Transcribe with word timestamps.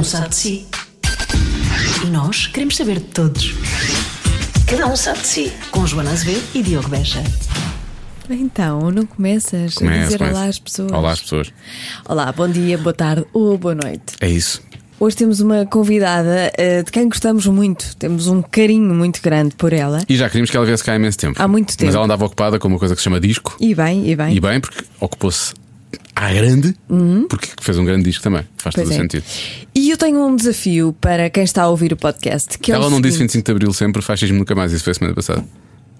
um 0.00 0.04
sabe 0.04 0.30
de 0.30 0.34
si. 0.34 0.66
E 2.02 2.06
nós 2.06 2.46
queremos 2.46 2.74
saber 2.74 3.00
de 3.00 3.04
todos. 3.04 3.54
Cada 4.66 4.86
um 4.86 4.96
sabe 4.96 5.18
de 5.20 5.26
si. 5.26 5.52
Com 5.70 5.86
Joana 5.86 6.10
Azevedo 6.12 6.42
e 6.54 6.62
Diogo 6.62 6.88
Beja. 6.88 7.22
Então, 8.30 8.90
não 8.90 9.04
começas 9.04 9.76
a 9.76 9.78
Começa, 9.78 10.04
dizer 10.04 10.18
começa. 10.18 10.36
olá 10.38 10.48
às 10.48 10.58
pessoas? 10.58 10.92
Olá 10.92 11.12
às 11.12 11.20
pessoas. 11.20 11.52
Olá, 12.08 12.32
bom 12.32 12.48
dia, 12.48 12.78
boa 12.78 12.94
tarde 12.94 13.26
ou 13.34 13.58
boa 13.58 13.74
noite. 13.74 14.14
É 14.22 14.28
isso. 14.30 14.62
Hoje 14.98 15.16
temos 15.16 15.40
uma 15.40 15.66
convidada 15.66 16.50
eh, 16.56 16.82
de 16.82 16.90
quem 16.90 17.06
gostamos 17.06 17.46
muito, 17.46 17.94
temos 17.96 18.26
um 18.26 18.40
carinho 18.40 18.94
muito 18.94 19.20
grande 19.20 19.54
por 19.54 19.72
ela. 19.74 20.00
E 20.08 20.16
já 20.16 20.28
queríamos 20.28 20.50
que 20.50 20.56
ela 20.56 20.64
viesse 20.64 20.82
cá 20.82 20.92
há 20.92 20.96
imenso 20.96 21.18
tempo. 21.18 21.42
Há 21.42 21.46
muito 21.46 21.76
tempo. 21.76 21.84
Mas 21.86 21.94
ela 21.94 22.04
andava 22.06 22.24
ocupada 22.24 22.58
com 22.58 22.68
uma 22.68 22.78
coisa 22.78 22.94
que 22.94 23.00
se 23.02 23.04
chama 23.04 23.20
disco. 23.20 23.54
E 23.60 23.74
bem, 23.74 24.08
e 24.08 24.16
bem. 24.16 24.34
E 24.34 24.40
bem, 24.40 24.60
porque 24.60 24.82
ocupou-se 24.98 25.52
à 26.14 26.32
grande, 26.32 26.74
porque 27.28 27.48
fez 27.60 27.78
um 27.78 27.84
grande 27.84 28.04
disco 28.04 28.22
também. 28.22 28.42
Faz 28.56 28.74
Uhum. 28.76 28.82
Pois 28.84 28.88
todo 28.88 28.90
o 28.90 28.92
é. 28.92 28.96
sentido. 28.96 29.24
E 29.74 29.90
eu 29.90 29.96
tenho 29.96 30.26
um 30.26 30.36
desafio 30.36 30.94
para 31.00 31.30
quem 31.30 31.42
está 31.44 31.62
a 31.62 31.68
ouvir 31.68 31.92
o 31.92 31.96
podcast. 31.96 32.58
Que 32.58 32.72
é 32.72 32.74
ela 32.74 32.86
o 32.86 32.90
não 32.90 33.00
disse 33.00 33.18
seguinte. 33.18 33.32
25 33.34 33.46
de 33.46 33.52
Abril 33.52 33.72
sempre, 33.72 34.02
fascismo 34.02 34.38
nunca 34.38 34.54
mais. 34.54 34.72
Isso 34.72 34.84
foi 34.84 34.90
a 34.92 34.94
semana 34.94 35.14
passada. 35.14 35.44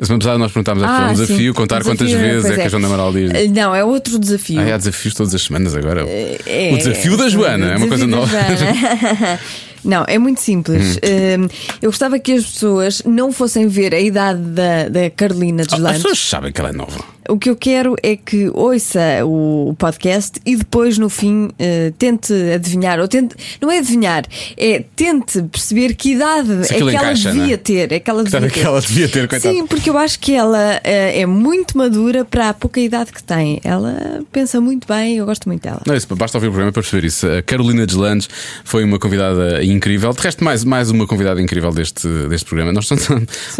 A 0.00 0.04
semana 0.06 0.18
passada 0.20 0.38
nós 0.38 0.50
perguntámos 0.52 0.82
a 0.82 0.86
pessoa 0.86 1.06
Ah, 1.06 1.10
um 1.10 1.14
desafio, 1.14 1.54
contar 1.54 1.82
quantas 1.82 2.06
Desafio, 2.08 2.28
vezes 2.30 2.42
pois 2.46 2.58
é 2.58 2.60
que 2.62 2.66
a 2.66 2.70
Joana 2.70 2.86
Amaral 2.86 3.12
diz. 3.12 3.30
Eh, 3.34 3.48
Não, 3.48 3.74
é 3.74 3.84
outro 3.84 4.18
desafio. 4.18 4.58
Ah, 4.60 4.74
há 4.74 4.78
desafios 4.78 5.12
todas 5.14 5.34
as 5.34 5.42
semanas 5.42 5.74
agora. 5.76 6.06
É, 6.08 6.70
o 6.72 6.78
desafio 6.78 7.16
da 7.18 7.28
Joana 7.28 7.72
é 7.72 7.76
uma 7.76 7.86
coisa 7.86 8.06
nova. 8.06 8.30
Não, 9.84 10.04
é 10.06 10.18
muito 10.18 10.40
simples. 10.42 10.96
Hum. 10.96 11.44
Hum, 11.44 11.48
eu 11.80 11.90
gostava 11.90 12.18
que 12.18 12.32
as 12.32 12.44
pessoas 12.44 13.02
não 13.06 13.32
fossem 13.32 13.66
ver 13.66 13.94
a 13.94 14.00
idade 14.00 14.40
da, 14.40 14.88
da 14.90 15.08
Carolina 15.10 15.62
Ah, 15.62 15.64
As 15.64 15.68
Deslandes. 15.68 16.02
pessoas 16.02 16.18
sabem 16.18 16.52
que 16.52 16.60
ela 16.60 16.68
é 16.70 16.72
nova. 16.72 17.02
O 17.30 17.38
que 17.38 17.48
eu 17.48 17.54
quero 17.54 17.94
é 18.02 18.16
que 18.16 18.50
ouça 18.52 19.00
o 19.24 19.72
podcast 19.78 20.40
e 20.44 20.56
depois, 20.56 20.98
no 20.98 21.08
fim, 21.08 21.48
eh, 21.58 21.92
tente 21.96 22.32
adivinhar, 22.52 22.98
ou 22.98 23.06
tente, 23.06 23.36
não 23.60 23.70
é 23.70 23.78
adivinhar, 23.78 24.24
é 24.56 24.82
tente 24.96 25.40
perceber 25.44 25.94
que 25.94 26.12
idade 26.12 26.50
é 26.64 26.66
que 26.66 26.74
ela 26.74 26.92
encaixa, 26.92 27.32
devia 27.32 27.54
é? 27.54 27.56
ter. 27.56 27.92
É 27.92 28.00
que 28.00 28.10
ela 28.10 28.24
devia 28.24 28.46
é 28.46 28.50
que 28.50 28.60
ela 28.60 28.80
devia 28.80 29.08
ter, 29.08 29.28
coitada. 29.28 29.54
Sim, 29.54 29.66
porque 29.66 29.90
eu 29.90 29.96
acho 29.96 30.18
que 30.18 30.34
ela 30.34 30.80
eh, 30.82 31.20
é 31.20 31.26
muito 31.26 31.78
madura 31.78 32.24
para 32.24 32.48
a 32.48 32.54
pouca 32.54 32.80
idade 32.80 33.12
que 33.12 33.22
tem. 33.22 33.60
Ela 33.62 34.22
pensa 34.32 34.60
muito 34.60 34.88
bem, 34.88 35.16
eu 35.16 35.26
gosto 35.26 35.48
muito 35.48 35.62
dela. 35.62 35.82
Não, 35.86 35.94
isso, 35.94 36.08
basta 36.16 36.36
ouvir 36.36 36.48
o 36.48 36.50
programa 36.50 36.72
para 36.72 36.82
perceber 36.82 37.06
isso. 37.06 37.28
A 37.28 37.42
Carolina 37.42 37.86
Deslandes 37.86 38.28
foi 38.64 38.82
uma 38.82 38.98
convidada 38.98 39.62
incrível. 39.62 40.12
De 40.12 40.20
resto, 40.20 40.42
mais, 40.42 40.64
mais 40.64 40.90
uma 40.90 41.06
convidada 41.06 41.40
incrível 41.40 41.70
deste, 41.70 42.08
deste 42.28 42.46
programa. 42.46 42.72
Nós 42.72 42.90
não, 42.90 42.98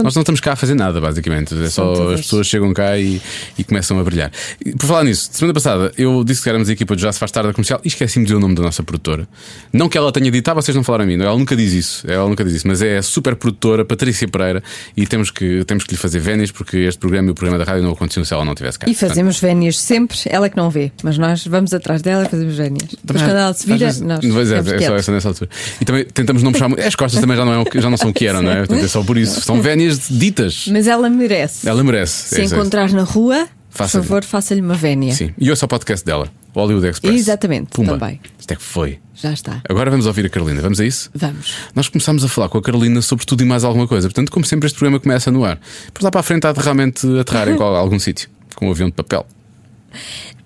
nós 0.03 0.15
não 0.15 0.23
estamos 0.23 0.41
cá 0.41 0.55
a 0.55 0.57
fazer 0.57 0.75
nada, 0.75 1.01
basicamente. 1.01 1.55
É 1.63 1.71
só 1.71 2.13
as 2.13 2.23
pessoas 2.23 2.47
chegam 2.47 2.73
cá 2.75 2.99
e, 2.99 3.21
e 3.61 3.65
começam 3.65 3.99
a 3.99 4.03
brilhar. 4.05 4.31
Por 4.79 4.87
falar 4.87 5.05
nisso, 5.05 5.29
semana 5.33 5.53
passada 5.55 5.93
eu 5.99 6.25
disse 6.25 6.43
que 6.43 6.49
éramos 6.49 6.69
a 6.69 6.73
equipa 6.73 6.97
de 6.97 7.03
Já 7.03 7.13
Se 7.13 7.19
Faz 7.19 7.31
Tarde 7.31 7.49
da 7.49 7.55
Comercial 7.55 7.81
e 7.85 7.89
esqueci-me 7.89 8.25
de 8.25 8.29
dizer 8.29 8.37
o 8.37 8.41
nome 8.41 8.55
da 8.55 8.63
nossa 8.63 8.83
produtora. 8.83 9.29
Não 9.73 9.89
que 9.89 9.97
ela 9.99 10.11
tenha 10.13 10.31
dito, 10.31 10.49
ah, 10.51 10.55
vocês 10.55 10.75
não 10.75 10.83
falaram 10.83 11.05
a 11.05 11.07
mim. 11.07 11.17
Não, 11.17 11.27
Ela 11.27 11.39
nunca 11.39 11.55
diz 11.55 11.73
isso. 11.73 12.11
Ela 12.11 12.29
nunca 12.29 12.45
diz 12.45 12.55
isso. 12.55 12.67
Mas 12.69 12.81
é 12.83 12.99
a 12.99 13.03
super 13.03 13.37
produtora 13.37 13.85
Patrícia 13.85 14.27
Pereira 14.27 14.63
e 14.97 15.07
temos 15.07 15.31
que, 15.31 15.65
temos 15.65 15.85
que 15.85 15.93
lhe 15.93 15.99
fazer 15.99 16.19
vénias 16.19 16.51
porque 16.51 16.79
este 16.79 16.99
programa 16.99 17.29
e 17.29 17.31
o 17.31 17.35
programa 17.35 17.63
da 17.63 17.71
rádio 17.71 17.85
não 17.85 17.93
aconteciam 17.93 18.25
se 18.25 18.33
ela 18.33 18.45
não 18.45 18.53
estivesse 18.53 18.79
cá. 18.79 18.89
E 18.89 18.95
fazemos 18.95 19.39
vénias 19.39 19.79
sempre, 19.79 20.17
ela 20.27 20.49
que 20.49 20.57
não 20.57 20.71
vê, 20.71 20.91
mas 21.03 21.19
nós 21.19 21.47
vamos 21.47 21.73
atrás 21.75 22.01
dela 22.03 22.25
e 22.25 22.29
fazemos 22.29 22.57
vénias. 22.57 22.91
Depois, 23.05 23.23
quando 23.23 23.37
ela 23.37 23.53
se 23.53 23.67
vira, 23.67 23.79
vezes- 23.87 24.01
nós. 24.01 24.21
Pois 24.25 24.51
é, 24.51 24.59
é 24.59 24.81
só 24.87 24.97
essa 24.97 25.13
nessa 25.13 25.29
altura. 25.29 25.51
E 25.81 25.85
também 25.85 26.05
tentamos 26.05 26.43
não 26.43 26.53
puxar 26.53 26.69
muito. 26.69 26.83
As 26.83 26.95
costas 26.95 27.21
também 27.21 27.37
já 27.37 27.45
não, 27.45 27.53
é, 27.53 27.59
o 27.59 27.65
que- 27.65 27.81
já 27.81 27.91
não 27.91 27.97
são 27.97 28.11
o 28.11 28.13
que 28.15 28.27
eram, 28.27 28.43
não 28.43 28.51
é? 28.53 28.59
Portanto, 28.71 28.85
é 28.85 28.89
só 28.89 29.03
por 29.03 29.19
isso. 29.19 29.41
São 29.41 29.61
vénias 29.61 30.09
ditas. 30.09 30.67
Mas 30.71 30.87
ela 30.87 31.09
merece. 31.11 31.69
Ela 31.69 31.83
merece. 31.85 32.29
Se 32.29 32.41
É 32.41 32.45
é 32.45 32.45
encontrar 32.45 32.91
na 32.93 33.03
rua, 33.03 33.49
Faça-lhe. 33.71 34.03
por 34.03 34.09
favor, 34.09 34.25
faça-lhe 34.25 34.61
uma 34.61 34.75
vénia. 34.75 35.15
Sim. 35.15 35.33
E 35.39 35.49
ouça 35.49 35.65
o 35.65 35.69
podcast 35.69 36.05
dela, 36.05 36.29
o 36.55 36.59
Hollywood 36.61 36.87
Express. 36.89 37.15
Exatamente, 37.17 37.71
Pumba. 37.71 37.99
também. 37.99 38.21
Isto 38.39 38.53
é 38.53 38.57
que 38.57 38.63
foi. 38.63 38.99
Já 39.15 39.33
está. 39.33 39.63
Agora 39.69 39.91
vamos 39.91 40.07
ouvir 40.07 40.27
a 40.27 40.29
Carolina. 40.29 40.61
Vamos 40.61 40.81
a 40.81 40.85
isso? 40.85 41.11
Vamos. 41.15 41.55
Nós 41.75 41.89
começámos 41.89 42.25
a 42.25 42.29
falar 42.29 42.49
com 42.49 42.59
a 42.59 42.63
Carolina 42.63 43.01
sobre 43.03 43.25
tudo 43.25 43.43
e 43.43 43.47
mais 43.47 43.65
alguma 43.65 43.87
coisa. 43.87 44.09
Portanto, 44.09 44.31
como 44.33 44.45
sempre, 44.45 44.67
este 44.67 44.77
programa 44.77 44.99
começa 44.99 45.31
no 45.31 45.45
ar. 45.45 45.61
Por 45.95 46.03
lá 46.03 46.11
para 46.11 46.21
a 46.21 46.23
frente 46.25 46.47
há 46.47 46.53
de 46.53 46.61
realmente 46.61 47.07
aterrar 47.19 47.49
em 47.49 47.57
algum 47.63 47.99
sítio, 47.99 48.29
com 48.57 48.69
um 48.69 48.71
avião 48.73 48.89
de 48.89 48.95
papel. 48.95 49.27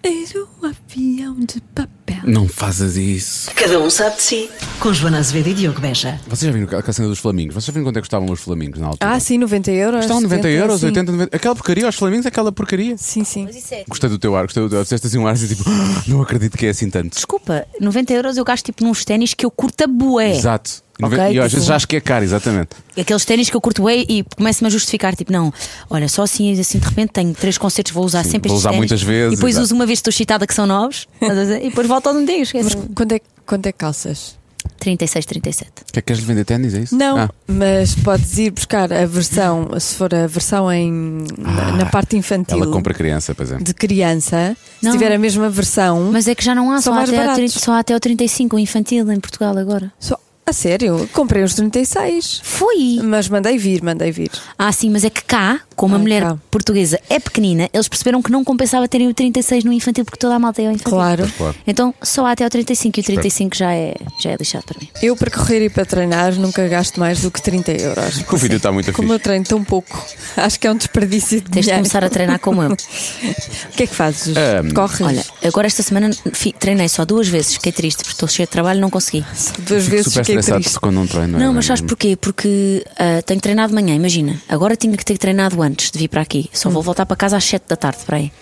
Era 0.03 0.45
um 0.63 0.67
avião 0.67 1.37
de 1.41 1.61
papel. 1.75 1.95
Não 2.25 2.49
fazes 2.49 2.97
isso. 2.97 3.51
Cada 3.55 3.79
um 3.81 3.89
sabe 3.91 4.17
de 4.17 4.23
si. 4.23 4.51
Com 4.81 4.93
Joana 4.93 5.19
Azevedo 5.19 5.49
e 5.49 5.55
Diogo 5.55 5.81
Beja. 5.81 6.19
Vocês 6.27 6.51
já 6.53 6.59
viram 6.59 6.79
a 6.79 6.93
cena 6.93 7.09
dos 7.09 7.19
flamingos? 7.19 7.55
Vocês 7.55 7.67
já 7.67 7.73
viram 7.73 7.85
quanto 7.87 7.97
é 7.97 8.01
que 8.01 8.03
custavam 8.05 8.31
os 8.31 8.41
flamingos 8.41 8.79
na 8.81 8.89
altura? 8.89 9.11
Ah, 9.13 9.21
sim, 9.21 9.39
90 9.39 9.71
euros. 9.71 10.01
Estavam 10.01 10.23
90 10.23 10.43
70, 10.43 10.61
euros, 10.63 10.81
sim. 10.81 10.87
80, 10.87 11.13
90. 11.13 11.37
Aquela 11.37 11.55
porcaria, 11.55 11.89
os 11.89 11.95
flamingos, 11.97 12.27
aquela 12.27 12.53
porcaria. 12.53 12.97
Sim, 12.99 13.25
sim. 13.25 13.47
Gostei 13.89 14.09
do 14.11 14.19
teu 14.19 14.37
ar, 14.37 14.45
gostei 14.45 14.63
do 14.63 14.69
teu 14.69 14.79
ar. 14.79 14.85
Fizeste 14.85 15.07
assim 15.07 15.19
um 15.19 15.27
ar 15.27 15.33
assim 15.35 15.47
tipo, 15.49 15.65
"Ah, 15.67 16.03
não 16.09 16.23
acredito 16.23 16.57
que 16.59 16.67
é 16.67 16.71
assim 16.71 16.89
tanto. 16.91 17.15
Desculpa, 17.15 17.67
90 17.81 18.13
euros 18.13 18.37
eu 18.37 18.45
gasto 18.45 18.65
tipo 18.67 18.85
nos 18.85 19.05
ténis 19.05 19.35
que 19.35 19.45
eu 19.47 19.51
curto 19.51 19.85
a 19.85 19.87
bué. 19.87 20.37
Exato. 20.37 20.85
E 20.97 21.05
Ok, 21.05 21.19
e 21.19 21.23
às 21.23 21.31
tipo- 21.31 21.41
vezes 21.49 21.65
já 21.65 21.75
acho 21.75 21.89
que 21.89 21.97
é 21.97 22.01
caro, 22.01 22.25
exatamente. 22.25 22.69
Aqueles 22.97 23.25
ténis 23.25 23.51
que 23.51 23.57
eu 23.57 23.61
curto 23.61 23.83
bué 23.83 24.05
e 24.09 24.25
começo-me 24.37 24.69
a 24.69 24.71
justificar, 24.71 25.17
tipo, 25.17 25.33
não, 25.33 25.53
olha, 25.91 26.09
só 26.09 26.23
assim, 26.23 26.53
assim 26.61 26.79
de 26.79 26.85
repente 26.87 27.11
tenho 27.11 27.35
três 27.35 27.59
concertos, 27.59 27.93
vou 27.93 28.05
usar 28.05 28.23
Sim, 28.23 28.31
sempre 28.31 28.49
vou 28.49 28.55
estes 28.57 28.63
usar 28.63 28.71
ténis. 28.71 28.79
muitas 28.79 29.03
vezes, 29.03 29.33
E 29.33 29.37
depois 29.37 29.55
exato. 29.57 29.65
uso 29.65 29.75
uma 29.75 29.87
vez, 29.87 29.99
estou 29.99 30.13
excitada 30.13 30.47
que 30.47 30.55
são 30.55 30.69
novos, 30.69 31.09
e 31.21 31.69
depois 31.69 31.89
volto 31.95 32.07
aos 32.09 32.17
antigos. 32.17 32.53
Mas 32.55 32.75
quanto 32.95 33.13
é, 33.13 33.21
quanto 33.47 33.67
é 33.67 33.73
calças? 33.73 34.37
36, 34.79 35.27
37. 35.27 35.71
Que 35.93 35.99
é 35.99 36.03
que 36.03 36.07
queres 36.07 36.21
lhe 36.23 36.27
vender 36.27 36.45
ténis? 36.45 36.75
É 36.75 36.81
isso? 36.81 36.97
Não, 36.97 37.19
Ah, 37.19 37.31
mas 37.47 37.95
podes 37.97 38.39
ir 38.39 38.51
buscar 38.51 38.91
a 38.93 39.05
versão, 39.07 39.69
se 39.79 39.95
for 39.95 40.15
a 40.15 40.27
versão 40.27 40.73
em, 40.73 41.23
na, 41.39 41.73
na 41.73 41.87
parte 41.87 42.17
infantil 42.17 42.63
ela 42.63 42.73
compra 42.73 42.95
criança, 42.95 43.35
pois 43.35 43.53
é. 43.53 43.59
de 43.59 43.75
criança, 43.75 44.57
se 44.81 44.85
Não. 44.87 44.93
tiver 44.93 45.13
a 45.13 45.19
mesma 45.19 45.51
versão. 45.51 46.11
Mas 46.11 46.27
é 46.29 46.35
que 46.35 46.43
já 46.45 46.55
não 46.55 46.71
há, 46.73 46.81
só 46.81 46.93
até 46.95 47.11
ao 47.11 47.17
baratos. 47.17 47.35
30, 47.37 47.59
só 47.59 47.73
há 47.73 47.79
até 47.81 47.93
ao 47.95 48.01
35, 48.01 48.57
o 48.57 48.59
infantil 48.59 49.11
em 49.13 49.21
Portugal 49.21 49.57
agora. 49.59 49.93
Só, 49.99 50.19
a 50.47 50.53
sério, 50.53 51.09
comprei 51.13 51.43
os 51.43 51.55
36. 51.55 52.41
Foi! 52.43 52.99
Mas 53.03 53.29
mandei 53.29 53.57
vir, 53.57 53.83
mandei 53.83 54.13
vir. 54.13 54.31
Ah, 54.59 54.71
sim, 54.73 54.91
mas 54.91 55.03
é 55.05 55.09
que 55.11 55.25
cá, 55.25 55.61
como 55.75 55.95
a 55.95 55.97
Ah, 55.97 56.01
mulher 56.01 56.23
cá. 56.23 56.37
portuguesa 56.51 57.01
é 57.09 57.19
pequenina, 57.19 57.69
eles 57.73 57.89
perceberam 57.89 58.21
que 58.23 58.31
não 58.31 58.45
compensava 58.45 58.87
terem 58.87 59.09
o 59.09 59.15
36 59.15 59.65
no 59.65 59.73
infantil 59.73 60.05
porque 60.05 60.19
toda 60.19 60.35
a 60.35 60.39
malta 60.39 60.61
é 60.61 60.69
o 60.69 60.73
infantil. 60.73 60.91
Claro. 60.93 61.33
Claro. 61.39 61.55
Então 61.67 61.95
só 62.03 62.27
há 62.27 62.33
até 62.33 62.45
ao 62.45 62.51
35 62.51 62.99
e 62.99 63.01
o 63.01 63.05
35 63.05 63.57
já 63.57 63.73
é, 63.73 63.95
já 64.21 64.31
é 64.33 64.37
lixado 64.37 64.65
para 64.67 64.79
mim. 64.81 64.89
Eu 65.03 65.17
para 65.17 65.31
correr 65.31 65.65
e 65.65 65.71
para 65.71 65.87
treinar 65.87 66.35
nunca 66.35 66.69
gasto 66.69 67.01
mais 67.01 67.21
do 67.23 67.31
que 67.31 67.41
30 67.41 67.73
euros. 67.73 68.23
O 68.31 68.37
vídeo 68.37 68.59
está 68.59 68.71
muito 68.71 68.93
Como 68.93 69.09
fixe. 69.09 69.15
eu 69.15 69.19
treino 69.19 69.45
tão 69.47 69.65
pouco, 69.65 70.05
acho 70.37 70.61
que 70.61 70.67
é 70.67 70.71
um 70.71 70.77
desperdício 70.77 71.41
de 71.41 71.51
Tens 71.51 71.67
de 71.67 71.73
começar 71.73 72.05
a 72.05 72.11
treinar 72.11 72.39
como 72.39 72.63
eu. 72.63 72.71
O 73.73 73.77
que 73.77 73.85
é 73.85 73.87
que 73.87 73.95
fazes? 73.95 74.37
Ahm, 74.37 74.71
Corres? 74.73 75.01
Olha, 75.01 75.25
agora 75.43 75.67
esta 75.67 75.83
semana 75.83 76.11
treinei 76.59 76.89
só 76.89 77.05
duas 77.05 77.27
vezes, 77.29 77.55
fiquei 77.55 77.73
triste 77.73 77.99
porque 77.99 78.13
estou 78.13 78.29
cheio 78.29 78.47
de 78.47 78.53
trabalho 78.53 78.81
não 78.81 78.91
consegui. 78.91 79.25
duas 79.67 79.87
vezes 79.87 80.13
fiquei 80.15 80.34
estressado 80.41 80.63
triste. 80.63 80.81
quando 80.81 80.95
não 80.95 81.07
treino. 81.07 81.39
Não, 81.39 81.51
é? 81.51 81.55
mas 81.55 81.67
sabes 81.67 81.83
porquê? 81.83 82.17
Porque 82.17 82.85
ah, 82.99 83.23
tenho 83.23 83.41
treinado 83.41 83.69
de 83.69 83.75
manhã, 83.75 83.95
imagina. 83.95 84.41
Agora 84.49 84.77
tinha 84.77 84.97
que 84.97 85.05
ter 85.05 85.19
treinado 85.19 85.61
antes 85.63 85.91
de 85.91 85.99
vir 85.99 86.09
para 86.09 86.23
aqui. 86.23 86.51
Só 86.53 86.71
vou 86.71 86.83
voltar 86.83 87.07
para 87.07 87.17
casa 87.17 87.37
às 87.37 87.45
7 87.45 87.65
da 87.69 87.77
tarde, 87.77 87.99
para 88.05 88.17
aí. 88.17 88.33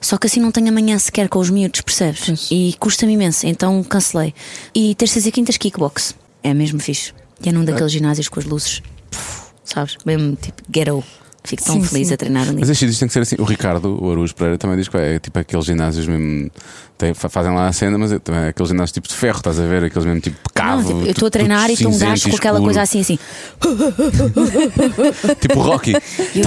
Só 0.00 0.16
que 0.16 0.26
assim 0.26 0.40
não 0.40 0.52
tenho 0.52 0.68
amanhã 0.68 0.98
sequer 0.98 1.28
com 1.28 1.38
os 1.38 1.50
miúdos, 1.50 1.80
percebes? 1.80 2.48
E 2.50 2.74
custa-me 2.78 3.14
imenso, 3.14 3.46
então 3.46 3.82
cancelei. 3.82 4.32
E 4.74 4.94
terças 4.94 5.26
e 5.26 5.32
quintas 5.32 5.56
kickbox. 5.56 6.14
É 6.42 6.54
mesmo 6.54 6.78
fixe. 6.78 7.12
E 7.44 7.48
é 7.48 7.52
num 7.52 7.64
daqueles 7.64 7.92
ginásios 7.92 8.28
com 8.28 8.38
as 8.40 8.46
luzes, 8.46 8.82
puf, 9.10 9.42
sabes? 9.64 9.96
Mesmo 10.04 10.36
tipo 10.36 10.62
ghetto. 10.68 11.04
Fico 11.48 11.64
tão 11.64 11.76
Sim, 11.76 11.82
feliz 11.82 12.08
sim. 12.08 12.14
a 12.14 12.16
treinar 12.18 12.46
ali. 12.48 12.58
Mas 12.60 12.68
este 12.68 12.84
isto 12.86 12.98
tem 13.00 13.08
que 13.08 13.14
ser 13.14 13.20
assim. 13.20 13.36
O 13.38 13.44
Ricardo, 13.44 13.98
o 14.04 14.10
Arujo 14.10 14.34
Pereira, 14.34 14.58
também 14.58 14.76
diz 14.76 14.86
que 14.88 14.96
é 14.98 15.18
tipo 15.18 15.38
aqueles 15.38 15.64
ginásios 15.64 16.06
mesmo. 16.06 16.50
tem- 16.98 17.14
fa- 17.14 17.28
fazem 17.28 17.54
lá 17.54 17.68
a 17.68 17.72
cena, 17.72 17.96
mas 17.96 18.12
é, 18.12 18.18
também 18.18 18.42
é 18.42 18.48
aqueles 18.48 18.68
ginásios 18.70 18.92
tipo 18.92 19.08
de 19.08 19.14
ferro, 19.14 19.38
estás 19.38 19.58
a 19.58 19.64
ver? 19.66 19.84
Aqueles 19.84 20.04
mesmo 20.04 20.20
tipo 20.20 20.36
Não, 20.36 20.52
cavo. 20.52 20.88
tipo, 20.88 21.00
eu 21.06 21.10
estou 21.12 21.28
a 21.28 21.30
treinar 21.30 21.70
e 21.70 21.74
estou 21.74 21.90
um 21.92 21.96
gajo 21.98 22.28
com 22.28 22.36
aquela 22.36 22.60
coisa 22.60 22.82
assim 22.82 23.00
assim. 23.00 23.18
Tipo 25.40 25.60
Rocky. 25.60 25.92
Eu. 25.92 25.98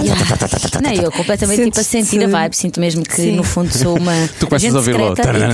Não, 0.81 0.91
eu 0.94 1.12
completamente 1.12 1.63
tipo 1.63 1.79
a 1.79 1.83
sentir 1.83 2.23
a 2.23 2.28
vibe, 2.28 2.56
sinto 2.56 2.79
mesmo 2.79 3.03
que 3.03 3.16
Sim. 3.16 3.35
no 3.35 3.44
fundo 3.44 3.72
sou 3.75 3.97
uma. 3.97 4.12
Tu 4.39 4.47
começas 4.47 4.73
a 4.75 4.78
ouvir 4.78 4.95
logo. 4.97 5.16
secreta 5.16 5.47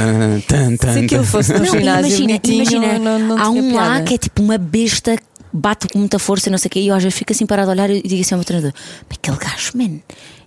Tan, 0.47 0.75
tan, 0.77 0.93
Se 0.93 0.99
aquilo 0.99 1.23
tan. 1.23 1.27
fosse 1.29 1.53
no 1.53 1.59
Não, 1.59 1.65
ginásio 1.65 2.23
imagina, 2.25 2.39
imagina 2.43 3.41
há 3.41 3.49
um 3.49 3.73
lá 3.75 4.01
que 4.01 4.15
é 4.15 4.17
tipo 4.17 4.41
uma 4.41 4.57
besta 4.57 5.15
bate 5.57 5.87
com 5.87 5.99
muita 5.99 6.19
força 6.19 6.49
e 6.49 6.51
não 6.51 6.57
sei 6.57 6.67
o 6.67 6.71
quê, 6.71 6.79
e 6.79 6.87
eu 6.87 6.95
às 6.95 7.03
vezes 7.03 7.17
fico 7.17 7.33
assim 7.33 7.45
parado 7.45 7.69
a 7.69 7.73
olhar 7.73 7.89
e 7.89 8.01
digo 8.01 8.21
assim 8.21 8.33
ao 8.35 8.39
meu 8.39 8.45
treinador: 8.45 8.73
"Mas 9.09 9.17
aquele 9.17 9.37
gajo, 9.37 9.71
man, 9.75 9.99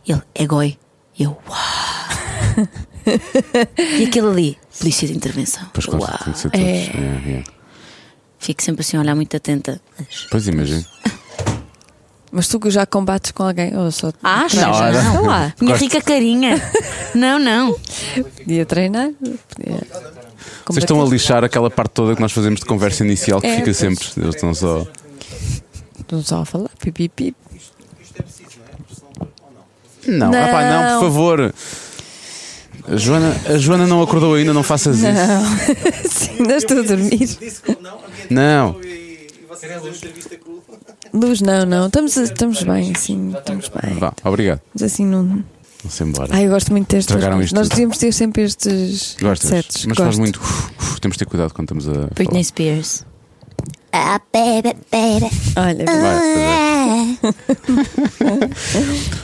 ele 0.06 0.22
é 0.34 0.46
goi. 0.46 0.76
Eu, 1.18 1.36
uau! 1.48 2.68
e 3.98 4.04
aquele 4.04 4.26
ali, 4.28 4.58
polícia 4.78 5.06
de 5.06 5.14
intervenção. 5.16 5.64
Pois 5.72 5.86
claro, 5.86 6.02
uau! 6.04 6.18
tem 6.24 6.32
que 6.32 6.38
ser 6.38 6.50
todos. 6.50 6.66
É, 6.66 6.80
é. 7.38 7.44
Fico 8.38 8.62
sempre 8.62 8.80
assim 8.80 8.96
a 8.96 9.00
olhar 9.00 9.14
muito 9.14 9.36
atenta. 9.36 9.80
Pois 10.30 10.48
imagino. 10.48 10.84
Mas 12.32 12.46
tu 12.46 12.60
que 12.60 12.70
já 12.70 12.86
combates 12.86 13.32
com 13.32 13.42
alguém, 13.42 13.76
ou 13.76 13.90
só 13.90 14.12
Acho? 14.22 14.56
Não. 14.56 14.70
Então 14.70 15.26
lá, 15.26 15.52
Minha 15.60 15.74
rica 15.76 16.00
carinha. 16.00 16.62
Não, 17.12 17.38
não. 17.40 17.76
podia 18.36 18.64
treinar. 18.64 19.10
Podia 19.18 19.80
Vocês 20.64 20.84
estão 20.84 21.02
a 21.02 21.04
lixar 21.06 21.42
aquela 21.42 21.68
parte 21.68 21.90
toda 21.92 22.14
que 22.14 22.20
nós 22.20 22.30
fazemos 22.30 22.60
de 22.60 22.66
conversa 22.66 23.04
inicial 23.04 23.40
que 23.40 23.48
É, 23.48 23.54
fica 23.56 23.64
pois. 23.64 23.76
sempre. 23.76 24.06
Eles 24.16 24.36
estão 24.36 24.54
só. 24.54 24.86
Não 26.10 26.22
só 26.22 26.40
a 26.40 26.44
falar, 26.44 26.70
pipi, 26.78 27.08
pipi. 27.08 27.36
Não, 30.06 30.30
Não. 30.30 30.40
rapaz, 30.40 30.66
não, 30.72 31.00
por 31.00 31.06
favor. 31.06 31.54
A 32.88 32.96
Joana, 32.96 33.36
a 33.48 33.58
Joana 33.58 33.86
não 33.86 34.02
acordou 34.02 34.34
ainda, 34.34 34.52
não 34.52 34.62
faças 34.62 34.96
isso. 34.96 35.06
Não. 35.06 35.44
Sim, 36.10 36.30
ainda 36.40 36.56
estou 36.56 36.78
a 36.78 36.82
dormir. 36.82 37.18
Disse 37.18 37.62
que 37.62 37.76
não, 37.80 38.00
Não. 38.30 38.80
Luz, 41.12 41.40
não, 41.40 41.66
não. 41.66 41.86
Estamos, 41.86 42.16
estamos 42.16 42.62
bem, 42.62 42.92
assim. 42.94 43.32
Estamos 43.36 43.68
bem. 43.68 43.94
Vá, 43.94 44.12
obrigado. 44.24 44.60
Mas 44.72 44.82
assim 44.84 45.04
não. 45.04 45.44
Vamos 45.82 46.00
embora. 46.00 46.34
Ai, 46.34 46.46
eu 46.46 46.50
gosto 46.50 46.70
muito 46.72 46.88
destes. 46.88 47.14
Isto 47.14 47.30
Nós 47.30 47.50
tudo. 47.50 47.68
devíamos 47.68 47.98
ter 47.98 48.12
sempre 48.12 48.42
estes 48.42 49.16
Gostas? 49.20 49.50
sets. 49.50 49.86
Mas 49.86 49.96
faz 49.96 50.08
Gosto. 50.08 50.18
muito. 50.20 50.40
uf, 50.40 50.70
uf, 50.78 51.00
temos 51.00 51.16
de 51.16 51.24
ter 51.24 51.24
cuidado 51.30 51.52
quando 51.54 51.66
estamos 51.72 51.88
a. 51.88 52.08
Britney 52.14 52.44
Spears. 52.44 53.04
Ah, 53.92 54.20
baby, 54.32 54.76
baby. 54.90 55.30
Olha, 55.56 55.84
Vai, 55.84 57.18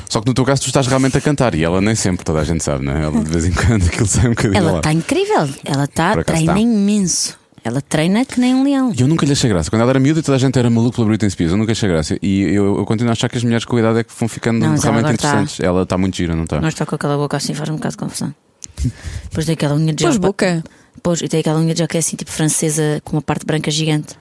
Só 0.09 0.21
que 0.21 0.27
no 0.27 0.35
teu 0.35 0.45
caso 0.45 0.63
tu 0.63 0.67
estás 0.67 0.87
realmente 0.87 1.17
a 1.17 1.21
cantar 1.21 1.55
e 1.55 1.63
ela 1.63 1.81
nem 1.81 1.95
sempre, 1.95 2.25
toda 2.25 2.41
a 2.41 2.45
gente 2.45 2.65
sabe, 2.65 2.85
não 2.85 2.93
é? 2.93 3.05
Ela 3.05 3.23
de 3.23 3.31
vez 3.31 3.47
em 3.47 3.53
quando 3.53 3.87
aquilo 3.87 4.07
sai 4.07 4.27
um 4.27 4.31
bocadinho 4.31 4.57
Ela 4.57 4.79
está 4.79 4.93
incrível. 4.93 5.49
Ela 5.65 5.85
está, 5.85 6.25
treina 6.25 6.55
tá. 6.55 6.59
imenso. 6.59 7.39
Ela 7.63 7.81
treina 7.81 8.25
que 8.25 8.39
nem 8.39 8.55
um 8.55 8.63
leão. 8.63 8.93
E 8.97 9.01
eu 9.01 9.09
nunca 9.09 9.27
lhe 9.27 9.33
achei 9.33 9.51
graça. 9.51 9.69
Quando 9.69 9.83
ela 9.83 9.91
era 9.91 9.99
miúda, 9.99 10.23
toda 10.23 10.37
a 10.37 10.39
gente 10.39 10.57
era 10.57 10.71
maluco 10.71 10.95
pela 10.97 11.09
Britney 11.09 11.31
Spears. 11.31 11.51
Eu 11.53 11.59
nunca 11.59 11.73
achei 11.73 11.89
graça. 11.89 12.17
E 12.23 12.43
eu, 12.43 12.79
eu 12.79 12.87
continuo 12.87 13.11
a 13.11 13.13
achar 13.13 13.29
que 13.29 13.37
as 13.37 13.43
mulheres 13.43 13.65
com 13.65 13.75
a 13.77 13.81
idade 13.81 13.99
é 13.99 14.05
que 14.05 14.13
vão 14.17 14.29
ficando 14.29 14.61
Não, 14.61 14.77
realmente 14.77 15.07
tá. 15.07 15.13
interessantes. 15.13 15.59
Ela 15.59 15.83
está 15.83 15.99
muito 15.99 16.17
gira, 16.17 16.37
não 16.37 16.45
está? 16.45 16.61
Nós 16.61 16.75
está 16.75 16.87
com 16.87 16.95
aquela 16.95 17.17
boca 17.17 17.37
assim, 17.37 17.55
faz 17.55 17.69
um 17.69 17.75
bocado 17.75 17.93
de 17.93 17.99
confusão. 17.99 18.35
Depois 19.25 19.47
tem 19.47 19.55
aquela 19.55 19.75
unha 19.75 19.93
de 19.93 20.05
joca. 20.05 20.19
boca. 20.21 20.65
Pois, 21.03 21.21
e 21.23 21.29
tem 21.29 21.41
aquela 21.41 21.59
unha 21.59 21.75
de 21.75 21.81
joca 21.81 21.99
assim, 21.99 22.15
tipo 22.17 22.31
francesa, 22.31 23.01
com 23.03 23.17
uma 23.17 23.23
parte 23.23 23.45
branca 23.45 23.69
gigante. 23.69 24.15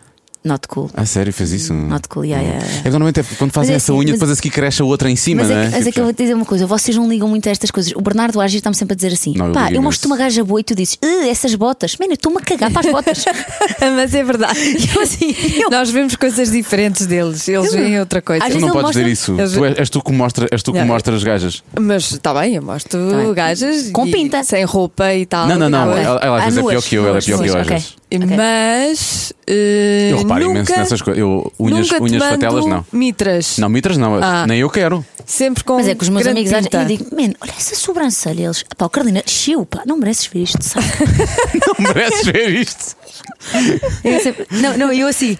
Not 0.45 0.67
cool. 0.67 0.91
Ah, 0.93 1.05
sério, 1.07 1.33
fez 1.33 1.51
isso? 1.51 1.73
Not 1.73 2.07
cool, 2.07 2.23
yeah, 2.23 2.47
yeah, 2.47 2.65
É 2.79 2.83
que 2.83 2.89
normalmente 2.91 3.19
é 3.19 3.23
quando 3.37 3.51
fazem 3.51 3.69
Mas 3.73 3.73
é 3.73 3.75
essa 3.77 3.91
assim, 3.91 3.99
unha, 4.01 4.13
depois 4.13 4.29
a 4.29 4.35
seguir 4.35 4.51
cresce 4.51 4.79
a 4.81 4.85
outra 4.85 5.09
em 5.09 5.15
cima, 5.15 5.41
Mas 5.41 5.49
não 5.49 5.57
é, 5.57 5.61
é? 5.61 5.65
que- 5.65 5.71
mas 5.71 5.75
é 5.75 5.79
Tipo, 5.85 5.93
que 5.93 5.99
eu 5.99 6.03
vou 6.03 6.13
te 6.13 6.17
dizer 6.23 6.33
uma 6.35 6.45
coisa, 6.45 6.67
vocês 6.67 6.95
não 6.95 7.09
ligam 7.09 7.27
muito 7.27 7.49
a 7.49 7.51
estas 7.51 7.71
coisas. 7.71 7.91
O 7.95 8.01
Bernardo 8.01 8.39
Agir 8.39 8.57
está-me 8.57 8.75
sempre 8.75 8.93
a 8.93 8.95
dizer 8.95 9.11
assim: 9.11 9.33
Não, 9.35 9.47
eu 9.47 9.51
pá, 9.53 9.63
eu 9.63 9.67
imenso. 9.69 9.81
mostro 9.83 10.07
uma 10.07 10.17
gaja 10.17 10.43
boa 10.43 10.59
e 10.59 10.63
tu 10.63 10.75
dizes, 10.75 10.97
"Ah, 11.03 11.27
essas 11.27 11.55
botas, 11.55 11.97
mano, 11.99 12.11
eu 12.11 12.15
estou-me 12.15 12.37
a 12.37 12.41
cagar 12.41 12.71
para 12.71 12.87
as 12.87 12.93
botas. 12.93 13.25
Mas 13.95 14.13
é 14.13 14.23
verdade. 14.23 14.59
eu 14.95 15.01
assim, 15.01 15.35
eu- 15.61 15.69
Nós 15.71 15.89
vemos 15.89 16.15
coisas 16.15 16.51
diferentes 16.51 17.07
deles. 17.07 17.47
Eles 17.47 17.73
Eu- 17.73 17.79
veem 17.81 17.99
outra 17.99 18.21
coisa. 18.21 18.43
Às 18.43 18.49
Tu 18.51 18.53
vezes 18.53 18.67
não 18.67 18.73
podes 18.73 18.85
mostra- 18.87 19.01
dizer 19.03 19.11
isso. 19.13 19.31
Eles- 19.39 19.51
Tu 19.53 19.65
és, 19.65 19.77
és 19.79 19.89
tu 19.89 20.01
que 20.03 20.11
mostras, 20.11 20.47
és 20.51 20.61
tu 20.63 20.71
que 20.71 20.79
Não. 20.79 20.85
mostras 20.87 21.23
gajas. 21.23 21.63
Mas 21.79 22.11
está 22.11 22.33
bem, 22.39 22.55
eu 22.55 22.61
mostro 22.61 23.09
Tá 23.09 23.17
bem. 23.17 23.33
gajas 23.33 23.89
Com 23.91 24.05
e 24.05 24.11
pinta. 24.11 24.43
sem 24.43 24.63
roupa 24.63 25.11
e 25.13 25.25
tal. 25.25 25.47
Não, 25.47 25.57
não, 25.57 25.69
não. 25.69 25.87
Depois- 25.87 26.05
Ela, 26.05 26.19
ela 26.21 26.37
às 26.37 26.43
vezes 26.45 26.59
é 26.59 26.61
pior 26.69 26.81
que 26.83 26.95
eu, 26.95 27.07
ela 27.07 27.17
é 27.17 27.21
pior 27.21 27.41
que 27.41 27.47
eu 27.49 27.57
às 27.57 27.65
ok. 27.67 27.83
Vezes. 28.09 28.35
Mas 28.37 29.33
eh, 29.47 30.09
Eu 30.11 30.17
reparo 30.19 30.43
nunca, 30.45 30.55
imenso 30.59 30.71
nessas 30.77 31.01
coisas. 31.01 31.19
Eu, 31.19 31.51
unhas, 31.59 31.79
nunca 31.87 31.95
te 31.97 32.01
unhas 32.01 32.23
mando 32.23 32.39
patelas, 32.39 32.65
não. 32.65 32.85
Mitras. 32.91 33.57
Não, 33.57 33.69
mitras 33.69 33.97
não, 33.97 34.15
Ah. 34.23 34.45
nem 34.47 34.59
eu 34.59 34.69
quero. 34.69 35.05
Sempre 35.25 35.63
com 35.63 35.75
Mas 35.77 35.87
é 35.87 35.95
que 35.95 36.03
os 36.03 36.09
meus 36.09 36.27
amigos 36.27 36.51
tinta. 36.53 36.81
eu 36.81 36.85
digo, 36.85 37.05
man, 37.15 37.33
olha 37.41 37.51
essa 37.57 37.75
sobrancelha. 37.75 38.43
Eles, 38.43 38.63
pá, 38.77 38.85
o 38.85 38.89
Carolina, 38.89 39.23
chiu, 39.25 39.65
pá, 39.65 39.81
não 39.85 39.97
mereces 39.97 40.27
ver 40.27 40.39
isto, 40.43 40.61
sabe? 40.63 40.85
Não 41.79 41.87
mereces 41.93 42.25
ver 42.27 42.49
isto. 42.49 42.95
Eu 44.03 44.19
sempre- 44.21 44.45
não, 44.51 44.77
não, 44.77 44.91
eu 44.93 45.07
assim. 45.07 45.37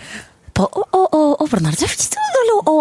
Pá, 0.56 0.70
oh, 0.72 0.86
oh, 0.94 1.08
oh, 1.12 1.36
oh, 1.38 1.48
Bernardo, 1.48 1.78
já 1.78 1.86
viste? 1.86 2.16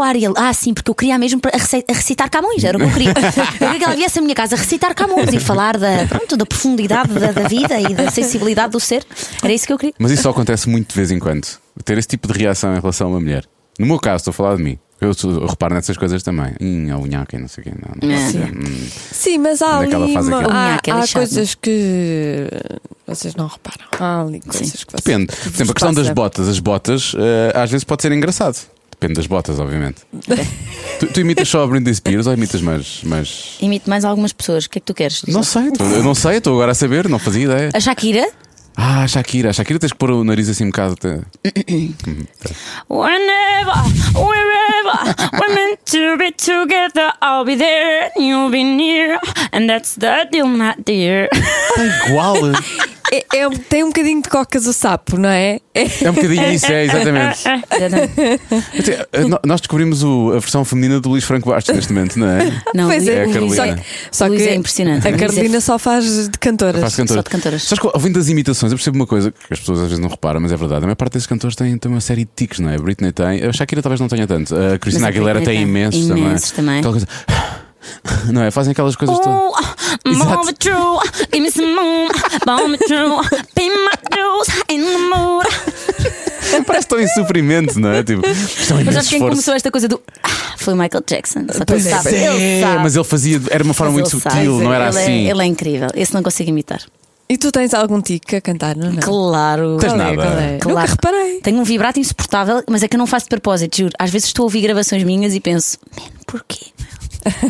Ariel. 0.05 0.33
Ah, 0.37 0.53
sim, 0.53 0.73
porque 0.73 0.91
eu 0.91 0.95
queria 0.95 1.19
mesmo 1.19 1.41
a 1.53 1.93
recitar 1.93 2.31
Camões, 2.31 2.63
era 2.63 2.79
o 2.79 2.81
que 2.81 2.87
eu 2.87 2.93
queria. 2.93 3.09
Eu 3.15 3.59
queria 3.59 3.79
que 3.79 3.85
ela 3.85 3.97
viesse 3.97 4.19
à 4.19 4.23
minha 4.23 4.35
casa 4.35 4.55
a 4.55 4.59
recitar 4.59 4.95
Camões 4.95 5.33
e 5.33 5.41
falar 5.41 5.77
da, 5.77 6.07
pronto, 6.09 6.37
da 6.37 6.47
profundidade 6.47 7.13
da, 7.13 7.33
da 7.33 7.49
vida 7.49 7.81
e 7.81 7.95
da 7.95 8.11
sensibilidade 8.11 8.71
do 8.73 8.79
ser. 8.81 9.05
Era 9.43 9.53
isso 9.53 9.67
que 9.67 9.73
eu 9.73 9.79
queria. 9.79 9.95
Mas 9.99 10.13
isso 10.13 10.23
só 10.23 10.31
acontece 10.31 10.69
muito 10.69 10.89
de 10.91 10.95
vez 10.95 11.11
em 11.11 11.19
quando. 11.19 11.47
Ter 11.85 11.99
esse 11.99 12.09
tipo 12.09 12.33
de 12.33 12.39
reação 12.39 12.77
em 12.77 12.81
relação 12.81 13.09
a 13.09 13.11
uma 13.11 13.21
mulher. 13.21 13.45
No 13.79 13.87
meu 13.87 13.99
caso, 13.99 14.17
estou 14.19 14.31
a 14.31 14.35
falar 14.35 14.57
de 14.57 14.63
mim. 14.63 14.79
Eu, 15.05 15.47
reparo 15.47 15.75
nessas 15.75 15.97
coisas 15.97 16.23
também. 16.23 16.53
Hum, 16.61 16.93
a 16.93 16.99
unhaca 16.99 17.37
e 17.37 17.41
não 17.41 17.49
sei 17.49 17.63
o 17.63 17.65
quê. 17.65 17.73
Não, 17.75 18.09
não 18.09 18.15
É. 18.15 18.31
ser. 18.31 18.53
Hum. 18.57 18.87
Sim, 19.13 19.39
mas 19.39 19.61
há 19.63 19.79
ali 19.79 19.95
uma- 19.95 20.21
há, 20.21 20.49
Unha, 20.49 20.75
aquela 20.77 20.99
há 20.99 21.03
lixada. 21.03 21.27
coisas 21.27 21.55
que 21.55 22.49
vocês 23.07 23.35
não 23.35 23.47
reparam. 23.47 23.85
Há 23.99 24.23
ali 24.23 24.41
coisas 24.41 24.85
que 24.85 24.91
vocês 24.93 25.03
Depende. 25.05 25.27
que 25.27 25.37
Por 25.43 25.49
exemplo, 25.57 25.71
a 25.71 25.75
questão 25.75 25.95
das 25.95 26.09
botas. 26.11 26.49
As 26.49 26.59
botas 26.59 27.13
eh, 27.17 27.53
às 27.55 27.71
vezes 27.71 27.85
pode 27.85 28.03
ser 28.03 28.13
engraçado. 28.13 28.57
Depende 28.91 29.15
das 29.15 29.27
botas, 29.27 29.59
obviamente. 29.59 30.03
tu, 31.01 31.07
tu 31.09 31.21
imitas 31.21 31.49
só 31.49 31.65
a 31.65 31.67
Britney 31.67 31.95
Spears 31.95 32.27
ou 32.27 32.33
imitas 32.33 32.63
mais. 32.63 33.01
mais... 33.03 33.57
Imito 33.61 33.91
mais 33.91 34.05
algumas 34.05 34.33
pessoas. 34.33 34.65
O 34.65 34.71
que 34.71 34.79
é 34.79 34.81
que 34.81 34.87
tu 34.87 34.95
queres? 34.95 35.21
Diz 35.25 35.35
Não 35.35 35.43
sei, 35.43 35.71
tô- 35.73 35.85
eu 35.85 36.03
não 36.03 36.15
sei, 36.15 36.37
estou 36.39 36.55
agora 36.55 36.73
a 36.73 36.75
saber, 36.75 37.09
não 37.09 37.19
fazia 37.19 37.45
ideia. 37.45 37.71
A 37.75 37.81
Shakira? 37.81 38.27
Ah, 38.77 39.07
Shakira, 39.07 39.51
a 39.51 39.53
Shakira 39.53 39.79
tens 39.79 39.93
que 39.93 39.99
pôr 39.99 40.11
o 40.11 40.25
nariz 40.25 40.49
assim 40.49 40.65
um 40.65 40.71
bocado. 40.71 40.95
até- 40.95 41.21
Whenever, 42.89 43.73
wherever 44.15 45.15
we're 45.33 45.55
meant 45.55 45.79
to 45.87 46.17
be 46.19 46.33
together, 46.33 47.13
I'll 47.23 47.45
be 47.45 47.55
there, 47.57 48.11
you'll 48.17 48.51
be 48.51 48.65
near, 48.65 49.19
and 49.53 49.69
that's 49.69 49.95
the 49.97 50.27
deal, 50.31 50.47
my 50.49 50.75
dear. 50.85 51.29
Está 51.33 51.85
igual. 52.09 52.55
É, 53.17 53.39
é 53.39 53.51
tem 53.69 53.85
um 53.85 53.89
bocadinho 53.89 54.23
de 54.23 54.29
cocas 54.29 54.67
o 54.67 54.73
sapo, 54.73 55.17
não 55.19 55.29
é? 55.29 55.61
É- 55.75 56.05
É 56.05 56.11
um 56.11 56.15
bocadinho 56.15 56.51
isso, 56.53 56.67
é, 56.67 56.85
exatamente. 56.85 57.41
Nós 59.45 59.61
descobrimos 59.61 60.03
o- 60.03 60.31
a 60.31 60.39
versão 60.39 60.65
feminina 60.65 61.01
do 61.01 61.09
Luís 61.09 61.25
Franco 61.25 61.51
Bastos 61.51 61.75
neste 61.75 61.93
momento, 61.93 62.19
não 62.19 62.29
é? 62.29 62.63
Não, 62.75 62.89
Pois 62.89 63.07
o 63.07 63.11
é, 63.11 63.23
a 63.23 63.25
Luís 63.25 63.35
Carolina. 63.35 63.67
é, 63.81 63.85
Só 64.11 64.29
que 64.29 64.43
é 64.43 64.55
impressionante. 64.55 65.07
A 65.07 65.11
é 65.11 65.17
Carolina 65.17 65.61
só 65.61 65.79
faz 65.79 66.29
de 66.29 66.39
cantoras. 66.39 66.81
Faz 66.81 66.97
cantora. 66.97 67.19
Só 67.19 67.23
de 67.23 67.31
cantoras. 67.31 67.63
Sabes 67.65 67.81
que, 67.83 67.91
ouvindo 67.93 68.19
as 68.19 68.29
imitações, 68.29 68.73
eu 68.73 68.79
percebo 68.79 68.97
uma 68.97 69.07
coisa 69.07 69.31
que 69.31 69.53
as 69.53 69.59
pessoas 69.61 69.79
às 69.81 69.85
vezes 69.89 69.99
não 69.99 70.09
reparam, 70.09 70.41
mas 70.41 70.53
é 70.53 70.57
verdade. 70.57 70.79
A 70.85 70.87
maior 70.87 70.97
parte 70.97 71.13
desses 71.15 71.27
cantores 71.27 71.57
têm, 71.57 71.77
têm 71.79 71.91
uma 71.91 72.01
série 72.01 72.25
de 72.25 72.31
tiques, 72.35 72.59
não 72.61 72.71
é? 72.71 72.77
A 72.77 72.79
Britney 72.79 73.13
tem, 73.13 73.45
a 73.45 73.53
Shakira 73.53 73.83
talvez 73.83 74.01
não 74.01 74.09
tenha 74.09 74.27
tanto. 74.27 74.55
A 74.55 74.79
Cristina 74.79 75.07
a 75.07 75.11
Aguilera 75.11 75.41
tem 75.41 75.55
tem 75.55 75.63
imensos, 75.63 76.09
imensos 76.09 76.51
também. 76.51 76.83
Coisa. 76.83 77.07
Não 78.33 78.43
é? 78.43 78.51
Fazem 78.51 78.73
aquelas 78.73 78.97
coisas 78.97 79.19
todas. 79.19 79.39
Oh, 79.39 80.09
Exato. 80.09 80.29
mama 80.31 80.53
true, 80.55 80.99
give 81.33 81.41
me 81.41 81.51
some 81.51 81.75
moon, 81.75 82.09
bomb 82.47 82.77
true, 82.87 83.21
pay 83.55 83.69
my 83.69 83.91
dues 84.11 84.49
in 84.71 84.81
the 84.83 84.99
mood. 84.99 85.47
Parece 86.67 86.87
tão 86.87 87.01
em 87.01 87.09
sofrimento, 87.09 87.81
não 87.81 87.91
é? 87.91 88.03
Tipo, 88.05 88.25
isto 88.29 88.75
é 88.75 88.85
Mas 88.85 88.97
acho 88.97 89.09
que 89.09 89.19
quem 89.19 89.29
começou 89.29 89.55
esta 89.55 89.71
coisa 89.73 89.89
do. 89.89 90.01
Ah, 90.23 90.29
foi 90.57 90.73
o 90.75 90.77
Michael 90.77 91.03
Jackson. 91.07 91.47
Só 91.53 91.65
que 91.65 91.73
ele 91.73 91.83
sabe. 91.83 92.15
é, 92.15 92.35
Ele 92.35 92.61
sabe. 92.63 92.83
mas 92.83 92.95
ele 92.95 93.05
fazia, 93.05 93.41
era 93.51 93.65
uma 93.65 93.75
forma 93.75 93.93
Mas 93.93 94.03
muito 94.13 94.15
ele 94.15 94.23
sutil, 94.23 94.53
sabe. 94.55 94.65
não 94.65 94.73
era 94.73 94.89
ele 94.89 94.99
assim. 94.99 95.27
É, 95.27 95.31
ele 95.31 95.43
é 95.43 95.47
incrível. 95.47 95.89
Esse 95.95 96.15
não 96.15 96.23
consigo 96.23 96.51
imitar. 96.51 96.81
E 97.29 97.37
tu 97.39 97.51
tens 97.51 97.73
algum 97.75 98.01
tique 98.01 98.37
a 98.37 98.41
cantar, 98.41 98.77
não? 98.77 98.93
não? 98.93 99.01
Claro. 99.01 99.79
Tens 99.81 99.93
Qual 99.95 100.01
é, 100.01 100.05
nada. 100.05 100.17
qual 100.17 100.39
é? 100.39 100.59
Claro. 100.59 100.79
Nunca 100.81 100.91
reparei. 100.93 101.41
Tenho 101.41 101.59
um 101.59 101.65
vibrato 101.65 101.99
insuportável, 101.99 102.63
mas 102.69 102.83
é 102.83 102.89
que 102.89 102.95
eu 102.95 102.99
não 102.99 103.07
faço 103.07 103.25
de 103.27 103.31
propósito, 103.31 103.77
juro. 103.79 103.93
Às 103.99 104.11
vezes 104.11 104.29
estou 104.29 104.45
a 104.45 104.47
ouvir 104.47 104.61
gravações 104.61 105.03
minhas 105.03 105.35
e 105.35 105.41
penso, 105.41 105.79
man, 105.99 106.07
porquê? 106.27 106.67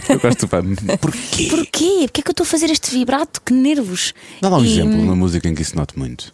Eu 0.09 0.21
gosto, 0.21 0.47
pá, 0.49 0.59
porquê? 1.00 1.49
Porquê? 1.49 2.06
Porquê 2.06 2.21
é 2.21 2.23
que 2.23 2.29
eu 2.29 2.32
estou 2.32 2.44
a 2.44 2.47
fazer 2.47 2.71
este 2.71 2.91
vibrato? 2.91 3.41
Que 3.44 3.53
nervos! 3.53 4.15
Dá 4.41 4.49
lá 4.49 4.59
um 4.59 4.65
E, 4.65 4.73
exemplo, 4.73 5.00
uma 5.00 5.17
música 5.17 5.49
em 5.49 5.55
que 5.55 5.62
isso 5.62 5.76
note 5.76 5.99
muito. 5.99 6.32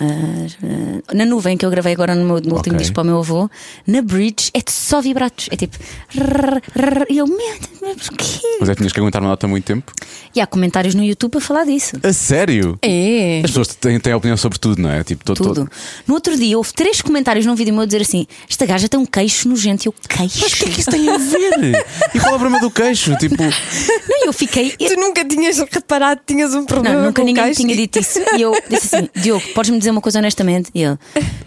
Ah, 0.00 1.14
na 1.14 1.24
nuvem 1.24 1.56
que 1.56 1.64
eu 1.64 1.70
gravei 1.70 1.92
agora 1.92 2.14
no, 2.14 2.24
meu, 2.24 2.40
no 2.40 2.54
último 2.54 2.74
Ok. 2.74 2.78
disco 2.78 2.94
para 2.94 3.02
o 3.02 3.06
meu 3.06 3.18
avô, 3.18 3.50
na 3.86 4.02
bridge 4.02 4.50
é 4.54 4.60
só 4.68 5.00
vibratos. 5.00 5.48
É 5.50 5.56
tipo. 5.56 5.76
rrr, 6.14 6.60
rrr, 6.76 7.04
E 7.10 7.18
eu, 7.18 7.26
meu, 7.26 7.38
mas 7.82 8.08
porquê? 8.08 8.40
Mas 8.60 8.68
é 8.68 8.72
que 8.74 8.78
tinhas 8.78 8.92
que 8.92 9.00
aguentar 9.00 9.20
uma 9.22 9.28
nota 9.30 9.46
muito 9.46 9.64
tempo. 9.64 9.92
E 10.34 10.40
há 10.40 10.46
comentários 10.46 10.94
no 10.94 11.02
YouTube 11.02 11.36
a 11.36 11.40
falar 11.40 11.64
disso. 11.64 11.96
A 12.02 12.12
sério? 12.12 12.78
É. 12.82 13.40
As 13.44 13.50
pessoas 13.50 13.68
têm, 13.74 13.98
têm 14.00 14.14
opinião 14.14 14.36
sobre 14.36 14.58
tudo, 14.58 14.80
não 14.80 14.90
é? 14.90 15.02
Tipo, 15.04 15.24
todo, 15.24 15.36
Tudo. 15.36 15.54
todo- 15.54 15.70
No 16.06 16.14
outro 16.14 16.36
dia 16.36 16.56
houve 16.56 16.72
três 16.72 17.00
comentários 17.02 17.44
num 17.46 17.54
vídeo 17.54 17.72
meu 17.72 17.82
a 17.82 17.86
dizer 17.86 18.02
assim: 18.02 18.26
Esta 18.48 18.64
gaja 18.66 18.88
tem 18.88 18.98
um 19.00 19.06
queixo 19.06 19.48
nojento. 19.48 19.84
E 19.84 19.88
eu, 19.88 19.94
queixo? 20.08 20.38
Mas 20.42 20.52
o 20.52 20.56
que 20.56 20.64
é 20.64 20.68
que 20.68 20.80
isso 20.80 20.90
tem 20.90 21.08
a 21.08 21.18
ver? 21.18 21.84
E 22.14 22.18
qual 22.20 22.32
é 22.32 22.36
o 22.36 22.38
problema 22.38 22.60
do 22.60 22.70
queixo? 22.70 23.16
Tipo, 23.16 23.36
Não, 24.08 24.26
eu 24.26 24.32
fiquei. 24.32 24.70
Tu 24.70 24.94
nunca 24.96 25.24
tinhas 25.24 25.58
reparado 25.58 26.20
que 26.24 26.34
tinhas 26.34 26.54
um 26.54 26.64
problema 26.64 26.96
Não, 26.96 27.04
nunca 27.06 27.20
com 27.20 27.22
o 27.22 27.24
ninguém 27.26 27.44
queixo? 27.44 27.60
tinha 27.62 27.76
dito 27.76 27.98
isso. 27.98 28.18
E 28.36 28.42
eu 28.42 28.52
disse 28.68 28.94
assim: 28.96 29.08
Diogo, 29.16 29.44
podes-me 29.54 29.78
dizer 29.78 29.89
uma 29.90 30.00
coisa 30.00 30.18
honestamente? 30.18 30.70
E 30.74 30.82
ele: 30.82 30.98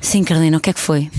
Sim, 0.02 0.24
Carolina, 0.24 0.58
o 0.58 0.60
que 0.60 0.70
é 0.70 0.74
que 0.74 0.80
foi? 0.80 1.10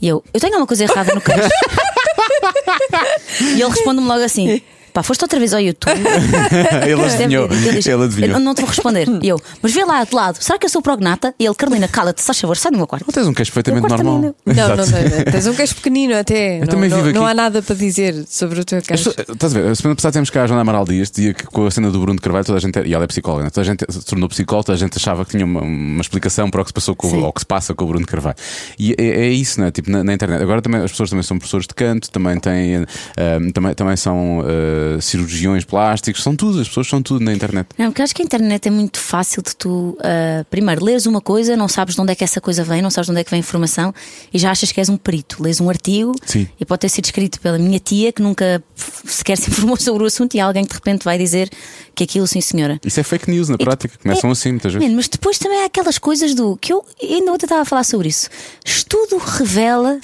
E 0.00 0.08
eu: 0.08 0.22
Eu 0.32 0.40
tenho 0.40 0.54
alguma 0.54 0.66
coisa 0.66 0.84
errada 0.84 1.14
no 1.14 1.20
queixo. 1.20 1.40
e 3.40 3.60
ele 3.60 3.68
responde-me 3.68 4.06
logo 4.06 4.22
assim: 4.22 4.60
Pá, 4.96 5.02
foste 5.02 5.22
outra 5.22 5.38
vez 5.38 5.52
ao 5.52 5.60
YouTube. 5.60 5.92
ele 6.88 7.04
adivinhou. 7.04 7.44
Ele 7.52 7.72
diz, 7.74 7.86
Ele 7.86 8.04
adivinhou. 8.04 8.32
Eu 8.32 8.40
não 8.40 8.54
te 8.54 8.62
vou 8.62 8.70
responder. 8.70 9.06
E 9.22 9.28
eu: 9.28 9.38
Mas 9.60 9.74
vê 9.74 9.84
lá 9.84 10.02
de 10.02 10.14
lado, 10.14 10.38
será 10.40 10.58
que 10.58 10.64
eu 10.64 10.70
sou 10.70 10.80
prognata? 10.80 11.34
E 11.38 11.44
ele: 11.44 11.54
Carolina, 11.54 11.86
cala-te, 11.86 12.22
se 12.22 12.26
faz 12.26 12.40
favor, 12.40 12.56
sai 12.56 12.72
do 12.72 12.78
meu 12.78 12.86
quarto. 12.86 13.04
Não 13.06 13.12
tens 13.12 13.26
um 13.26 13.34
queixo 13.34 13.52
perfeitamente 13.52 13.84
Eu 13.92 13.94
normal. 13.94 14.14
também 14.14 14.56
Não, 14.56 14.68
não 14.68 14.82
Exato. 14.82 14.92
tens. 14.92 15.32
Tens 15.32 15.46
um 15.48 15.54
queixo 15.54 15.74
pequenino 15.74 16.16
até. 16.16 16.60
não, 16.60 16.66
também 16.66 16.88
não, 16.88 16.96
vivo 17.02 17.14
não 17.14 17.26
aqui. 17.26 17.30
há 17.32 17.34
nada 17.34 17.60
para 17.60 17.74
dizer 17.76 18.24
sobre 18.26 18.58
o 18.58 18.64
teu 18.64 18.80
queixo. 18.80 19.10
Estás 19.10 19.54
a 19.54 19.60
ver? 19.60 19.68
A 19.70 19.74
semana 19.74 19.96
passada 19.96 20.14
temos 20.14 20.30
cá 20.30 20.44
a 20.44 20.46
Joana 20.46 20.62
Amaral 20.62 20.86
Dias, 20.86 21.10
dizia 21.10 21.34
que 21.34 21.44
com 21.44 21.66
a 21.66 21.70
cena 21.70 21.90
do 21.90 22.00
Bruno 22.00 22.16
de 22.16 22.22
Carvalho, 22.22 22.46
toda 22.46 22.56
a 22.56 22.60
gente, 22.62 22.80
e 22.80 22.94
ela 22.94 23.04
é 23.04 23.06
psicóloga, 23.06 23.44
né? 23.44 23.50
toda 23.50 23.60
a 23.60 23.70
gente 23.70 23.84
se 23.86 24.02
tornou 24.02 24.30
psicóloga, 24.30 24.64
toda 24.64 24.76
a 24.76 24.78
gente 24.78 24.96
achava 24.96 25.26
que 25.26 25.32
tinha 25.32 25.44
uma, 25.44 25.60
uma 25.60 26.00
explicação 26.00 26.48
para 26.50 26.62
o 26.62 26.64
que 26.64 26.70
se 26.70 26.74
passou 26.74 26.96
com, 26.96 27.10
Sim. 27.10 27.20
ou 27.20 27.28
o 27.28 27.32
que 27.34 27.40
se 27.40 27.46
passa 27.46 27.74
com 27.74 27.84
o 27.84 27.88
Bruno 27.88 28.06
de 28.06 28.10
Carvalho. 28.10 28.36
E 28.78 28.94
é, 28.96 29.04
é 29.04 29.28
isso, 29.28 29.60
não 29.60 29.66
é? 29.66 29.70
Tipo, 29.70 29.90
na, 29.90 30.02
na 30.02 30.14
internet. 30.14 30.42
Agora 30.42 30.62
também 30.62 30.80
as 30.80 30.90
pessoas 30.90 31.10
também 31.10 31.22
são 31.22 31.36
professores 31.38 31.66
de 31.66 31.74
canto, 31.74 32.10
também 32.10 32.40
têm, 32.40 32.86
eh, 33.18 33.38
também, 33.52 33.74
também 33.74 33.94
são, 33.94 34.42
eh, 34.46 34.85
uh, 34.96 35.00
cirurgiões 35.02 35.64
plásticos, 35.64 36.22
são 36.22 36.34
tudo, 36.36 36.60
as 36.60 36.68
pessoas 36.68 36.86
são 36.88 37.02
tudo 37.02 37.24
na 37.24 37.32
internet. 37.32 37.68
Não, 37.78 37.86
porque 37.86 38.02
acho 38.02 38.14
que 38.14 38.22
a 38.22 38.24
internet 38.24 38.66
é 38.68 38.70
muito 38.70 38.98
fácil 38.98 39.42
de 39.42 39.54
tu, 39.56 39.96
ah, 40.00 40.44
primeiro, 40.50 40.84
leres 40.84 41.06
uma 41.06 41.20
coisa, 41.20 41.56
não 41.56 41.68
sabes 41.68 41.94
de 41.94 42.00
onde 42.00 42.12
é 42.12 42.14
que 42.14 42.24
essa 42.24 42.40
coisa 42.40 42.62
vem, 42.64 42.80
não 42.82 42.90
sabes 42.90 43.06
de 43.06 43.10
onde 43.12 43.20
é 43.20 43.24
que 43.24 43.30
vem 43.30 43.38
a 43.38 43.40
informação 43.40 43.94
e 44.32 44.38
já 44.38 44.50
achas 44.50 44.70
que 44.72 44.80
és 44.80 44.88
um 44.88 44.96
perito. 44.96 45.42
Lês 45.42 45.60
um 45.60 45.68
artigo 45.68 46.12
Sim. 46.24 46.48
e 46.60 46.64
pode 46.64 46.80
ter 46.80 46.88
sido 46.88 47.04
escrito 47.06 47.40
pela 47.40 47.58
minha 47.58 47.78
tia 47.78 48.12
que 48.12 48.22
nunca 48.22 48.62
sequer 48.74 49.36
se 49.38 49.50
informou 49.50 49.76
sobre 49.80 50.02
o 50.02 50.06
assunto 50.06 50.34
e 50.34 50.40
alguém 50.40 50.64
de 50.64 50.72
repente 50.74 51.04
vai 51.04 51.18
dizer 51.18 51.50
que 51.94 52.04
aquilo, 52.04 52.26
sim 52.26 52.40
senhora. 52.40 52.78
Isso 52.84 53.00
é 53.00 53.02
fake 53.02 53.30
news 53.30 53.48
na 53.48 53.56
prática, 53.56 53.96
começam 54.02 54.28
É- 54.30 54.32
assim 54.32 54.50
muitas 54.50 54.72
vezes. 54.74 54.94
Mas 54.94 55.08
depois 55.08 55.38
também 55.38 55.62
há 55.62 55.66
aquelas 55.66 55.98
coisas 55.98 56.34
do 56.34 56.56
que 56.56 56.72
eu 56.72 56.84
ainda 57.02 57.32
ontem 57.32 57.46
estava 57.46 57.62
a 57.62 57.64
falar 57.64 57.84
sobre 57.84 58.08
isso. 58.08 58.28
Estudo 58.64 59.16
revela. 59.18 59.98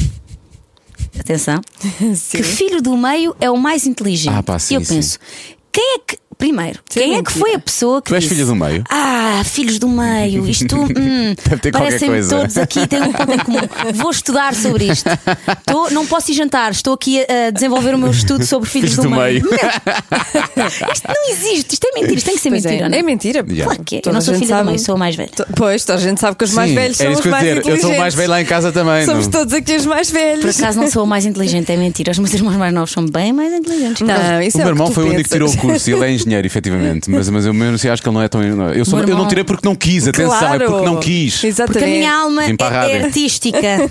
Atenção, 1.19 1.61
que 2.31 2.42
filho 2.42 2.81
do 2.81 2.97
meio 2.97 3.37
é 3.40 3.50
o 3.50 3.57
mais 3.57 3.87
inteligente. 3.87 4.35
Ah, 4.35 4.42
pá, 4.42 4.59
sim, 4.59 4.75
e 4.75 4.76
eu 4.76 4.85
sim. 4.85 4.95
penso, 4.97 5.19
quem 5.71 5.97
é 5.97 5.99
que. 5.99 6.19
Primeiro, 6.39 6.79
é 6.91 6.95
quem 7.01 7.15
é 7.17 7.23
que 7.23 7.33
foi 7.33 7.55
a 7.55 7.59
pessoa 7.59 8.01
que. 8.03 8.09
Tu 8.09 8.15
és 8.15 8.23
disse, 8.25 8.35
filha 8.35 8.47
do 8.47 8.55
meio? 8.57 8.85
Ah, 8.91 9.43
filhos 9.45 9.79
do 9.79 9.89
meio, 9.89 10.49
isto 10.49 10.75
hum, 10.77 11.35
Deve 11.49 11.61
ter 11.61 11.71
qualquer 11.71 11.73
parecem 11.89 12.09
coisa. 12.09 12.37
todos 12.37 12.57
aqui, 12.59 12.87
têm 12.87 13.03
um 13.03 13.12
ponto 13.12 13.33
em 13.33 13.39
comum. 13.39 13.59
Vou 13.95 14.11
estudar 14.11 14.55
sobre 14.55 14.87
isto. 14.87 15.09
Estou, 15.59 15.91
não 15.91 16.07
posso 16.07 16.31
ir 16.31 16.35
jantar, 16.35 16.73
estou 16.73 16.95
aqui 16.95 17.21
a, 17.21 17.49
a 17.49 17.51
desenvolver 17.51 17.95
o 17.95 17.99
meu 17.99 18.11
estudo 18.11 18.45
sobre 18.45 18.69
filhos, 18.69 18.91
Filhos 18.91 19.05
do 19.05 19.11
meio. 19.11 19.43
Não, 20.57 20.67
isto 20.93 21.09
não 21.09 21.31
existe, 21.31 21.75
isto 21.75 21.87
é 21.87 21.95
mentira, 21.95 22.15
isto 22.15 22.27
tem 22.27 22.35
que 22.37 22.41
ser 22.43 22.51
Pois 22.51 22.65
mentira. 22.65 22.87
é, 22.87 22.89
não 22.89 22.99
é 22.99 23.03
mentira. 23.03 23.39
Yeah. 23.49 23.65
Claro 23.65 23.85
que 23.85 23.97
é. 23.97 24.03
Eu 24.05 24.12
não 24.12 24.21
sou 24.21 24.35
filha 24.35 24.57
do 24.59 24.65
meio, 24.65 24.79
sou 24.79 24.95
a 24.95 24.99
mais 24.99 25.17
velha. 25.17 25.31
Pois, 25.57 25.85
toda 25.85 25.99
a 25.99 26.03
gente 26.03 26.21
sabe 26.21 26.37
que 26.37 26.45
os 26.45 26.53
mais 26.53 26.69
Sim, 26.71 26.75
velhos 26.77 27.01
é 27.01 27.05
são 27.05 27.12
os 27.12 27.25
eu 27.25 27.31
mais 27.31 27.43
dizer. 27.43 27.53
Eu 27.57 27.59
inteligentes. 27.61 27.83
sou 27.87 27.95
o 27.95 27.99
mais 27.99 28.15
velho 28.15 28.31
lá 28.31 28.41
em 28.43 28.45
casa 28.45 28.73
também. 28.73 29.05
Somos 29.05 29.25
não- 29.27 29.31
todos 29.33 29.55
aqui 29.55 29.77
os 29.77 29.87
mais 29.87 30.11
Por 30.11 30.19
velhos. 30.19 30.59
acaso 30.61 30.81
não 30.81 30.91
sou 30.91 31.03
a 31.03 31.07
mais 31.07 31.25
inteligente, 31.27 31.71
é 31.73 31.77
mentira. 31.77 32.11
Os 32.12 32.19
meus 32.19 32.33
irmãos 32.35 32.57
mais 32.57 32.73
novos 32.75 32.91
são 32.93 33.05
bem 33.07 33.33
mais 33.33 33.53
inteligentes. 33.53 34.07
Não, 34.07 34.41
isso 34.43 34.59
o 34.59 34.61
é 34.61 34.65
meu 34.65 34.73
o 34.73 34.77
irmão 34.77 34.91
foi 34.91 35.05
o 35.05 35.07
único 35.09 35.25
que 35.25 35.29
tirou 35.31 35.49
o 35.49 35.57
curso 35.57 35.91
e 35.91 35.93
ele 35.93 36.05
é 36.05 36.11
engenheiro, 36.12 36.23
efetivamente. 36.45 37.11
Mas, 37.11 37.29
mas 37.29 37.47
eu 37.47 37.53
mesmo 37.55 37.75
assim 37.75 37.89
acho 37.89 38.03
que 38.03 38.09
ele 38.09 38.15
não 38.15 38.23
é 38.23 38.29
tão. 38.29 38.43
Eu, 38.73 38.85
sou, 38.85 38.99
meu 39.01 39.09
eu 39.09 39.17
não 39.17 39.29
tirei 39.29 39.45
porque 39.45 39.67
não 39.67 39.75
quis, 39.75 40.09
atenção, 40.09 40.39
Claro. 40.39 40.62
é 40.65 40.67
porque 40.67 40.85
não 40.87 41.01
quis. 41.01 41.45
Exatamente. 41.45 41.73
Porque 41.73 41.85
a 41.85 41.99
minha 41.99 42.15
alma 42.15 42.43
a 42.43 42.47
é, 42.87 42.93
é 43.01 43.05
artística. 43.05 43.91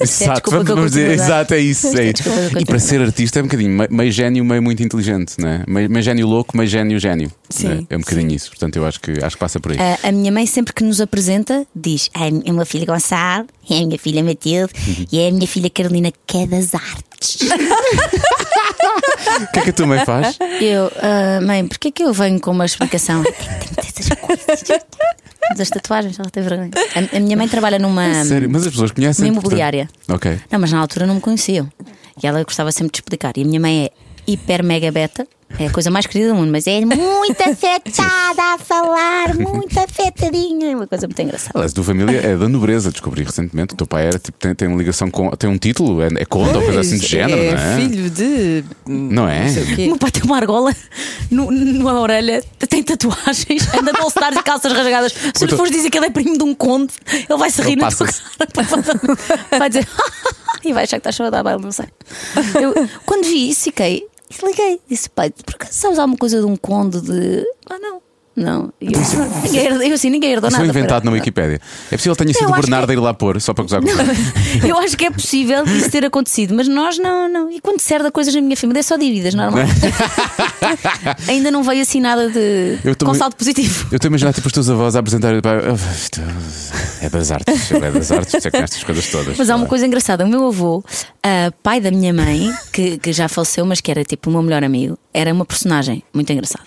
Exato, 0.00 0.54
eu 0.54 0.64
vamos 0.64 0.90
dizer, 0.90 1.10
a 1.10 1.14
exato, 1.14 1.54
é 1.54 1.58
isso. 1.58 1.86
É 1.96 2.08
eu 2.08 2.60
E 2.60 2.64
para 2.64 2.76
a 2.76 2.80
ser 2.80 3.00
artista 3.00 3.38
é 3.38 3.42
um 3.42 3.46
bocadinho 3.46 3.70
meio, 3.70 3.88
meio 3.92 4.12
gênio, 4.12 4.44
meio 4.44 4.62
muito 4.62 4.82
inteligente, 4.82 5.34
né? 5.38 5.64
meio, 5.66 5.88
meio 5.90 6.02
gênio 6.02 6.26
louco, 6.26 6.56
meio 6.56 6.68
gênio 6.68 6.98
gênio. 6.98 7.30
Sim, 7.48 7.68
né? 7.68 7.86
É 7.90 7.96
um 7.96 8.00
bocadinho 8.00 8.32
isso. 8.32 8.50
Portanto, 8.50 8.76
eu 8.76 8.86
acho 8.86 9.00
que, 9.00 9.12
acho 9.22 9.36
que 9.36 9.40
passa 9.40 9.58
por 9.60 9.72
aí. 9.72 9.78
A, 9.78 10.08
a 10.08 10.12
minha 10.12 10.32
mãe, 10.32 10.46
sempre 10.46 10.72
que 10.74 10.82
nos 10.84 11.00
apresenta, 11.00 11.66
diz: 11.74 12.10
É 12.14 12.50
o 12.50 12.54
meu 12.54 12.66
filho 12.66 12.86
Gonçalo, 12.86 13.46
é 13.70 13.78
a 13.78 13.86
minha 13.86 13.98
filha 13.98 14.22
Matilde 14.22 14.72
Uhum. 14.86 15.06
e 15.12 15.18
é 15.18 15.28
a 15.28 15.32
minha 15.32 15.46
filha 15.46 15.68
Carolina, 15.70 16.10
que 16.26 16.38
é 16.38 16.46
das 16.46 16.74
artes. 16.74 17.38
O 18.88 19.52
que 19.52 19.58
é 19.58 19.62
que 19.62 19.70
a 19.70 19.72
tua 19.72 19.86
mãe 19.86 20.04
faz? 20.04 20.38
Eu, 20.60 20.90
"Ah, 21.02 21.40
mãe, 21.42 21.66
porquê 21.66 21.90
que 21.90 22.02
eu 22.02 22.12
venho 22.12 22.40
com 22.40 22.50
uma 22.50 22.64
explicação? 22.64 23.22
Que 23.22 23.74
ter 23.74 23.84
essas 23.88 24.08
coisas. 24.18 24.62
Das 25.56 25.70
tatuagens, 25.70 26.18
ela 26.18 26.28
tem 26.30 26.42
vergonha. 26.42 26.70
A, 26.94 27.16
a 27.16 27.20
minha 27.20 27.36
mãe 27.36 27.46
trabalha 27.48 27.78
numa. 27.78 28.24
Sério, 28.24 28.48
mas 28.50 28.62
as 28.66 28.72
pessoas 28.72 28.90
conhecem. 28.90 29.26
Uma 29.26 29.32
imobiliária. 29.38 29.88
portanto. 30.06 30.16
Ok. 30.16 30.40
Não, 30.50 30.58
mas 30.58 30.72
na 30.72 30.80
altura 30.80 31.06
não 31.06 31.14
me 31.16 31.20
conheciam. 31.20 31.70
E 32.22 32.26
ela 32.26 32.42
gostava 32.42 32.72
sempre 32.72 32.92
de 32.92 32.98
explicar. 32.98 33.32
E 33.36 33.42
a 33.42 33.44
minha 33.44 33.60
mãe 33.60 33.84
é 33.86 33.90
hiper 34.30 34.64
mega 34.64 34.90
beta. 34.90 35.26
É 35.58 35.66
a 35.66 35.70
coisa 35.70 35.90
mais 35.90 36.06
querida 36.06 36.30
do 36.30 36.34
mundo, 36.34 36.50
mas 36.50 36.66
é 36.66 36.84
muito 36.84 37.40
afetada 37.40 38.42
a 38.54 38.58
falar, 38.58 39.34
muito 39.34 39.78
afetadinha. 39.78 40.72
É 40.72 40.76
uma 40.76 40.86
coisa 40.86 41.06
muito 41.06 41.22
engraçada. 41.22 41.52
Aliás, 41.54 41.72
tua 41.72 41.84
família 41.84 42.18
é 42.18 42.36
da 42.36 42.48
nobreza, 42.48 42.90
descobri 42.90 43.22
recentemente. 43.22 43.72
O 43.72 43.76
teu 43.76 43.86
pai 43.86 44.06
era, 44.06 44.18
tipo, 44.18 44.36
tem, 44.38 44.54
tem 44.54 44.68
uma 44.68 44.76
ligação 44.76 45.10
com. 45.10 45.30
tem 45.30 45.48
um 45.48 45.56
título, 45.56 46.02
é, 46.02 46.08
é 46.18 46.24
conta 46.24 46.58
ou 46.58 46.64
coisa 46.64 46.80
assim 46.80 46.98
de 46.98 47.06
género, 47.06 47.40
é 47.40 47.52
não 47.52 47.58
é? 47.58 47.76
filho 47.76 48.10
de. 48.10 48.64
Não 48.86 49.28
é? 49.28 49.50
Não 49.50 49.86
meu 49.86 49.96
pai 49.96 50.10
tem 50.10 50.22
uma 50.24 50.36
argola 50.36 50.74
no, 51.30 51.50
numa 51.50 52.00
orelha, 52.00 52.42
tem 52.68 52.82
tatuagens, 52.82 53.74
anda 53.74 53.92
de 53.92 54.00
all-stars 54.00 54.36
e 54.36 54.42
calças 54.42 54.72
rasgadas. 54.72 55.14
Se 55.34 55.46
lhe 55.46 55.56
fores 55.56 55.72
dizer 55.72 55.88
que 55.90 55.96
ele 55.96 56.06
é 56.06 56.10
primo 56.10 56.36
de 56.36 56.44
um 56.44 56.54
conde, 56.54 56.92
ele 57.10 57.38
vai 57.38 57.50
se 57.50 57.62
rir 57.62 57.72
Ele 57.72 57.82
na 57.82 57.90
tua 57.90 58.64
cara. 58.64 59.00
Vai 59.58 59.68
dizer 59.68 59.88
e 60.64 60.72
vai 60.72 60.84
achar 60.84 61.00
que 61.00 61.08
estás 61.08 61.20
a 61.20 61.30
dar 61.30 61.42
baile, 61.42 61.62
não 61.62 61.72
sei. 61.72 61.86
Eu, 62.60 62.74
quando 63.06 63.24
vi 63.24 63.50
isso, 63.50 63.64
fiquei, 63.64 64.06
liguei, 64.44 64.80
disse, 64.88 65.08
pai, 65.08 65.30
por 65.30 65.54
acaso 65.54 65.72
sabes 65.72 65.98
alguma 65.98 66.18
coisa 66.18 66.40
de 66.40 66.46
um 66.46 66.56
conde 66.56 67.00
de. 67.00 67.44
Ah, 67.68 67.78
não. 67.78 68.02
Não, 68.36 68.70
eu, 68.80 68.90
ninguém 69.44 69.64
herdou, 69.66 69.82
eu 69.82 69.94
assim, 69.94 70.10
ninguém 70.10 70.32
herdou 70.32 70.48
Isso 70.48 70.58
nada. 70.58 70.70
foi 70.70 70.78
inventado 70.78 71.02
para- 71.02 71.10
na 71.10 71.16
Wikipédia. 71.16 71.58
É 71.90 71.96
possível 71.96 72.14
que 72.14 72.22
tenha 72.24 72.34
sido 72.34 72.50
o 72.50 72.52
Bernardo 72.54 72.84
que- 72.86 72.92
a 72.92 72.94
ir 72.94 73.00
lá 73.00 73.14
pôr, 73.14 73.40
só 73.40 73.54
para 73.54 73.64
gozar 73.64 73.80
com 73.80 73.88
Eu 74.66 74.76
acho 74.78 74.94
que 74.96 75.06
é 75.06 75.10
possível 75.10 75.64
isso 75.64 75.90
ter 75.90 76.04
acontecido, 76.04 76.54
mas 76.54 76.68
nós 76.68 76.98
não, 76.98 77.28
não. 77.30 77.50
E 77.50 77.60
quando 77.60 77.80
se 77.80 77.94
herda 77.94 78.10
coisas 78.10 78.34
na 78.34 78.42
minha 78.42 78.56
família 78.56 78.80
é 78.80 78.82
só 78.82 78.96
dívidas, 78.98 79.32
normal. 79.34 79.64
Ainda 81.28 81.50
não 81.50 81.62
veio 81.62 81.82
assim 81.82 82.00
nada 82.00 82.28
de 82.28 82.78
Eu 82.84 82.94
com 82.96 83.14
saldo 83.14 83.36
positivo. 83.36 83.86
Eu 83.90 83.96
estou 83.96 84.08
a 84.08 84.10
imaginar 84.10 84.32
tipo 84.32 84.46
os 84.46 84.52
teus 84.52 84.68
avós 84.68 84.96
a 84.96 85.00
apresentarem. 85.00 85.40
pá, 85.40 85.52
"Ah, 85.54 85.94
isto 85.94 86.20
É 87.00 87.08
das 87.08 87.30
artes, 87.30 87.70
é 87.72 87.90
das 87.90 88.10
artes, 88.10 88.44
é 88.46 88.50
com 88.50 88.56
estas 88.58 88.82
coisas 88.84 89.06
todas. 89.08 89.36
Mas 89.38 89.50
há 89.50 89.56
uma 89.56 89.66
coisa 89.66 89.86
engraçada: 89.86 90.24
o 90.24 90.28
meu 90.28 90.46
avô, 90.48 90.82
ah, 91.22 91.52
pai 91.62 91.80
da 91.80 91.90
minha 91.90 92.12
mãe, 92.12 92.50
que, 92.72 92.98
que 92.98 93.12
já 93.12 93.28
faleceu, 93.28 93.64
mas 93.66 93.80
que 93.80 93.90
era 93.90 94.02
tipo 94.04 94.28
o 94.30 94.32
meu 94.32 94.42
melhor 94.42 94.64
amigo, 94.64 94.98
era 95.16 95.32
uma 95.32 95.46
personagem 95.46 96.02
muito 96.12 96.30
engraçada. 96.30 96.66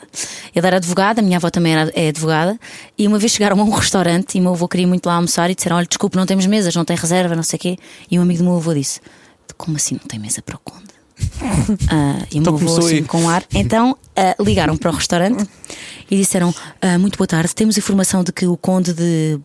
Ele 0.56 0.66
era 0.66 0.78
advogado, 0.78 1.20
a 1.20 1.22
minha 1.22 1.38
avó 1.38 1.52
também 1.52 1.74
era, 1.74 1.92
é 1.94 2.10
advogada, 2.10 2.60
e 2.98 3.08
uma 3.08 3.20
vez 3.20 3.32
chegaram 3.32 3.60
a 3.60 3.64
um 3.64 3.70
restaurante 3.70 4.36
e 4.36 4.40
o 4.40 4.44
meu 4.44 4.54
avô 4.54 4.68
queria 4.68 4.88
muito 4.88 5.06
lá 5.06 5.14
almoçar 5.14 5.52
e 5.52 5.56
disseram: 5.56 5.78
Olha, 5.78 5.86
desculpe, 5.86 6.18
não 6.18 6.26
temos 6.26 6.48
mesas, 6.48 6.76
não 6.76 6.84
tem 6.84 6.98
reserva, 6.98 7.36
não 7.36 7.44
sei 7.44 7.58
o 7.58 7.60
quê. 7.60 7.78
E 8.10 8.18
um 8.18 8.24
amigo 8.24 8.40
do 8.40 8.46
meu 8.46 8.56
avô 8.56 8.74
disse: 8.74 9.02
Como 9.56 9.78
assim 9.78 9.96
não 10.02 10.08
tem 10.08 10.20
mesa 10.20 10.42
para 10.42 10.56
o 10.56 10.60
conde? 10.60 10.90
Ah, 11.92 12.26
e 12.32 12.38
o 12.38 12.40
Então 12.40 12.54
meu 12.54 12.64
avô 12.64 12.66
começou 12.66 12.86
assim 12.88 13.04
com 13.04 13.30
ar. 13.30 13.44
Então 13.54 13.96
ah, 14.16 14.36
ligaram 14.40 14.76
para 14.76 14.90
o 14.90 14.96
restaurante 14.96 15.48
e 16.10 16.18
disseram: 16.18 16.54
ah, 16.82 16.98
Muito 16.98 17.20
boa 17.20 17.28
tarde, 17.28 17.54
temos 17.54 17.78
informação 17.78 18.24
de 18.24 18.32
que 18.32 18.48
o 18.48 18.58
conde 18.58 18.94
de. 18.94 19.40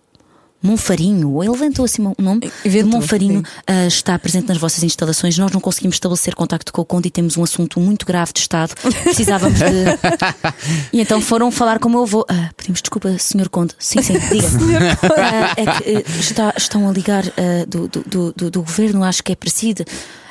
Monfarinho, 0.65 1.43
ele 1.43 1.53
levantou 1.53 1.85
assim 1.85 2.03
um 2.07 2.15
nome. 2.19 2.51
Inventou, 2.65 3.01
Monfarinho 3.01 3.43
ah, 3.67 3.87
está 3.87 4.19
presente 4.19 4.49
nas 4.49 4.57
vossas 4.57 4.83
instalações. 4.83 5.37
Nós 5.37 5.53
não 5.53 5.61
conseguimos 5.61 5.97
estabelecer 5.97 6.35
contacto 6.35 6.73
com 6.73 6.81
o 6.81 6.85
Conde 6.85 7.09
e 7.09 7.11
temos 7.11 7.37
um 7.37 7.43
assunto 7.45 7.79
muito 7.79 8.07
grave 8.07 8.33
de 8.33 8.41
Estado. 8.41 8.75
Precisávamos 9.05 9.59
de. 9.59 9.65
e 10.93 11.01
então 11.01 11.21
foram 11.21 11.51
falar 11.51 11.79
com 11.79 11.89
o 11.89 11.91
meu 11.93 12.03
avô. 12.03 12.25
Ah, 12.29 12.51
pedimos 12.57 12.81
desculpa, 12.81 13.17
Senhor 13.19 13.49
Conde. 13.51 13.75
Sim, 13.79 14.01
sim, 14.03 14.15
diga. 14.15 14.49
Ah, 15.17 15.55
é 15.57 15.67
que 16.03 16.11
está- 16.21 16.55
estão 16.57 16.89
a 16.89 16.93
ligar 16.93 17.25
do, 17.69 17.87
do, 17.89 18.33
do, 18.33 18.51
do- 18.51 18.63
governo, 18.63 19.05
acho 19.05 19.23
que 19.23 19.33
é 19.33 19.37
parecido. 19.37 19.85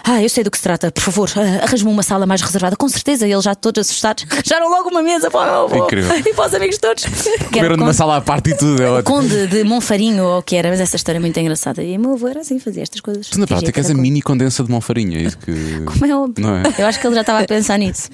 Ah, 0.05 0.21
eu 0.21 0.27
sei 0.29 0.43
do 0.43 0.51
que 0.51 0.57
se 0.57 0.63
trata, 0.63 0.91
por 0.91 1.01
favor, 1.01 1.29
ah, 1.37 1.63
arranje-me 1.63 1.89
uma 1.89 2.03
sala 2.03 2.25
mais 2.25 2.41
reservada. 2.41 2.75
Com 2.75 2.89
certeza, 2.89 3.27
eles 3.27 3.43
já 3.43 3.55
todos 3.55 3.87
assustados. 3.87 4.25
Arranjaram 4.31 4.69
logo 4.69 4.89
uma 4.89 5.01
mesa 5.01 5.31
para 5.31 5.41
o 5.41 5.69
meu 5.69 5.77
avô 5.77 5.85
Incrível. 5.85 6.17
e 6.19 6.33
para 6.33 6.47
os 6.47 6.53
amigos 6.53 6.77
todos. 6.77 7.05
Comeram 7.53 7.77
numa 7.77 7.93
sala 7.93 8.17
à 8.17 8.21
parte 8.21 8.49
e 8.51 8.57
tudo. 8.57 8.83
É. 8.83 9.01
Conde 9.01 9.47
de 9.47 9.63
Monfarinho 9.63 10.23
ou 10.25 10.39
o 10.39 10.43
que 10.43 10.55
era, 10.55 10.69
mas 10.69 10.79
essa 10.81 10.95
história 10.97 11.19
é 11.19 11.21
muito 11.21 11.39
engraçada. 11.39 11.81
E 11.81 11.95
o 11.97 11.99
meu 11.99 12.13
avô 12.13 12.27
era 12.27 12.41
assim, 12.41 12.59
fazia 12.59 12.83
estas 12.83 12.99
coisas. 12.99 13.27
Tu 13.29 13.39
na 13.39 13.47
prática 13.47 13.71
que 13.71 13.79
és 13.79 13.89
a 13.89 13.93
mini 13.93 14.21
condensa 14.21 14.63
de 14.63 14.69
Monfarinha, 14.69 15.19
é 15.19 15.21
isso 15.23 15.37
que. 15.37 15.53
Como 15.85 16.05
é 16.05 16.15
óbvio. 16.15 16.45
Não 16.45 16.57
é? 16.57 16.63
Eu 16.77 16.85
acho 16.85 16.99
que 16.99 17.07
ele 17.07 17.15
já 17.15 17.21
estava 17.21 17.39
a 17.39 17.45
pensar 17.45 17.77
nisso. 17.77 18.09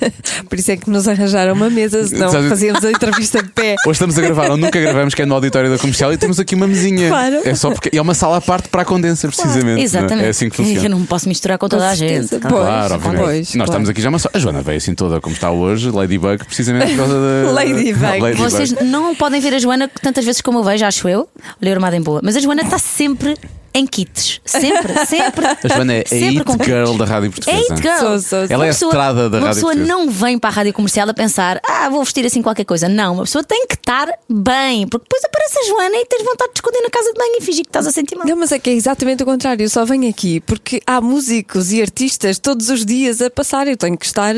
Por 0.48 0.60
isso 0.60 0.72
é 0.72 0.78
que 0.78 0.90
nos 0.90 1.08
arranjaram 1.08 1.54
uma 1.54 1.70
mesa, 1.70 2.06
senão 2.08 2.30
Sabe- 2.32 2.50
fazíamos 2.50 2.86
a 2.86 2.92
entrevista 2.92 3.42
de 3.42 3.50
pé. 3.50 3.76
Hoje 3.86 3.94
estamos 3.94 4.18
a 4.18 4.22
gravar, 4.22 4.52
ou 4.52 4.58
nunca 4.58 4.80
gravamos, 4.80 5.16
que 5.16 5.22
é 5.24 5.26
no 5.26 5.34
auditório 5.34 5.72
da 5.72 5.78
comercial, 5.80 6.14
e 6.14 6.18
temos 6.18 6.40
aqui 6.40 6.54
uma 6.54 6.68
mesinha. 6.68 7.10
Claro. 7.10 7.42
É 7.44 7.56
só 7.56 7.72
porque 7.72 7.96
é 7.98 8.02
uma 8.02 8.14
sala 8.14 8.38
à 8.38 8.42
parte 8.42 8.70
para 8.70 8.84
a 8.84 8.86
condensa, 8.86 9.28
precisamente. 9.28 9.64
não 9.66 9.78
é? 9.78 9.82
Exatamente. 9.82 10.26
É 10.26 10.30
assim 10.30 10.50
que 10.50 10.62
Eu 10.62 10.66
funciona. 10.66 10.90
não 10.90 11.00
me 11.00 11.08
posso 11.08 11.28
misturar 11.28 11.58
com 11.58 11.68
toda 11.68 11.79
Com 11.80 11.90
a 11.90 11.96
gente. 11.96 12.28
Pois, 12.30 12.42
Claro, 12.42 12.94
obviamente. 12.96 13.22
pois, 13.22 13.38
Nós 13.40 13.52
claro. 13.54 13.70
estamos 13.72 13.90
aqui 13.90 14.02
já 14.02 14.10
uma 14.10 14.20
só. 14.20 14.30
A 14.34 14.40
Joana 14.40 14.62
veio 14.62 14.78
assim 14.78 14.94
toda 14.96 15.20
como 15.22 15.34
está 15.36 15.52
hoje, 15.52 15.90
Ladybug, 15.92 16.44
precisamente 16.46 16.90
por 16.92 16.98
causa 16.98 17.14
da. 17.46 17.52
Ladybug. 17.52 18.34
Vocês 18.38 18.72
não 18.84 19.16
podem 19.16 19.40
ver 19.42 19.54
a 19.54 19.60
Joana 19.60 19.90
tantas 20.02 20.24
vezes 20.26 20.42
como 20.42 20.60
eu 20.60 20.64
vejo, 20.64 20.86
acho 20.86 21.08
eu. 21.08 21.28
Olhei 21.62 21.74
armada 21.74 21.96
em 21.96 22.02
boa. 22.02 22.22
Mas 22.24 22.36
a 22.36 22.40
Joana 22.40 22.62
está 22.62 22.78
sempre 22.78 23.36
em 23.74 23.86
kits. 23.88 24.42
Sempre, 24.46 25.06
sempre. 25.06 25.46
A 25.46 25.68
Joana 25.68 25.94
é 25.94 26.04
a 26.12 26.16
It 26.16 26.44
com 26.44 26.54
kits. 26.58 26.66
Girl 26.66 26.98
da 26.98 27.06
Rádio 27.06 27.28
É 27.28 27.32
Portuguesa. 27.32 27.74
It 27.74 27.82
Girl. 27.82 27.98
Sou, 28.00 28.10
sou, 28.10 28.20
sou. 28.30 28.40
Ela 28.40 28.50
é 28.50 28.54
a 28.54 28.58
Uma 28.58 28.66
pessoa- 28.68 28.90
estrada 28.92 29.30
da 29.30 29.38
Uma 29.38 29.48
Rádio 29.48 29.56
pessoa 29.62 29.74
Portuguesa. 29.74 29.98
não 30.06 30.10
vem 30.10 30.40
para 30.40 30.50
a 30.50 30.54
rádio 30.54 30.74
comercial 30.74 31.10
a 31.10 31.14
pensar, 31.14 31.60
ah, 31.68 31.90
vou 31.90 32.04
vestir 32.04 32.26
assim 32.26 32.42
qualquer 32.42 32.66
coisa. 32.66 32.88
Não, 32.90 33.14
uma 33.14 33.24
pessoa 33.24 33.44
tem 33.44 33.66
que 33.68 33.76
estar 33.76 34.08
bem, 34.30 34.88
porque 34.88 35.06
depois 35.06 35.24
aparece 35.24 35.60
a 35.60 35.64
Joana 35.68 35.96
e 35.98 36.06
tens 36.06 36.24
vontade 36.24 36.52
de 36.54 36.58
esconder 36.58 36.82
na 36.82 36.90
casa 36.90 37.12
de 37.14 37.20
banho 37.20 37.38
e 37.38 37.42
fingir 37.42 37.64
que 37.64 37.70
estás 37.70 37.88
a 37.88 37.92
sentir 37.92 38.16
mal. 38.16 38.28
Não, 38.28 38.36
mas 38.36 38.52
é 38.52 38.60
que 38.60 38.70
é 38.70 38.74
exatamente 38.74 39.24
o 39.24 39.26
contrário. 39.26 39.64
Eu 39.64 39.70
só 39.70 39.86
venho 39.86 40.10
aqui 40.10 40.40
porque 40.42 40.82
há 40.86 41.00
músicos 41.02 41.72
e 41.72 41.82
artistas 41.82 42.40
todos 42.40 42.70
os 42.70 42.86
dias 42.86 43.22
a 43.22 43.30
passar. 43.30 43.68
Eu 43.68 43.78
tenho 43.78 43.98
que 43.98 44.06
estar 44.06 44.36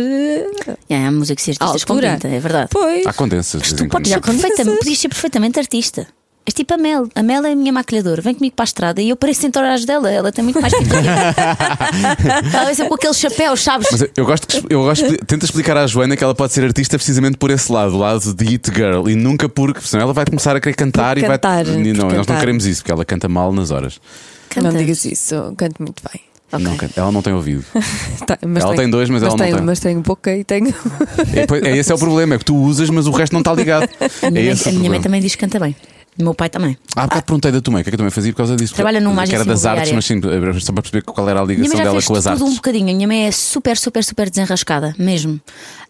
É, 0.89 1.05
há 1.05 1.11
músicos 1.11 1.47
e 1.47 1.51
artistas 1.51 1.83
com 1.83 1.95
pinta, 1.97 2.27
é 2.27 2.39
verdade. 2.39 2.69
Pois. 2.71 3.05
Há 3.05 3.13
condensas. 3.13 3.71
Tu 3.73 3.88
podes 3.88 4.11
ser 4.11 4.19
perfeitamente, 4.21 4.77
podias 4.79 4.97
ser 5.00 5.09
perfeitamente 5.09 5.59
artista. 5.59 6.07
És 6.45 6.53
tipo 6.55 6.74
a 6.74 6.77
Mel. 6.77 7.07
A 7.13 7.21
Mel 7.21 7.45
é 7.45 7.51
a 7.51 7.55
minha 7.55 7.71
maquilhadora. 7.71 8.19
Vem 8.21 8.33
comigo 8.33 8.55
para 8.55 8.63
a 8.63 8.65
estrada 8.65 9.01
e 9.01 9.10
eu 9.10 9.15
pareço 9.15 9.45
em 9.45 9.51
horários 9.55 9.86
dela. 9.86 10.10
Ela 10.12 10.31
tem 10.31 10.43
muito 10.43 10.60
mais. 10.60 10.74
Ela 12.53 12.65
vem 12.65 12.74
sempre 12.74 12.89
com 12.89 12.95
aquele 12.95 13.13
chapéu, 13.13 13.55
sabes? 13.55 13.88
Mas 13.91 14.05
eu 14.15 14.25
gosto 14.25 14.48
que 14.48 14.74
eu 14.74 14.81
gosto 14.81 15.07
de, 15.07 15.17
tento 15.17 15.43
explicar 15.45 15.77
à 15.77 15.86
Joana 15.86 16.17
que 16.17 16.24
ela 16.24 16.33
pode 16.36 16.51
ser 16.53 16.63
artista 16.63 16.98
precisamente 16.98 17.38
por 17.38 17.51
esse 17.51 17.71
lado, 17.71 17.95
o 17.95 18.00
lado 18.00 18.33
de 18.33 18.48
It 18.48 18.71
Girl, 18.74 19.07
e 19.07 19.15
nunca 19.15 19.48
porque, 19.48 19.81
senão 19.81 20.03
ela 20.03 20.13
vai 20.13 20.25
começar 20.25 20.55
a 20.55 20.60
querer 20.60 20.75
cantar 20.75 21.15
Por 21.15 21.24
e 21.24 21.27
cantar, 21.27 21.65
vai. 21.65 21.75
E 21.75 21.93
não, 21.93 22.05
nós 22.05 22.13
não 22.13 22.25
cantar. 22.25 22.39
queremos 22.39 22.65
isso, 22.65 22.81
porque 22.81 22.91
ela 22.91 23.05
canta 23.05 23.27
mal 23.29 23.51
nas 23.53 23.71
horas. 23.71 24.00
Não 24.55 24.63
Canta. 24.63 24.77
digas 24.79 25.05
isso, 25.05 25.36
eu 25.36 25.53
canto 25.55 25.75
muito 25.81 26.01
bem. 26.12 26.21
Ok. 26.53 26.89
Não. 26.98 27.03
Ela 27.03 27.12
não 27.12 27.21
tem 27.21 27.33
ouvido. 27.33 27.63
Tá, 28.25 28.38
mas 28.45 28.63
Ela 28.63 28.75
tem 28.75 28.89
dois, 28.89 29.10
mas 29.10 29.24
ela 29.24 29.31
não 29.31 29.38
tenho, 29.38 29.55
tem. 29.57 29.65
Mas 29.65 29.79
tenho 29.79 30.01
boca 30.01 30.36
e 30.36 30.43
tenho. 30.43 30.74
É, 31.63 31.69
é, 31.69 31.77
esse 31.77 31.91
é 31.91 31.95
o 31.95 31.98
problema, 31.98 32.36
é 32.36 32.38
que 32.38 32.45
tu 32.45 32.55
usas, 32.55 32.89
mas 32.89 33.07
o 33.07 33.12
resto 33.12 33.31
não 33.33 33.39
está 33.39 33.53
ligado. 33.53 33.89
A 34.21 34.27
É 34.27 34.29
minha, 34.29 34.43
mãe, 34.45 34.53
esse 34.53 34.67
o 34.67 34.71
a 34.71 34.74
minha 34.74 34.89
mãe 34.89 35.01
também 35.01 35.21
diz 35.21 35.33
que 35.36 35.39
canta 35.45 35.60
bem. 35.60 35.75
O 36.20 36.24
meu 36.24 36.34
pai 36.34 36.50
também. 36.50 36.77
Há 36.96 37.03
bocado 37.03 37.24
perguntei 37.25 37.51
da 37.51 37.62
tua 37.62 37.72
mãe, 37.72 37.82
o 37.82 37.84
que 37.84 37.89
é 37.89 37.96
que 37.96 38.01
mãe 38.01 38.12
fazia 38.12 38.32
por 38.34 38.38
causa 38.38 38.56
disso? 38.56 38.74
Trabalha 38.75 39.00
numa 39.00 39.24
Que 39.25 39.34
era 39.34 39.44
agência 39.44 39.46
das 39.46 39.65
artes, 39.65 39.91
mas 39.94 40.06
sim, 40.06 40.20
só 40.60 40.74
para 40.74 40.82
perceber 40.82 41.01
qual 41.03 41.27
era 41.30 41.39
a 41.41 41.44
ligação 41.46 41.77
dela 41.77 41.91
com 41.91 41.98
as 41.98 42.06
tudo 42.24 42.27
artes. 42.30 42.44
um 42.44 42.56
bocadinho. 42.56 42.89
A 42.89 42.94
minha 42.94 43.08
mãe 43.08 43.27
é 43.27 43.32
super, 43.32 43.77
super, 43.77 44.03
super 44.03 44.30
desenrascada, 44.30 44.94
mesmo. 45.00 45.39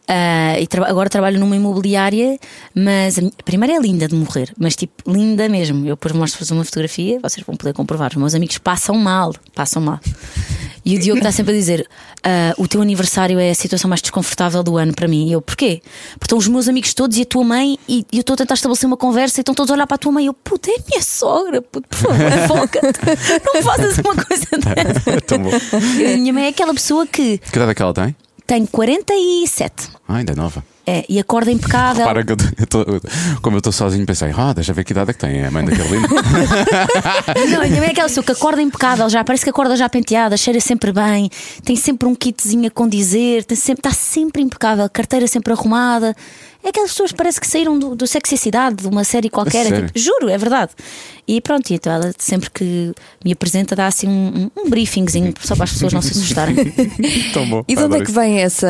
Ah, 0.07 0.59
e 0.59 0.67
tra- 0.67 0.87
agora 0.89 1.09
trabalho 1.09 1.39
numa 1.39 1.55
imobiliária, 1.55 2.37
mas 2.75 3.17
a, 3.17 3.21
minha- 3.21 3.33
a 3.39 3.43
primeira 3.43 3.75
é 3.75 3.79
linda 3.79 4.07
de 4.07 4.15
morrer, 4.15 4.51
mas 4.59 4.75
tipo, 4.75 5.09
linda 5.11 5.47
mesmo. 5.49 5.85
Eu 5.85 5.95
depois 5.95 6.13
mostro-vos 6.13 6.51
uma 6.51 6.63
fotografia, 6.65 7.19
vocês 7.21 7.45
vão 7.45 7.55
poder 7.55 7.73
comprovar. 7.73 8.11
Os 8.11 8.17
meus 8.17 8.35
amigos 8.35 8.57
passam 8.57 8.95
mal, 8.95 9.33
passam 9.55 9.81
mal. 9.81 9.99
E 10.83 10.95
o 10.95 10.99
Diogo 10.99 11.19
está 11.19 11.31
sempre 11.31 11.53
a 11.53 11.57
dizer: 11.57 11.87
ah, 12.23 12.53
o 12.57 12.67
teu 12.67 12.81
aniversário 12.81 13.37
é 13.39 13.51
a 13.51 13.55
situação 13.55 13.87
mais 13.89 14.01
desconfortável 14.01 14.63
do 14.63 14.77
ano 14.77 14.93
para 14.93 15.07
mim. 15.07 15.27
E 15.29 15.31
eu, 15.33 15.41
porquê? 15.41 15.81
Porque 16.13 16.25
estão 16.25 16.37
os 16.37 16.47
meus 16.47 16.67
amigos 16.67 16.93
todos 16.93 17.17
e 17.17 17.21
a 17.21 17.25
tua 17.25 17.43
mãe, 17.43 17.77
e, 17.87 18.05
e 18.11 18.17
eu 18.17 18.21
estou 18.21 18.33
a 18.33 18.37
tentar 18.37 18.55
estabelecer 18.55 18.87
uma 18.87 18.97
conversa 18.97 19.39
e 19.39 19.41
estão 19.41 19.53
todos 19.53 19.69
a 19.71 19.75
olhar 19.75 19.85
para 19.87 19.95
a 19.95 19.97
tua 19.99 20.11
mãe. 20.11 20.23
E 20.23 20.27
eu, 20.27 20.33
puta, 20.33 20.69
é 20.71 20.75
a 20.75 20.83
minha 20.89 21.01
sogra, 21.03 21.61
puto, 21.61 21.87
por 21.87 21.97
favor, 21.97 22.47
foca-te. 22.47 22.99
Não 23.45 23.61
faças 23.63 23.97
uma 23.99 24.15
coisa 24.15 24.47
dessa. 24.57 25.21
Tão 25.27 25.39
bom. 25.39 25.49
A 25.53 26.17
minha 26.17 26.33
mãe 26.33 26.45
é 26.45 26.47
aquela 26.49 26.73
pessoa 26.73 27.05
que 27.05 27.37
Que 27.37 27.55
idade 27.57 27.71
é 27.71 27.75
que 27.75 27.81
ela 27.81 27.93
tem? 27.93 28.15
tem 28.47 28.65
47 28.65 29.89
Ah, 30.07 30.15
ainda 30.17 30.33
é 30.33 30.35
nova. 30.35 30.63
É, 30.85 31.05
e 31.07 31.19
acorda 31.19 31.51
impecável. 31.51 32.03
Para 32.05 32.23
que 32.23 32.31
eu, 32.33 32.37
eu 32.59 32.67
tô- 32.67 32.85
como 33.41 33.55
eu 33.55 33.59
estou 33.59 33.71
sozinho, 33.73 34.05
pensei, 34.05 34.31
ah, 34.35 34.53
deixa 34.53 34.73
ver 34.73 34.83
que 34.83 34.91
idade 34.93 35.11
é 35.11 35.13
que 35.13 35.19
tem. 35.19 35.39
É 35.39 35.47
a 35.47 35.51
mãe 35.51 35.63
da 35.65 35.75
Carolina. 35.75 36.07
Não, 37.51 37.61
é 37.83 37.87
aquela 37.87 38.07
pessoa 38.07 38.23
que 38.23 38.31
acorda 38.31 38.61
impecável, 38.61 39.09
já 39.09 39.23
parece 39.23 39.43
que 39.43 39.49
acorda 39.49 39.75
já 39.75 39.87
penteada, 39.89 40.35
cheira 40.37 40.59
sempre 40.59 40.91
bem, 40.91 41.29
tem 41.63 41.75
sempre 41.75 42.07
um 42.07 42.15
kitzinho 42.15 42.67
a 42.67 42.71
condizer, 42.71 43.43
tem 43.43 43.55
sempre, 43.57 43.79
está 43.87 43.91
sempre 43.91 44.41
impecável, 44.41 44.89
carteira 44.89 45.27
sempre 45.27 45.53
arrumada. 45.53 46.15
É 46.63 46.69
aquelas 46.69 46.91
pessoas 46.91 47.11
que 47.11 47.17
parece 47.17 47.41
que 47.41 47.47
saíram 47.47 47.79
do, 47.79 47.95
do 47.95 48.05
Sexy 48.05 48.37
Cidade, 48.37 48.75
de 48.83 48.87
uma 48.87 49.03
série 49.03 49.29
qualquer. 49.31 49.65
É 49.71 49.81
tipo, 49.81 49.97
juro, 49.97 50.29
é 50.29 50.37
verdade. 50.37 50.71
E 51.27 51.41
pronto, 51.41 51.71
e 51.71 51.73
então 51.75 51.91
ela 51.91 52.11
sempre 52.19 52.51
que 52.51 52.93
me 53.25 53.31
apresenta 53.31 53.75
dá 53.75 53.87
assim 53.87 54.07
um, 54.07 54.51
um, 54.55 54.65
um 54.65 54.69
briefingzinho 54.69 55.33
só 55.41 55.55
para 55.55 55.63
as 55.63 55.71
pessoas 55.73 55.91
não 55.93 56.01
se 56.03 56.11
assustarem. 56.11 56.55
Tão 57.33 57.47
bom. 57.49 57.63
E 57.67 57.75
de 57.75 57.81
onde 57.83 57.97
é 57.97 58.05
que 58.05 58.11
vem 58.11 58.39
essa. 58.41 58.67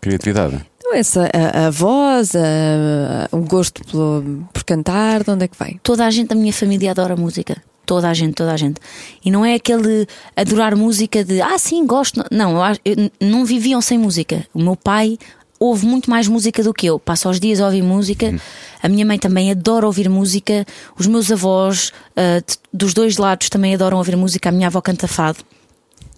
Criatividade. 0.00 0.60
Essa 0.92 1.28
a, 1.32 1.66
a 1.66 1.70
voz, 1.70 2.34
a, 2.36 3.28
o 3.32 3.38
gosto 3.42 3.84
pelo, 3.84 4.44
por 4.52 4.64
cantar? 4.64 5.22
De 5.24 5.30
onde 5.30 5.44
é 5.44 5.48
que 5.48 5.56
vem? 5.62 5.80
toda 5.82 6.04
a 6.06 6.10
gente 6.10 6.28
da 6.28 6.34
minha 6.34 6.52
família 6.52 6.90
adora 6.90 7.16
música. 7.16 7.56
Toda 7.84 8.08
a 8.08 8.14
gente, 8.14 8.34
toda 8.34 8.52
a 8.52 8.56
gente. 8.56 8.80
E 9.24 9.30
não 9.30 9.44
é 9.44 9.54
aquele 9.54 10.06
adorar 10.36 10.76
música 10.76 11.24
de 11.24 11.40
ah, 11.42 11.58
sim, 11.58 11.84
gosto. 11.84 12.24
Não, 12.30 12.56
eu, 12.64 12.76
eu- 12.84 13.10
não 13.20 13.44
viviam 13.44 13.80
sem 13.82 13.98
música. 13.98 14.46
O 14.54 14.62
meu 14.62 14.76
pai 14.76 15.18
ouve 15.58 15.84
muito 15.84 16.08
mais 16.08 16.28
música 16.28 16.62
do 16.62 16.72
que 16.72 16.86
eu. 16.86 16.98
Passa 17.00 17.28
os 17.28 17.40
dias 17.40 17.60
a 17.60 17.66
ouvir 17.66 17.82
música. 17.82 18.32
A 18.80 18.88
minha 18.88 19.04
mãe 19.04 19.18
também 19.18 19.50
adora 19.50 19.84
ouvir 19.84 20.08
música. 20.08 20.64
Os 20.98 21.08
meus 21.08 21.30
avós, 21.32 21.92
de- 22.16 22.56
dos 22.72 22.94
dois 22.94 23.16
lados, 23.16 23.48
também 23.48 23.74
adoram 23.74 23.98
ouvir 23.98 24.16
música. 24.16 24.48
A 24.48 24.52
minha 24.52 24.68
avó 24.68 24.80
canta 24.80 25.08
fado. 25.08 25.38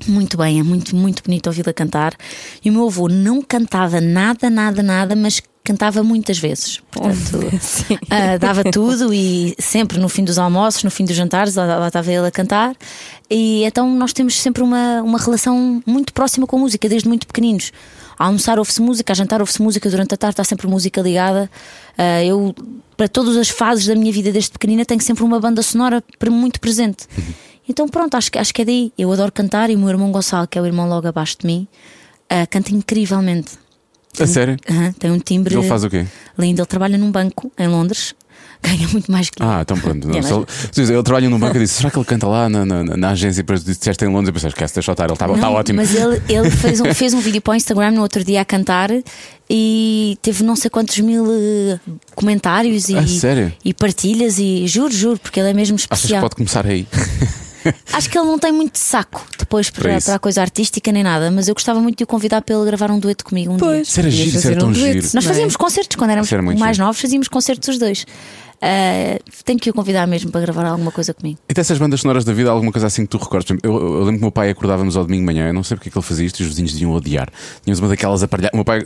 Muito 0.06 0.36
bem, 0.36 0.60
é 0.60 0.62
muito, 0.62 0.94
muito 0.94 1.22
bonito 1.22 1.46
ouvi-la 1.46 1.72
cantar. 1.72 2.14
E 2.64 2.68
o 2.68 2.72
meu 2.72 2.86
avô 2.86 3.08
não 3.08 3.40
cantava 3.40 4.00
nada, 4.00 4.50
nada, 4.50 4.82
nada, 4.82 5.16
mas 5.16 5.40
cantava 5.64 6.02
muitas 6.02 6.38
vezes. 6.38 6.80
Portanto, 6.90 7.38
ah, 8.10 8.36
dava 8.36 8.62
tudo 8.70 9.14
e 9.14 9.54
sempre 9.58 9.98
no 9.98 10.10
fim 10.10 10.22
dos 10.22 10.38
almoços, 10.38 10.84
no 10.84 10.90
fim 10.90 11.06
dos 11.06 11.16
jantares, 11.16 11.54
lá, 11.54 11.64
lá 11.78 11.88
estava 11.88 12.12
ele 12.12 12.26
a 12.26 12.30
cantar. 12.30 12.76
E 13.30 13.64
então 13.64 13.90
nós 13.90 14.12
temos 14.12 14.38
sempre 14.38 14.62
uma, 14.62 15.00
uma 15.02 15.18
relação 15.18 15.82
muito 15.86 16.12
próxima 16.12 16.46
com 16.46 16.56
a 16.56 16.58
música, 16.58 16.86
desde 16.86 17.08
muito 17.08 17.26
pequeninos. 17.26 17.72
A 18.18 18.26
almoçar 18.26 18.58
ouve-se 18.58 18.82
música, 18.82 19.12
a 19.12 19.16
jantar 19.16 19.40
ouve-se 19.40 19.62
música, 19.62 19.88
durante 19.88 20.14
a 20.14 20.16
tarde 20.18 20.34
está 20.34 20.44
sempre 20.44 20.68
música 20.68 21.00
ligada. 21.00 21.50
Ah, 21.96 22.22
eu, 22.22 22.54
para 22.94 23.08
todas 23.08 23.34
as 23.38 23.48
fases 23.48 23.86
da 23.86 23.94
minha 23.94 24.12
vida 24.12 24.30
desde 24.30 24.50
pequenina, 24.50 24.84
tenho 24.84 25.00
sempre 25.00 25.24
uma 25.24 25.40
banda 25.40 25.62
sonora 25.62 26.04
muito 26.30 26.60
presente. 26.60 27.06
Então 27.68 27.88
pronto, 27.88 28.14
acho, 28.16 28.30
que- 28.30 28.38
acho 28.38 28.52
que 28.52 28.62
é 28.62 28.64
daí. 28.64 28.92
Eu 28.98 29.10
adoro 29.12 29.32
cantar 29.32 29.70
e 29.70 29.74
o 29.76 29.78
meu 29.78 29.88
irmão 29.88 30.10
Gonçalo, 30.12 30.46
que 30.46 30.58
é 30.58 30.62
o 30.62 30.66
irmão 30.66 30.88
logo 30.88 31.06
abaixo 31.08 31.36
de 31.40 31.46
mim, 31.46 31.66
ah, 32.28 32.46
canta 32.46 32.72
incrivelmente. 32.74 33.52
A 34.20 34.26
sério? 34.26 34.56
Aham, 34.70 34.92
tem 34.92 35.10
um 35.10 35.18
timbre 35.18 35.54
Ele 35.56 35.66
faz 35.66 35.82
o 35.82 35.90
quê? 35.90 36.06
lindo. 36.38 36.60
Ele 36.60 36.66
trabalha 36.68 36.96
num 36.96 37.10
banco 37.10 37.50
em 37.58 37.66
Londres, 37.66 38.14
ganha 38.62 38.86
muito 38.88 39.10
mais 39.10 39.28
que. 39.28 39.42
Ah, 39.42 39.60
então 39.62 39.76
pronto. 39.76 40.06
Não, 40.06 40.14
É, 40.14 40.18
ele, 40.20 40.92
ele 40.92 41.02
trabalha 41.02 41.28
num 41.28 41.38
banco 41.38 41.56
e 41.56 41.60
disse: 41.60 41.74
será 41.82 41.90
que 41.90 41.98
ele 41.98 42.04
canta 42.04 42.28
lá 42.28 42.48
na, 42.48 42.64
na, 42.64 42.84
na 42.84 43.10
agência 43.10 43.40
e 43.40 43.42
depois 43.42 43.64
disseste 43.64 44.04
em 44.04 44.08
Londres? 44.08 44.28
Eu 44.28 44.32
pensei: 44.34 44.48
esquece, 44.50 44.72
deixa 44.74 44.90
eu 44.90 44.92
estar, 44.92 45.04
ele 45.04 45.12
está 45.14 45.26
Não, 45.26 45.34
está 45.34 45.50
ótimo. 45.50 45.76
Mas 45.80 45.92
ele, 45.94 46.22
ele 46.28 46.48
fez, 46.48 46.80
um, 46.80 46.94
fez 46.94 47.12
um 47.12 47.18
vídeo 47.18 47.42
para 47.42 47.52
o 47.52 47.54
Instagram 47.56 47.90
no 47.90 48.02
outro 48.02 48.22
dia 48.22 48.40
a 48.42 48.44
cantar 48.44 48.90
e 49.50 50.16
teve 50.22 50.44
não 50.44 50.54
sei 50.54 50.70
quantos 50.70 50.96
mil 51.00 51.26
eh, 51.28 51.80
comentários 52.14 52.88
e, 52.88 52.96
A 52.96 53.04
sério? 53.06 53.52
e 53.64 53.74
partilhas 53.74 54.38
e 54.38 54.64
juro, 54.68 54.92
juro, 54.94 55.18
porque 55.18 55.40
ele 55.40 55.50
é 55.50 55.54
mesmo 55.54 55.74
Achas 55.74 55.86
que 55.88 55.94
especial. 55.94 56.20
pode 56.22 56.36
começar 56.36 56.64
aí? 56.64 56.86
Acho 57.92 58.10
que 58.10 58.18
ele 58.18 58.26
não 58.26 58.38
tem 58.38 58.52
muito 58.52 58.78
saco 58.78 59.24
depois 59.38 59.70
Para 59.70 60.00
para, 60.00 60.14
a 60.14 60.18
coisa 60.18 60.40
artística 60.40 60.90
nem 60.92 61.02
nada, 61.02 61.30
mas 61.30 61.48
eu 61.48 61.54
gostava 61.54 61.80
muito 61.80 61.98
de 61.98 62.04
o 62.04 62.06
convidar 62.06 62.42
para 62.42 62.54
ele 62.54 62.64
gravar 62.66 62.90
um 62.90 62.98
dueto 62.98 63.24
comigo 63.24 63.52
um 63.52 63.56
dia. 63.56 63.80
Isso 63.80 64.00
era 64.00 64.10
giro, 64.10 64.36
isso 64.36 64.46
era 64.46 64.58
tão 64.58 64.68
um 64.68 64.72
dueto, 64.72 64.92
giro. 65.00 65.10
Nós 65.14 65.24
é? 65.24 65.28
fazíamos 65.28 65.56
concertos 65.56 65.96
quando 65.96 66.10
éramos 66.10 66.30
mais 66.58 66.76
giro. 66.76 66.86
novos, 66.86 67.00
fazíamos 67.00 67.28
concertos 67.28 67.68
os 67.68 67.78
dois. 67.78 68.06
Ah, 68.60 69.18
tenho 69.44 69.58
que 69.58 69.70
o 69.70 69.74
convidar 69.74 70.06
mesmo 70.06 70.30
para 70.30 70.40
gravar 70.40 70.66
alguma 70.66 70.90
coisa 70.90 71.12
comigo. 71.12 71.38
E 71.48 71.54
dessas 71.54 71.78
bandas 71.78 72.00
sonoras 72.00 72.24
da 72.24 72.32
vida, 72.32 72.50
alguma 72.50 72.72
coisa 72.72 72.86
assim 72.86 73.02
que 73.02 73.08
tu 73.10 73.18
recordes? 73.18 73.56
Eu, 73.62 73.72
eu 73.72 73.98
lembro 74.04 74.12
que 74.14 74.18
o 74.18 74.22
meu 74.22 74.30
pai 74.32 74.50
acordávamos 74.50 74.96
ao 74.96 75.04
domingo 75.04 75.22
de 75.22 75.26
manhã, 75.26 75.48
eu 75.48 75.52
não 75.54 75.62
sei 75.62 75.76
porque 75.76 75.88
é 75.88 75.92
que 75.92 75.98
ele 75.98 76.04
fazia 76.04 76.26
isto 76.26 76.40
e 76.40 76.42
os 76.42 76.48
vizinhos 76.48 76.72
deviam 76.72 76.92
odiar. 76.92 77.28
Tínhamos 77.62 77.80
uma 77.80 77.88
daquelas 77.88 78.22
aparelhadas. 78.22 78.54
O 78.54 78.56
meu 78.56 78.64
pai 78.64 78.82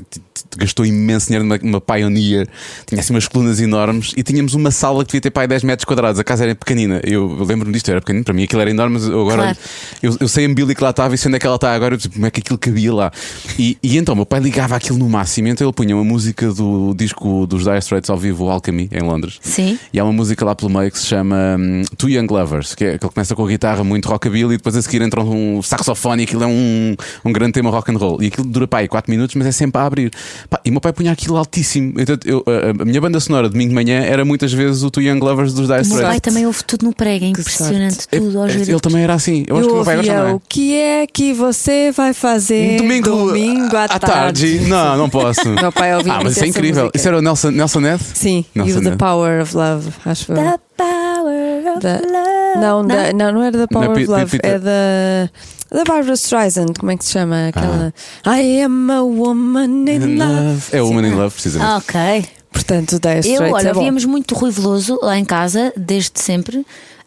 gastou 0.57 0.85
imenso 0.85 1.27
dinheiro 1.27 1.45
numa, 1.45 1.59
numa 1.59 1.81
Pioneer, 1.81 2.49
tinha 2.87 3.01
assim 3.01 3.13
umas 3.13 3.29
colunas 3.29 3.61
enormes 3.61 4.13
e 4.17 4.23
tínhamos 4.23 4.55
uma 4.55 4.71
sala 4.71 5.05
que 5.05 5.09
devia 5.13 5.21
ter 5.21 5.31
pai 5.31 5.47
10 5.47 5.63
metros 5.65 5.85
quadrados. 5.85 6.19
A 6.19 6.25
casa 6.25 6.45
era 6.45 6.55
pequenina. 6.55 7.01
Eu, 7.05 7.39
eu 7.39 7.45
lembro-me 7.45 7.73
disto, 7.73 7.91
era 7.91 8.01
pequenino, 8.01 8.25
para 8.25 8.35
mim 8.35 8.45
aquilo 8.45 8.61
era 8.61 8.71
enorme, 8.71 8.95
mas 8.95 9.07
eu 9.09 9.21
agora 9.21 9.43
Claro. 9.43 9.59
eu, 10.03 10.17
eu 10.21 10.29
sei 10.29 10.45
a 10.45 10.49
mobília 10.49 10.75
que 10.75 10.83
lá 10.83 10.91
estava 10.91 11.15
e 11.15 11.19
sei 11.19 11.29
onde 11.29 11.37
é 11.37 11.39
que 11.39 11.47
ela 11.47 11.57
está 11.57 11.73
agora, 11.73 11.95
eu 11.95 11.97
disse, 11.97 12.09
como 12.09 12.27
é 12.27 12.31
que 12.31 12.41
aquilo 12.41 12.59
cabia 12.59 12.93
lá? 12.93 13.13
E, 13.59 13.79
e 13.83 13.97
então, 13.97 14.13
o 14.15 14.17
meu 14.17 14.27
pai 14.27 14.41
ligava 14.41 14.75
aquilo 14.77 14.99
no 14.99 15.09
máximo, 15.09 15.49
então 15.49 15.67
ele 15.67 15.73
punha 15.73 15.95
uma 15.95 16.05
música 16.05 16.53
do 16.53 16.95
disco 16.95 17.47
dos 17.47 17.65
Dire 17.65 17.79
Straits 17.79 18.11
ao 18.11 18.17
vivo, 18.17 18.45
o 18.47 18.51
Alchemy, 18.51 18.89
em 18.93 19.03
Londres. 19.03 19.39
Sim. 19.43 19.58
E 19.93 19.99
há 19.99 20.05
uma 20.05 20.13
música 20.13 20.45
lá 20.45 20.55
pelo 20.55 20.71
meio 20.71 20.91
que 20.91 20.99
se 20.99 21.07
chama 21.07 21.57
hum, 21.59 21.83
Two 21.97 22.09
Young 22.11 22.27
Lovers, 22.31 22.75
que, 22.75 22.85
é, 22.85 22.99
que 22.99 23.05
ele 23.05 23.13
começa 23.13 23.35
com 23.35 23.45
a 23.45 23.49
guitarra 23.49 23.83
muito 23.85 24.09
rockabilly 24.09 24.55
e 24.55 24.57
depois 24.57 24.77
a 24.77 24.83
seguir 24.83 25.03
entra 25.03 25.23
um 25.23 25.61
saxofone 25.63 26.23
e 26.23 26.25
aquilo 26.25 26.45
é 26.45 26.47
um, 26.47 26.97
um 27.25 27.33
grande 27.33 27.53
tema 27.53 27.71
rock 27.71 27.91
and 27.93 27.97
roll. 27.99 28.23
E 28.23 28.27
aquilo 28.29 28.47
dura 28.47 28.67
pá, 28.67 28.79
aí 28.79 28.89
4 28.89 29.11
minutos, 29.11 29.35
mas 29.35 29.47
é 29.47 29.53
sempre 29.53 29.81
a 29.81 29.85
abrir. 29.87 30.11
Pá, 30.49 30.61
e 30.65 30.69
o 30.71 30.73
meu 30.73 30.81
pai 30.81 30.93
punha 30.93 31.13
aquilo 31.13 31.37
altíssimo. 31.37 31.95
Então, 31.99 32.17
eu- 32.25 32.45
a, 32.47 32.83
a 32.83 32.85
minha 32.85 33.01
banda 33.01 33.19
sonora 33.21 33.49
de 33.49 33.53
domingo 33.53 33.71
de 33.71 33.75
manhã 33.75 34.01
era 34.01 34.25
muitas 34.25 34.53
vezes 34.53 34.83
o 34.83 34.91
Two 34.91 35.03
Young 35.03 35.21
Lovers 35.21 35.53
dos 35.53 35.67
Dire 35.69 35.83
O 35.83 35.95
meu 35.95 36.03
pai 36.03 36.21
também 36.21 36.47
ouve 36.47 36.63
tudo 36.65 36.85
no 36.87 36.95
prego, 36.95 37.25
é 37.25 37.29
impressionante, 37.29 38.07
É- 38.13 38.19
tudo 38.19 38.41
aos 38.41 38.55
é-. 38.55 38.59
Ele 38.61 38.81
também 38.81 39.03
era 39.03 39.15
assim. 39.15 39.45
Eu, 39.47 39.57
acho 39.57 39.67
que 39.67 39.73
o 39.73 39.77
meu 39.77 39.85
pai 39.85 39.97
gosta 39.97 40.13
também. 40.15 40.35
o 40.35 40.43
que 40.49 40.75
é 40.75 41.07
que 41.07 41.33
você 41.33 41.93
vai 41.93 42.13
fazer 42.13 42.77
Domingo, 42.79 43.11
domingo 43.11 43.77
à, 43.77 43.89
tarde. 43.99 44.61
Não, 44.61 44.97
não 44.97 45.09
posso. 45.11 45.49
Meu 45.49 45.73
pai 45.73 45.95
ouvia 45.97 46.13
ah, 46.13 46.21
mas 46.23 46.33
isso 46.33 46.45
é 46.45 46.49
incrível. 46.49 46.83
música. 46.85 46.99
Isso 46.99 47.09
era 47.09 47.19
o 47.19 47.23
Nelson, 47.23 47.51
Nelson 47.51 47.81
Ned? 47.81 48.03
Sim, 48.15 48.45
e 48.55 48.59
Nelson 48.59 48.79
o 48.79 48.83
The. 48.83 48.97
Power 48.97 49.47
of 49.49 49.57
Love, 49.57 49.93
acho 50.05 50.33
eu. 50.33 50.37
The 50.37 50.59
power 50.77 51.73
of 51.77 51.81
Da- 51.81 52.01
love. 52.01 52.59
Não, 52.61 52.87
da- 52.87 53.13
não, 53.13 53.33
não 53.33 53.43
era 53.43 53.59
da 53.59 53.69
Power 53.69 53.87
Não, 53.89 53.93
of 53.97 54.07
Love, 54.07 54.39
é 54.43 54.59
da. 54.59 55.31
Da 55.71 55.85
Barbara 55.85 56.15
Streisand, 56.15 56.73
como 56.79 56.93
é 56.93 56.97
que 56.97 57.05
se 57.05 57.13
chama? 57.13 57.49
Aquela. 57.49 57.93
I 58.27 58.63
am 58.63 58.91
a 58.91 59.03
woman 59.03 59.85
in 59.87 60.17
love. 60.17 60.63
É 60.73 60.81
o 60.81 60.87
Woman 60.87 61.07
in 61.09 61.11
Love, 61.15 61.35
precisamente. 61.35 61.71
Ah, 61.71 61.77
ok. 61.77 62.27
Portanto, 62.51 62.99
Dire 62.99 63.17
Eu, 63.17 63.21
Straits 63.35 63.53
olha, 63.55 63.69
é 63.69 63.73
bom. 63.75 63.79
ouvíamos 63.81 64.05
muito 64.07 64.35
Rui 64.35 64.51
Veloso 64.51 64.99
lá 65.03 65.19
em 65.19 65.25
casa, 65.27 65.71
desde 65.77 66.19
sempre. 66.21 66.65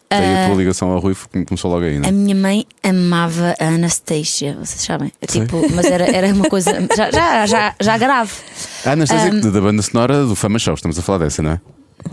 Tem 0.08 0.18
a 0.18 0.44
Ah, 0.44 0.46
tua 0.46 0.56
ligação 0.56 0.90
ao 0.92 1.00
Rui, 1.00 1.16
começou 1.48 1.70
logo 1.72 1.84
aí, 1.84 1.98
não 1.98 2.04
é? 2.04 2.08
a 2.10 2.12
minha 2.12 2.34
mãe 2.36 2.64
amava 2.84 3.54
a 3.58 3.64
Anastasia, 3.66 4.52
vocês 4.62 4.82
sabem? 4.82 5.10
Tipo, 5.26 5.56
mas 5.74 5.86
era, 5.86 6.04
era 6.14 6.28
uma 6.34 6.48
coisa 6.48 6.70
já, 6.96 7.10
já, 7.10 7.46
já, 7.46 7.74
já 7.80 7.98
grave. 7.98 8.30
A 8.84 8.90
Anastasia, 8.92 9.32
Um, 9.32 9.40
da 9.40 9.60
banda 9.60 9.82
sonora 9.82 10.24
do 10.24 10.36
Fama 10.36 10.58
Show, 10.60 10.74
estamos 10.74 10.96
a 10.98 11.02
falar 11.02 11.18
dessa, 11.18 11.42
não 11.42 11.52
é? 11.52 11.60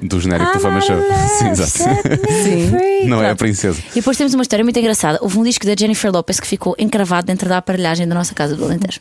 Do 0.01 0.19
genérico 0.19 0.53
do 0.53 0.59
Fama 0.59 0.81
Show. 0.81 0.97
Sim, 1.37 1.49
exato. 1.49 1.71
Sim. 1.71 3.07
Não 3.07 3.23
é 3.23 3.29
a 3.31 3.35
princesa. 3.35 3.81
E 3.91 3.95
depois 3.95 4.17
temos 4.17 4.33
uma 4.33 4.43
história 4.43 4.63
muito 4.63 4.77
engraçada. 4.79 5.19
Houve 5.21 5.37
um 5.39 5.43
disco 5.43 5.65
da 5.65 5.75
Jennifer 5.77 6.11
Lopez 6.11 6.39
que 6.39 6.47
ficou 6.47 6.75
encravado 6.77 7.27
dentro 7.27 7.49
da 7.49 7.57
aparelhagem 7.57 8.07
da 8.07 8.15
nossa 8.15 8.33
casa 8.33 8.55
do 8.55 8.63
Alentejo. 8.63 8.99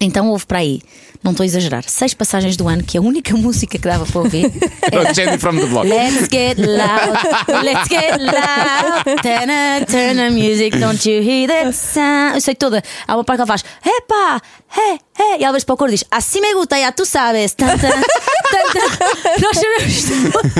Então 0.00 0.28
houve 0.30 0.46
para 0.46 0.58
aí, 0.58 0.80
não 1.22 1.30
estou 1.32 1.44
a 1.44 1.46
exagerar, 1.46 1.84
seis 1.86 2.14
passagens 2.14 2.56
do 2.56 2.66
ano, 2.68 2.82
que 2.82 2.96
é 2.96 3.00
a 3.00 3.02
única 3.02 3.34
música 3.36 3.78
que 3.78 3.86
dava 3.86 4.04
para 4.04 4.20
ouvir. 4.20 4.50
Era 4.82 5.14
Jenny 5.14 5.38
from 5.38 5.56
the 5.56 5.66
Block. 5.66 5.88
Let's 5.88 6.28
get 6.30 6.58
loud, 6.58 7.64
let's 7.64 7.88
get 7.88 8.18
loud. 8.18 9.22
Turn 9.22 9.86
turn 9.86 10.16
the 10.16 10.30
music, 10.30 10.78
don't 10.78 11.08
you 11.08 11.22
hear 11.22 11.48
that 11.48 11.72
sound? 11.72 12.34
Eu 12.34 12.40
sei 12.40 12.54
toda. 12.54 12.82
Há 13.06 13.14
uma 13.14 13.24
parte 13.24 13.38
que 13.38 13.42
ela 13.42 13.46
faz, 13.46 13.64
epa, 13.84 14.42
é, 14.76 14.94
é. 15.22 15.40
E 15.40 15.44
ela 15.44 15.52
vez 15.52 15.64
para 15.64 15.74
o 15.74 15.76
coro 15.76 15.90
diz, 15.90 16.04
assim 16.10 16.40
me 16.40 16.54
gusta, 16.54 16.78
já 16.78 16.90
tu 16.90 17.04
sabes. 17.04 17.52
Tan, 17.52 17.66
tan. 17.78 17.90
tanta. 18.50 18.80
Nós 19.40 19.56
sabemos 19.56 20.04
tudo. 20.04 20.50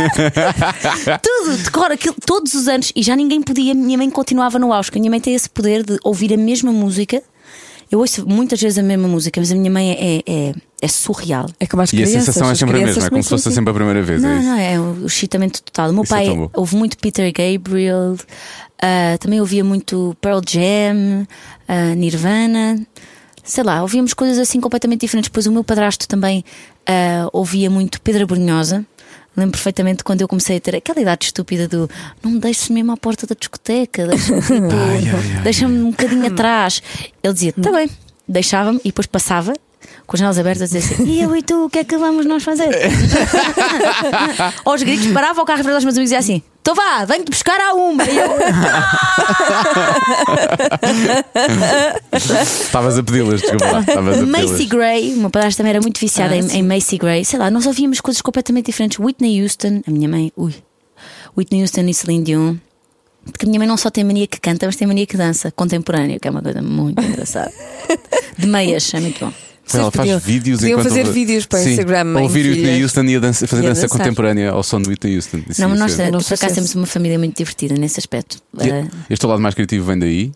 tudo, 1.22 1.57
decora 1.57 1.94
aquilo 1.94 2.14
todos 2.25 2.55
os 2.55 2.68
anos 2.68 2.92
e 2.94 3.03
já 3.03 3.16
ninguém 3.16 3.42
podia. 3.42 3.75
Minha 3.75 3.98
mãe 3.98 4.11
continuava 4.11 4.59
no 4.59 4.72
auge. 4.72 4.90
A 4.94 4.98
minha 4.98 5.11
mãe 5.11 5.20
tem 5.20 5.35
esse 5.35 5.48
poder 5.48 5.83
de 5.83 5.98
ouvir 6.05 6.33
a 6.33 6.37
mesma 6.37 6.72
música. 6.72 7.22
Eu 7.92 7.98
ouço 7.98 8.26
muitas 8.26 8.59
vezes 8.59 8.78
a 8.78 8.83
mesma 8.83 9.07
música, 9.07 9.38
mas 9.38 9.52
a 9.52 9.55
minha 9.55 9.70
mãe 9.70 9.90
é, 9.92 10.22
é, 10.26 10.55
é 10.81 10.88
surreal. 10.88 11.46
É 11.61 11.66
como 11.66 11.83
as 11.83 11.92
E 11.92 11.96
a 11.96 11.98
crianças. 11.98 12.24
sensação 12.24 12.50
é 12.50 12.55
sempre 12.55 12.83
a 12.83 12.87
mesma, 12.87 13.07
é 13.07 13.11
como 13.11 13.22
se 13.22 13.28
fosse 13.28 13.48
assim. 13.48 13.57
sempre 13.57 13.70
a 13.70 13.74
primeira 13.74 14.02
vez. 14.02 14.24
é 14.24 14.26
Não, 14.26 14.38
isso? 14.38 14.48
não, 14.48 14.57
é 14.57 14.81
o 14.81 15.07
excitamento 15.07 15.62
total. 15.62 15.90
O 15.90 15.92
meu 15.92 16.02
Isso 16.02 16.14
é 16.14 16.24
pai 16.24 16.35
bom. 16.35 16.48
ouve 16.55 16.74
muito 16.74 16.96
Peter 16.96 17.31
Gabriel, 17.31 18.16
ah, 18.81 19.18
também 19.20 19.40
ouvia 19.40 19.62
muito 19.62 20.16
Pearl 20.22 20.40
Jam, 20.48 21.26
ah, 21.68 21.94
Nirvana, 21.94 22.81
sei 23.44 23.62
lá, 23.62 23.83
ouvíamos 23.83 24.14
coisas 24.14 24.38
assim 24.38 24.59
completamente 24.59 25.02
diferentes. 25.02 25.28
Depois 25.28 25.46
o 25.46 25.52
meu 25.52 25.62
padrasto 25.62 26.09
também 26.09 26.42
ah, 26.87 27.28
ouvia 27.31 27.68
muito 27.68 28.00
Pedro 28.00 28.26
Brunhosa. 28.26 28.87
Lembro 29.37 29.53
perfeitamente 29.53 30.05
quando 30.05 30.21
eu 30.21 30.29
comecei 30.29 30.59
a 30.59 30.61
ter 30.61 30.77
aquela 30.77 31.01
idade 31.01 31.27
estúpida 31.27 31.66
do 31.66 31.88
não 32.23 32.33
me 32.33 32.38
deixes 32.38 32.68
mesmo 32.68 32.92
à 32.92 32.97
porta 32.97 33.27
da 33.27 33.35
discoteca, 33.35 34.07
deixa-me 34.07 34.40
deixa-me 35.42 35.79
um 35.83 35.90
bocadinho 35.90 36.27
atrás. 36.27 36.83
Ele 37.23 37.33
dizia, 37.33 37.53
tá 37.53 37.73
bem, 37.73 37.88
deixava-me 38.29 38.79
e 38.81 38.88
depois 38.88 39.07
passava 39.07 39.55
com 40.12 40.16
as 40.16 40.18
janelas 40.20 40.38
abertas 40.38 40.62
a 40.62 40.66
dizer 40.66 40.79
assim: 40.94 41.05
E 41.07 41.22
eu 41.22 41.35
e 41.35 41.42
tu, 41.42 41.64
o 41.64 41.70
que 41.70 41.79
é 41.79 41.85
que 41.85 41.96
vamos 41.96 42.27
nós 42.27 42.42
fazer? 42.42 42.68
Aos 44.62 44.83
gritos, 44.83 45.07
parava 45.07 45.40
o 45.40 45.44
carro 45.46 45.62
frente 45.62 45.75
aos 45.75 45.85
meus 45.85 45.96
amigos 45.96 46.12
e 46.12 46.14
dizia 46.14 46.18
assim: 46.18 46.42
Então 46.61 46.75
vá, 46.75 47.07
venho-te 47.07 47.31
buscar 47.31 47.59
à 47.59 47.72
uma. 47.72 48.05
E 48.05 48.18
eu, 48.18 48.29
Estavas 52.42 52.98
a 52.98 53.03
pedi-las, 53.03 53.40
desculpa 53.40 53.64
lá. 53.70 53.83
Macy. 54.27 54.66
Gray, 54.66 55.14
o 55.14 55.16
meu 55.16 55.31
padrasto 55.31 55.57
também 55.57 55.70
era 55.70 55.81
muito 55.81 55.98
viciado 55.98 56.35
Ah, 56.35 56.37
em, 56.37 56.59
em 56.59 56.62
Macy 56.62 56.98
Gray. 56.98 57.25
Sei 57.25 57.38
lá, 57.38 57.51
nós 57.51 57.64
ouvíamos 57.66 57.98
coisas 58.03 58.20
completamente 58.20 58.66
diferentes. 58.66 58.98
Whitney 58.98 59.42
Houston, 59.42 59.83
a 59.87 59.90
minha 59.90 60.11
mãe, 60.11 60.31
ui, 60.37 60.55
Whitney 61.37 61.62
Houston 61.62 61.83
e 61.88 61.94
Celine 61.94 62.25
Dion. 62.25 62.57
Porque 63.25 63.46
a 63.46 63.48
minha 63.48 63.59
mãe 63.59 63.68
não 63.68 63.79
só 63.79 63.88
tem 63.88 64.05
mania 64.05 64.27
que 64.27 64.38
canta, 64.38 64.66
mas 64.66 64.77
tem 64.77 64.87
mania 64.87 65.07
que 65.07 65.16
dança 65.16 65.51
contemporânea, 65.53 66.18
que 66.20 66.29
é 66.29 66.31
uma 66.31 66.42
coisa 66.42 66.61
muito 66.61 67.03
engraçada. 67.03 67.51
De 68.37 68.46
meias, 68.46 68.92
é 68.92 69.01
muito 69.01 69.25
bom. 69.25 69.33
Ela 69.72 69.90
faz 69.90 69.92
podiam- 69.92 70.18
vídeos 70.18 70.59
podiam 70.61 70.79
enquanto 70.81 70.88
fazer 70.88 71.11
vídeos 71.11 71.46
para 71.46 71.61
o 71.61 71.68
Instagram, 71.68 72.18
Ouvir 72.20 72.46
Whitney. 72.51 72.83
Houston 72.83 73.03
e 73.05 73.16
a 73.16 73.20
dança, 73.20 73.46
fazer 73.46 73.62
E 73.62 73.66
a 73.66 73.68
dança 73.70 73.83
dançar. 73.83 73.98
contemporânea 73.98 74.51
ao 74.51 74.62
som 74.62 74.81
de 74.83 74.88
Whitney 74.88 75.16
Houston. 75.16 75.42
Isso 75.48 75.61
não, 75.61 75.68
mas 75.70 75.79
nós, 75.79 75.96
não 75.98 76.20
por 76.20 76.35
acaso, 76.35 76.55
temos 76.55 76.75
uma 76.75 76.87
família 76.87 77.18
muito 77.18 77.37
divertida 77.37 77.75
nesse 77.77 77.98
aspecto. 78.01 78.38
E- 78.61 78.68
Eh, 78.68 78.87
Este 79.11 79.25
lado 79.27 79.40
mais 79.40 79.55
criativo 79.55 79.85
vem 79.87 79.98
daí? 79.98 80.33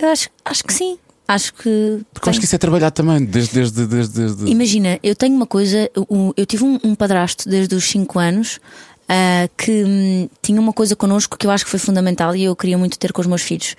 eu 0.00 0.08
acho, 0.08 0.28
acho 0.44 0.64
que 0.64 0.74
sim. 0.74 0.98
Acho 1.28 1.52
que. 1.54 2.00
Porque 2.14 2.28
eu 2.28 2.30
acho 2.30 2.38
que 2.38 2.44
isso 2.46 2.54
é 2.54 2.58
trabalhado 2.58 2.94
também, 2.94 3.24
desde. 3.24 3.52
desde, 3.54 3.84
desde, 3.86 4.14
desde... 4.20 4.44
Imagina, 4.48 4.98
eu 5.02 5.14
tenho 5.16 5.34
uma 5.34 5.46
coisa, 5.46 5.90
eu, 5.94 6.32
eu 6.36 6.46
tive 6.46 6.62
um, 6.64 6.78
um 6.84 6.94
padrasto 6.94 7.48
desde 7.48 7.74
os 7.74 7.82
5 7.84 8.16
anos 8.20 8.60
ah, 9.08 9.48
que 9.56 9.82
hum, 9.84 10.28
tinha 10.40 10.60
uma 10.60 10.72
coisa 10.72 10.94
connosco 10.94 11.36
que 11.36 11.44
eu 11.46 11.50
acho 11.50 11.64
que 11.64 11.70
foi 11.70 11.80
fundamental 11.80 12.36
e 12.36 12.44
eu 12.44 12.54
queria 12.54 12.78
muito 12.78 12.96
ter 12.96 13.12
com 13.12 13.20
os 13.20 13.26
meus 13.26 13.42
filhos. 13.42 13.74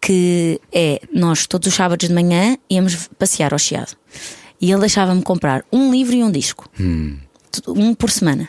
Que 0.00 0.60
é, 0.72 1.00
nós 1.12 1.46
todos 1.46 1.68
os 1.68 1.74
sábados 1.74 2.08
de 2.08 2.14
manhã 2.14 2.56
íamos 2.70 3.08
passear 3.18 3.52
ao 3.52 3.58
Chiado. 3.58 3.96
E 4.60 4.70
ele 4.70 4.80
deixava-me 4.80 5.22
comprar 5.22 5.64
um 5.72 5.90
livro 5.90 6.14
e 6.14 6.22
um 6.22 6.30
disco, 6.30 6.68
um 7.68 7.94
por 7.94 8.10
semana. 8.10 8.48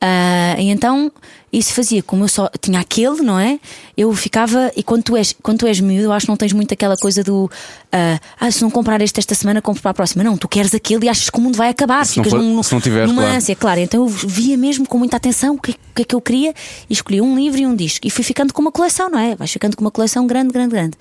Ah, 0.00 0.56
e 0.58 0.68
então 0.68 1.10
isso 1.50 1.72
fazia 1.72 2.02
como 2.02 2.24
eu 2.24 2.28
só 2.28 2.50
tinha 2.60 2.78
aquele, 2.80 3.22
não 3.22 3.38
é? 3.40 3.58
Eu 3.96 4.12
ficava, 4.14 4.70
e 4.76 4.82
quando 4.82 5.02
tu 5.04 5.16
és, 5.16 5.34
quando 5.42 5.60
tu 5.60 5.66
és 5.66 5.80
miúdo, 5.80 6.04
eu 6.04 6.12
acho 6.12 6.26
que 6.26 6.30
não 6.30 6.36
tens 6.36 6.52
muito 6.52 6.74
aquela 6.74 6.96
coisa 6.98 7.24
do 7.24 7.50
ah, 7.90 8.20
ah, 8.38 8.50
se 8.50 8.60
não 8.60 8.70
comprar 8.70 9.00
este 9.00 9.18
esta 9.20 9.34
semana, 9.34 9.62
compro 9.62 9.80
para 9.80 9.92
a 9.92 9.94
próxima. 9.94 10.22
Não, 10.22 10.36
tu 10.36 10.46
queres 10.48 10.74
aquele 10.74 11.06
e 11.06 11.08
achas 11.08 11.30
que 11.30 11.38
o 11.38 11.40
mundo 11.40 11.56
vai 11.56 11.70
acabar. 11.70 12.04
Se 12.04 12.18
não 12.18 12.24
Ficas 12.24 12.38
for- 12.38 12.44
num, 12.44 12.62
se 12.62 12.72
não 12.74 12.80
tiveres, 12.80 13.08
numa 13.08 13.22
claro. 13.22 13.36
ânsia, 13.38 13.56
claro. 13.56 13.80
Então 13.80 14.02
eu 14.02 14.08
via 14.08 14.56
mesmo 14.56 14.86
com 14.86 14.98
muita 14.98 15.16
atenção 15.16 15.54
o 15.54 15.58
que, 15.58 15.74
que 15.94 16.02
é 16.02 16.04
que 16.04 16.14
eu 16.14 16.20
queria 16.20 16.52
e 16.90 16.92
escolhi 16.92 17.22
um 17.22 17.34
livro 17.34 17.58
e 17.58 17.66
um 17.66 17.74
disco. 17.74 18.06
E 18.06 18.10
fui 18.10 18.22
ficando 18.22 18.52
com 18.52 18.60
uma 18.60 18.72
coleção, 18.72 19.08
não 19.08 19.18
é? 19.18 19.34
Vais 19.34 19.50
ficando 19.50 19.76
com 19.78 19.84
uma 19.84 19.90
coleção 19.90 20.26
grande, 20.26 20.52
grande, 20.52 20.70
grande. 20.70 20.96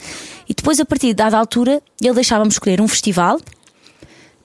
E 0.47 0.53
depois, 0.53 0.79
a 0.79 0.85
partir 0.85 1.07
de 1.07 1.15
dada 1.15 1.37
altura, 1.37 1.81
ele 2.01 2.13
deixava-me 2.13 2.49
escolher 2.49 2.79
um 2.79 2.87
festival 2.87 3.39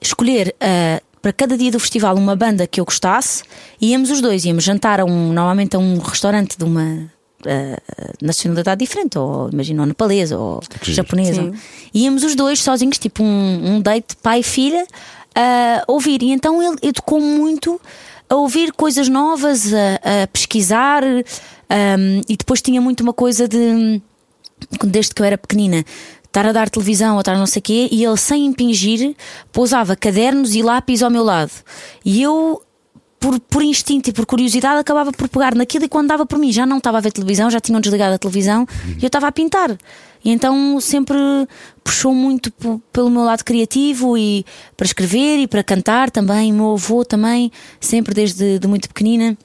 escolher 0.03 0.55
ah, 0.59 1.01
para 1.21 1.31
cada 1.31 1.57
dia 1.57 1.71
do 1.71 1.79
festival 1.79 2.15
uma 2.15 2.35
banda 2.35 2.65
que 2.65 2.79
eu 2.79 2.85
gostasse 2.85 3.43
e 3.79 3.91
íamos 3.91 4.09
os 4.09 4.21
dois, 4.21 4.43
íamos 4.43 4.63
jantar 4.63 4.99
a 4.99 5.05
um, 5.05 5.31
normalmente 5.31 5.75
a 5.75 5.79
um 5.79 5.97
restaurante 5.99 6.57
de 6.57 6.63
uma 6.63 7.11
ah, 7.45 7.81
nacionalidade 8.21 8.79
diferente, 8.79 9.17
ou 9.17 9.49
imagina, 9.49 9.81
ou 9.81 9.87
nepalesa 9.87 10.37
ou 10.37 10.61
giro. 10.81 10.95
japonesa. 10.95 11.41
Sim. 11.41 11.53
Íamos 11.93 12.23
os 12.23 12.35
dois 12.35 12.61
sozinhos, 12.61 12.97
tipo 12.97 13.23
um, 13.23 13.75
um 13.75 13.81
date 13.81 14.15
pai 14.17 14.39
e 14.39 14.43
filha, 14.43 14.85
a 15.35 15.83
ouvir. 15.87 16.21
E 16.21 16.31
então 16.31 16.61
ele 16.61 16.77
educou 16.83 17.19
muito 17.19 17.79
a 18.29 18.35
ouvir 18.35 18.71
coisas 18.71 19.09
novas, 19.09 19.73
a, 19.73 20.23
a 20.23 20.27
pesquisar, 20.27 21.03
ahm, 21.03 22.21
e 22.29 22.37
depois 22.37 22.61
tinha 22.61 22.79
muito 22.79 23.01
uma 23.01 23.13
coisa 23.13 23.47
de 23.47 24.01
desde 24.83 25.13
que 25.15 25.21
eu 25.21 25.25
era 25.25 25.37
pequenina, 25.37 25.83
estar 26.31 26.45
a 26.45 26.53
dar 26.53 26.69
televisão 26.69 27.15
ou 27.15 27.19
estar 27.19 27.37
não 27.37 27.45
sei 27.45 27.59
o 27.59 27.63
quê, 27.63 27.89
e 27.91 28.05
ele, 28.05 28.15
sem 28.17 28.45
impingir, 28.45 29.15
pousava 29.51 29.95
cadernos 29.97 30.55
e 30.55 30.61
lápis 30.61 31.03
ao 31.03 31.11
meu 31.11 31.23
lado. 31.25 31.51
E 32.05 32.21
eu, 32.21 32.61
por, 33.19 33.37
por 33.41 33.61
instinto 33.61 34.09
e 34.09 34.13
por 34.13 34.25
curiosidade, 34.25 34.79
acabava 34.79 35.11
por 35.11 35.27
pegar 35.27 35.53
naquilo 35.53 35.85
e 35.85 35.89
quando 35.89 36.07
dava 36.07 36.25
por 36.25 36.39
mim 36.39 36.51
já 36.51 36.65
não 36.65 36.77
estava 36.77 36.97
a 36.99 37.01
ver 37.01 37.11
televisão, 37.11 37.51
já 37.51 37.59
tinham 37.59 37.81
desligado 37.81 38.15
a 38.15 38.17
televisão 38.17 38.65
e 38.97 39.03
eu 39.03 39.07
estava 39.07 39.27
a 39.27 39.31
pintar. 39.31 39.77
E 40.23 40.29
então 40.31 40.79
sempre 40.79 41.17
puxou 41.83 42.13
muito 42.15 42.51
pelo 42.93 43.09
meu 43.09 43.23
lado 43.23 43.43
criativo 43.43 44.17
e 44.17 44.45
para 44.77 44.85
escrever 44.85 45.39
e 45.39 45.47
para 45.47 45.63
cantar 45.63 46.09
também. 46.11 46.51
O 46.53 46.55
meu 46.55 46.71
avô 46.73 47.03
também, 47.03 47.51
sempre 47.79 48.13
desde 48.13 48.57
de 48.57 48.67
muito 48.67 48.87
pequenina 48.87 49.37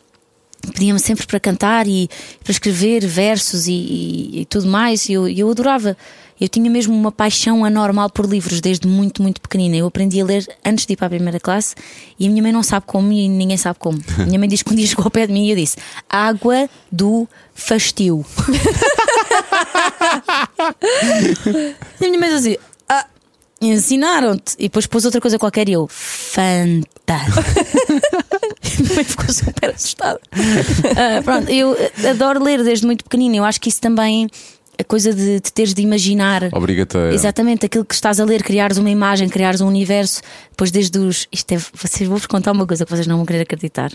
pedia-me 0.72 0.98
sempre 0.98 1.26
para 1.26 1.38
cantar 1.38 1.86
e 1.86 2.08
para 2.42 2.50
escrever 2.50 3.06
versos 3.06 3.68
e, 3.68 3.72
e- 3.72 4.40
e 4.40 4.44
tudo 4.46 4.66
mais, 4.66 5.08
e 5.08 5.12
eu, 5.12 5.28
eu 5.28 5.50
adorava. 5.50 5.96
Eu 6.40 6.48
tinha 6.48 6.70
mesmo 6.70 6.94
uma 6.94 7.10
paixão 7.10 7.64
anormal 7.64 8.10
por 8.10 8.26
livros 8.26 8.60
desde 8.60 8.86
muito, 8.86 9.22
muito 9.22 9.40
pequenina. 9.40 9.76
Eu 9.76 9.86
aprendi 9.86 10.20
a 10.20 10.24
ler 10.24 10.46
antes 10.64 10.84
de 10.84 10.92
ir 10.92 10.96
para 10.96 11.06
a 11.06 11.10
primeira 11.10 11.40
classe 11.40 11.74
e 12.18 12.26
a 12.26 12.30
minha 12.30 12.42
mãe 12.42 12.52
não 12.52 12.62
sabe 12.62 12.84
como 12.86 13.10
e 13.10 13.26
ninguém 13.28 13.56
sabe 13.56 13.78
como. 13.78 13.98
A 14.18 14.24
minha 14.26 14.38
mãe 14.38 14.48
diz 14.48 14.62
que 14.62 14.70
um 14.72 14.76
dia 14.76 14.86
chegou 14.86 15.04
ao 15.04 15.10
pé 15.10 15.26
de 15.26 15.32
mim 15.32 15.46
e 15.46 15.50
eu 15.50 15.56
disse: 15.56 15.76
Água 16.08 16.68
do 16.92 17.26
fastio. 17.54 18.24
e 22.00 22.04
a 22.04 22.08
minha 22.08 22.20
mãe 22.20 22.28
dizia: 22.30 22.60
Ah, 22.88 23.06
ensinaram-te. 23.60 24.56
E 24.58 24.64
depois 24.64 24.86
pôs 24.86 25.04
outra 25.06 25.20
coisa 25.20 25.38
qualquer 25.38 25.68
e 25.68 25.72
eu: 25.72 25.88
Fanta. 25.88 27.16
A 28.66 28.82
minha 28.82 28.94
mãe 28.94 29.04
ficou 29.04 29.32
super 29.32 29.70
assustada. 29.70 30.20
Ah, 30.96 31.22
pronto, 31.22 31.50
eu 31.50 31.74
adoro 32.10 32.42
ler 32.42 32.62
desde 32.62 32.84
muito 32.84 33.04
pequenina. 33.04 33.36
Eu 33.36 33.44
acho 33.44 33.60
que 33.60 33.70
isso 33.70 33.80
também, 33.80 34.28
a 34.78 34.84
coisa 34.84 35.12
de, 35.12 35.40
de 35.40 35.52
teres 35.52 35.74
de 35.74 35.82
imaginar. 35.82 36.48
Obriga-te 36.52 36.96
a. 36.96 37.12
Exatamente, 37.12 37.66
aquilo 37.66 37.84
que 37.84 37.94
estás 37.94 38.20
a 38.20 38.24
ler, 38.24 38.42
criares 38.42 38.78
uma 38.78 38.90
imagem, 38.90 39.28
criares 39.28 39.60
um 39.60 39.68
universo. 39.68 40.20
Depois, 40.50 40.70
desde 40.70 40.98
os. 40.98 41.26
Isto 41.32 41.52
é, 41.52 41.58
vocês, 41.74 42.08
vou-vos 42.08 42.26
contar 42.26 42.52
uma 42.52 42.66
coisa 42.66 42.84
que 42.84 42.90
vocês 42.90 43.06
não 43.06 43.16
vão 43.16 43.26
querer 43.26 43.42
acreditar. 43.42 43.92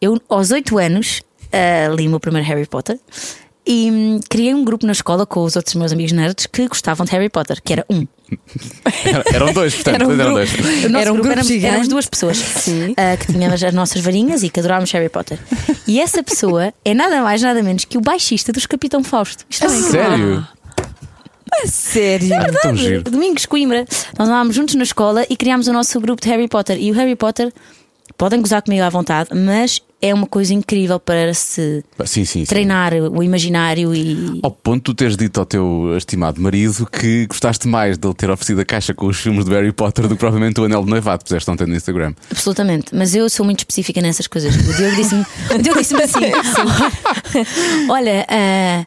Eu, 0.00 0.20
aos 0.28 0.50
8 0.50 0.78
anos, 0.78 1.22
ah, 1.52 1.88
li 1.94 2.06
o 2.06 2.10
meu 2.10 2.20
primeiro 2.20 2.46
Harry 2.46 2.66
Potter 2.66 2.98
e 3.66 3.90
hum, 3.90 4.20
criei 4.28 4.54
um 4.54 4.64
grupo 4.64 4.86
na 4.86 4.92
escola 4.92 5.26
com 5.26 5.42
os 5.42 5.54
outros 5.54 5.74
meus 5.74 5.92
amigos 5.92 6.12
nerds 6.12 6.46
que 6.46 6.66
gostavam 6.66 7.04
de 7.04 7.12
Harry 7.12 7.28
Potter, 7.28 7.60
que 7.62 7.72
era 7.72 7.84
um. 7.90 8.06
Eram 9.32 9.52
dois, 9.52 9.74
portanto, 9.74 9.94
Era 9.94 10.08
um 10.08 10.12
eram 10.12 10.32
dois. 10.32 10.50
Era 11.00 11.12
um 11.12 11.16
grupo, 11.16 11.42
gigante. 11.42 11.66
éramos 11.66 11.88
duas 11.88 12.06
pessoas 12.06 12.66
ah, 12.96 13.16
que 13.16 13.32
tínhamos 13.32 13.62
as 13.62 13.72
nossas 13.72 14.02
varinhas 14.02 14.42
e 14.42 14.50
que 14.50 14.60
adorávamos 14.60 14.90
Harry 14.92 15.08
Potter. 15.08 15.38
E 15.86 16.00
essa 16.00 16.22
pessoa 16.22 16.72
é 16.84 16.94
nada 16.94 17.22
mais, 17.22 17.42
nada 17.42 17.62
menos 17.62 17.84
que 17.84 17.96
o 17.96 18.00
baixista 18.00 18.52
dos 18.52 18.66
Capitão 18.66 19.02
Fausto. 19.02 19.44
Isto 19.48 19.64
é. 19.64 19.68
Sério? 19.68 20.46
Sério. 21.66 22.28
Tão 22.62 22.76
giro. 22.76 23.02
Domingos 23.02 23.46
Coimbra. 23.46 23.86
Nós 24.18 24.28
andávamos 24.28 24.54
juntos 24.54 24.74
na 24.74 24.82
escola 24.82 25.26
e 25.28 25.36
criámos 25.36 25.66
o 25.66 25.72
nosso 25.72 25.98
grupo 26.00 26.22
de 26.22 26.28
Harry 26.28 26.48
Potter. 26.48 26.78
E 26.80 26.90
o 26.90 26.94
Harry 26.94 27.16
Potter, 27.16 27.52
podem 28.18 28.42
gozar 28.42 28.60
comigo 28.60 28.82
à 28.82 28.90
vontade, 28.90 29.30
mas 29.32 29.80
é 30.02 30.12
uma 30.12 30.26
coisa 30.26 30.52
incrível 30.52 30.98
para 30.98 31.32
se 31.32 31.84
Sim, 32.04 32.24
sim, 32.24 32.40
sim. 32.40 32.44
treinar 32.44 32.92
o 32.94 33.22
imaginário 33.22 33.94
e. 33.94 34.40
Ao 34.42 34.50
ponto 34.50 34.78
de 34.78 34.82
tu 34.82 34.94
teres 34.94 35.16
dito 35.16 35.38
ao 35.38 35.46
teu 35.46 35.96
estimado 35.96 36.40
marido 36.40 36.86
que 36.86 37.26
gostaste 37.26 37.66
mais 37.66 37.96
dele 37.96 38.14
ter 38.14 38.28
oferecido 38.28 38.60
a 38.60 38.64
caixa 38.64 38.92
com 38.92 39.06
os 39.06 39.16
filmes 39.16 39.44
de 39.44 39.50
Harry 39.52 39.72
Potter 39.72 40.06
do 40.08 40.14
que 40.14 40.20
provavelmente 40.20 40.60
o 40.60 40.64
anel 40.64 40.84
de 40.84 40.90
noivado 40.90 41.20
que 41.20 41.24
puseste 41.26 41.50
ontem 41.50 41.66
no 41.66 41.76
Instagram. 41.76 42.12
Absolutamente, 42.30 42.94
mas 42.94 43.14
eu 43.14 43.30
sou 43.30 43.46
muito 43.46 43.60
específica 43.60 44.00
nessas 44.00 44.26
coisas. 44.26 44.54
O 44.54 44.74
Diogo 44.74 44.96
disse-me 44.96 45.24
o 45.54 45.62
Diogo 45.62 45.80
disse 45.80 45.94
assim: 46.02 46.20
Olha, 47.88 48.26
ah, 48.28 48.84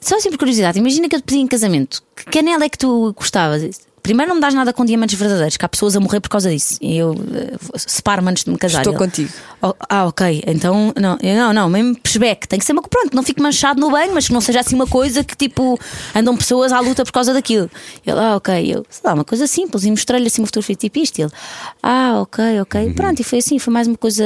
só 0.00 0.16
assim 0.16 0.30
por 0.30 0.38
curiosidade, 0.38 0.78
imagina 0.78 1.08
que 1.08 1.16
eu 1.16 1.20
te 1.20 1.24
pedi 1.24 1.40
em 1.40 1.46
casamento, 1.46 2.02
que 2.30 2.38
anel 2.38 2.62
é 2.62 2.68
que 2.68 2.78
tu 2.78 3.12
gostavas? 3.14 3.62
Primeiro 4.10 4.28
não 4.30 4.36
me 4.36 4.40
dás 4.42 4.54
nada 4.54 4.72
com 4.72 4.84
diamantes 4.84 5.16
verdadeiros, 5.16 5.56
que 5.56 5.64
há 5.64 5.68
pessoas 5.68 5.94
a 5.94 6.00
morrer 6.00 6.18
por 6.20 6.28
causa 6.28 6.50
disso. 6.50 6.76
E 6.80 6.96
eu 6.98 7.14
eh, 7.32 7.56
separo-me 7.76 8.30
antes 8.30 8.42
de 8.42 8.50
me 8.50 8.58
casar. 8.58 8.78
Estou 8.80 8.92
Ele, 8.92 8.98
contigo. 8.98 9.30
"Oh, 9.62 9.72
ah, 9.88 10.06
ok. 10.06 10.42
Então, 10.48 10.92
não, 11.00 11.16
eu, 11.22 11.36
não, 11.36 11.52
não, 11.52 11.68
mesmo 11.68 11.94
pushback. 12.00 12.48
Tem 12.48 12.58
que 12.58 12.64
ser 12.64 12.72
uma 12.72 12.82
pronto, 12.82 13.14
não 13.14 13.22
fique 13.22 13.40
manchado 13.40 13.80
no 13.80 13.88
banho, 13.90 14.12
mas 14.12 14.26
que 14.26 14.32
não 14.32 14.40
seja 14.40 14.60
assim 14.60 14.74
uma 14.74 14.86
coisa 14.86 15.22
que 15.22 15.36
tipo 15.36 15.78
andam 16.14 16.36
pessoas 16.36 16.72
à 16.72 16.80
luta 16.80 17.04
por 17.04 17.12
causa 17.12 17.32
daquilo. 17.32 17.70
Ele, 18.04 18.18
ah, 18.18 18.34
ok. 18.36 18.74
Eu, 18.74 18.84
sei 18.90 19.00
lá, 19.04 19.14
uma 19.14 19.24
coisa 19.24 19.46
simples. 19.46 19.84
E 19.84 19.90
mostrei-lhe 19.90 20.26
assim 20.26 20.40
uma 20.42 20.46
fotografia 20.46 20.74
tipo 20.74 20.98
isto. 20.98 21.20
Ele, 21.20 21.30
ah, 21.82 22.18
ok, 22.20 22.60
ok. 22.62 22.92
Pronto, 22.94 23.20
e 23.20 23.22
foi 23.24 23.38
assim, 23.38 23.58
foi 23.60 23.72
mais 23.72 23.86
uma 23.86 23.96
coisa. 23.96 24.24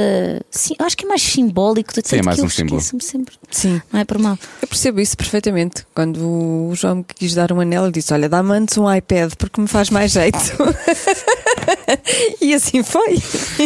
Sim, 0.49 0.73
acho 0.79 0.97
que 0.97 1.05
é 1.05 1.07
mais 1.07 1.21
simbólico 1.21 1.93
de 1.93 2.01
Sim, 2.07 2.17
é 2.17 2.21
mais 2.23 2.35
que 2.37 2.41
eu 2.41 2.45
um 2.45 2.49
símbolo. 2.49 2.77
esqueço-me 2.81 3.03
sempre. 3.03 3.35
Sim. 3.51 3.81
Não 3.93 3.99
é 3.99 4.05
por 4.05 4.17
mal. 4.17 4.37
Eu 4.61 4.67
percebo 4.67 4.99
isso 4.99 5.15
perfeitamente. 5.15 5.85
Quando 5.93 6.17
o 6.19 6.71
João 6.73 6.95
me 6.95 7.05
quis 7.15 7.35
dar 7.35 7.51
um 7.51 7.59
anel, 7.59 7.85
eu 7.85 7.91
disse: 7.91 8.11
Olha, 8.13 8.27
dá-me 8.27 8.51
antes 8.51 8.77
um 8.77 8.91
iPad 8.91 9.33
porque 9.37 9.61
me 9.61 9.67
faz 9.75 9.89
mais 9.89 10.11
jeito. 10.13 10.39
e 12.39 12.53
assim 12.53 12.81
foi. 12.81 13.19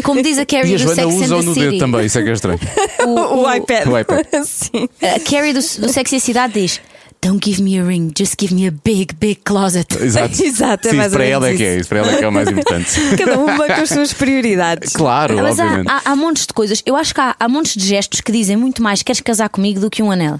Como 0.03 0.23
diz 0.23 0.39
a 0.39 0.41
E 0.41 0.45
Carrie 0.45 0.73
a 0.73 0.77
do 0.77 0.83
Joana 0.83 0.95
Sex 0.95 1.13
and 1.21 1.27
the 1.27 1.35
no 1.45 1.53
City. 1.53 1.65
dedo 1.67 1.77
também, 1.77 2.05
isso 2.05 2.17
é 2.17 2.23
que 2.23 2.29
é 2.29 2.33
estranho. 2.33 2.59
O, 3.05 3.43
o 3.43 3.53
iPad. 3.53 3.87
o 3.87 3.97
iPad. 3.97 4.25
Sim. 4.43 4.89
A 5.01 5.19
Carrie 5.19 5.53
do, 5.53 5.59
do 5.59 5.89
Sexy 5.93 6.15
e 6.15 6.17
a 6.17 6.19
Cidade 6.19 6.53
diz: 6.53 6.81
Don't 7.21 7.39
give 7.43 7.61
me 7.61 7.79
a 7.79 7.83
ring, 7.83 8.11
just 8.17 8.35
give 8.39 8.53
me 8.53 8.67
a 8.67 8.71
big, 8.71 9.13
big 9.15 9.41
closet. 9.45 9.87
Exato. 10.01 10.43
Exato, 10.43 10.87
é 10.87 10.91
Sim, 10.91 10.97
mais 10.97 11.11
ou 11.13 11.17
para 11.17 11.25
ela 11.25 11.49
é 11.49 11.55
que 11.55 11.63
é 11.63 11.77
isso. 11.77 11.89
para 11.89 11.99
ela 11.99 12.11
é 12.11 12.17
que 12.17 12.23
é 12.23 12.27
o 12.27 12.31
mais 12.31 12.49
importante. 12.49 12.91
Cada 13.17 13.37
uma 13.39 13.67
com 13.67 13.73
as 13.81 13.89
suas 13.89 14.13
prioridades. 14.13 14.93
Claro, 14.93 15.35
Mas 15.37 15.59
há, 15.59 15.63
obviamente. 15.63 15.87
há, 15.89 16.01
há 16.11 16.15
montes 16.15 16.45
de 16.47 16.53
coisas. 16.53 16.81
Eu 16.85 16.95
acho 16.95 17.13
que 17.13 17.21
há, 17.21 17.35
há 17.39 17.47
montes 17.47 17.75
de 17.75 17.85
gestos 17.85 18.21
que 18.21 18.31
dizem 18.31 18.55
muito 18.57 18.81
mais 18.81 19.01
queres 19.03 19.21
casar 19.21 19.49
comigo 19.49 19.79
do 19.79 19.89
que 19.89 20.01
um 20.03 20.11
anel. 20.11 20.39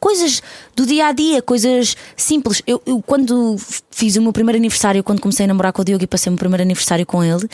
Coisas 0.00 0.42
do 0.74 0.86
dia 0.86 1.06
a 1.08 1.12
dia, 1.12 1.42
coisas 1.42 1.94
simples. 2.16 2.62
Eu, 2.66 2.82
eu, 2.86 3.02
quando 3.02 3.56
fiz 3.90 4.16
o 4.16 4.22
meu 4.22 4.32
primeiro 4.32 4.58
aniversário, 4.58 5.04
quando 5.04 5.20
comecei 5.20 5.44
a 5.44 5.46
namorar 5.46 5.72
com 5.72 5.82
o 5.82 5.84
Diogo 5.84 6.02
e 6.02 6.06
passei 6.06 6.30
o 6.30 6.32
meu 6.32 6.38
primeiro 6.38 6.62
aniversário 6.62 7.04
com 7.04 7.22
ele, 7.22 7.46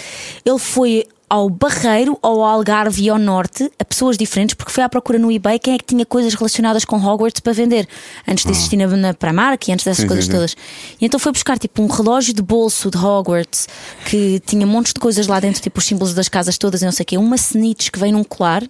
ele 0.44 0.58
foi 0.58 1.04
ao 1.28 1.50
Barreiro, 1.50 2.18
ao 2.22 2.42
Algarve 2.42 3.02
e 3.02 3.08
ao 3.08 3.18
Norte, 3.18 3.70
a 3.78 3.84
pessoas 3.84 4.16
diferentes, 4.16 4.54
porque 4.54 4.70
foi 4.70 4.84
à 4.84 4.88
procura 4.88 5.18
no 5.18 5.30
eBay 5.30 5.58
quem 5.58 5.74
é 5.74 5.78
que 5.78 5.84
tinha 5.84 6.06
coisas 6.06 6.34
relacionadas 6.34 6.84
com 6.84 6.96
Hogwarts 6.96 7.40
para 7.40 7.52
vender. 7.52 7.88
Antes 8.26 8.44
de 8.44 8.52
existir 8.52 8.76
na, 8.76 8.86
na 8.86 9.12
Primark 9.12 9.68
e 9.68 9.72
antes 9.72 9.84
dessas 9.84 10.02
Sim, 10.02 10.06
coisas 10.06 10.26
sim, 10.26 10.30
sim. 10.30 10.36
todas. 10.36 10.56
E 11.00 11.04
então 11.04 11.18
foi 11.18 11.32
buscar 11.32 11.58
tipo 11.58 11.82
um 11.82 11.88
relógio 11.88 12.32
de 12.32 12.42
bolso 12.42 12.90
de 12.90 12.96
Hogwarts 12.96 13.68
que 14.04 14.40
tinha 14.46 14.66
montes 14.66 14.92
de 14.92 15.00
coisas 15.00 15.26
lá 15.26 15.40
dentro, 15.40 15.60
tipo 15.60 15.78
os 15.80 15.84
símbolos 15.84 16.14
das 16.14 16.28
casas 16.28 16.56
todas 16.56 16.82
e 16.82 16.84
não 16.84 16.92
sei 16.92 17.02
o 17.02 17.06
quê, 17.06 17.18
uma 17.18 17.36
snitch 17.36 17.90
que 17.90 17.98
vem 17.98 18.12
num 18.12 18.22
colar 18.22 18.62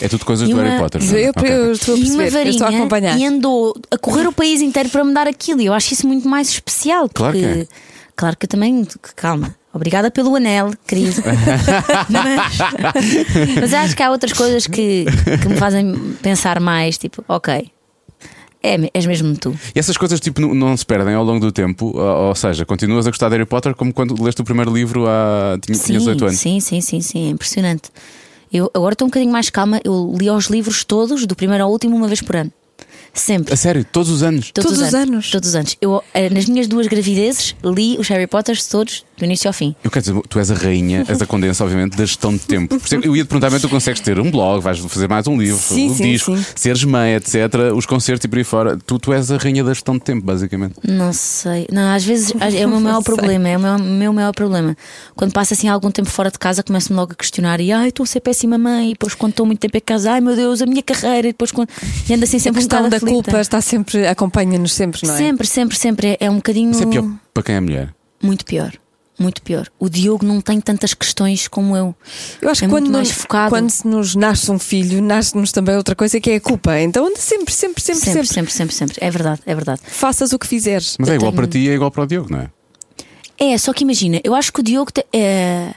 É 0.00 0.08
tudo 0.08 0.24
coisas 0.24 0.48
E 0.48 0.52
do 0.52 0.58
uma- 0.58 0.68
Harry 0.68 0.78
Potter. 0.80 1.02
não 1.04 1.14
é? 1.16 1.24
Eu, 1.26 1.30
Ok. 1.36 1.50
eu 1.52 1.72
estou 1.72 1.94
a 1.94 1.98
e 1.98 2.00
uma 2.00 2.06
perceber, 2.08 2.26
eu 2.26 2.32
varinha 2.32 2.50
estou 2.50 2.66
a 2.66 2.70
acompanhar. 2.70 3.18
e 3.18 3.26
andou 3.26 3.74
a 3.90 3.98
correr 3.98 4.26
o 4.26 4.32
país 4.32 4.60
inteiro 4.60 4.88
para 4.88 5.04
me 5.04 5.12
dar 5.14 5.26
aquilo. 5.26 5.60
E 5.60 5.66
eu 5.66 5.72
acho 5.74 5.92
isso 5.94 6.06
muito 6.06 6.28
mais 6.28 6.48
especial. 6.48 7.08
Claro 7.12 7.32
Porque, 7.38 7.52
que 7.54 7.60
é. 7.62 7.66
claro 8.16 8.36
que 8.36 8.44
eu 8.46 8.48
também, 8.48 8.86
calma. 9.16 9.54
Obrigada 9.72 10.10
pelo 10.10 10.34
anel, 10.34 10.72
querido. 10.86 11.22
mas, 12.08 12.58
mas 13.60 13.74
acho 13.74 13.96
que 13.96 14.02
há 14.02 14.10
outras 14.10 14.32
coisas 14.32 14.66
que, 14.66 15.04
que 15.42 15.48
me 15.48 15.56
fazem 15.56 15.94
pensar 16.22 16.58
mais, 16.58 16.96
tipo, 16.98 17.24
ok, 17.28 17.70
é, 18.62 18.90
és 18.92 19.06
mesmo 19.06 19.36
tu. 19.36 19.54
E 19.74 19.78
essas 19.78 19.96
coisas 19.96 20.18
tipo, 20.20 20.40
não, 20.40 20.54
não 20.54 20.76
se 20.76 20.84
perdem 20.84 21.14
ao 21.14 21.22
longo 21.24 21.40
do 21.40 21.52
tempo, 21.52 21.92
ou, 21.96 22.28
ou 22.28 22.34
seja, 22.34 22.64
continuas 22.64 23.06
a 23.06 23.10
gostar 23.10 23.28
de 23.28 23.34
Harry 23.36 23.46
Potter 23.46 23.74
como 23.74 23.92
quando 23.92 24.20
leste 24.22 24.40
o 24.40 24.44
primeiro 24.44 24.72
livro 24.74 25.06
há. 25.06 25.58
Tinha, 25.60 25.78
tinhas 25.78 26.02
18 26.02 26.24
anos. 26.24 26.38
Sim, 26.40 26.58
sim, 26.60 26.80
sim, 26.80 27.00
sim, 27.00 27.28
é 27.28 27.30
impressionante. 27.30 27.90
Eu 28.52 28.70
agora 28.74 28.94
estou 28.94 29.06
um 29.06 29.10
bocadinho 29.10 29.32
mais 29.32 29.50
calma. 29.50 29.80
Eu 29.84 30.14
li 30.18 30.30
os 30.30 30.46
livros 30.46 30.84
todos, 30.84 31.26
do 31.26 31.36
primeiro 31.36 31.64
ao 31.64 31.70
último, 31.70 31.96
uma 31.96 32.08
vez 32.08 32.22
por 32.22 32.36
ano. 32.36 32.52
Sempre. 33.12 33.54
A 33.54 33.56
sério, 33.56 33.84
todos 33.84 34.10
os 34.10 34.22
anos. 34.22 34.50
Todos, 34.52 34.70
Todos 34.70 34.86
os 34.86 34.94
anos? 34.94 35.30
Todos 35.30 35.48
os 35.48 35.54
anos. 35.54 35.76
Eu, 35.80 36.02
eh, 36.14 36.30
nas 36.30 36.46
minhas 36.46 36.66
duas 36.66 36.86
gravidezes, 36.86 37.54
li 37.64 37.96
os 37.98 38.08
Harry 38.08 38.26
Potters 38.26 38.66
todos, 38.66 39.04
do 39.16 39.24
início 39.24 39.48
ao 39.48 39.52
fim. 39.52 39.74
Eu 39.82 39.90
quero 39.90 40.04
dizer, 40.04 40.20
tu 40.28 40.38
és 40.38 40.50
a 40.50 40.54
rainha, 40.54 41.04
és 41.08 41.20
a 41.20 41.26
condensa, 41.26 41.64
obviamente, 41.64 41.96
da 41.96 42.04
gestão 42.04 42.32
de 42.32 42.40
tempo. 42.40 42.78
Por 42.78 42.84
isso 42.84 42.94
eu 42.96 43.16
ia 43.16 43.24
te 43.24 43.28
perguntar, 43.28 43.50
mas 43.50 43.62
tu 43.62 43.68
consegues 43.68 44.00
ter 44.00 44.18
um 44.20 44.30
blog, 44.30 44.62
vais 44.62 44.78
fazer 44.78 45.08
mais 45.08 45.26
um 45.26 45.36
livro, 45.36 45.60
Sim, 45.60 45.90
um 45.90 45.94
sim, 45.94 46.02
disco, 46.04 46.36
sim. 46.36 46.44
seres 46.54 46.84
mãe, 46.84 47.14
etc., 47.14 47.34
os 47.74 47.86
concertos 47.86 48.24
e 48.24 48.28
por 48.28 48.38
aí 48.38 48.44
fora. 48.44 48.78
Tu, 48.86 48.98
tu 48.98 49.12
és 49.12 49.30
a 49.30 49.36
rainha 49.36 49.64
da 49.64 49.72
gestão 49.72 49.94
de 49.94 50.00
tempo, 50.04 50.24
basicamente. 50.24 50.74
Não 50.86 51.12
sei. 51.12 51.66
Não, 51.72 51.94
às 51.94 52.04
vezes 52.04 52.32
é 52.40 52.66
o 52.66 52.68
meu 52.68 52.80
maior 52.80 53.02
problema. 53.02 53.48
É 53.48 53.56
o 53.56 53.60
meu, 53.60 53.78
meu 53.78 54.12
maior 54.12 54.32
problema. 54.32 54.76
Quando 55.16 55.32
passo 55.32 55.54
assim 55.54 55.68
algum 55.68 55.90
tempo 55.90 56.08
fora 56.08 56.30
de 56.30 56.38
casa, 56.38 56.62
começo-me 56.62 56.96
logo 56.96 57.12
a 57.12 57.14
questionar. 57.14 57.60
E 57.60 57.72
ai, 57.72 57.88
estou 57.88 58.04
a 58.04 58.06
ser 58.06 58.20
péssima 58.20 58.58
mãe. 58.58 58.90
E 58.90 58.92
depois, 58.92 59.14
quando 59.14 59.32
estou 59.32 59.46
muito 59.46 59.58
tempo 59.58 59.76
em 59.76 59.80
casa, 59.80 60.12
ai 60.12 60.20
meu 60.20 60.36
Deus, 60.36 60.62
a 60.62 60.66
minha 60.66 60.82
carreira. 60.82 61.28
E 61.28 61.32
depois, 61.32 61.50
quando... 61.50 61.68
e 62.08 62.14
ando 62.14 62.24
assim 62.24 62.36
A 62.36 62.40
sempre 62.40 62.60
um 62.60 62.62
questão 62.62 62.78
bocado 62.84 62.97
da 62.97 62.97
aflita. 62.98 63.14
culpa 63.24 63.40
está 63.40 63.60
sempre, 63.60 64.06
acompanha-nos 64.06 64.72
sempre, 64.72 65.06
não 65.06 65.14
é? 65.14 65.16
Sempre, 65.16 65.46
sempre, 65.46 65.76
sempre. 65.76 66.06
É, 66.08 66.26
é 66.26 66.30
um 66.30 66.36
bocadinho. 66.36 66.70
Isso 66.70 66.82
é 66.82 66.86
pior 66.86 67.04
para 67.34 67.42
quem 67.42 67.54
é 67.56 67.60
mulher. 67.60 67.94
Muito 68.22 68.44
pior. 68.44 68.72
Muito 69.20 69.42
pior. 69.42 69.66
O 69.80 69.88
Diogo 69.88 70.24
não 70.24 70.40
tem 70.40 70.60
tantas 70.60 70.94
questões 70.94 71.48
como 71.48 71.76
eu. 71.76 71.92
Eu 72.40 72.50
acho 72.50 72.64
É 72.64 72.68
que 72.68 72.72
quando, 72.72 72.88
mais 72.88 73.10
focado. 73.10 73.50
quando 73.50 73.68
se 73.68 73.84
nos 73.84 74.14
nasce 74.14 74.48
um 74.48 74.60
filho, 74.60 75.02
nasce-nos 75.02 75.50
também 75.50 75.74
outra 75.76 75.96
coisa 75.96 76.20
que 76.20 76.30
é 76.30 76.36
a 76.36 76.40
culpa. 76.40 76.78
Então 76.78 77.04
anda 77.04 77.18
sempre, 77.18 77.52
sempre, 77.52 77.82
sempre, 77.82 78.00
Sempre, 78.04 78.12
sempre. 78.26 78.32
sempre, 78.34 78.52
sempre, 78.52 78.74
sempre. 78.76 78.96
É 79.00 79.10
verdade, 79.10 79.40
é 79.44 79.54
verdade. 79.56 79.80
Faças 79.84 80.32
o 80.32 80.38
que 80.38 80.46
fizeres. 80.46 80.94
Mas 81.00 81.08
é 81.08 81.12
Eu 81.12 81.16
igual 81.16 81.32
tenho- 81.32 81.42
para 81.42 81.50
ti 81.50 81.58
e 81.58 81.68
é 81.68 81.74
igual 81.74 81.90
para 81.90 82.04
o 82.04 82.06
Diogo, 82.06 82.30
não 82.30 82.38
é? 82.42 82.50
É, 83.40 83.58
só 83.58 83.72
que 83.72 83.82
imagina, 83.82 84.20
eu 84.22 84.34
acho 84.36 84.52
que 84.52 84.60
o 84.60 84.62
Diogo. 84.62 84.92
te- 84.92 85.06
é, 85.12 85.72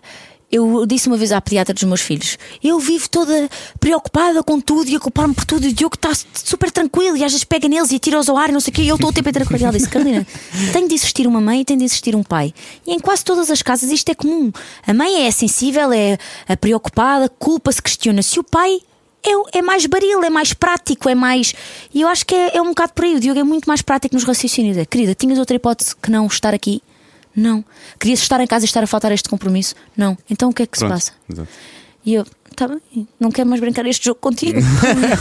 eu 0.51 0.85
disse 0.85 1.07
uma 1.07 1.17
vez 1.17 1.31
à 1.31 1.39
pediatra 1.39 1.73
dos 1.73 1.83
meus 1.83 2.01
filhos: 2.01 2.37
eu 2.63 2.79
vivo 2.79 3.09
toda 3.09 3.49
preocupada 3.79 4.43
com 4.43 4.59
tudo 4.59 4.89
e 4.89 4.95
a 4.95 4.99
culpar-me 4.99 5.33
por 5.33 5.45
tudo. 5.45 5.65
E 5.65 5.69
o 5.69 5.73
Diogo 5.73 5.95
está 5.95 6.11
super 6.33 6.69
tranquilo 6.69 7.15
e 7.15 7.23
às 7.23 7.31
vezes 7.31 7.43
pega 7.43 7.67
neles 7.67 7.91
e 7.91 7.95
atira-os 7.95 8.27
ao 8.27 8.37
ar 8.37 8.49
e 8.49 8.51
não 8.51 8.59
sei 8.59 8.71
o 8.71 8.73
quê. 8.73 8.81
E 8.81 8.87
eu 8.89 8.95
estou 8.95 9.09
o 9.09 9.13
tempo 9.13 9.29
inteiro 9.29 9.47
ele. 9.49 9.63
Ela 9.63 9.73
disse: 9.73 9.89
Carolina, 9.89 10.27
tem 10.73 10.87
de 10.87 10.93
existir 10.93 11.25
uma 11.27 11.39
mãe 11.39 11.61
e 11.61 11.65
tem 11.65 11.77
de 11.77 11.85
existir 11.85 12.15
um 12.15 12.23
pai. 12.23 12.53
E 12.85 12.93
em 12.93 12.99
quase 12.99 13.23
todas 13.23 13.49
as 13.49 13.61
casas 13.61 13.89
isto 13.91 14.09
é 14.09 14.15
comum. 14.15 14.51
A 14.85 14.93
mãe 14.93 15.25
é 15.25 15.31
sensível, 15.31 15.91
é 15.93 16.17
a 16.47 16.57
preocupada, 16.57 17.29
culpa-se, 17.29 17.81
questiona-se. 17.81 18.39
O 18.39 18.43
pai 18.43 18.79
é, 19.23 19.59
é 19.59 19.61
mais 19.61 19.85
baril, 19.85 20.23
é 20.23 20.29
mais 20.29 20.53
prático, 20.53 21.07
é 21.07 21.15
mais. 21.15 21.53
E 21.93 22.01
eu 22.01 22.07
acho 22.07 22.25
que 22.25 22.35
é, 22.35 22.57
é 22.57 22.61
um 22.61 22.69
bocado 22.69 22.93
por 22.93 23.05
aí. 23.05 23.15
O 23.15 23.19
Diogo 23.19 23.39
é 23.39 23.43
muito 23.43 23.65
mais 23.65 23.81
prático 23.81 24.15
nos 24.15 24.23
raciocínios. 24.23 24.77
É, 24.77 24.85
querida, 24.85 25.15
tinhas 25.15 25.39
outra 25.39 25.55
hipótese 25.55 25.95
que 25.95 26.11
não 26.11 26.27
estar 26.27 26.53
aqui? 26.53 26.81
Não. 27.35 27.63
Querias 27.99 28.19
estar 28.19 28.39
em 28.41 28.47
casa 28.47 28.65
e 28.65 28.67
estar 28.67 28.83
a 28.83 28.87
faltar 28.87 29.11
a 29.11 29.13
este 29.13 29.29
compromisso? 29.29 29.75
Não. 29.95 30.17
Então 30.29 30.49
o 30.49 30.53
que 30.53 30.63
é 30.63 30.65
que 30.65 30.77
se 30.77 30.85
Pronto. 30.85 30.93
passa? 30.93 31.11
Exato. 31.31 31.49
E 32.03 32.15
eu, 32.15 32.25
tá 32.55 32.67
bem, 32.67 33.07
não 33.19 33.31
quero 33.31 33.47
mais 33.47 33.61
brincar 33.61 33.85
este 33.85 34.05
jogo 34.05 34.19
contigo. 34.19 34.59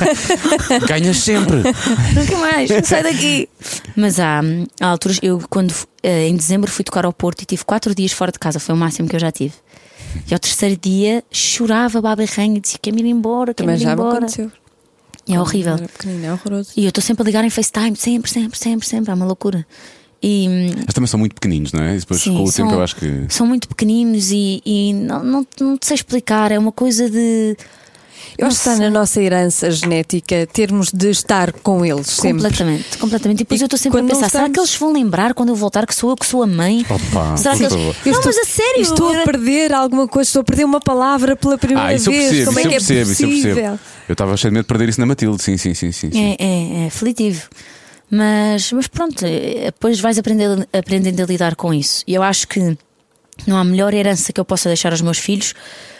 Ganhas 0.88 1.18
sempre. 1.18 1.62
quero 2.27 2.38
mais, 2.40 2.70
sai 2.87 3.03
daqui. 3.03 3.49
Mas 3.96 4.18
há, 4.18 4.40
há 4.81 4.87
alturas, 4.87 5.18
eu 5.23 5.42
quando 5.51 5.75
eh, 6.03 6.29
em 6.29 6.37
dezembro 6.37 6.70
fui 6.70 6.85
tocar 6.85 7.05
ao 7.05 7.12
Porto 7.12 7.42
e 7.42 7.44
tive 7.44 7.64
quatro 7.64 7.94
dias 7.94 8.12
fora 8.12 8.33
de 8.33 8.38
casa, 8.38 8.59
foi 8.59 8.75
o 8.75 8.79
máximo 8.79 9.09
que 9.09 9.16
eu 9.16 9.20
já 9.20 9.31
tive. 9.31 9.55
E 10.29 10.33
ao 10.33 10.40
terceiro 10.40 10.77
dia 10.81 11.23
chorava 11.31 12.01
baba 12.01 12.23
e 12.23 12.27
e 12.27 12.61
dizia: 12.61 12.79
quer-me 12.81 13.03
ir 13.03 13.07
embora, 13.07 13.53
quer-me 13.55 13.73
Também 13.73 13.77
ir 13.77 13.85
já 13.85 13.88
me 13.88 13.92
embora. 13.94 14.18
aconteceu. 14.18 14.51
É 15.29 15.38
horrível. 15.38 15.75
Era 15.75 15.88
pequenino, 15.88 16.27
é 16.27 16.33
horroroso. 16.33 16.73
E 16.77 16.85
eu 16.85 16.88
estou 16.88 17.03
sempre 17.03 17.23
a 17.23 17.27
ligar 17.27 17.44
em 17.44 17.51
FaceTime, 17.51 17.94
sempre, 17.94 18.31
sempre, 18.31 18.59
sempre, 18.59 18.87
sempre. 18.88 19.11
É 19.11 19.14
uma 19.14 19.27
loucura. 19.27 19.66
E, 20.22 20.46
hum, 20.48 20.83
Mas 20.85 20.94
também 20.94 21.06
são 21.09 21.18
muito 21.18 21.35
pequeninos, 21.35 21.72
não 21.72 21.83
é? 21.83 21.96
E 21.96 21.98
depois 22.00 22.20
Sim, 22.20 22.35
com 22.37 22.42
o 22.44 22.52
são, 22.52 22.64
tempo 22.66 22.78
eu 22.78 22.83
acho 22.85 22.94
que. 22.96 23.24
são 23.30 23.46
muito 23.46 23.66
pequeninos 23.68 24.30
e, 24.30 24.61
e 24.66 24.92
não, 24.92 25.24
não, 25.24 25.46
não 25.61 25.78
te 25.78 25.87
sei 25.87 25.94
explicar. 25.94 26.52
É 26.52 26.59
uma 26.59 26.72
coisa 26.72 27.09
de. 27.09 27.56
Eu 28.38 28.46
acho 28.46 28.56
que 28.62 28.68
está 28.68 28.76
na 28.80 28.90
nossa 28.90 29.20
herança 29.20 29.70
genética 29.70 30.46
termos 30.52 30.90
de 30.92 31.09
estar 31.11 31.52
com 31.52 31.85
eles 31.85 32.06
sempre. 32.06 32.42
Completamente, 32.42 32.98
completamente. 32.98 33.38
E 33.38 33.44
depois 33.44 33.61
E 33.61 33.64
eu 33.64 33.66
estou 33.66 33.78
sempre 33.78 34.00
a 34.00 34.04
pensar: 34.04 34.28
será 34.30 34.44
estamos- 34.46 34.52
que 34.52 34.61
eles 34.61 34.74
vão 34.76 34.92
lembrar 34.92 35.33
quando 35.35 35.48
eu 35.48 35.54
voltar 35.56 35.87
que 35.87 35.94
sou 35.94 36.11
eu 36.11 36.16
que 36.16 36.26
sou 36.26 36.42
a 36.42 36.46
mãe? 36.46 36.85
Opa, 36.88 37.37
será 37.38 37.56
por 37.56 37.59
que 37.59 37.64
eles. 37.64 37.72
Não, 37.74 37.90
estou- 38.12 38.22
mas 38.26 38.37
a 38.38 38.44
sério. 38.44 38.83
Estou 38.83 39.18
a 39.18 39.24
perder 39.24 39.72
alguma 39.72 40.06
coisa, 40.06 40.28
estou 40.28 40.40
a 40.40 40.44
perder 40.44 40.64
uma 40.64 40.80
palavra 40.80 41.35
pela 41.35 41.56
primeira 41.59 41.88
Ah, 41.88 41.94
isso 41.94 42.09
eu 42.09 42.12
vez. 42.12 42.28
percebo, 42.28 42.46
Como 42.46 42.59
isso 42.61 42.61
é 42.61 42.62
eu 42.68 42.70
que 42.70 42.76
percebo, 42.87 42.98
é 42.98 43.12
isso 43.12 43.22
eu 43.24 43.28
possível? 43.28 43.54
percebo. 43.54 43.78
Eu 44.09 44.12
estava 44.12 44.37
cheio 44.37 44.50
de 44.50 44.54
medo 44.54 44.64
de 44.64 44.68
perder 44.68 44.88
isso 44.90 45.00
na 45.00 45.06
Matilde, 45.06 45.42
sim, 45.42 45.56
sim, 45.56 45.72
sim, 45.74 45.90
sim. 45.92 46.11
sim. 46.12 46.37
É, 46.38 46.44
é, 46.44 46.85
é 46.85 46.87
aflitivo. 46.88 47.48
Mas, 48.11 48.73
mas 48.73 48.88
pronto, 48.88 49.25
eh, 49.25 49.66
depois 49.66 50.01
vais 50.01 50.18
aprender, 50.18 50.68
aprendendo 50.73 51.23
a 51.23 51.27
lidar 51.27 51.55
com 51.55 51.73
isso. 51.73 52.03
E 52.07 52.14
eu 52.14 52.23
acho 52.23 52.49
que 52.49 52.77
não 53.46 53.57
há 53.57 53.64
melhor 53.64 53.94
herança 53.94 54.33
que 54.33 54.40
eu 54.40 54.44
possa 54.44 54.68
deixar 54.68 54.92
aos 54.92 55.01
meus 55.01 55.18
filhos 55.18 55.55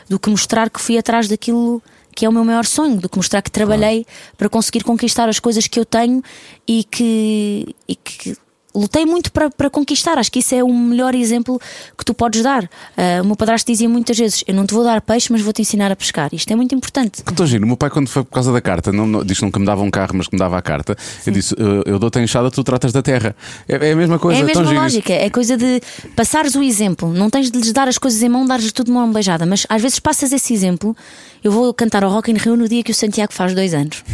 do 0.09 0.18
que 0.18 0.29
mostrar 0.29 0.68
que 0.68 0.81
fui 0.81 0.99
atrás 0.99 1.29
daquilo 1.29 1.81
que 2.14 2.27
é 2.27 2.29
o 2.29 2.33
meu 2.33 2.44
maior 2.44 2.66
sonho, 2.66 2.96
do 2.96 3.09
que 3.09 3.16
mostrar 3.16 3.40
que 3.40 3.51
trabalhei 3.51 4.05
para 4.37 4.49
conseguir 4.49 4.83
conquistar 4.83 5.29
as 5.29 5.38
coisas 5.38 5.68
que 5.68 5.79
eu 5.79 5.85
tenho 5.85 6.23
e 6.66 6.83
que, 6.85 7.75
e 7.87 7.94
que 7.94 8.37
lutei 8.74 9.04
muito 9.04 9.33
para, 9.33 9.50
para 9.50 9.70
conquistar. 9.70 10.18
Acho 10.18 10.30
que 10.30 10.38
isso 10.40 10.54
é 10.54 10.62
o 10.62 10.72
melhor 10.72 11.14
exemplo 11.14 11.61
que 11.96 12.04
tu 12.04 12.14
podes 12.14 12.42
dar. 12.42 12.68
Ah, 12.96 13.20
o 13.22 13.26
meu 13.26 13.37
padrasto 13.37 13.70
dizia 13.70 13.88
muitas 13.88 14.18
vezes: 14.18 14.44
Eu 14.46 14.54
não 14.54 14.66
te 14.66 14.74
vou 14.74 14.85
dar 14.85 15.00
peixe, 15.00 15.33
mas 15.33 15.42
vou-te 15.42 15.62
ensinar 15.62 15.90
a 15.90 15.96
pescar. 15.96 16.30
Isto 16.33 16.52
é 16.52 16.56
muito 16.56 16.74
importante. 16.74 17.22
Que 17.22 17.30
Estou 17.30 17.46
giro. 17.46 17.64
O 17.64 17.66
meu 17.66 17.76
pai, 17.76 17.90
quando 17.90 18.09
foi 18.09 18.24
por 18.24 18.33
causa 18.33 18.52
da 18.52 18.61
carta, 18.61 18.92
não, 18.92 19.06
não, 19.06 19.24
disse 19.24 19.40
que 19.40 19.46
nunca 19.46 19.59
me 19.59 19.66
dava 19.66 19.83
um 19.83 19.90
carro, 19.90 20.12
mas 20.14 20.26
que 20.26 20.35
me 20.35 20.38
dava 20.38 20.56
a 20.59 20.62
carta. 20.62 20.96
Eu 21.26 21.33
disse: 21.33 21.54
Eu, 21.59 21.83
eu 21.87 21.98
dou-te 21.98 22.18
a 22.18 22.22
enxada, 22.22 22.50
tu 22.50 22.62
tratas 22.62 22.92
da 22.92 23.02
terra. 23.02 23.35
É, 23.68 23.88
é 23.88 23.92
a 23.92 23.96
mesma 23.96 24.18
coisa. 24.18 24.40
É 24.40 24.42
a 24.42 24.46
mesma 24.46 24.64
giro. 24.64 24.80
lógica, 24.80 25.12
é 25.12 25.30
coisa 25.30 25.56
de 25.56 25.80
passares 26.14 26.54
o 26.54 26.62
exemplo. 26.62 27.12
Não 27.12 27.30
tens 27.30 27.50
de 27.50 27.59
lhes 27.59 27.72
dar 27.72 27.88
as 27.88 27.98
coisas 27.98 28.22
em 28.22 28.28
mão, 28.28 28.46
dar-lhes 28.46 28.72
tudo 28.72 28.87
de 28.87 28.92
mão 28.92 29.12
beijada, 29.12 29.46
mas 29.46 29.66
às 29.68 29.83
vezes 29.83 29.98
passas 29.98 30.33
esse 30.33 30.52
exemplo. 30.52 30.96
Eu 31.42 31.50
vou 31.50 31.72
cantar 31.72 32.04
ao 32.04 32.11
Rock 32.11 32.30
in 32.30 32.35
Rio 32.35 32.56
no 32.56 32.68
dia 32.68 32.83
que 32.83 32.90
o 32.90 32.94
Santiago 32.94 33.33
faz 33.33 33.54
dois 33.54 33.72
anos. 33.72 34.04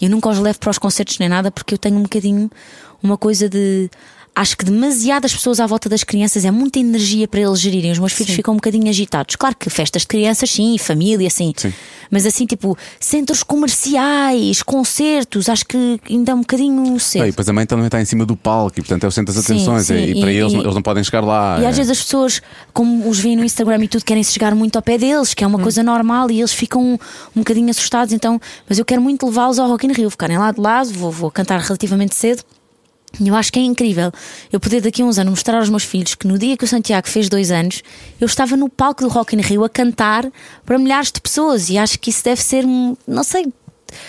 E 0.00 0.06
eu 0.06 0.10
nunca 0.10 0.28
os 0.30 0.38
levo 0.38 0.58
para 0.58 0.70
os 0.70 0.78
concertos 0.78 1.18
nem 1.18 1.28
nada 1.28 1.50
porque 1.50 1.74
eu 1.74 1.78
tenho 1.78 1.96
um 1.96 2.02
bocadinho 2.02 2.50
uma 3.02 3.16
coisa 3.18 3.48
de 3.48 3.90
acho 4.34 4.56
que 4.56 4.64
demasiadas 4.64 5.30
pessoas 5.34 5.60
à 5.60 5.66
volta 5.66 5.90
das 5.90 6.02
crianças 6.02 6.46
é 6.46 6.50
muita 6.50 6.78
energia 6.78 7.28
para 7.28 7.40
eles 7.40 7.60
gerirem. 7.60 7.92
Os 7.92 7.98
meus 7.98 8.14
filhos 8.14 8.32
ficam 8.34 8.54
um 8.54 8.56
bocadinho 8.56 8.88
agitados. 8.88 9.36
Claro 9.36 9.54
que 9.58 9.68
festas 9.68 10.02
de 10.02 10.08
crianças, 10.08 10.48
sim, 10.50 10.78
família, 10.78 11.28
sim. 11.28 11.52
Sim. 11.54 11.70
Mas 12.10 12.24
assim, 12.24 12.46
tipo, 12.46 12.74
centros 12.98 13.42
comerciais, 13.42 14.62
concertos, 14.62 15.50
acho 15.50 15.66
que 15.66 16.00
ainda 16.08 16.32
é 16.32 16.34
um 16.34 16.40
bocadinho 16.40 16.98
cedo. 16.98 17.22
Bem, 17.22 17.30
depois 17.30 17.46
a 17.48 17.52
mãe 17.52 17.66
também 17.66 17.84
está 17.86 18.00
em 18.00 18.04
cima 18.06 18.24
do 18.24 18.34
palco 18.34 18.78
e 18.78 18.82
portanto 18.82 19.04
é 19.04 19.06
o 19.06 19.10
centro 19.10 19.34
das 19.34 19.44
Sim, 19.44 19.54
atenções 19.54 19.86
sim, 19.86 19.94
e, 19.96 20.20
para 20.20 20.32
e- 20.32 20.36
eles 20.36 20.52
e- 20.54 20.56
eles 20.56 20.74
não 20.74 20.82
podem 20.82 21.04
chegar 21.04 21.20
lá. 21.22 21.58
E 21.60 21.64
é. 21.64 21.68
às 21.68 21.76
vezes 21.76 21.90
as 21.92 22.02
pessoas, 22.02 22.40
como 22.72 23.06
os 23.08 23.18
veem 23.18 23.36
no 23.36 23.44
Instagram 23.44 23.84
e 23.84 23.88
tudo, 23.88 24.02
querem 24.02 24.22
chegar 24.24 24.54
muito 24.54 24.76
ao 24.76 24.82
pé 24.82 24.96
deles, 24.96 25.34
que 25.34 25.44
é 25.44 25.46
uma 25.46 25.58
Hum. 25.58 25.62
coisa 25.62 25.82
normal, 25.82 26.30
e 26.30 26.38
eles 26.40 26.52
ficam 26.54 26.82
um, 26.82 26.92
um 27.36 27.40
bocadinho 27.40 27.68
assustados. 27.68 28.14
Então, 28.14 28.40
mas 28.66 28.78
eu 28.78 28.84
quero 28.86 29.02
muito 29.02 29.26
levá-los 29.26 29.58
ao 29.58 29.68
Rock 29.68 29.86
in 29.86 29.92
Rio, 29.92 30.08
ficarem 30.10 30.38
lá 30.38 30.50
de 30.52 30.60
lado, 30.60 30.90
vou, 30.90 31.10
vou 31.10 31.30
cantar 31.30 31.60
relativamente 31.60 32.14
cedo. 32.14 32.42
Eu 33.20 33.34
acho 33.34 33.52
que 33.52 33.58
é 33.58 33.62
incrível 33.62 34.10
eu 34.50 34.58
poder 34.58 34.80
daqui 34.80 35.02
a 35.02 35.04
uns 35.04 35.18
anos 35.18 35.30
mostrar 35.30 35.58
aos 35.58 35.68
meus 35.68 35.84
filhos 35.84 36.14
que 36.14 36.26
no 36.26 36.38
dia 36.38 36.56
que 36.56 36.64
o 36.64 36.68
Santiago 36.68 37.08
fez 37.08 37.28
dois 37.28 37.50
anos, 37.50 37.82
eu 38.20 38.26
estava 38.26 38.56
no 38.56 38.68
palco 38.68 39.02
do 39.02 39.08
Rock 39.08 39.36
in 39.36 39.40
Rio 39.40 39.64
a 39.64 39.68
cantar 39.68 40.30
para 40.64 40.78
milhares 40.78 41.12
de 41.12 41.20
pessoas. 41.20 41.68
E 41.68 41.78
acho 41.78 41.98
que 41.98 42.10
isso 42.10 42.24
deve 42.24 42.42
ser, 42.42 42.64
não 43.06 43.24
sei, 43.24 43.52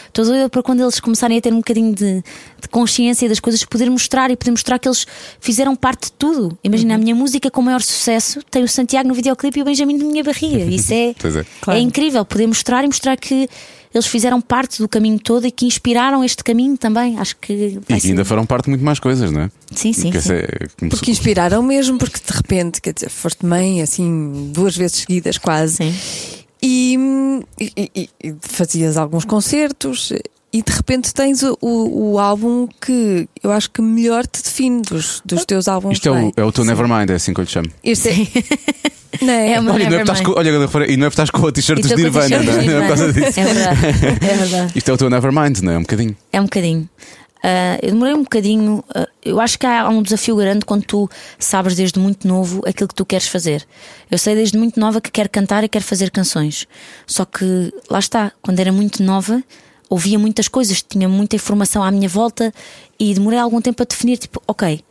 estou 0.08 0.26
doida 0.26 0.50
para 0.50 0.62
quando 0.64 0.82
eles 0.82 1.00
começarem 1.00 1.38
a 1.38 1.42
ter 1.42 1.52
um 1.54 1.58
bocadinho 1.58 1.94
de, 1.94 2.24
de 2.62 2.68
consciência 2.70 3.28
das 3.30 3.40
coisas, 3.40 3.64
poder 3.66 3.90
mostrar 3.90 4.32
e 4.32 4.36
poder 4.36 4.52
mostrar 4.52 4.80
que 4.80 4.88
eles 4.88 5.06
fizeram 5.40 5.76
parte 5.76 6.06
de 6.06 6.12
tudo. 6.14 6.58
Imagina, 6.64 6.96
a 6.96 6.98
minha 6.98 7.16
música 7.16 7.50
com 7.52 7.62
maior 7.62 7.82
sucesso 7.82 8.42
tem 8.50 8.64
o 8.64 8.68
Santiago 8.68 9.08
no 9.08 9.14
videoclipe 9.14 9.60
e 9.60 9.62
o 9.62 9.66
Benjamin 9.66 9.98
na 9.98 10.06
minha 10.06 10.24
barriga. 10.24 10.64
Isso 10.74 10.94
é, 10.94 11.14
Pois 11.20 11.36
é. 11.36 11.46
Claro. 11.62 11.80
é 11.80 11.82
incrível 11.82 12.24
poder 12.26 12.48
mostrar 12.48 12.84
e 12.84 12.88
mostrar 12.88 13.16
que 13.18 13.48
eles 13.94 14.08
fizeram 14.08 14.42
parte 14.42 14.80
do 14.82 14.90
caminho 14.90 15.20
todo 15.20 15.46
e 15.46 15.52
que 15.52 15.68
inspiraram 15.68 16.24
este 16.24 16.44
caminho 16.44 16.76
também. 16.76 17.20
Acho 17.20 17.36
que 17.38 17.54
E 17.54 17.80
que 18.00 18.08
ainda 18.08 18.24
ser- 18.24 18.26
farão 18.26 18.44
parte 18.44 18.64
de 18.66 18.72
muito 18.72 18.84
mais 18.84 19.00
coisas, 19.00 19.30
não 19.30 19.42
é? 19.42 19.52
Sim, 19.72 19.94
sim, 19.94 20.04
Porque 20.12 20.20
sim. 20.22 20.34
é- 20.34 20.48
começou- 20.80 20.90
Porque 20.98 21.12
inspiraram 21.12 21.62
mesmo, 21.62 22.00
porque 22.00 22.18
de 22.18 22.36
repente, 22.36 22.82
quer 22.82 22.92
dizer, 22.94 23.10
foste 23.10 23.46
mãe 23.46 23.84
assim 23.84 24.50
duas 24.52 24.76
vezes 24.76 24.98
seguidas 25.02 25.38
quase. 25.38 25.76
Sim. 25.76 25.94
E, 26.66 26.98
e- 27.60 28.10
e- 28.24 28.36
fazias 28.42 28.96
alguns 28.96 29.26
concertos 29.26 30.14
e 30.54 30.62
de 30.62 30.72
repente 30.72 31.14
tens 31.14 31.44
o, 31.44 31.58
o, 31.60 32.12
o 32.14 32.20
álbum 32.20 32.68
que 32.80 33.28
eu 33.44 33.52
acho 33.52 33.70
que 33.70 33.82
melhor 33.82 34.26
te 34.26 34.42
define 34.42 34.82
dos, 34.82 35.22
dos 35.26 35.44
teus 35.46 35.68
álbuns. 35.68 35.94
Isto 35.98 36.10
é 36.10 36.12
o, 36.12 36.32
é 36.38 36.44
o 36.44 36.52
teu 36.54 36.64
Nevermind, 36.64 37.10
é 37.10 37.16
assim 37.16 37.34
que 37.34 37.40
eu 37.42 37.44
lhe 37.44 37.50
chamo. 37.50 37.70
Este 37.84 38.10
é. 38.10 38.14
Não 39.22 39.32
é? 39.32 39.52
É 39.54 39.60
uma- 39.60 39.74
Olha, 39.74 39.90
não 39.90 39.98
é 39.98 40.02
estás 40.02 40.22
com, 40.22 40.32
olha, 40.32 40.50
e 40.50 40.98
não 40.98 41.06
é 41.06 41.10
porque 41.10 41.22
estás 41.22 41.30
com 41.30 41.46
a 41.48 41.52
t-shirt 41.52 41.80
E 41.80 41.82
dos 41.84 41.92
Nirvana, 41.96 42.40
não 42.42 42.54
é? 42.54 42.66
Não 42.66 42.74
é 42.74 42.80
por 42.82 42.88
causa 42.88 43.14
disso. 43.14 43.40
É 43.40 43.44
verdade, 43.46 43.86
é 44.26 44.36
verdade. 44.38 44.72
Isto 44.76 44.90
é 44.90 44.94
o 44.94 44.98
teu 44.98 45.10
Nevermind, 45.10 45.60
não 45.60 45.72
é? 45.72 45.78
Um 45.78 45.82
bocadinho. 45.82 46.18
É 46.34 46.42
um 46.42 46.46
bocadinho. 46.46 46.90
Ah, 47.44 47.78
eu 47.82 47.92
demorei 47.92 48.14
um 48.14 48.24
bocadinho. 48.24 48.84
ah, 48.96 49.06
eu 49.24 49.40
acho 49.42 49.60
que 49.60 49.66
há 49.66 49.88
um 49.90 50.02
desafio 50.02 50.36
grande 50.38 50.64
quando 50.66 50.84
tu 50.86 51.10
sabes 51.38 51.76
desde 51.76 52.00
muito 52.00 52.26
novo 52.26 52.62
aquilo 52.66 52.88
que 52.88 52.96
tu 52.96 53.06
queres 53.06 53.28
fazer. 53.28 53.66
Eu 54.10 54.18
sei 54.18 54.34
desde 54.34 54.58
muito 54.58 54.80
nova 54.80 55.02
que 55.02 55.12
quero 55.12 55.30
cantar 55.30 55.64
e 55.64 55.68
quero 55.68 55.84
fazer 55.84 56.10
canções. 56.10 56.66
Só 57.06 57.26
que 57.26 57.74
lá 57.90 58.00
está, 58.00 58.32
quando 58.42 58.60
era 58.60 58.72
muito 58.72 59.04
nova, 59.04 59.44
ouvia 59.90 60.18
muitas 60.18 60.48
coisas, 60.48 60.82
tinha 60.82 61.10
muita 61.10 61.36
informação 61.36 61.84
à 61.84 61.92
minha 61.92 62.08
volta 62.08 62.54
e 62.98 63.14
demorei 63.14 63.40
algum 63.40 63.60
tempo 63.60 63.84
a 63.84 63.86
definir, 63.86 64.18
tipo, 64.18 64.42
ok. 64.48 64.82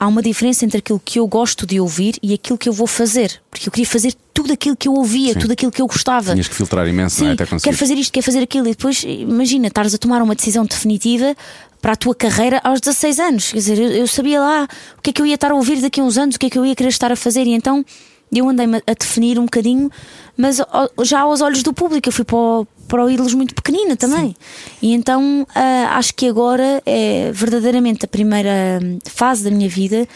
Há 0.00 0.06
uma 0.06 0.22
diferença 0.22 0.64
entre 0.64 0.78
aquilo 0.78 1.00
que 1.04 1.18
eu 1.18 1.26
gosto 1.26 1.66
de 1.66 1.80
ouvir 1.80 2.14
e 2.22 2.32
aquilo 2.32 2.56
que 2.56 2.68
eu 2.68 2.72
vou 2.72 2.86
fazer. 2.86 3.40
Porque 3.50 3.68
eu 3.68 3.72
queria 3.72 3.86
fazer 3.86 4.14
tudo 4.32 4.52
aquilo 4.52 4.76
que 4.76 4.86
eu 4.86 4.94
ouvia, 4.94 5.34
tudo 5.34 5.52
aquilo 5.52 5.72
que 5.72 5.82
eu 5.82 5.88
gostava. 5.88 6.30
Tinhas 6.30 6.46
que 6.46 6.54
filtrar 6.54 6.86
imenso, 6.86 7.20
não 7.24 7.26
é? 7.26 7.30
Sim, 7.30 7.34
Até 7.34 7.46
conseguir. 7.46 7.64
quero 7.64 7.76
fazer 7.76 7.94
isto, 7.94 8.12
quero 8.12 8.24
fazer 8.24 8.38
aquilo. 8.44 8.68
E 8.68 8.70
depois, 8.70 9.02
imagina, 9.02 9.66
estares 9.66 9.92
a 9.92 9.98
tomar 9.98 10.22
uma 10.22 10.36
decisão 10.36 10.64
definitiva 10.64 11.34
para 11.80 11.92
a 11.92 11.96
tua 11.96 12.14
carreira 12.14 12.60
aos 12.64 12.80
16 12.80 13.20
anos. 13.20 13.50
Quer 13.50 13.58
dizer, 13.58 13.78
eu, 13.78 13.90
eu 13.90 14.06
sabia 14.06 14.40
lá 14.40 14.68
o 14.98 15.02
que 15.02 15.10
é 15.10 15.12
que 15.12 15.22
eu 15.22 15.26
ia 15.26 15.34
estar 15.34 15.50
a 15.50 15.54
ouvir 15.54 15.80
daqui 15.80 16.00
a 16.00 16.04
uns 16.04 16.18
anos, 16.18 16.36
o 16.36 16.38
que 16.38 16.46
é 16.46 16.50
que 16.50 16.58
eu 16.58 16.66
ia 16.66 16.74
querer 16.74 16.88
estar 16.88 17.10
a 17.12 17.16
fazer. 17.16 17.46
E 17.46 17.52
então 17.52 17.84
eu 18.32 18.48
andei-me 18.48 18.82
a 18.86 18.94
definir 18.94 19.38
um 19.38 19.44
bocadinho, 19.44 19.90
mas 20.36 20.60
já 21.02 21.20
aos 21.20 21.40
olhos 21.40 21.62
do 21.62 21.72
público. 21.72 22.08
Eu 22.08 22.12
fui 22.12 22.24
para 22.24 22.36
o, 22.36 22.66
para 22.86 23.04
o 23.04 23.10
Ídolos 23.10 23.34
muito 23.34 23.54
pequenina 23.54 23.96
também. 23.96 24.36
E 24.82 24.92
então 24.92 25.46
ah, 25.54 25.96
acho 25.96 26.14
que 26.14 26.28
agora 26.28 26.82
é 26.84 27.30
verdadeiramente 27.32 28.04
a 28.04 28.08
primeira 28.08 28.80
hum, 28.82 28.98
fase 29.06 29.44
da 29.44 29.50
minha 29.50 29.68
vida 29.68 30.06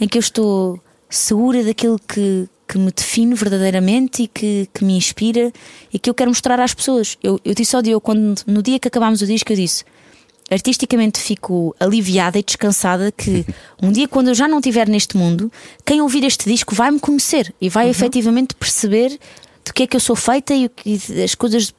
em 0.00 0.08
que 0.08 0.18
eu 0.18 0.20
estou 0.20 0.80
segura 1.08 1.62
daquilo 1.62 1.98
que, 1.98 2.48
que 2.66 2.78
me 2.78 2.90
define 2.90 3.34
verdadeiramente 3.34 4.24
e 4.24 4.26
que, 4.26 4.68
que 4.72 4.84
me 4.84 4.96
inspira 4.96 5.52
e 5.92 5.98
que 5.98 6.08
eu 6.08 6.14
quero 6.14 6.30
mostrar 6.30 6.58
às 6.60 6.74
pessoas. 6.74 7.18
Eu, 7.22 7.38
eu 7.44 7.54
disse 7.54 7.76
ao 7.76 7.82
Diogo, 7.82 8.00
quando, 8.00 8.40
no 8.46 8.62
dia 8.62 8.78
que 8.78 8.88
acabámos 8.88 9.20
o 9.22 9.26
disco, 9.26 9.52
eu 9.52 9.56
disse. 9.56 9.84
Artisticamente 10.52 11.18
fico 11.18 11.74
aliviada 11.80 12.38
e 12.38 12.42
descansada 12.42 13.10
que 13.10 13.44
um 13.82 13.90
dia, 13.90 14.06
quando 14.06 14.28
eu 14.28 14.34
já 14.34 14.46
não 14.46 14.58
estiver 14.58 14.88
neste 14.88 15.16
mundo, 15.16 15.50
quem 15.84 16.00
ouvir 16.00 16.22
este 16.24 16.48
disco 16.48 16.74
vai 16.74 16.90
me 16.90 17.00
conhecer 17.00 17.52
e 17.60 17.68
vai 17.68 17.88
efetivamente 17.88 18.54
perceber 18.54 19.18
do 19.64 19.72
que 19.72 19.84
é 19.84 19.86
que 19.86 19.96
eu 19.96 20.00
sou 20.00 20.14
feita 20.16 20.52
e, 20.54 20.66
o 20.66 20.70
que- 20.70 21.00
e 21.16 21.22
as 21.22 21.34
coisas 21.34 21.72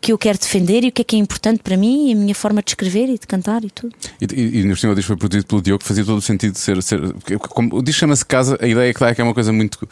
que 0.00 0.12
eu 0.12 0.18
quero 0.18 0.36
defender 0.36 0.82
e 0.84 0.88
o 0.88 0.92
que 0.92 1.00
é 1.02 1.04
que 1.04 1.14
é 1.14 1.18
importante 1.18 1.60
para 1.62 1.76
mim 1.76 2.08
e 2.08 2.12
a 2.12 2.16
minha 2.16 2.34
forma 2.34 2.60
de 2.60 2.70
escrever 2.72 3.08
e 3.08 3.12
de 3.18 3.26
cantar 3.26 3.64
e 3.64 3.70
tudo. 3.70 3.94
E, 4.20 4.26
e, 4.34 4.60
e 4.60 4.64
no 4.64 4.76
cima 4.76 4.92
o 4.92 4.96
disco 4.96 5.08
foi 5.08 5.16
produzido 5.16 5.46
pelo 5.46 5.62
Diogo, 5.62 5.78
que 5.80 5.86
fazia 5.86 6.04
todo 6.04 6.18
o 6.18 6.20
sentido 6.22 6.52
de 6.54 6.58
ser. 6.58 6.82
ser 6.82 7.00
como 7.38 7.76
o 7.76 7.82
disco 7.82 8.00
chama-se 8.00 8.24
Casa, 8.26 8.58
a 8.60 8.66
ideia 8.66 8.92
que 8.92 8.98
dá 8.98 9.08
é 9.10 9.14
que 9.14 9.20
é 9.20 9.24
uma 9.24 9.32
coisa 9.34 9.52
muito 9.52 9.88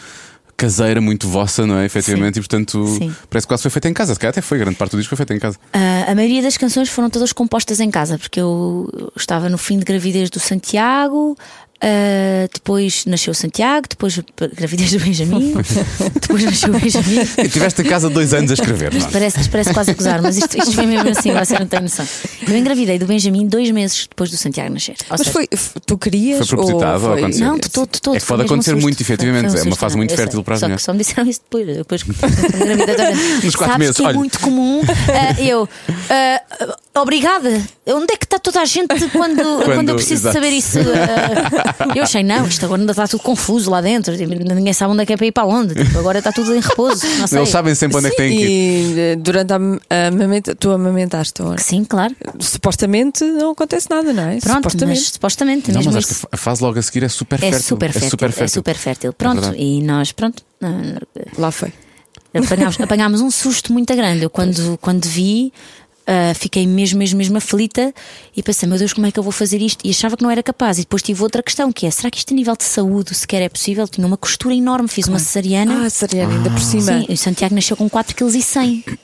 caseira, 0.61 1.01
muito 1.01 1.27
vossa, 1.27 1.67
não 1.67 1.79
é? 1.79 1.87
Efetivamente, 1.87 2.37
e 2.37 2.41
portanto 2.41 2.87
Sim. 2.87 3.15
parece 3.31 3.47
que 3.47 3.49
quase 3.49 3.63
foi 3.63 3.71
feita 3.71 3.89
em 3.89 3.95
casa. 3.95 4.13
Se 4.13 4.21
calhar 4.21 4.31
até 4.31 4.43
foi, 4.43 4.59
grande 4.59 4.77
parte 4.77 4.93
do 4.93 4.99
disco 4.99 5.17
foi 5.17 5.17
feita 5.17 5.33
em 5.33 5.39
casa. 5.39 5.57
Ah, 5.73 6.05
a 6.09 6.15
maioria 6.15 6.43
das 6.43 6.59
canções 6.59 6.91
foram 6.91 7.09
todas 7.09 7.33
compostas 7.33 7.81
em 7.81 7.91
casa, 7.91 8.19
porque 8.19 8.39
eu 8.39 9.11
estava 9.17 9.49
no 9.49 9.57
fim 9.57 9.79
de 9.79 9.87
gravidez 9.87 10.29
do 10.29 10.39
Santiago, 10.39 11.35
ah, 11.83 12.49
depois 12.53 13.05
nasceu 13.07 13.31
o 13.33 13.35
Santiago, 13.35 13.87
depois 13.89 14.19
gravidez 14.55 14.93
do 14.93 14.99
Benjamin, 15.01 15.55
depois 16.21 16.45
nasceu 16.45 16.75
o 16.75 16.79
Benjamin. 16.79 17.21
E 17.39 17.49
tiveste 17.49 17.83
em 17.83 17.85
casa 17.85 18.11
dois 18.11 18.35
anos 18.35 18.51
a 18.51 18.55
escrever, 18.55 18.93
não 18.93 19.07
é? 19.07 19.11
Parece, 19.11 19.49
parece 19.49 19.73
quase 19.73 19.91
a 19.91 19.95
gozar, 19.95 20.21
mas 20.23 20.37
isto, 20.37 20.59
isto 20.59 20.73
foi 20.73 20.87
mesmo 20.87 21.09
assim, 21.09 21.33
você 21.33 21.59
não 21.59 21.67
tem 21.67 21.81
noção. 21.81 22.07
Eu 22.47 22.57
engravidei 22.57 22.99
do 22.99 23.07
Benjamin 23.07 23.47
dois 23.47 23.71
meses 23.71 24.07
depois 24.09 24.31
do 24.31 24.37
Santiago 24.37 24.73
nascer. 24.75 24.97
Ou 25.03 25.07
Mas 25.11 25.21
seja, 25.21 25.31
foi, 25.33 25.49
tu 25.87 25.97
querias? 25.99 26.39
Foi 26.47 26.57
propositado 26.57 27.05
ou 27.05 27.11
foi- 27.13 27.21
aconteceu? 27.23 27.47
Não, 27.47 27.59
de 27.59 27.71
todo, 27.71 27.91
de 27.91 28.01
todo. 28.03 28.17
É 28.17 28.21
que 28.21 28.27
pode 28.27 28.43
um 28.43 28.45
acontecer 28.47 28.71
susto. 28.73 28.83
muito, 28.83 28.97
Foi- 28.97 29.05
foi 29.05 29.15
efetivamente, 29.15 29.55
um 29.55 29.59
é 29.59 29.63
uma 29.63 29.77
fase 29.77 29.95
não, 29.95 29.99
muito 29.99 30.15
fértil 30.15 30.33
sei. 30.39 30.43
para 30.45 30.55
as 30.55 30.61
só, 30.61 30.67
que 30.67 30.69
mulheres. 30.71 30.83
só 30.85 30.93
me 30.93 30.99
disseram 30.99 31.29
isso 31.31 31.41
depois. 31.51 31.77
depois 31.77 32.03
quando 32.03 32.17
vez. 32.97 33.45
Nos 33.45 33.57
quatro 33.57 33.73
Sabes 33.73 33.79
meses, 33.79 33.97
que 33.97 34.03
é 34.03 34.07
olha. 34.07 34.19
muito 34.19 34.41
comum. 34.41 34.83
ah, 34.87 35.41
eu, 35.43 35.69
ah, 36.11 37.01
obrigada. 37.01 37.61
Onde 37.87 38.13
é 38.15 38.17
que 38.17 38.25
está 38.25 38.39
toda 38.39 38.61
a 38.61 38.65
gente 38.65 38.87
quando, 39.11 39.65
quando, 39.65 39.89
eu 39.89 39.95
preciso 39.97 40.23
exato. 40.29 40.35
saber 40.35 40.51
isso? 40.51 40.79
Eu 41.95 42.03
achei, 42.03 42.23
não, 42.23 42.47
isto 42.47 42.65
agora 42.65 42.81
ainda 42.81 42.93
está 42.93 43.07
tudo 43.09 43.23
confuso 43.23 43.71
lá 43.71 43.81
dentro. 43.81 44.17
Tipo, 44.17 44.33
Ninguém 44.55 44.73
sabe 44.73 44.93
onde 44.93 45.03
é 45.03 45.07
que 45.07 45.13
é 45.13 45.17
para 45.17 45.27
ir 45.27 45.33
para 45.33 45.45
onde. 45.47 45.75
Tipo, 45.75 45.99
agora 45.99 46.19
está 46.19 46.33
tudo 46.33 46.55
em 46.55 46.61
repouso. 46.61 47.07
Não 47.19 47.27
sei. 47.27 47.39
Eles 47.39 47.49
sabem 47.49 47.75
sempre 47.75 47.99
onde 47.99 48.07
é 48.09 48.11
que 48.11 48.17
têm 48.17 48.37
que 48.37 48.45
ir. 48.45 48.49
E 48.97 49.01
eh, 49.01 49.17
durante 49.17 49.53
a, 49.53 49.57
a 49.57 50.07
amamenta, 50.09 50.55
tu 50.55 50.71
amamentaste 50.71 51.43
ou 51.43 51.57
Sim, 51.59 51.85
claro. 51.85 52.15
Supostamente 52.39 53.25
não 53.25 53.53
acontece 53.53 53.89
nada, 53.91 54.13
não 54.13 54.23
é? 54.25 54.39
Pronto, 54.41 54.57
supostamente. 54.71 54.99
mas 55.01 55.09
supostamente 55.13 55.71
Não, 55.73 55.79
mesmo 55.79 55.93
mas 55.93 56.05
acho 56.05 56.13
isso. 56.13 56.27
que 56.27 56.35
a 56.35 56.37
fase 56.37 56.63
logo 56.63 56.79
a 56.79 56.83
seguir 56.83 57.03
é 57.05 57.09
super 57.09 57.37
É 57.37 57.39
fértil. 57.51 57.61
super 57.61 57.93
fértil, 57.93 58.07
É 58.07 58.11
super 58.11 58.29
fértil. 58.33 58.45
é 58.45 58.49
super 58.49 58.75
fértil. 58.77 59.13
Pronto, 59.13 59.41
verdade. 59.41 59.63
e 59.63 59.83
nós, 59.83 60.13
pronto, 60.13 60.43
Lá 61.39 61.51
foi. 61.51 61.73
apanhámos, 62.35 62.81
apanhámos 62.81 63.21
um 63.21 63.31
susto 63.31 63.73
muito 63.73 63.95
grande. 63.95 64.23
Eu, 64.25 64.31
quando, 64.31 64.79
quando 64.81 65.05
vi, 65.07 65.53
ah, 66.13 66.35
fiquei 66.35 66.67
mesmo, 66.67 66.99
mesmo, 66.99 67.19
mesmo 67.19 67.37
aflita 67.37 67.95
e 68.37 68.43
pensei, 68.43 68.69
meu 68.69 68.77
Deus, 68.77 68.93
como 68.93 69.07
é 69.07 69.13
que 69.13 69.19
eu 69.21 69.23
vou 69.23 69.31
fazer 69.31 69.63
isto? 69.63 69.87
E 69.87 69.91
achava 69.91 70.17
que 70.17 70.25
não 70.25 70.31
era 70.31 70.43
capaz. 70.43 70.79
E 70.79 70.81
depois 70.81 71.03
tive 71.03 71.23
outra 71.23 71.41
questão, 71.41 71.71
que 71.71 71.87
é: 71.87 71.91
será 71.93 72.11
que 72.11 72.19
isto 72.19 72.35
a 72.35 72.37
nível 72.37 72.57
de 72.57 72.65
saúde 72.65 73.15
sequer 73.15 73.43
é 73.43 73.49
possível? 73.49 73.87
Tinha 73.87 74.05
uma 74.05 74.17
costura 74.17 74.53
enorme, 74.53 74.89
fiz 74.89 75.07
uma 75.07 75.21
cesariana. 75.21 75.87
Ah, 75.87 75.91
Sariana, 75.91 76.35
ainda 76.35 76.51
por 76.51 76.61
cima. 76.61 76.83
Sim, 76.83 77.07
e 77.09 77.13
o 77.13 77.17
Santiago 77.17 77.55
nasceu 77.55 77.77
com 77.77 77.89
4,1 77.89 78.83
kg. 78.83 78.99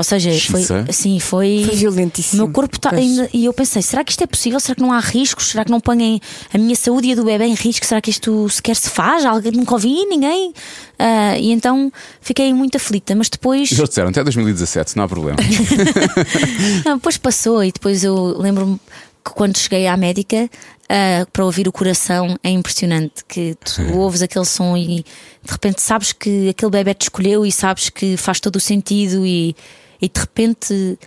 Ou 0.00 0.04
seja, 0.04 0.30
foi, 0.50 0.64
assim, 0.88 1.20
foi. 1.20 1.62
Foi 1.66 1.76
violentíssimo. 1.76 2.42
O 2.42 2.46
meu 2.46 2.54
corpo 2.54 2.76
está 2.76 2.88
Pois. 2.88 3.02
ainda. 3.02 3.28
E 3.34 3.44
eu 3.44 3.52
pensei, 3.52 3.82
será 3.82 4.02
que 4.02 4.12
isto 4.12 4.24
é 4.24 4.26
possível? 4.26 4.58
Será 4.58 4.74
que 4.74 4.80
não 4.80 4.94
há 4.94 4.98
riscos? 4.98 5.50
Será 5.50 5.62
que 5.62 5.70
não 5.70 5.78
põem 5.78 6.18
a 6.54 6.56
minha 6.56 6.74
saúde 6.74 7.08
e 7.08 7.12
a 7.12 7.14
do 7.16 7.22
bebê 7.22 7.44
em 7.44 7.52
risco? 7.52 7.84
Será 7.84 8.00
que 8.00 8.08
isto 8.08 8.48
sequer 8.48 8.76
se 8.76 8.88
faz? 8.88 9.26
Alguém 9.26 9.52
nunca 9.52 9.74
ouvi 9.74 10.06
ninguém? 10.06 10.54
Ah, 10.98 11.36
e 11.36 11.52
então 11.52 11.92
fiquei 12.22 12.50
muito 12.54 12.78
aflita, 12.78 13.14
mas 13.14 13.28
depois. 13.28 13.70
E 13.70 13.74
eles 13.74 13.90
disseram 13.90 14.08
até 14.08 14.24
2017, 14.24 14.96
não 14.96 15.04
há 15.04 15.08
problema. 15.08 15.36
Não, 16.86 16.96
depois 16.96 17.18
passou 17.18 17.62
e 17.62 17.70
depois 17.70 18.02
eu 18.02 18.38
lembro-me 18.40 18.80
que 19.22 19.32
quando 19.32 19.58
cheguei 19.58 19.86
à 19.86 19.98
médica 19.98 20.48
ah, 20.88 21.26
para 21.30 21.44
ouvir 21.44 21.68
o 21.68 21.72
coração 21.72 22.38
é 22.42 22.48
impressionante 22.48 23.22
que 23.28 23.54
tu 23.62 23.98
ouves 23.98 24.22
aquele 24.22 24.46
som 24.46 24.74
e 24.78 25.04
de 25.44 25.52
repente 25.52 25.82
sabes 25.82 26.14
que 26.14 26.48
aquele 26.48 26.70
bebê 26.70 26.94
te 26.94 27.02
escolheu 27.02 27.44
e 27.44 27.52
sabes 27.52 27.90
que 27.90 28.16
faz 28.16 28.40
todo 28.40 28.56
o 28.56 28.60
sentido 28.60 29.26
e, 29.26 29.54
e 30.00 30.08
de 30.08 30.20
repente 30.20 30.98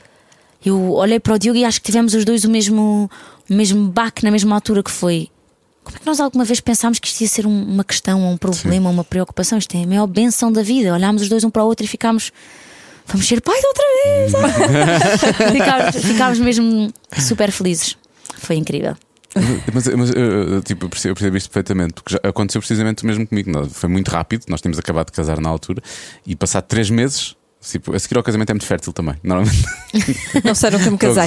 eu 0.65 0.91
olhei 0.93 1.19
para 1.19 1.33
o 1.33 1.39
Diogo 1.39 1.57
e 1.59 1.65
acho 1.65 1.79
que 1.81 1.85
tivemos 1.85 2.13
os 2.13 2.23
dois 2.23 2.43
o 2.45 2.49
mesmo, 2.49 3.09
o 3.49 3.53
mesmo 3.53 3.87
baque 3.89 4.23
na 4.23 4.31
mesma 4.31 4.55
altura 4.55 4.81
que 4.81 4.91
foi. 4.91 5.29
Como 5.83 5.97
é 5.97 5.99
que 5.99 6.05
nós 6.05 6.19
alguma 6.21 6.45
vez 6.45 6.61
pensámos 6.61 6.97
que 6.99 7.07
isto 7.09 7.19
ia 7.21 7.27
ser 7.27 7.45
um- 7.45 7.63
uma 7.63 7.83
questão, 7.83 8.25
um 8.31 8.37
problema, 8.37 8.89
uma 8.89 9.03
preocupação? 9.03 9.57
Isto 9.57 9.75
é 9.75 9.83
a 9.83 9.87
maior 9.87 10.07
benção 10.07 10.49
da 10.51 10.63
vida. 10.63 10.93
Olhámos 10.93 11.23
os 11.23 11.27
dois 11.29 11.43
um 11.43 11.49
para 11.49 11.63
o 11.63 11.67
outro 11.67 11.83
e 11.83 11.87
ficámos. 11.87 12.31
Vamos 13.07 13.27
ser 13.27 13.41
pai 13.41 13.59
de 13.59 13.67
outra 13.67 13.83
vez! 14.05 14.31
ficámos, 15.51 16.05
ficámos 16.05 16.39
mesmo 16.39 16.93
super 17.19 17.51
felizes. 17.51 17.97
Foi 18.37 18.55
incrível. 18.55 18.95
Mas, 19.73 19.87
mas 19.87 20.09
eu, 20.11 20.15
eu, 20.53 20.61
tipo, 20.63 20.85
eu 20.85 20.89
percebo, 20.89 21.11
eu 21.11 21.15
percebo 21.15 21.35
isto 21.37 21.49
perfeitamente, 21.49 21.95
porque 21.95 22.13
já 22.13 22.19
aconteceu 22.29 22.61
precisamente 22.61 23.03
o 23.03 23.05
mesmo 23.07 23.27
comigo. 23.27 23.67
Foi 23.69 23.89
muito 23.89 24.09
rápido, 24.09 24.45
nós 24.47 24.61
tínhamos 24.61 24.79
acabado 24.79 25.07
de 25.07 25.11
casar 25.11 25.41
na 25.41 25.49
altura 25.49 25.81
e 26.25 26.33
passado 26.35 26.63
três 26.65 26.89
meses. 26.89 27.35
Tipo, 27.65 27.95
a 27.95 27.99
seguir 27.99 28.17
ao 28.17 28.23
casamento 28.23 28.49
é 28.49 28.53
muito 28.53 28.65
fértil 28.65 28.91
também, 28.91 29.15
normalmente. 29.23 29.65
Não 30.43 30.53
sei, 30.53 30.69
nunca 30.71 30.91
me 30.91 30.97
casei. 30.97 31.23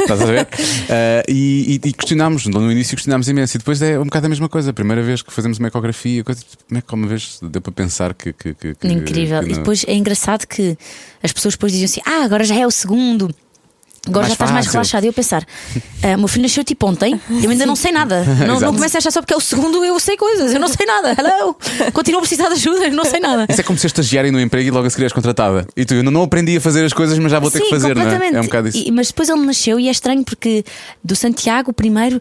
Estás 0.00 0.20
a 0.20 0.24
ver? 0.26 0.48
Ah, 0.90 1.22
e, 1.28 1.80
e, 1.82 1.88
e 1.88 1.92
questionámos, 1.92 2.46
no 2.46 2.70
início 2.70 2.94
questionámos 2.96 3.26
imenso, 3.28 3.56
e 3.56 3.58
depois 3.58 3.80
é 3.80 3.98
um 3.98 4.04
bocado 4.04 4.26
a 4.26 4.28
mesma 4.28 4.48
coisa. 4.48 4.70
A 4.70 4.72
primeira 4.74 5.02
vez 5.02 5.22
que 5.22 5.32
fazemos 5.32 5.58
uma 5.58 5.68
ecografia, 5.68 6.22
coisa, 6.22 6.42
como 6.68 6.78
é 6.78 6.82
que 6.82 6.94
uma 6.94 7.06
vez 7.06 7.38
deu 7.42 7.60
para 7.62 7.72
pensar 7.72 8.12
que. 8.14 8.32
que, 8.32 8.54
que- 8.54 8.76
Incrível. 8.86 9.40
que 9.40 9.46
E 9.46 9.48
não- 9.52 9.58
depois 9.58 9.84
é 9.88 9.94
engraçado 9.94 10.46
que 10.46 10.76
as 11.22 11.32
pessoas 11.32 11.54
depois 11.54 11.72
diziam 11.72 11.86
assim: 11.86 12.00
Ah, 12.04 12.22
agora 12.24 12.44
já 12.44 12.54
é 12.54 12.66
o 12.66 12.70
segundo. 12.70 13.34
Agora 14.08 14.22
Mais 14.26 14.28
já 14.28 14.32
estás 14.34 14.50
mais 14.50 14.66
fácil. 14.66 14.78
relaxado. 14.78 15.04
E 15.04 15.06
eu 15.06 15.12
pensar: 15.12 15.46
ah, 16.02 16.14
O 16.16 16.18
meu 16.18 16.28
filho 16.28 16.42
nasceu 16.42 16.64
tipo 16.64 16.86
ontem, 16.86 17.20
eu 17.42 17.50
ainda 17.50 17.66
não 17.66 17.76
sei 17.76 17.92
nada. 17.92 18.24
Não, 18.38 18.46
não 18.46 18.56
Exato. 18.56 18.72
começo 18.74 18.96
a 18.96 18.98
achar 18.98 19.10
só 19.12 19.20
porque 19.20 19.34
é 19.34 19.36
o 19.36 19.40
segundo, 19.40 19.84
eu 19.84 19.98
sei 20.00 20.16
coisas, 20.16 20.52
eu 20.52 20.60
não 20.60 20.68
sei 20.68 20.86
nada. 20.86 21.14
Hello! 21.18 21.56
Continuo 21.92 22.18
a 22.18 22.22
precisar 22.22 22.48
de 22.48 22.54
ajuda, 22.54 22.86
eu 22.86 22.92
não 22.92 23.04
sei 23.04 23.20
nada. 23.20 23.46
Isso 23.48 23.60
é 23.60 23.64
como 23.64 23.78
ser 23.78 23.88
estagiário 23.88 24.30
no 24.32 24.40
emprego 24.40 24.68
e 24.68 24.70
logo 24.70 24.86
a 24.86 24.90
seguir 24.90 25.04
és 25.04 25.12
contratada. 25.12 25.66
E 25.76 25.84
tu, 25.84 25.94
eu 25.94 26.02
não 26.02 26.22
aprendi 26.22 26.56
a 26.56 26.60
fazer 26.60 26.84
as 26.84 26.92
coisas, 26.92 27.18
mas 27.18 27.30
já 27.30 27.38
vou 27.38 27.50
ter 27.50 27.58
Sim, 27.58 27.64
que 27.64 27.70
fazer, 27.70 27.94
não 27.94 28.02
é? 28.02 28.04
completamente. 28.04 28.36
É 28.36 28.40
um 28.40 28.44
bocado 28.44 28.68
isso. 28.68 28.78
E- 28.78 28.90
mas 28.90 29.08
depois 29.08 29.28
ele 29.28 29.40
nasceu 29.44 29.78
e 29.78 29.88
é 29.88 29.90
estranho 29.90 30.24
porque 30.24 30.64
do 31.04 31.14
Santiago, 31.16 31.72
primeiro, 31.72 32.16
eu 32.16 32.20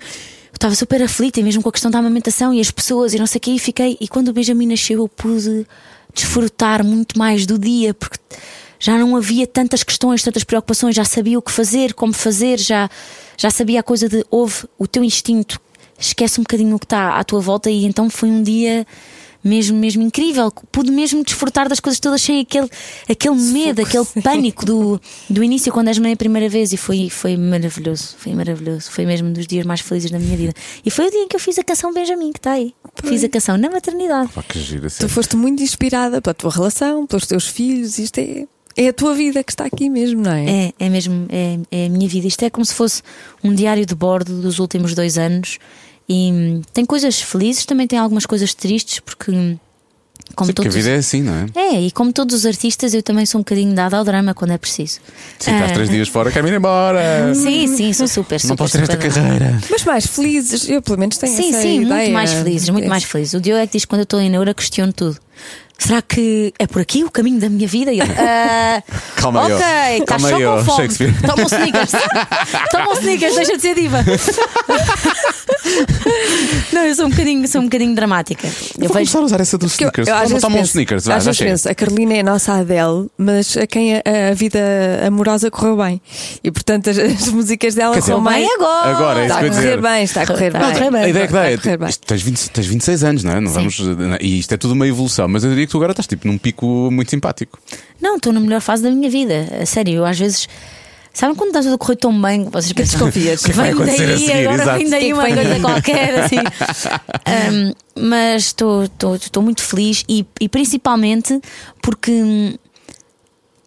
estava 0.54 0.74
super 0.76 1.02
aflita, 1.04 1.40
e 1.40 1.44
mesmo 1.44 1.62
com 1.62 1.70
a 1.70 1.72
questão 1.72 1.90
da 1.92 2.00
amamentação 2.00 2.54
e 2.54 2.60
as 2.60 2.72
pessoas 2.72 3.14
e 3.14 3.20
não 3.20 3.28
sei 3.28 3.38
o 3.38 3.42
que, 3.42 3.52
e 3.52 3.60
fiquei. 3.60 3.98
E 4.02 4.08
quando 4.08 4.30
o 4.30 4.34
Benjamin 4.34 4.68
nasceu, 4.68 5.00
eu 5.00 5.08
pude 5.08 5.66
desfrutar 6.14 6.84
muito 6.84 7.18
mais 7.18 7.46
do 7.46 7.58
dia, 7.60 7.94
porque 7.94 8.18
já 8.80 8.98
não 8.98 9.16
havia 9.16 9.48
tantas 9.48 9.84
questões, 9.84 10.24
tantas 10.24 10.44
preocupações, 10.44 10.96
já 10.96 11.06
sabia 11.06 11.38
o 11.38 11.42
que 11.42 11.52
fazer, 11.52 11.94
como 11.94 12.14
fazer, 12.14 12.60
já, 12.60 12.90
já 13.38 13.50
sabia 13.50 13.80
a 13.80 13.84
coisa 13.84 14.08
de 14.08 14.26
ouve 14.30 14.68
o 14.78 14.88
teu 14.88 15.04
instinto, 15.04 15.60
esquece 16.00 16.40
um 16.40 16.44
bocadinho 16.44 16.76
o 16.76 16.80
que 16.80 16.86
está 16.86 17.18
à 17.18 17.24
tua 17.24 17.40
volta, 17.40 17.70
e 17.70 17.86
então 17.86 18.10
foi 18.10 18.30
um 18.30 18.44
dia 18.44 18.86
mesmo, 19.44 19.78
mesmo 19.78 20.04
incrível. 20.04 20.52
Pude 20.72 20.92
mesmo 20.92 21.24
desfrutar 21.24 21.70
das 21.70 21.80
coisas 21.80 22.00
todas 22.00 22.22
sem 22.22 22.42
aquele, 22.42 22.70
aquele 23.10 23.36
medo, 23.36 23.82
aquele 23.82 24.06
pânico 24.22 24.66
do, 24.66 25.02
do 25.30 25.44
início 25.44 25.72
quando 25.72 25.88
és 25.88 25.98
mãe 25.98 26.14
a 26.14 26.18
primeira 26.18 26.50
vez 26.50 26.74
e 26.74 26.78
foi, 26.78 27.10
foi 27.10 27.38
maravilhoso, 27.38 28.16
foi 28.18 28.34
maravilhoso. 28.34 28.92
Foi 28.92 29.06
mesmo 29.06 29.30
um 29.30 29.34
dos 29.34 29.48
dias 29.48 29.66
mais 29.66 29.82
felizes 29.82 30.12
da 30.12 30.20
minha 30.20 30.36
vida. 30.36 30.54
E 30.86 30.92
foi 30.92 31.08
o 31.08 31.12
dia 31.12 31.22
em 31.22 31.28
que 31.28 31.36
eu 31.36 31.40
fiz 31.40 31.58
a 31.58 31.64
canção 31.64 31.94
Benjamin, 31.94 32.32
que 32.32 32.40
está 32.40 32.52
aí. 32.52 32.74
Fiz 33.04 33.24
a 33.24 33.30
canção 33.30 33.58
na 33.58 33.70
maternidade. 33.70 34.32
Pá, 34.34 34.44
que 34.44 34.60
giro, 34.60 34.88
assim. 34.88 35.00
Tu 35.00 35.10
foste 35.10 35.36
muito 35.36 35.64
inspirada 35.64 36.22
pela 36.22 36.34
tua 36.34 36.52
relação, 36.52 37.08
pelos 37.08 37.26
teus 37.26 37.48
filhos, 37.48 37.98
isto 37.98 38.20
é, 38.20 38.46
é 38.78 38.90
a 38.90 38.94
tua 38.94 39.16
vida 39.16 39.44
que 39.44 39.52
está 39.52 39.66
aqui 39.66 39.90
mesmo, 39.90 40.22
não 40.22 40.32
é? 40.32 40.68
É, 40.68 40.74
é 40.80 40.90
mesmo, 40.90 41.26
é, 41.30 41.60
é 41.72 41.86
a 41.88 41.90
minha 41.90 42.08
vida. 42.08 42.28
Isto 42.28 42.46
é 42.46 42.50
como 42.50 42.64
se 42.64 42.74
fosse 42.76 43.02
um 43.44 43.54
diário 43.54 43.86
de 43.86 43.96
bordo 43.96 44.40
dos 44.42 44.60
últimos 44.60 44.94
dois 44.94 45.18
anos. 45.18 45.58
E 46.08 46.32
hum, 46.32 46.62
tem 46.72 46.86
coisas 46.86 47.20
felizes, 47.20 47.66
também 47.66 47.88
tem 47.88 47.98
algumas 48.00 48.26
coisas 48.26 48.54
tristes, 48.54 49.00
porque 49.00 49.32
hum, 49.32 49.58
como 50.36 50.48
Sim, 50.48 50.54
porque 50.54 50.68
a 50.68 50.72
todos 50.72 50.76
vida 50.76 50.90
é 50.96 51.00
assim, 51.00 51.22
não 51.22 51.34
é? 51.34 51.46
É, 51.56 51.82
e 51.82 51.92
como 51.92 52.14
todos 52.14 52.36
os 52.36 52.46
artistas, 52.46 52.94
eu 52.94 53.02
também 53.02 53.26
sou 53.26 53.40
um 53.40 53.42
bocadinho 53.42 53.74
dada 53.74 53.98
ao 53.98 54.04
drama 54.04 54.34
quando 54.34 54.52
é 54.52 54.58
preciso. 54.58 55.00
Se 55.40 55.50
estás 55.50 55.72
Ah, 55.72 55.74
três 55.74 55.90
dias 55.90 56.08
fora, 56.08 56.32
quero 56.32 56.48
ir 56.48 56.54
embora. 56.54 57.34
Sim, 57.36 57.68
sim, 57.68 57.94
sou 57.94 58.08
super, 58.08 58.40
super. 58.40 58.50
Não 58.50 58.56
posso 58.56 58.74
ter 58.74 58.84
esta 58.84 58.98
carreira. 58.98 59.60
Mas 59.70 59.84
mais 59.84 60.06
felizes, 60.06 60.70
eu 60.70 60.82
pelo 60.82 61.00
menos 61.00 61.18
tenho 61.18 61.34
Sim, 61.34 61.50
essa 61.50 61.62
sim, 61.62 61.82
ideia. 61.82 61.98
muito 62.02 62.12
mais 62.14 62.34
felizes, 62.34 62.70
muito 62.70 62.88
mais 62.90 63.04
felizes. 63.04 63.34
O 63.34 63.42
Diogo 63.42 63.62
é 63.62 63.68
que 63.68 63.74
diz 63.74 63.86
que 63.86 63.90
quando 63.90 64.02
eu 64.02 64.04
estou 64.04 64.20
em 64.22 64.30
Neura 64.30 64.54
questiono 64.54 64.94
tudo. 64.94 65.18
Será 65.80 66.02
que 66.02 66.54
é 66.58 66.66
por 66.66 66.82
aqui 66.82 67.04
o 67.04 67.12
caminho 67.12 67.40
da 67.40 67.50
minha 67.50 67.68
vida? 67.68 67.94
Eu, 67.94 68.04
"Ah, 68.18 68.82
Calma 69.16 69.46
aí, 69.46 69.54
ó. 69.54 69.56
Ok, 69.56 69.66
estás 70.00 70.06
Calma 70.08 70.30
só 70.30 70.36
aí, 70.36 70.44
com 70.44 70.50
ó, 70.50 70.64
fome. 70.64 70.78
Shakespeare. 70.78 71.22
Toma 71.22 71.44
um 71.44 71.46
sneakers. 71.46 71.92
Toma 72.72 72.90
um 72.90 72.94
sneakers, 72.94 73.36
deixa 73.36 73.56
de 73.56 73.62
ser 73.62 73.76
diva. 73.76 74.04
Não, 76.74 76.84
eu 76.86 76.96
sou 76.96 77.06
um 77.06 77.10
bocadinho, 77.10 77.48
sou 77.48 77.62
um 77.62 77.64
bocadinho 77.66 77.96
dramática. 77.96 78.48
Eu 78.48 78.52
Vou 78.54 78.80
vejo. 78.80 78.94
começar 78.94 79.20
a 79.20 79.24
usar 79.24 79.42
essa 79.42 79.58
dos 79.58 79.72
eu- 79.74 79.76
sneakers. 79.88 80.08
eu 80.08 80.14
às 80.16 80.20
Toma, 80.22 80.28
vezes 80.30 80.42
toma 80.42 80.56
um 80.56 80.60
penso- 80.60 80.70
sneakers, 80.72 81.08
às 81.10 81.24
já 81.24 81.34
chega. 81.34 81.52
penso, 81.52 81.70
a 81.70 81.76
Carolina 81.76 82.14
é 82.16 82.20
a 82.20 82.24
nossa 82.24 82.54
Adele, 82.54 83.08
mas 83.18 83.56
a 83.58 83.66
quem 83.68 83.96
a, 83.96 84.02
a 84.32 84.34
vida 84.34 84.60
amorosa 85.06 85.50
correu 85.52 85.78
bem. 85.78 86.02
E 86.44 86.52
portanto 86.52 86.90
as, 86.90 86.98
as 86.98 87.28
músicas 87.30 87.76
dela 87.76 87.94
Quer 87.94 88.00
dizer, 88.02 88.14
correu 88.14 88.30
bem. 88.34 88.50
agora. 88.56 88.90
Agora, 88.96 89.20
é 89.22 89.24
Está 89.26 89.38
a 89.40 89.44
eu 89.44 89.50
correr 89.50 89.62
dizer. 89.62 89.82
bem, 89.82 90.04
está 90.04 90.22
a 90.22 90.28
correr 90.28 90.48
Está 90.48 90.60
bem. 90.60 90.68
a 90.70 90.74
correr 90.74 90.92
bem. 90.92 91.02
A 91.04 91.10
ideia 91.10 91.24
é 91.24 91.28
que 91.28 91.34
dá 91.34 91.46
é, 91.50 91.54
Está 91.54 91.60
a 91.60 91.64
correr 91.64 91.78
bem. 91.78 91.90
isto, 91.90 92.06
tens, 92.08 92.22
20, 92.22 92.50
tens 92.50 92.68
26 92.68 93.04
anos, 93.04 93.24
não 93.24 93.32
é? 93.34 93.40
Não 93.42 93.52
vamos, 93.52 93.80
e 94.22 94.40
isto 94.40 94.54
é 94.54 94.58
tudo 94.58 94.74
uma 94.74 94.88
evolução, 94.88 95.28
mas 95.28 95.44
eu 95.44 95.50
diria 95.50 95.66
que 95.66 95.72
tu 95.72 95.78
agora 95.78 95.92
estás 95.92 96.08
tipo 96.08 96.28
num 96.28 96.38
pico 96.38 96.66
muito 96.92 97.10
simpático. 97.12 97.60
Não, 98.02 98.18
estou 98.18 98.32
na 98.34 98.40
melhor 98.40 98.62
fase 98.62 98.84
da 98.84 98.92
minha 98.92 99.10
vida. 99.10 99.48
A 99.62 99.66
sério, 99.66 99.94
eu 99.96 100.06
às 100.06 100.18
vezes. 100.20 100.48
Sabem 101.18 101.36
quando 101.36 101.50
está 101.50 101.64
tudo 101.64 101.74
a 101.74 101.78
correr 101.80 101.96
tão 101.96 102.22
bem 102.22 102.44
vocês 102.44 102.72
pensam 102.74 103.00
desconfias. 103.00 103.42
O 103.42 103.46
que 103.46 103.52
é 103.52 103.54
Vem 103.56 103.76
daí, 103.76 104.18
seguir? 104.20 104.32
agora 104.34 104.62
Exato. 104.62 104.78
vem 104.78 104.90
daí 104.92 105.10
é 105.10 105.14
uma 105.16 105.24
coisa 105.24 105.60
qualquer, 105.60 106.20
assim. 106.20 106.38
Um, 107.28 107.74
mas 108.00 108.44
estou 108.46 109.42
muito 109.42 109.62
feliz 109.62 110.04
e, 110.08 110.26
e 110.40 110.48
principalmente 110.48 111.42
porque 111.82 112.12
hum, 112.12 112.54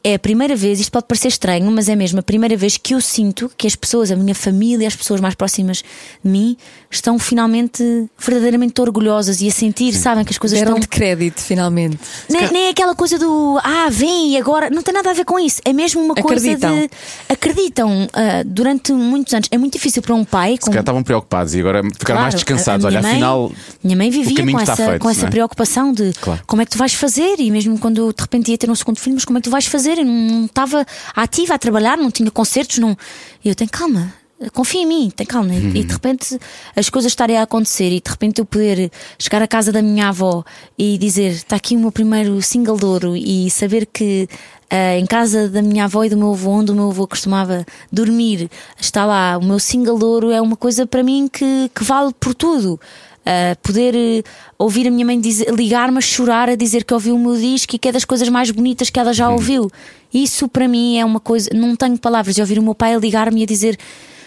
é 0.03 0.15
a 0.15 0.19
primeira 0.19 0.57
vez, 0.57 0.81
isto 0.81 0.91
pode 0.91 1.07
parecer 1.07 1.29
estranho, 1.29 1.71
mas 1.71 1.89
é 1.89 1.95
mesmo 1.95 2.21
a 2.21 2.23
primeira 2.23 2.57
vez 2.57 2.77
que 2.77 2.95
eu 2.95 3.01
sinto 3.01 3.51
que 3.57 3.67
as 3.67 3.77
pessoas, 3.77 4.11
a 4.11 4.17
minha 4.17 4.35
família, 4.35 4.89
as 4.89 4.97
pessoas 4.97 5.21
mais 5.21 5.35
próximas 5.35 5.85
de 6.25 6.31
mim, 6.31 6.57
estão 6.91 7.19
finalmente 7.19 8.09
verdadeiramente 8.19 8.81
orgulhosas 8.81 9.41
e 9.43 9.49
a 9.49 9.51
sentir, 9.51 9.93
sabem 9.93 10.25
que 10.25 10.33
as 10.33 10.39
coisas 10.39 10.59
estão. 10.59 10.75
Deram-te 10.75 10.89
crédito, 10.89 11.41
finalmente. 11.41 11.99
Nem, 12.29 12.51
nem 12.51 12.67
é 12.67 12.71
aquela 12.71 12.95
coisa 12.95 13.19
do 13.19 13.59
ah, 13.63 13.89
vem 13.91 14.33
e 14.33 14.37
agora. 14.39 14.71
Não 14.71 14.83
tem 14.83 14.95
nada 14.95 15.11
a 15.11 15.13
ver 15.13 15.25
com 15.25 15.39
isso. 15.39 15.61
É 15.65 15.73
mesmo 15.73 16.03
uma 16.03 16.15
Acreditam. 16.17 16.71
coisa 16.71 16.89
de. 16.89 16.91
Acreditam 17.29 18.09
ah, 18.13 18.43
durante 18.45 18.93
muitos 18.93 19.35
anos. 19.35 19.49
É 19.51 19.59
muito 19.59 19.75
difícil 19.75 20.01
para 20.03 20.15
um 20.15 20.25
pai. 20.25 20.57
Se 20.61 20.67
calhar 20.67 20.81
estavam 20.81 21.03
preocupados 21.03 21.55
e 21.55 21.61
agora 21.61 21.83
ficaram 21.83 21.99
Claro, 22.05 22.21
mais 22.23 22.35
descansados. 22.35 22.87
Olha, 22.87 23.01
minha 23.01 23.13
afinal. 23.13 23.43
Mãe, 23.49 23.57
minha 23.85 23.97
mãe 23.97 24.11
vivia 24.11 24.51
com 24.51 24.61
essa, 24.61 24.77
feito, 24.77 24.99
com 24.99 25.11
essa 25.11 25.27
é? 25.27 25.31
preocupação 25.31 25.93
de 25.93 26.13
Claro. 26.21 26.41
como 26.47 26.63
é 26.63 26.65
que 26.65 26.71
tu 26.71 26.79
vais 26.79 26.95
fazer 26.95 27.37
e 27.39 27.51
mesmo 27.51 27.79
quando 27.79 28.13
de 28.13 28.23
repente 28.23 28.51
ia 28.51 28.59
ter 28.59 28.71
um 28.71 28.75
segundo 28.75 28.99
filho, 28.99 29.15
mas 29.15 29.25
como 29.25 29.39
é 29.39 29.41
que 29.41 29.45
tu 29.49 29.51
vais 29.51 29.67
fazer? 29.67 29.90
Eu 29.99 30.05
não 30.05 30.47
estava 30.47 30.87
ativa 31.15 31.55
a 31.55 31.59
trabalhar, 31.59 31.97
não 31.97 32.11
tinha 32.11 32.31
concertos, 32.31 32.79
não. 32.79 32.97
E 33.45 33.49
eu 33.49 33.55
tenho 33.55 33.71
calma. 33.71 34.13
Confia 34.55 34.81
em 34.81 34.87
mim, 34.87 35.13
tem 35.15 35.27
calma. 35.27 35.53
Uhum. 35.53 35.73
E 35.75 35.85
de 35.85 35.93
repente 35.93 36.39
as 36.75 36.89
coisas 36.89 37.13
estarem 37.13 37.37
a 37.37 37.43
acontecer 37.43 37.91
e 37.91 38.01
de 38.01 38.11
repente 38.11 38.39
eu 38.39 38.47
poder 38.47 38.91
chegar 39.19 39.43
à 39.43 39.47
casa 39.47 39.71
da 39.71 39.83
minha 39.83 40.09
avó 40.09 40.43
e 40.79 40.97
dizer 40.97 41.33
está 41.33 41.57
aqui 41.57 41.77
o 41.77 41.79
meu 41.79 41.93
primeiro 41.93 42.41
single 42.41 42.79
de 42.79 42.85
ouro 42.87 43.15
e 43.15 43.51
saber 43.51 43.85
que 43.85 44.27
ah, 44.71 44.97
em 44.97 45.05
casa 45.05 45.49
da 45.49 45.61
minha 45.61 45.85
avó 45.85 46.05
e 46.05 46.09
do 46.09 46.17
meu 46.17 46.31
avô, 46.31 46.51
onde 46.51 46.71
o 46.71 46.75
meu 46.75 46.91
avô 46.91 47.05
costumava 47.05 47.67
dormir, 47.91 48.49
está 48.81 49.05
lá 49.05 49.37
o 49.37 49.45
meu 49.45 49.59
single 49.59 49.99
de 49.99 50.05
ouro, 50.05 50.31
é 50.31 50.41
uma 50.41 50.57
coisa 50.57 50.87
para 50.87 51.03
mim 51.03 51.29
que, 51.31 51.69
que 51.75 51.83
vale 51.83 52.15
por 52.19 52.35
tudo. 52.35 52.81
Uh, 53.21 53.55
poder 53.63 53.95
uh, 53.95 54.25
ouvir 54.57 54.87
a 54.87 54.91
minha 54.91 55.05
mãe 55.05 55.21
ligar-me 55.55 55.99
a 55.99 56.01
chorar 56.01 56.49
a 56.49 56.55
dizer 56.55 56.85
que 56.85 56.95
ouviu 56.95 57.17
o 57.17 57.19
meu 57.19 57.37
disco 57.37 57.77
e 57.77 57.79
que 57.79 57.89
é 57.89 57.93
das 57.93 58.05
coisas 58.05 58.29
mais 58.29 58.51
bonitas 58.51 58.89
que 58.91 58.99
ela 58.99 59.13
já 59.13 59.29
ouviu. 59.29 59.71
Isso 60.15 60.49
para 60.49 60.67
mim 60.67 60.99
é 60.99 61.05
uma 61.05 61.21
coisa, 61.21 61.51
não 61.53 61.77
tenho 61.77 61.99
palavras 61.99 62.35
de 62.35 62.41
ouvir 62.41 62.59
o 62.59 62.63
meu 62.63 62.75
pai 62.75 62.95
a 62.95 62.99
ligar-me 62.99 63.41
e 63.41 63.43
a 63.43 63.47
dizer. 63.47 63.77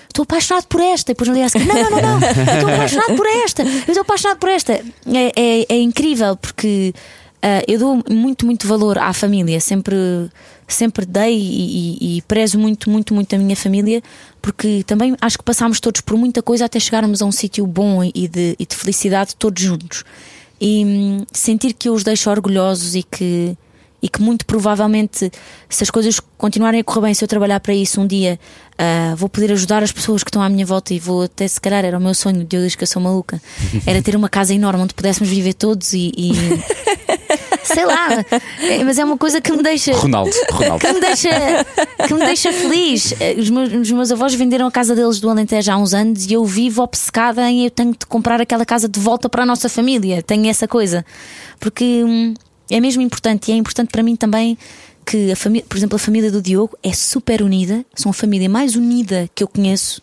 Estou 0.07 0.23
apaixonado 0.23 0.67
por 0.67 0.79
esta, 0.79 1.11
e 1.11 1.15
depois 1.15 1.27
a 1.27 1.49
seguir, 1.49 1.65
não, 1.65 1.73
não, 1.73 1.89
não, 1.89 2.19
não, 2.19 2.29
estou 2.29 2.69
apaixonado 2.71 3.15
por 3.15 3.25
esta, 3.25 3.63
eu 3.63 3.79
estou 3.87 4.01
apaixonado 4.01 4.37
por 4.37 4.49
esta. 4.49 4.73
É, 4.73 4.83
é, 5.35 5.65
é 5.67 5.81
incrível 5.81 6.35
porque 6.35 6.93
uh, 7.43 7.63
eu 7.67 7.77
dou 7.79 8.03
muito, 8.09 8.45
muito 8.45 8.67
valor 8.67 8.97
à 8.97 9.11
família, 9.13 9.59
sempre, 9.59 9.95
sempre 10.67 11.05
dei 11.05 11.37
e, 11.37 11.97
e- 12.01 12.17
e 12.17 12.21
prezo 12.23 12.57
muito, 12.57 12.89
muito, 12.89 13.13
muito 13.13 13.35
a 13.35 13.37
minha 13.37 13.55
família, 13.55 14.01
porque 14.41 14.83
também 14.85 15.15
acho 15.21 15.37
que 15.37 15.43
passámos 15.43 15.79
todos 15.79 16.01
por 16.01 16.17
muita 16.17 16.41
coisa 16.41 16.65
até 16.65 16.79
chegarmos 16.79 17.21
a 17.21 17.25
um 17.25 17.31
sítio 17.31 17.65
bom 17.67 18.03
e 18.03 18.27
de, 18.27 18.55
e 18.57 18.65
de 18.65 18.75
felicidade 18.75 19.35
todos 19.35 19.61
juntos. 19.61 20.03
E 20.59 20.85
hum, 20.85 21.25
sentir 21.31 21.73
que 21.73 21.89
eu 21.89 21.93
os 21.93 22.03
deixo 22.03 22.29
orgulhosos 22.29 22.95
e 22.95 23.03
que, 23.03 23.57
e 24.01 24.07
que 24.07 24.21
muito 24.21 24.45
provavelmente, 24.45 25.29
se 25.69 25.83
as 25.83 25.89
coisas 25.89 26.19
continuarem 26.37 26.79
a 26.79 26.83
correr 26.83 27.01
bem, 27.07 27.13
se 27.13 27.23
eu 27.23 27.27
trabalhar 27.27 27.59
para 27.59 27.73
isso 27.73 27.99
um 27.99 28.07
dia, 28.07 28.39
ah, 28.77 29.13
vou 29.17 29.27
poder 29.27 29.51
ajudar 29.51 29.83
as 29.83 29.91
pessoas 29.91 30.23
que 30.23 30.29
estão 30.29 30.41
à 30.41 30.49
minha 30.49 30.65
volta 30.65 30.93
e 30.93 30.99
vou 30.99 31.23
até 31.23 31.47
se 31.47 31.59
calhar, 31.59 31.83
era 31.83 31.97
o 31.97 32.01
meu 32.01 32.13
sonho, 32.13 32.45
Deus 32.45 32.63
diz 32.63 32.75
que 32.75 32.83
eu 32.83 32.87
sou 32.87 33.01
maluca, 33.01 33.41
era 33.85 34.01
ter 34.01 34.15
uma 34.15 34.29
casa 34.29 34.53
enorme 34.53 34.83
onde 34.83 34.93
pudéssemos 34.93 35.29
viver 35.29 35.53
todos 35.53 35.93
e. 35.93 36.11
sei 37.63 37.85
lá, 37.85 38.07
é, 38.61 38.83
mas 38.83 38.97
é 38.97 39.05
uma 39.05 39.17
coisa 39.17 39.39
que 39.41 39.51
me 39.51 39.63
deixa 39.63 39.93
Ronaldo, 39.93 40.31
Ronaldo. 40.51 40.79
que 40.85 40.93
me 40.93 40.99
deixa, 40.99 41.29
que 42.07 42.13
me 42.13 42.19
deixa 42.25 42.51
feliz. 42.53 43.13
Eh, 43.19 43.35
Os 43.37 43.49
meus, 43.49 43.73
os 43.73 43.91
meus 43.91 44.11
avós 44.11 44.33
venderam 44.33 44.67
a 44.67 44.71
casa 44.71 44.95
deles 44.95 45.19
do 45.19 45.29
Alentejo 45.29 45.71
há 45.71 45.77
uns 45.77 45.93
anos 45.93 46.25
e 46.25 46.33
eu 46.33 46.45
vivo 46.45 46.81
obcecada 46.83 47.49
em 47.49 47.65
eu 47.65 47.71
tenho 47.71 47.91
de 47.91 48.05
comprar 48.05 48.41
aquela 48.41 48.65
casa 48.65 48.87
de 48.87 48.99
volta 48.99 49.29
para 49.29 49.43
a 49.43 49.45
nossa 49.45 49.69
família. 49.69 50.21
Tenho 50.21 50.47
essa 50.47 50.67
coisa. 50.67 51.05
Porque 51.59 52.03
hum, 52.03 52.33
é 52.69 52.79
mesmo 52.79 53.01
importante 53.01 53.49
e 53.49 53.53
é 53.53 53.57
importante 53.57 53.89
para 53.89 54.03
mim 54.03 54.15
também 54.15 54.57
que 55.05 55.31
a 55.31 55.35
família, 55.35 55.65
por 55.67 55.77
exemplo, 55.77 55.95
a 55.95 55.99
família 55.99 56.31
do 56.31 56.41
Diogo 56.41 56.77
é 56.81 56.93
super 56.93 57.41
unida, 57.41 57.85
são 57.93 58.09
a 58.09 58.13
família 58.13 58.49
mais 58.49 58.75
unida 58.75 59.29
que 59.35 59.43
eu 59.43 59.47
conheço. 59.47 60.01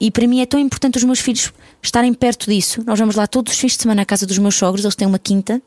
E 0.00 0.10
para 0.10 0.26
mim 0.26 0.40
é 0.40 0.46
tão 0.46 0.58
importante 0.58 0.98
os 0.98 1.04
meus 1.04 1.20
filhos 1.20 1.52
estarem 1.80 2.12
perto 2.12 2.50
disso. 2.50 2.82
Nós 2.84 2.98
vamos 2.98 3.14
lá 3.14 3.26
todos 3.26 3.52
os 3.52 3.58
fins 3.58 3.76
de 3.76 3.82
semana 3.82 4.02
à 4.02 4.04
casa 4.04 4.26
dos 4.26 4.38
meus 4.38 4.54
sogros, 4.56 4.84
eles 4.84 4.96
têm 4.96 5.06
uma 5.06 5.18
quinta 5.18 5.62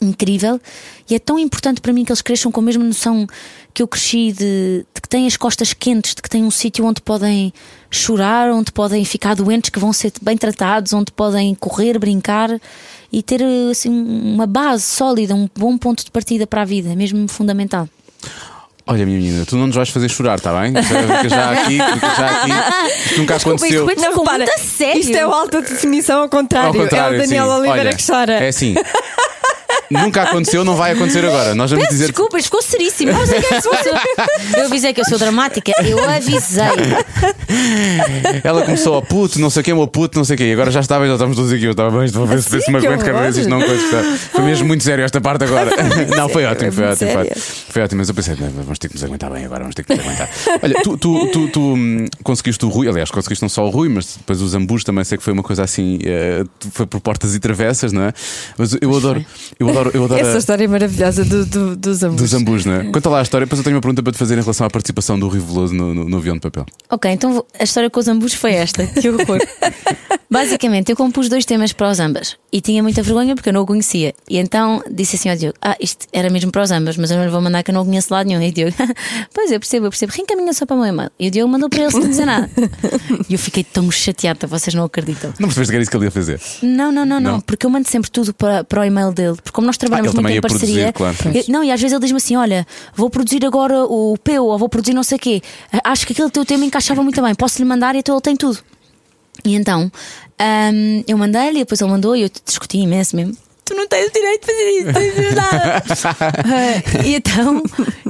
incrível 0.00 0.60
e 1.08 1.14
é 1.14 1.18
tão 1.18 1.38
importante 1.38 1.80
para 1.80 1.92
mim 1.92 2.04
que 2.04 2.12
eles 2.12 2.22
cresçam 2.22 2.52
com 2.52 2.60
a 2.60 2.62
mesma 2.62 2.84
noção 2.84 3.26
que 3.74 3.82
eu 3.82 3.88
cresci 3.88 4.32
de, 4.32 4.84
de 4.94 5.00
que 5.00 5.08
têm 5.08 5.26
as 5.26 5.36
costas 5.36 5.72
quentes, 5.72 6.14
de 6.14 6.22
que 6.22 6.28
têm 6.28 6.44
um 6.44 6.50
sítio 6.50 6.84
onde 6.84 7.00
podem 7.00 7.52
chorar, 7.90 8.50
onde 8.50 8.72
podem 8.72 9.04
ficar 9.04 9.34
doentes, 9.34 9.70
que 9.70 9.78
vão 9.78 9.92
ser 9.92 10.12
bem 10.20 10.36
tratados, 10.36 10.92
onde 10.92 11.12
podem 11.12 11.54
correr, 11.54 11.98
brincar 11.98 12.50
e 13.12 13.22
ter 13.22 13.42
assim, 13.70 13.90
uma 13.90 14.46
base 14.46 14.82
sólida, 14.82 15.34
um 15.34 15.48
bom 15.56 15.78
ponto 15.78 16.04
de 16.04 16.10
partida 16.10 16.46
para 16.46 16.62
a 16.62 16.64
vida, 16.64 16.90
é 16.90 16.96
mesmo 16.96 17.28
fundamental. 17.28 17.88
Olha, 18.90 19.04
minha 19.04 19.18
menina, 19.18 19.44
tu 19.44 19.54
não 19.54 19.66
nos 19.66 19.76
vais 19.76 19.90
fazer 19.90 20.08
chorar, 20.08 20.36
está 20.36 20.50
bem? 20.60 20.72
Fica 20.82 21.28
já 21.28 21.50
aqui, 21.52 21.78
fica 21.78 22.14
já 22.14 22.26
aqui. 22.26 22.50
Isto 23.04 23.18
nunca 23.18 23.36
aconteceu. 23.36 23.86
Não, 23.86 24.14
repara, 24.16 24.46
sério. 24.56 25.00
Isto 25.00 25.14
é 25.14 25.26
o 25.26 25.30
alta 25.30 25.60
definição 25.60 26.22
ao 26.22 26.28
contrário. 26.30 26.68
Ao 26.68 26.74
contrário, 26.74 27.16
é 27.16 27.18
o 27.18 27.22
Daniel 27.22 27.44
sim. 27.44 27.52
Oliveira 27.52 27.80
Olha, 27.80 27.96
que 27.96 28.06
chora. 28.06 28.32
É 28.32 28.48
assim. 28.48 28.74
Nunca 29.90 30.22
aconteceu, 30.22 30.64
não 30.64 30.76
vai 30.76 30.92
acontecer 30.92 31.24
agora. 31.24 31.54
Nós 31.54 31.70
vamos 31.70 31.84
Peço 31.86 31.94
dizer. 31.96 32.06
desculpa, 32.12 32.36
isto 32.38 32.46
ficou 32.46 32.62
seríssimo. 32.62 33.12
Mas 33.12 33.30
é 33.32 33.40
que 33.40 33.54
eu, 33.54 33.62
sou- 33.62 33.72
eu 34.58 34.64
avisei 34.66 34.92
que 34.92 35.00
eu 35.00 35.04
sou 35.06 35.18
dramática, 35.18 35.72
eu 35.84 35.98
avisei. 36.08 36.66
Ela 38.44 38.62
começou 38.64 38.94
ao 38.94 39.02
puto, 39.02 39.38
não 39.40 39.50
sei 39.50 39.62
quem, 39.62 39.74
ao 39.74 39.86
puto, 39.88 40.18
não 40.18 40.24
sei 40.24 40.36
quem. 40.36 40.52
Agora 40.52 40.70
já 40.70 40.80
estava, 40.80 41.06
já 41.06 41.14
estamos 41.14 41.36
todos 41.36 41.52
aqui. 41.52 41.64
Eu 41.64 41.72
estava 41.72 41.90
bem, 41.96 42.04
estou 42.06 42.22
a 42.24 42.26
ver 42.26 42.42
se 42.42 42.48
se 42.60 42.70
me 42.70 42.80
que 42.80 42.86
aguento 42.86 43.04
cada 43.04 43.20
vez 43.22 43.36
isto 43.36 43.48
não 43.48 43.60
coisa. 43.60 44.02
Foi 44.32 44.42
mesmo 44.44 44.66
muito 44.66 44.84
sério 44.84 45.04
esta 45.04 45.20
parte 45.20 45.44
agora. 45.44 45.70
Não, 46.16 46.28
foi 46.28 46.44
ótimo, 46.44 46.72
foi 46.72 46.84
ótimo. 46.84 47.10
Foi, 47.12 47.24
sério. 47.24 47.42
foi 47.70 47.82
ótimo, 47.82 47.98
mas 48.00 48.08
eu 48.08 48.14
pensei, 48.14 48.34
vamos 48.34 48.78
ter 48.78 48.88
que 48.88 48.94
nos 48.94 49.04
aguentar 49.04 49.30
bem 49.30 49.44
agora, 49.44 49.60
vamos 49.60 49.74
ter 49.74 49.84
que 49.84 49.94
nos 49.94 50.04
aguentar. 50.04 50.28
Olha, 50.62 50.74
tu, 50.82 50.96
tu, 50.96 51.26
tu, 51.30 51.48
tu, 51.48 51.60
hum, 51.74 52.06
conseguiste 52.22 52.64
o 52.64 52.68
Rui, 52.68 52.88
aliás, 52.88 53.10
conseguiste 53.10 53.42
não 53.42 53.48
só 53.48 53.64
o 53.66 53.70
Rui, 53.70 53.88
mas 53.88 54.16
depois 54.16 54.40
os 54.40 54.54
ambus 54.54 54.84
também 54.84 55.04
sei 55.04 55.18
que 55.18 55.24
foi 55.24 55.32
uma 55.32 55.42
coisa 55.42 55.62
assim, 55.64 55.98
eh, 56.04 56.44
foi 56.72 56.86
por 56.86 57.00
portas 57.00 57.34
e 57.34 57.40
travessas, 57.40 57.92
não 57.92 58.02
é? 58.02 58.12
Mas 58.56 58.76
eu 58.80 58.96
adoro, 58.96 59.24
eu 59.58 59.68
adoro, 59.68 59.90
eu 59.94 60.04
adoro. 60.04 60.24
a- 60.24 60.28
Essa 60.28 60.38
história 60.38 60.64
é 60.64 60.68
maravilhosa 60.68 61.24
do, 61.24 61.44
do, 61.46 61.76
dos 61.76 62.02
ambos. 62.02 62.20
Dos 62.22 62.34
ambus, 62.34 62.64
não 62.64 62.74
é? 62.74 62.84
Conta 62.90 63.08
lá 63.08 63.18
a 63.18 63.22
história, 63.22 63.46
depois 63.46 63.58
eu 63.58 63.64
tenho 63.64 63.76
uma 63.76 63.82
pergunta 63.82 64.02
para 64.02 64.12
te 64.12 64.18
fazer 64.18 64.34
em 64.38 64.40
relação 64.40 64.66
à 64.66 64.70
participação 64.70 65.18
do 65.18 65.28
Rui 65.28 65.40
Veloso 65.40 65.74
no, 65.74 65.94
no, 65.94 66.08
no 66.08 66.16
avião 66.16 66.34
de 66.36 66.40
papel. 66.40 66.64
Ok, 66.90 67.10
então 67.10 67.44
a 67.58 67.64
história 67.64 67.90
com 67.90 67.98
os 68.00 68.08
ambos 68.08 68.34
foi 68.34 68.52
esta. 68.54 68.86
Que 68.86 69.08
horror. 69.10 69.38
Basicamente, 70.30 70.90
eu 70.90 70.96
compus 70.96 71.28
dois 71.28 71.44
temas 71.46 71.72
para 71.72 71.90
os 71.90 71.98
ambas 72.00 72.36
e 72.52 72.60
tinha 72.60 72.82
muita 72.82 73.02
vergonha 73.02 73.34
porque 73.34 73.48
eu 73.48 73.52
não 73.52 73.62
o 73.62 73.66
conhecia. 73.66 74.14
E 74.28 74.36
então 74.36 74.82
disse 74.90 75.16
assim 75.16 75.30
ao 75.30 75.36
Diogo: 75.36 75.56
Ah, 75.62 75.74
isto 75.80 76.06
era 76.12 76.28
mesmo 76.28 76.52
para 76.52 76.62
os 76.62 76.70
ambas, 76.70 76.98
mas 76.98 77.10
eu 77.10 77.16
não 77.16 77.24
lhe 77.24 77.30
vou 77.30 77.40
mandar 77.40 77.62
que 77.62 77.70
eu 77.70 77.74
não 77.74 77.80
o 77.80 77.84
conheço 77.86 78.12
lado 78.12 78.26
nenhum. 78.26 78.42
E 78.42 78.50
o 78.50 78.52
Diogo: 78.52 78.74
Pois 79.32 79.50
eu 79.50 79.58
percebo, 79.58 79.86
eu 79.86 79.90
percebo, 79.90 80.12
reencaminha 80.14 80.52
só 80.52 80.66
para 80.66 80.76
o 80.76 80.80
meu 80.80 80.88
e-mail. 80.88 81.10
E 81.18 81.28
o 81.28 81.30
Diogo 81.30 81.50
mandou 81.50 81.70
para 81.70 81.80
ele 81.82 81.90
sem 81.90 82.08
dizer 82.08 82.26
nada. 82.26 82.50
E 83.28 83.32
eu 83.32 83.38
fiquei 83.38 83.64
tão 83.64 83.90
chateada, 83.90 84.46
vocês 84.46 84.74
não 84.74 84.84
acreditam. 84.84 85.32
Não 85.38 85.48
percebeste 85.48 85.70
que 85.70 85.76
era 85.76 85.82
isso 85.82 85.90
que 85.90 85.96
ele 85.96 86.04
ia 86.04 86.10
fazer? 86.10 86.40
Não, 86.62 86.92
não, 86.92 87.06
não, 87.06 87.18
não, 87.20 87.32
Não? 87.32 87.40
porque 87.40 87.64
eu 87.64 87.70
mando 87.70 87.88
sempre 87.88 88.10
tudo 88.10 88.34
para, 88.34 88.64
para 88.64 88.82
o 88.82 88.84
e-mail 88.84 89.12
dele. 89.12 89.36
Porque 89.48 89.54
como 89.56 89.66
nós 89.66 89.76
trabalhamos 89.76 90.12
Ah, 90.12 90.14
muito 90.20 90.30
em 90.30 90.34
ia 90.34 90.40
parceria. 90.42 90.92
produzir, 90.92 91.16
claro. 91.20 91.36
eu- 91.38 91.44
não, 91.48 91.64
e 91.64 91.72
às 91.72 91.80
vezes 91.80 91.92
ele 91.92 92.00
diz-me 92.02 92.16
assim: 92.18 92.36
olha, 92.36 92.66
vou 92.94 93.08
produzir 93.10 93.44
agora 93.44 93.84
o 93.84 94.16
Peu, 94.22 94.44
ou 94.44 94.58
vou 94.58 94.68
produzir 94.68 94.92
não 94.94 95.02
sei 95.02 95.16
o 95.16 95.18
quê. 95.20 95.42
Acho 95.84 96.06
que 96.06 96.12
aquele 96.12 96.30
teu 96.30 96.44
tema 96.44 96.64
encaixava 96.64 97.02
muito 97.02 97.20
bem, 97.22 97.34
posso-lhe 97.34 97.64
mandar 97.64 97.94
e 97.94 97.98
então 97.98 98.14
ele 98.14 98.22
tem 98.22 98.36
tudo. 98.36 98.58
E 99.44 99.54
então 99.54 99.90
hum, 100.40 101.04
eu 101.06 101.16
mandei-lhe, 101.18 101.58
e 101.58 101.62
depois 101.62 101.80
ele 101.80 101.90
mandou 101.90 102.14
e 102.16 102.22
eu 102.22 102.30
discuti 102.44 102.78
imenso 102.78 103.16
mesmo. 103.16 103.36
Tu 103.64 103.74
não 103.74 103.86
tens 103.86 104.08
o 104.08 104.12
direito 104.12 104.46
de 104.46 104.52
fazer 104.52 104.70
isso, 104.70 104.86
não 104.86 104.92
tens 104.94 105.34
nada. 105.34 105.82
Ah, 106.48 107.04
e 107.04 107.14
então, 107.16 107.62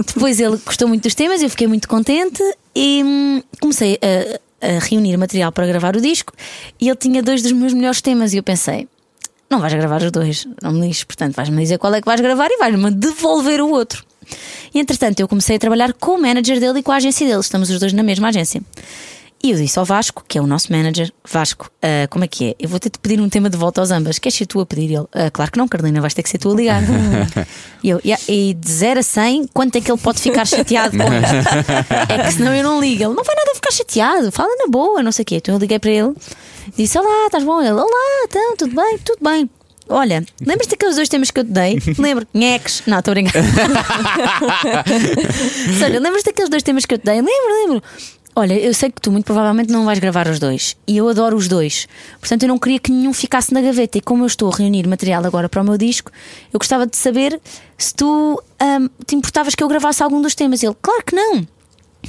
depois 0.07 0.39
ele 0.41 0.57
gostou 0.65 0.87
muito 0.89 1.03
dos 1.03 1.15
temas, 1.15 1.43
eu 1.43 1.51
fiquei 1.51 1.67
muito 1.67 1.89
contente 1.89 2.43
e 2.77 3.03
hum, 3.05 3.43
comecei 3.61 3.99
a, 4.01 4.67
a 4.67 4.79
reunir 4.79 5.17
material 5.17 5.51
para 5.51 5.67
gravar 5.67 5.97
o 5.97 6.01
disco. 6.01 6.33
E 6.81 6.89
ele 6.89 6.97
tinha 6.97 7.23
dois 7.23 7.43
dos 7.43 7.51
meus 7.53 7.73
melhores 7.75 8.01
temas, 8.01 8.33
e 8.33 8.37
eu 8.37 8.43
pensei: 8.43 8.87
não 9.51 9.61
vais 9.61 9.73
gravar 9.73 10.03
os 10.03 10.11
dois, 10.11 10.47
não 10.63 10.73
me 10.73 10.87
lixes, 10.87 11.05
portanto 11.05 11.35
vais-me 11.35 11.61
dizer 11.61 11.79
qual 11.79 11.95
é 11.95 12.01
que 12.01 12.07
vais 12.07 12.21
gravar 12.21 12.49
e 12.51 12.59
vais-me 12.59 12.91
devolver 12.91 13.61
o 13.61 13.71
outro. 13.71 14.05
E 14.75 14.79
entretanto, 14.79 15.21
eu 15.21 15.29
comecei 15.29 15.57
a 15.57 15.59
trabalhar 15.59 15.93
com 15.95 16.13
o 16.13 16.21
manager 16.21 16.61
dele 16.61 16.81
e 16.81 16.83
com 16.83 16.93
a 16.93 16.97
agência 16.97 17.27
dele, 17.27 17.41
estamos 17.41 17.71
os 17.71 17.81
dois 17.81 17.93
na 17.93 18.03
mesma 18.03 18.29
agência. 18.29 18.63
E 19.43 19.53
eu 19.53 19.57
disse 19.57 19.79
ao 19.79 19.85
Vasco, 19.85 20.25
que 20.27 20.37
é 20.37 20.43
o 20.43 20.47
nosso 20.49 20.73
manager, 20.73 21.13
Vasco, 21.25 21.71
ah, 21.81 22.09
como 22.11 22.25
é 22.25 22.29
que 22.29 22.49
é? 22.51 22.55
Eu 22.59 22.69
vou 22.69 22.81
ter 22.81 22.91
de 22.91 22.99
pedir 22.99 23.21
um 23.21 23.29
tema 23.29 23.49
de 23.49 23.57
volta 23.57 23.81
aos 23.81 23.93
ambas. 23.93 24.19
Queres 24.19 24.37
ser 24.37 24.47
tu 24.47 24.59
a 24.61 24.67
pedir? 24.67 24.95
Ele, 24.95 25.07
"Ah, 25.13 25.31
claro 25.31 25.53
que 25.53 25.59
não, 25.59 25.69
Carolina, 25.69 26.01
vais 26.01 26.13
ter 26.13 26.25
que 26.25 26.29
ser 26.29 26.39
tu 26.39 26.51
a 26.51 26.55
ligar. 26.57 26.83
e 27.83 27.91
eu, 27.91 28.01
"Yeah, 28.05 28.21
e 28.29 28.55
de 28.55 28.73
0 28.73 28.99
a 28.99 29.03
100, 29.03 29.47
quanto 29.55 29.77
é 29.77 29.81
que 29.81 29.91
ele 29.93 30.01
pode 30.01 30.21
ficar 30.21 30.45
chateado 30.45 30.97
com 30.97 31.05
isto? 31.05 32.13
É 32.13 32.25
que 32.25 32.33
senão 32.33 32.53
eu 32.55 32.65
não 32.65 32.81
ligo. 32.81 33.05
Ele 33.05 33.15
não 33.15 33.23
vai 33.23 33.37
nada 33.37 33.53
ficar 33.55 33.71
chateado, 33.71 34.33
fala 34.33 34.55
na 34.57 34.67
boa, 34.67 35.03
não 35.05 35.13
sei 35.13 35.23
o 35.23 35.27
quê. 35.27 35.37
Então 35.37 35.55
eu 35.55 35.61
liguei 35.61 35.79
para 35.79 35.91
ele, 35.93 36.13
disse: 36.77 36.99
Olá, 36.99 37.27
estás 37.27 37.45
bom? 37.45 37.61
Ele, 37.61 37.71
Olá, 37.73 38.25
então, 38.25 38.57
tudo 38.57 38.75
bem? 38.75 38.99
Tudo 38.99 39.19
bem. 39.23 39.49
Olha, 39.91 40.23
lembras-te 40.45 40.73
daqueles 40.73 40.97
dois 40.97 41.09
temas 41.09 41.31
que 41.31 41.41
eu 41.41 41.45
te 41.45 41.51
dei? 41.51 41.79
Lembro, 41.97 42.27
nheques. 42.35 42.83
Não, 42.87 42.99
estou 42.99 43.13
a 43.13 43.15
brincar. 43.15 43.41
Olha, 45.83 46.01
lembras 46.01 46.23
daqueles 46.25 46.51
dois 46.51 46.63
temas 46.63 46.85
que 46.85 46.95
eu 46.95 46.99
te 46.99 47.05
dei? 47.07 47.15
Lembro, 47.17 47.33
lembro. 47.63 47.83
Olha, 48.35 48.55
eu 48.55 48.73
sei 48.73 48.91
que 48.91 49.01
tu 49.01 49.11
muito 49.11 49.25
provavelmente 49.25 49.73
não 49.73 49.85
vais 49.85 49.99
gravar 49.99 50.29
os 50.29 50.39
dois. 50.39 50.77
E 50.87 50.97
eu 50.97 51.09
adoro 51.09 51.37
os 51.37 51.49
dois. 51.49 51.89
Portanto, 52.21 52.45
eu 52.45 52.49
não 52.49 52.59
queria 52.59 52.79
que 52.79 52.93
nenhum 52.93 53.13
ficasse 53.13 53.53
na 53.53 53.61
gaveta. 53.61 53.99
E 53.99 54.01
como 54.01 54.23
eu 54.23 54.27
estou 54.27 54.53
a 54.53 54.57
reunir 54.57 54.87
material 54.87 55.25
agora 55.27 55.49
para 55.49 55.61
o 55.61 55.65
meu 55.65 55.77
disco, 55.77 56.13
eu 56.53 56.59
gostava 56.59 56.87
de 56.87 56.97
saber 56.97 57.41
se 57.77 57.95
tu 57.95 58.41
ahm, 58.61 58.89
te 59.05 59.17
importavas 59.17 59.55
que 59.55 59.63
eu 59.63 59.69
gravasse 59.69 60.03
algum 60.03 60.23
dos 60.23 60.35
temas. 60.35 60.63
Ele, 60.63 60.77
claro 60.81 61.03
que 61.05 61.17
não. 61.17 61.47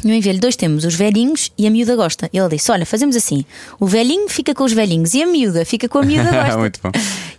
Eu 0.03 0.11
enviei-lhe 0.11 0.39
dois 0.39 0.55
temas, 0.55 0.85
os 0.85 0.95
velhinhos 0.95 1.51
e 1.57 1.67
a 1.67 1.69
miúda 1.69 1.95
gosta. 1.95 2.29
E 2.31 2.37
ele 2.37 2.49
disse: 2.49 2.71
Olha, 2.71 2.85
fazemos 2.85 3.15
assim: 3.15 3.43
o 3.79 3.85
velhinho 3.85 4.29
fica 4.29 4.53
com 4.53 4.63
os 4.63 4.71
velhinhos 4.71 5.13
e 5.13 5.23
a 5.23 5.27
miúda 5.27 5.65
fica 5.65 5.89
com 5.89 5.97
a 5.97 6.03
miúda 6.03 6.31
gosta. 6.31 6.57
Muito 6.57 6.79
bom. 6.81 6.91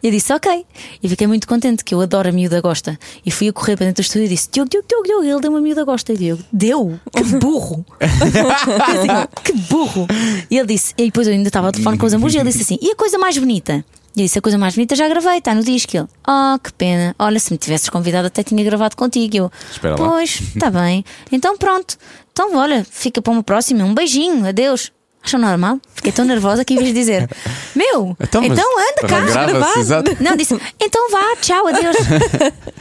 E 0.03 0.07
eu 0.07 0.11
disse: 0.11 0.33
Ok. 0.33 0.67
E 1.03 1.09
fiquei 1.09 1.27
muito 1.27 1.47
contente, 1.47 1.85
que 1.85 1.95
eu 1.95 2.01
adoro 2.01 2.29
a 2.29 2.33
miúda 2.33 2.61
gosta. 2.61 2.99
E 3.25 3.31
fui 3.31 3.49
a 3.49 3.53
correr 3.53 3.77
para 3.77 3.87
dentro 3.87 4.03
do 4.03 4.05
estúdio 4.05 4.27
e 4.27 4.29
disse: 4.29 4.49
Diogo, 4.53 4.69
Diogo, 4.69 4.87
Diogo, 4.89 5.05
Diogo, 5.07 5.25
ele 5.25 5.41
deu 5.41 5.51
uma 5.51 5.61
miúda 5.61 5.85
gosta. 5.85 6.13
E 6.13 6.17
Diogo, 6.17 6.43
deu? 6.53 7.01
Que 7.17 7.23
burro! 7.39 7.87
Assim, 8.01 9.43
que 9.45 9.53
burro! 9.53 10.07
E 10.51 10.59
ele 10.59 10.67
disse: 10.67 10.93
E 10.99 11.05
depois 11.07 11.27
eu 11.29 11.33
ainda 11.33 11.49
estava 11.49 11.69
ao 11.69 11.73
telefone 11.73 11.97
com 11.97 12.07
os 12.07 12.13
ambos 12.13 12.35
e 12.35 12.39
ele 12.39 12.51
disse 12.51 12.63
assim: 12.63 12.79
E 12.83 12.91
a 12.91 12.97
coisa 12.97 13.17
mais 13.17 13.39
bonita? 13.39 13.85
E 14.17 14.21
eu 14.21 14.25
disse: 14.27 14.39
A 14.39 14.43
coisa 14.43 14.59
mais 14.59 14.75
bonita 14.75 14.97
já 14.97 15.09
gravei, 15.09 15.39
está 15.39 15.55
no 15.55 15.63
disco. 15.63 15.97
Ele: 15.97 16.07
Oh, 16.27 16.59
que 16.59 16.73
pena. 16.73 17.15
Olha, 17.19 17.39
se 17.39 17.53
me 17.53 17.59
tivesses 17.59 17.89
convidado, 17.89 18.27
até 18.27 18.43
tinha 18.43 18.63
gravado 18.65 18.97
contigo. 18.97 19.37
Eu: 19.37 19.53
Espera. 19.71 19.95
Pois, 19.97 20.41
está 20.55 20.69
bem. 20.73 21.05
Então 21.31 21.57
pronto. 21.57 21.97
Então 22.33 22.57
olha, 22.57 22.85
fica 22.89 23.21
para 23.23 23.33
uma 23.33 23.43
próxima. 23.43 23.85
Um 23.85 23.95
beijinho, 23.95 24.47
adeus. 24.49 24.91
Acham 25.23 25.39
normal? 25.39 25.79
Fiquei 25.95 26.13
tão 26.13 26.25
nervosa 26.25 26.65
que 26.65 26.73
em 26.73 26.79
vez 26.79 26.89
de 26.89 26.95
dizer 26.95 27.29
Meu, 27.77 28.17
Então, 28.19 28.43
então, 28.43 28.65
anda 28.79 29.07
cá, 29.07 29.79
exato. 29.79 30.17
Não, 30.19 30.35
disse 30.35 30.59
então 30.81 31.11
vá, 31.11 31.37
tchau, 31.43 31.67
adeus. 31.69 31.95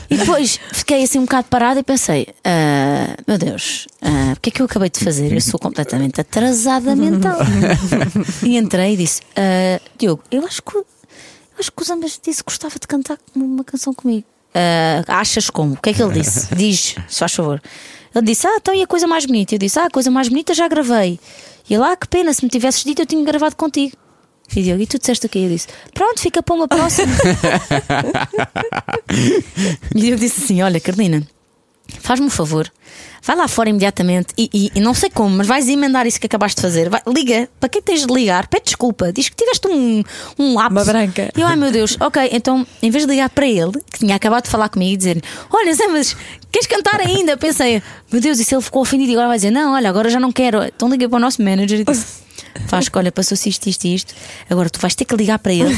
e 0.09 0.15
depois 0.15 0.57
fiquei 0.71 1.03
assim 1.03 1.19
um 1.19 1.23
bocado 1.23 1.47
parada 1.49 1.81
e 1.81 1.83
pensei: 1.83 2.29
"Ah, 2.45 3.13
Meu 3.27 3.37
Deus, 3.37 3.87
ah, 4.01 4.35
o 4.37 4.39
que 4.39 4.51
é 4.51 4.51
que 4.53 4.61
eu 4.61 4.67
acabei 4.67 4.89
de 4.89 5.03
fazer? 5.03 5.33
Eu 5.33 5.41
sou 5.41 5.59
completamente 5.59 6.21
atrasada 6.21 6.95
mental. 6.95 7.39
e 8.41 8.55
entrei 8.57 8.93
e 8.93 8.97
disse: 8.97 9.21
"Ah, 9.35 9.81
Diogo, 9.97 10.23
eu 10.31 10.45
acho 10.45 10.61
que, 10.63 10.81
acho 11.59 11.71
que 11.71 11.81
o 11.81 11.85
Zambas 11.85 12.19
disse 12.23 12.43
que 12.43 12.49
gostava 12.51 12.75
de 12.79 12.87
cantar 12.87 13.17
uma 13.35 13.63
canção 13.63 13.93
comigo. 13.93 14.25
"Ah, 14.53 15.19
achas 15.19 15.49
como? 15.49 15.73
O 15.73 15.77
que 15.77 15.89
é 15.89 15.93
que 15.93 16.01
ele 16.01 16.13
disse? 16.13 16.53
Diz, 16.55 16.95
se 17.07 17.19
faz 17.19 17.33
favor. 17.33 17.61
Ele 18.15 18.25
disse: 18.25 18.47
Ah, 18.47 18.55
então 18.57 18.73
e 18.73 18.81
a 18.81 18.87
coisa 18.87 19.05
mais 19.05 19.25
bonita? 19.25 19.55
Eu 19.55 19.59
disse: 19.59 19.77
Ah, 19.79 19.85
a 19.85 19.89
coisa 19.89 20.09
mais 20.09 20.29
bonita 20.29 20.53
já 20.53 20.67
gravei. 20.67 21.19
E 21.69 21.73
ele: 21.73 21.83
Ah, 21.83 21.95
que 21.95 22.07
pena, 22.07 22.33
se 22.33 22.43
me 22.43 22.49
tivesses 22.49 22.83
dito, 22.83 23.01
eu 23.01 23.05
tinha 23.05 23.23
gravado 23.23 23.55
contigo. 23.55 23.95
E 24.55 24.63
Diogo, 24.63 24.81
e 24.81 24.87
tu 24.87 24.97
disseste 24.97 25.27
o 25.27 25.29
quê? 25.29 25.39
Eu 25.39 25.49
disse: 25.49 25.67
Pronto, 25.93 26.19
fica 26.19 26.41
para 26.41 26.55
uma 26.55 26.67
próxima. 26.67 27.13
e 29.95 30.09
eu 30.09 30.17
disse 30.17 30.43
assim: 30.43 30.61
Olha, 30.63 30.79
Carolina, 30.79 31.21
faz-me 32.01 32.25
um 32.25 32.29
favor, 32.29 32.71
vai 33.23 33.35
lá 33.35 33.47
fora 33.47 33.69
imediatamente 33.69 34.33
e, 34.37 34.49
e- 34.53 34.71
e 34.75 34.79
não 34.79 34.93
sei 34.93 35.09
como, 35.09 35.35
mas 35.37 35.47
vais 35.47 35.67
emendar 35.67 36.05
isso 36.07 36.19
que 36.19 36.25
acabaste 36.27 36.55
de 36.57 36.61
fazer. 36.61 36.89
Vai, 36.89 37.01
liga, 37.07 37.49
para 37.59 37.69
que 37.69 37.81
tens 37.81 38.05
de 38.05 38.13
ligar? 38.13 38.47
Pede 38.47 38.65
desculpa, 38.65 39.11
diz 39.11 39.29
que 39.29 39.35
tiveste 39.35 39.67
um, 39.67 40.03
um 40.37 40.53
lapso. 40.55 40.71
Uma 40.73 40.85
branca. 40.85 41.31
E 41.35 41.41
eu, 41.41 41.47
ai 41.47 41.55
meu 41.55 41.71
Deus, 41.71 41.97
ok, 41.99 42.29
então 42.31 42.65
em 42.81 42.89
vez 42.91 43.05
de 43.05 43.11
ligar 43.11 43.29
para 43.29 43.47
ele, 43.47 43.73
que 43.91 43.99
tinha 43.99 44.15
acabado 44.15 44.43
de 44.45 44.49
falar 44.49 44.69
comigo 44.69 44.93
e 44.93 44.97
dizer: 44.97 45.21
Olha, 45.51 45.73
Zé, 45.73 45.87
mas 45.87 46.15
queres 46.51 46.67
cantar 46.67 46.99
ainda? 47.01 47.35
Pensei, 47.37 47.81
meu 48.11 48.21
Deus, 48.21 48.39
e 48.39 48.45
se 48.45 48.53
ele 48.55 48.61
ficou 48.61 48.81
ofendido 48.81 49.11
e 49.11 49.13
agora 49.13 49.27
vai 49.27 49.37
dizer: 49.37 49.51
Não, 49.51 49.73
olha, 49.73 49.89
agora 49.89 50.09
já 50.09 50.19
não 50.19 50.31
quero. 50.31 50.63
Então 50.63 50.89
liguei 50.89 51.07
para 51.07 51.17
o 51.17 51.19
nosso 51.19 51.41
manager 51.41 51.79
e 51.81 51.83
disse: 51.83 52.05
Faz 52.67 52.89
que, 52.89 52.97
olha, 52.97 53.11
passou-se 53.11 53.47
isto, 53.47 53.67
isto 53.67 53.85
e 53.85 53.93
isto. 53.95 54.13
Agora 54.49 54.69
tu 54.69 54.79
vais 54.79 54.95
ter 54.95 55.05
que 55.05 55.15
ligar 55.15 55.37
para 55.39 55.53
ele 55.53 55.69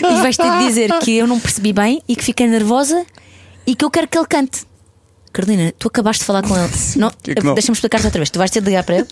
e 0.00 0.20
vais 0.22 0.36
ter 0.36 0.50
de 0.58 0.66
dizer 0.66 0.92
que 1.00 1.16
eu 1.16 1.26
não 1.26 1.38
percebi 1.38 1.72
bem 1.72 2.02
e 2.08 2.16
que 2.16 2.24
fiquei 2.24 2.46
nervosa 2.46 3.04
e 3.68 3.74
que 3.76 3.84
eu 3.84 3.90
quero 3.90 4.08
que 4.08 4.16
ele 4.18 4.26
cante. 4.26 4.66
Carolina, 5.32 5.72
tu 5.78 5.88
acabaste 5.88 6.20
de 6.22 6.26
falar 6.26 6.42
com 6.42 6.56
ele. 6.56 6.68
Não, 6.96 7.10
Que 7.22 7.34
que 7.34 7.44
não? 7.44 7.54
Deixa-me 7.54 7.74
explicar-te 7.74 8.06
outra 8.06 8.18
vez. 8.18 8.30
Tu 8.30 8.38
vais 8.38 8.50
ter 8.50 8.60
de 8.60 8.66
ligar 8.66 8.82
para 8.82 8.96
ele 8.96 9.06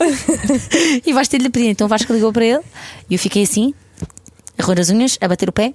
e 1.07 1.12
vais 1.12 1.28
ter 1.28 1.36
de 1.38 1.44
lhe 1.44 1.50
pedir. 1.50 1.68
Então 1.68 1.86
vais 1.88 2.04
que 2.04 2.12
ligou 2.12 2.32
para 2.32 2.44
ele 2.44 2.62
e 3.11 3.14
eu 3.14 3.18
fiquei 3.18 3.42
assim, 3.42 3.74
a 4.59 4.62
roer 4.64 4.80
as 4.80 4.88
unhas, 4.90 5.18
a 5.20 5.28
bater 5.28 5.48
o 5.48 5.52
pé. 5.52 5.74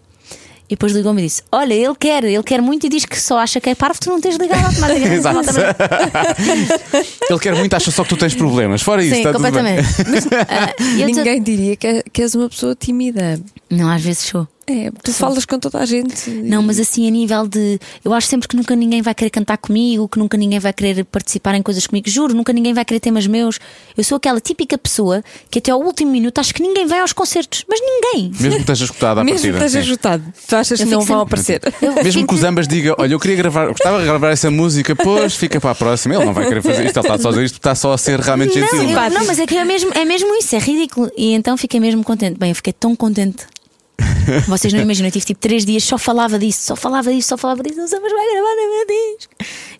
E 0.67 0.73
depois 0.75 0.93
ligou-me 0.93 1.21
e 1.21 1.25
disse: 1.25 1.43
Olha, 1.51 1.73
ele 1.73 1.93
quer, 1.99 2.23
ele 2.23 2.41
quer 2.43 2.61
muito 2.61 2.85
e 2.85 2.89
diz 2.89 3.03
que 3.05 3.19
só 3.21 3.37
acha 3.37 3.59
que 3.59 3.69
é 3.69 3.75
parvo, 3.75 3.99
tu 3.99 4.09
não 4.09 4.21
tens 4.21 4.37
de 4.37 4.41
ligar 4.41 4.63
automaticamente. 4.65 5.15
Exato. 5.19 5.49
Ele 7.29 7.39
quer 7.39 7.55
muito, 7.55 7.73
acha 7.73 7.91
só 7.91 8.03
que 8.03 8.09
tu 8.09 8.17
tens 8.17 8.33
problemas. 8.33 8.81
Fora 8.81 9.03
isso, 9.03 9.13
Sim, 9.15 9.19
está 9.21 9.31
tudo 9.33 9.41
bem. 9.43 9.51
completamente. 9.51 9.87
Mas, 10.09 10.25
te- 10.25 11.05
Ninguém 11.05 11.41
diria 11.43 11.75
que, 11.75 11.87
é- 11.87 12.03
que 12.11 12.21
és 12.21 12.33
uma 12.35 12.49
pessoa 12.49 12.75
tímida. 12.75 13.39
Não, 13.69 13.89
às 13.89 14.01
vezes 14.01 14.23
sou. 14.23 14.47
É, 14.71 14.89
tu 15.03 15.11
falas 15.11 15.43
com 15.45 15.59
toda 15.59 15.79
a 15.79 15.85
gente. 15.85 16.29
Não, 16.29 16.61
mas 16.61 16.79
assim 16.79 17.05
a 17.07 17.11
nível 17.11 17.45
de. 17.47 17.77
Eu 18.05 18.13
acho 18.13 18.27
sempre 18.27 18.47
que 18.47 18.55
nunca 18.55 18.73
ninguém 18.75 19.01
vai 19.01 19.13
querer 19.13 19.29
cantar 19.29 19.57
comigo, 19.57 20.07
que 20.07 20.17
nunca 20.17 20.37
ninguém 20.37 20.59
vai 20.59 20.71
querer 20.71 21.03
participar 21.03 21.55
em 21.55 21.61
coisas 21.61 21.85
comigo. 21.85 22.09
Juro, 22.09 22.33
nunca 22.33 22.53
ninguém 22.53 22.73
vai 22.73 22.85
querer 22.85 22.99
temas 23.01 23.27
meus. 23.27 23.59
Eu 23.97 24.03
sou 24.03 24.15
aquela 24.15 24.39
típica 24.39 24.77
pessoa 24.77 25.21
que 25.49 25.59
até 25.59 25.71
ao 25.71 25.81
último 25.81 26.11
minuto 26.11 26.39
acho 26.39 26.53
que 26.53 26.61
ninguém 26.63 26.85
vai 26.87 26.99
aos 27.01 27.11
concertos. 27.11 27.65
Mas 27.67 27.81
ninguém. 27.81 28.31
Mesmo 28.39 28.51
que 28.55 28.61
esteja 28.61 28.85
escutada 28.85 29.21
à 29.21 29.23
Mesmo 29.23 29.39
que 29.41 29.47
partida. 29.49 29.65
esteja 29.65 29.83
sim. 29.83 29.89
ajustado, 29.91 30.23
tu 30.47 30.55
achas 30.55 30.79
que 30.79 30.85
Eu 30.87 30.91
não 30.91 31.01
fico 31.01 31.13
vão 31.13 31.27
sempre- 31.27 31.57
aparecer. 31.59 31.73
Eu 31.81 32.03
Mesmo 32.03 32.27
que 32.27 32.33
os 32.33 32.43
ambas 32.43 32.67
digam, 32.67 32.95
olha, 32.97 33.13
eu 33.13 33.19
queria 33.19 33.35
gravar, 33.35 33.67
gostava 33.67 33.99
de 33.99 34.05
gravar 34.05 34.29
essa 34.29 34.49
música, 34.49 34.95
pois 34.95 35.35
fica 35.35 35.59
para 35.59 35.71
a 35.71 35.75
próxima. 35.75 36.15
Ele 36.15 36.25
não 36.25 36.33
vai 36.33 36.47
querer 36.47 36.61
fazer 36.61 36.85
isto, 36.85 36.97
ele 36.99 37.07
está 37.07 37.17
só 37.17 37.27
a 37.27 37.31
dizer 37.31 37.43
isto, 37.45 37.55
está 37.55 37.75
só 37.75 37.93
a 37.93 37.97
ser 37.97 38.19
realmente 38.19 38.57
Não, 38.59 38.67
gentil. 38.67 38.89
eu- 38.89 39.09
não, 39.11 39.25
mas 39.25 39.39
é 39.39 39.45
que 39.45 39.57
é 39.57 39.65
mesmo, 39.65 39.91
é 39.93 40.05
mesmo 40.05 40.33
isso, 40.37 40.55
é 40.55 40.59
ridículo. 40.59 41.11
E 41.17 41.33
então 41.33 41.57
fiquei 41.57 41.79
mesmo 41.79 42.03
contente. 42.03 42.37
Bem, 42.39 42.49
eu 42.49 42.55
fiquei 42.55 42.71
tão 42.73 42.95
contente. 42.95 43.45
Vocês 44.47 44.73
não 44.73 44.81
imaginam, 44.81 45.07
eu 45.07 45.11
tive 45.11 45.25
tipo 45.25 45.39
três 45.39 45.65
dias, 45.65 45.83
só 45.83 45.97
falava 45.97 46.37
disso, 46.39 46.61
só 46.63 46.75
falava 46.75 47.11
disso, 47.13 47.29
só 47.29 47.37
falava 47.37 47.63
disso. 47.63 47.81
Os 47.83 47.93
ambas 47.93 48.11
vai 48.11 48.25
gravar 48.31 48.49
no 48.55 48.69
meu 48.69 49.15
disco. 49.17 49.33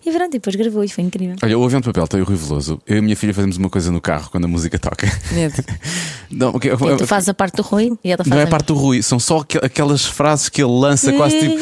E 0.04 0.10
pronto, 0.10 0.28
e 0.28 0.38
depois 0.38 0.56
gravou 0.56 0.82
e 0.84 0.88
foi 0.88 1.04
incrível. 1.04 1.36
Olha, 1.42 1.58
o 1.58 1.64
avião 1.64 1.80
de 1.80 1.86
papel 1.86 2.06
tem 2.08 2.20
o 2.20 2.24
Rui 2.24 2.36
Veloso. 2.36 2.80
Eu 2.86 2.96
e 2.96 2.98
a 2.98 3.02
minha 3.02 3.16
filha 3.16 3.32
fazemos 3.32 3.56
uma 3.56 3.70
coisa 3.70 3.90
no 3.92 4.00
carro 4.00 4.28
quando 4.30 4.44
a 4.44 4.48
música 4.48 4.78
toca. 4.78 5.10
Medo. 5.32 5.54
Não, 6.30 6.50
o 6.50 6.58
que- 6.60 6.68
E 6.68 6.96
tu 6.96 7.06
fazes 7.06 7.28
a 7.28 7.34
parte 7.34 7.56
do 7.56 7.62
Rui 7.62 7.92
e 8.02 8.10
ela 8.10 8.24
faz 8.24 8.28
não 8.30 8.38
é 8.38 8.44
a 8.44 8.46
parte 8.46 8.66
do 8.68 8.74
Rui, 8.74 9.02
são 9.02 9.18
só 9.20 9.38
aqu- 9.40 9.58
aquelas 9.62 10.04
frases 10.06 10.48
que 10.48 10.62
ele 10.62 10.72
lança, 10.72 11.12
quase 11.12 11.38
tipo. 11.38 11.58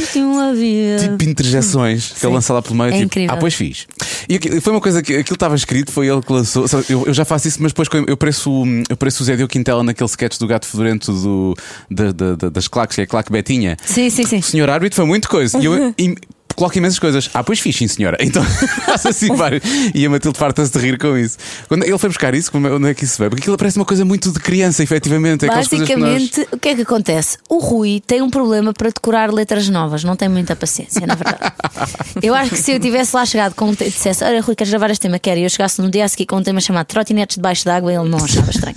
Tipo 1.00 1.24
interjeções 1.24 2.12
que 2.12 2.24
ele 2.24 2.34
lança 2.34 2.52
lá 2.52 2.62
pelo 2.62 2.76
meio, 2.76 2.90
É 2.90 2.92
tipo, 2.92 3.04
incrível. 3.06 3.34
ah, 3.34 3.36
pois 3.36 3.52
fiz. 3.54 3.86
E 4.28 4.60
foi 4.60 4.72
uma 4.72 4.80
coisa 4.80 5.02
que 5.02 5.16
aquilo 5.16 5.34
estava 5.34 5.56
escrito, 5.56 5.90
foi 5.90 6.06
ele 6.08 6.22
que 6.22 6.32
lançou. 6.32 6.66
Eu, 6.88 7.06
eu 7.06 7.12
já 7.14 7.24
faço 7.24 7.48
isso, 7.48 7.58
mas 7.60 7.72
depois 7.72 7.88
eu- 8.06 8.16
pareço, 8.16 8.50
o- 8.50 8.64
eu 8.88 8.96
pareço 8.96 9.22
o 9.22 9.26
Zé 9.26 9.34
Diogo 9.36 9.50
Quintela 9.52 9.82
naquele 9.82 10.08
sketch 10.08 10.38
do 10.38 10.46
gato 10.46 10.66
fedorento 10.66 11.12
do, 11.12 11.54
da- 11.90 12.12
da- 12.12 12.34
da- 12.36 12.48
das 12.50 12.68
claques, 12.68 12.94
que 12.96 13.00
é 13.00 13.04
a 13.04 13.06
claque 13.06 13.30
Betinha. 13.32 13.76
Sim, 13.84 14.10
sim, 14.10 14.24
sim. 14.24 14.38
O 14.38 14.42
senhor 14.42 14.68
árbitro 14.70 14.96
foi 14.96 15.04
muito 15.06 15.28
coisa. 15.28 15.58
E 15.58 15.64
eu 15.64 15.94
e, 15.98 16.14
coloco 16.56 16.76
imensas 16.76 16.98
coisas. 16.98 17.30
Ah, 17.32 17.42
pois 17.42 17.58
fiz, 17.58 17.74
sim, 17.74 17.88
senhora. 17.88 18.18
Então 18.20 18.42
faço 18.84 19.08
assim 19.08 19.34
vários. 19.34 19.62
E 19.94 20.04
a 20.04 20.10
Matilde 20.10 20.36
farta-se 20.38 20.70
de 20.70 20.78
rir 20.78 20.98
com 20.98 21.16
isso. 21.16 21.38
Quando 21.68 21.84
ele 21.84 21.96
foi 21.96 22.10
buscar 22.10 22.34
isso, 22.34 22.50
é- 22.54 22.70
onde 22.72 22.88
é 22.90 22.92
que 22.92 23.04
isso 23.04 23.16
veio? 23.18 23.30
Porque 23.30 23.42
aquilo 23.44 23.56
parece 23.56 23.78
uma 23.78 23.84
coisa 23.86 24.04
muito 24.04 24.30
de 24.30 24.38
criança, 24.40 24.82
efetivamente. 24.82 25.44
É 25.44 25.48
aquelas 25.48 25.68
coisas 25.68 25.88
que 25.88 25.96
nós- 25.96 26.12
Basicamente, 26.12 26.48
o 26.54 26.58
que 26.58 26.68
é 26.68 26.74
que 26.74 26.82
acontece? 26.82 27.38
O 27.48 27.58
Rui 27.60 28.02
tem 28.06 28.20
um 28.20 28.28
problema 28.28 28.74
para 28.74 28.90
decorar 28.90 29.32
letras 29.32 29.68
novas, 29.70 30.04
não 30.04 30.16
tem 30.16 30.28
muita 30.28 30.54
paciência, 30.54 31.06
na 31.06 31.14
verdade. 31.14 31.50
eu 32.22 32.34
acho 32.34 32.50
que 32.50 32.58
se 32.58 32.72
eu 32.72 32.80
tivesse 32.80 33.16
lá 33.16 33.24
chegado 33.24 33.54
com 33.54 33.66
um 33.66 33.74
te- 33.74 33.84
dissesse, 33.88 34.22
olha, 34.22 34.42
Rui, 34.42 34.54
queres 34.54 34.70
gravar 34.70 34.90
este 34.90 35.00
tema? 35.02 35.18
Quero, 35.18 35.40
e 35.40 35.44
eu 35.44 35.48
chegasse 35.50 35.80
no 35.80 35.90
dia 35.90 36.04
a 36.04 36.08
seguir 36.08 36.26
com 36.26 36.36
um 36.36 36.42
tema 36.42 36.60
chamado 36.60 36.86
Trotinetes 36.88 37.36
debaixo 37.36 37.64
d'água, 37.64 37.90
ele 37.90 38.08
não 38.08 38.18
achava 38.22 38.50
estranho. 38.50 38.76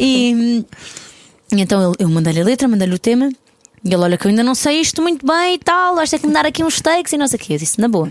e, 0.00 0.64
e 1.56 1.62
então 1.62 1.82
eu, 1.82 1.92
eu 1.98 2.08
mandei-lhe 2.08 2.40
a 2.40 2.44
letra, 2.44 2.66
mandei-lhe 2.68 2.94
o 2.94 2.98
tema, 2.98 3.30
e 3.84 3.88
ele, 3.92 3.96
olha, 4.02 4.16
que 4.16 4.26
eu 4.26 4.30
ainda 4.30 4.42
não 4.42 4.54
sei 4.54 4.80
isto 4.80 5.02
muito 5.02 5.26
bem 5.26 5.54
e 5.54 5.58
tal, 5.58 5.96
ter 6.06 6.18
que 6.18 6.26
me 6.26 6.32
dar 6.32 6.46
aqui 6.46 6.64
uns 6.64 6.80
takes 6.80 7.12
e 7.12 7.18
não 7.18 7.28
sei 7.28 7.38
o 7.38 7.42
quê. 7.42 7.54
Eu 7.54 7.58
disse, 7.58 7.80
na 7.80 7.88
boa. 7.88 8.10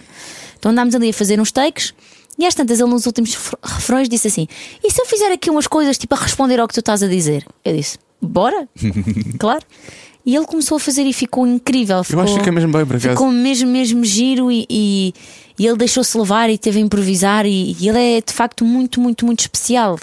Então 0.59 0.71
andámos 0.71 0.93
ali 0.95 1.09
a 1.09 1.13
fazer 1.13 1.39
uns 1.39 1.51
takes. 1.51 1.93
E 2.37 2.45
às 2.45 2.55
tantas, 2.55 2.79
ele 2.79 2.89
nos 2.89 3.05
últimos 3.05 3.33
fr- 3.33 3.55
refrões 3.63 4.09
disse 4.09 4.27
assim: 4.27 4.47
E 4.83 4.91
se 4.91 4.99
eu 5.01 5.05
fizer 5.05 5.31
aqui 5.31 5.49
umas 5.49 5.67
coisas 5.67 5.97
tipo 5.97 6.15
a 6.15 6.17
responder 6.17 6.59
ao 6.59 6.67
que 6.67 6.73
tu 6.73 6.79
estás 6.79 7.03
a 7.03 7.07
dizer? 7.07 7.45
Eu 7.63 7.75
disse: 7.75 7.97
Bora, 8.21 8.67
claro. 9.37 9.63
E 10.25 10.35
ele 10.35 10.45
começou 10.45 10.77
a 10.77 10.79
fazer 10.79 11.03
e 11.03 11.11
ficou 11.13 11.45
incrível. 11.45 12.03
Ficou, 12.03 12.23
acho 12.23 12.33
que 12.33 12.39
fica 12.39 12.51
mesmo 12.51 12.71
bem, 12.71 12.85
por 12.85 12.95
acaso. 12.95 13.09
Ficou 13.09 13.29
mesmo, 13.29 13.69
mesmo 13.69 14.03
giro 14.05 14.49
e, 14.51 14.65
e, 14.69 15.13
e 15.59 15.67
ele 15.67 15.77
deixou-se 15.77 16.17
levar 16.17 16.49
e 16.49 16.57
teve 16.57 16.79
a 16.79 16.81
improvisar. 16.81 17.45
E, 17.45 17.75
e 17.79 17.89
ele 17.89 17.99
é 17.99 18.21
de 18.21 18.31
facto 18.31 18.63
muito, 18.63 19.01
muito, 19.01 19.25
muito 19.25 19.41
especial. 19.41 19.99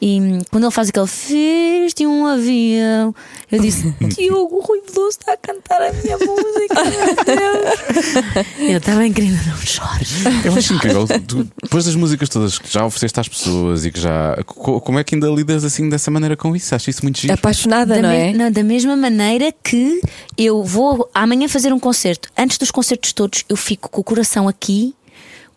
E 0.00 0.20
hum, 0.20 0.38
quando 0.50 0.64
ele 0.64 0.70
faz 0.72 0.88
aquele 0.88 1.06
Fiz-te 1.06 2.06
um 2.06 2.26
avião, 2.26 3.14
eu 3.52 3.60
disse: 3.60 3.94
Diogo, 4.16 4.56
o 4.56 4.60
Rui 4.60 4.80
Veloso 4.90 5.18
está 5.20 5.32
a 5.32 5.36
cantar 5.36 5.80
a 5.82 5.92
minha 5.92 6.16
música. 6.18 6.74
Ele 8.58 8.72
estava 8.76 9.06
incrível, 9.06 9.38
não 9.46 9.56
chores. 9.60 10.10
Eu 10.44 10.54
acho 10.54 10.74
incrível. 10.74 11.06
Tu, 11.26 11.46
depois 11.62 11.84
das 11.84 11.94
músicas 11.94 12.28
todas 12.28 12.58
que 12.58 12.72
já 12.72 12.84
ofereceste 12.84 13.20
às 13.20 13.28
pessoas 13.28 13.84
e 13.84 13.90
que 13.90 14.00
já. 14.00 14.36
co- 14.46 14.80
Como 14.80 14.98
é 14.98 15.04
que 15.04 15.14
ainda 15.14 15.28
lidas 15.28 15.64
assim 15.64 15.88
dessa 15.88 16.10
maneira 16.10 16.36
com 16.36 16.54
isso? 16.56 16.74
Acho 16.74 16.90
isso 16.90 17.02
muito 17.02 17.18
giro. 17.20 17.34
Apaixonada, 17.34 17.96
Da, 17.96 18.02
não 18.02 18.10
é? 18.10 18.50
da 18.50 18.62
mesma 18.62 18.96
maneira 18.96 19.52
que 19.62 20.00
eu 20.36 20.62
vou 20.64 21.08
amanhã 21.14 21.48
fazer 21.48 21.72
um 21.72 21.78
concerto. 21.78 22.30
Antes 22.36 22.58
dos 22.58 22.70
concertos 22.70 23.12
todos, 23.12 23.44
eu 23.48 23.56
fico 23.56 23.88
com 23.90 24.00
o 24.00 24.04
coração 24.04 24.48
aqui, 24.48 24.94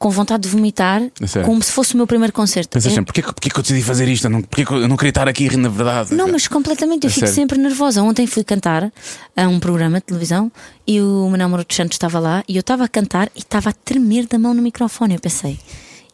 com 0.03 0.09
vontade 0.09 0.43
de 0.43 0.49
vomitar, 0.49 1.01
sério? 1.25 1.47
como 1.47 1.63
se 1.63 1.71
fosse 1.71 1.93
o 1.93 1.97
meu 1.97 2.05
primeiro 2.05 2.33
concerto. 2.33 2.71
Pensas 2.71 2.91
É- 2.91 2.95
sempre, 2.95 3.05
porquê, 3.05 3.21
que- 3.21 3.33
porquê 3.33 3.49
que 3.49 3.57
eu 3.57 3.61
decidi 3.63 3.81
fazer 3.81 4.07
isto? 4.09 4.25
Eu 4.25 4.29
não, 4.31 4.41
porquê 4.41 4.65
que 4.65 4.73
eu 4.73 4.87
não 4.87 4.97
queria 4.97 5.11
estar 5.11 5.27
aqui 5.29 5.55
na 5.55 5.69
verdade? 5.69 6.13
Não, 6.13 6.27
mas 6.27 6.45
completamente, 6.47 7.05
eu 7.05 7.09
A 7.09 7.11
fico 7.13 7.25
sério? 7.27 7.33
sempre 7.41 7.57
nervosa. 7.57 8.03
Ontem 8.03 8.27
fui 8.27 8.43
cantar 8.43 8.91
a 9.35 9.47
um 9.47 9.59
programa 9.61 9.99
de 9.99 10.05
televisão 10.05 10.51
e 10.85 10.99
o 10.99 11.29
Manuel 11.31 11.49
Moro 11.49 11.63
dos 11.65 11.75
Santos 11.75 11.95
estava 11.95 12.19
lá 12.19 12.43
e 12.49 12.55
eu 12.57 12.59
estava 12.59 12.83
a 12.83 12.87
cantar 12.89 13.29
e 13.35 13.39
estava 13.39 13.69
a 13.69 13.73
tremer 13.73 14.27
da 14.27 14.37
mão 14.37 14.53
no 14.53 14.61
microfone. 14.61 15.13
Eu 15.13 15.19
pensei, 15.21 15.57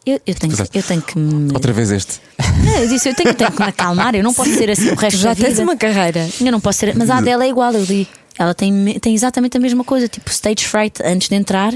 eu, 0.06 0.20
eu, 0.26 0.36
tenho, 0.36 0.54
eu 0.74 0.84
tenho 0.84 1.02
que 1.02 1.18
me. 1.18 1.52
Outra 1.54 1.74
vez 1.74 1.90
este. 1.92 2.20
Não, 2.64 2.78
eu 2.78 2.88
disse, 2.88 3.10
eu 3.10 3.16
tenho, 3.16 3.34
tenho 3.34 3.52
que 3.52 3.60
me 3.62 3.68
acalmar, 3.70 4.14
eu 4.14 4.24
não 4.24 4.34
posso 4.34 4.52
ser 4.54 4.70
assim 4.70 4.90
o 4.92 4.96
resto 4.96 5.18
Tu 5.18 5.22
já 5.24 5.30
da 5.30 5.34
vida. 5.34 5.48
tens 5.48 5.60
uma 5.60 5.76
carreira. 5.76 6.30
Eu 6.40 6.52
não 6.52 6.60
posso 6.60 6.78
ser. 6.80 6.96
Mas 6.96 7.10
a 7.10 7.20
dela 7.22 7.44
é 7.44 7.50
igual, 7.50 7.74
eu 7.74 7.84
li. 7.84 8.08
Ela 8.38 8.54
tem, 8.54 8.98
tem 9.00 9.14
exatamente 9.16 9.58
a 9.58 9.60
mesma 9.60 9.84
coisa, 9.84 10.08
tipo 10.08 10.30
stage 10.30 10.66
fright 10.66 11.02
antes 11.04 11.28
de 11.28 11.36
entrar, 11.36 11.74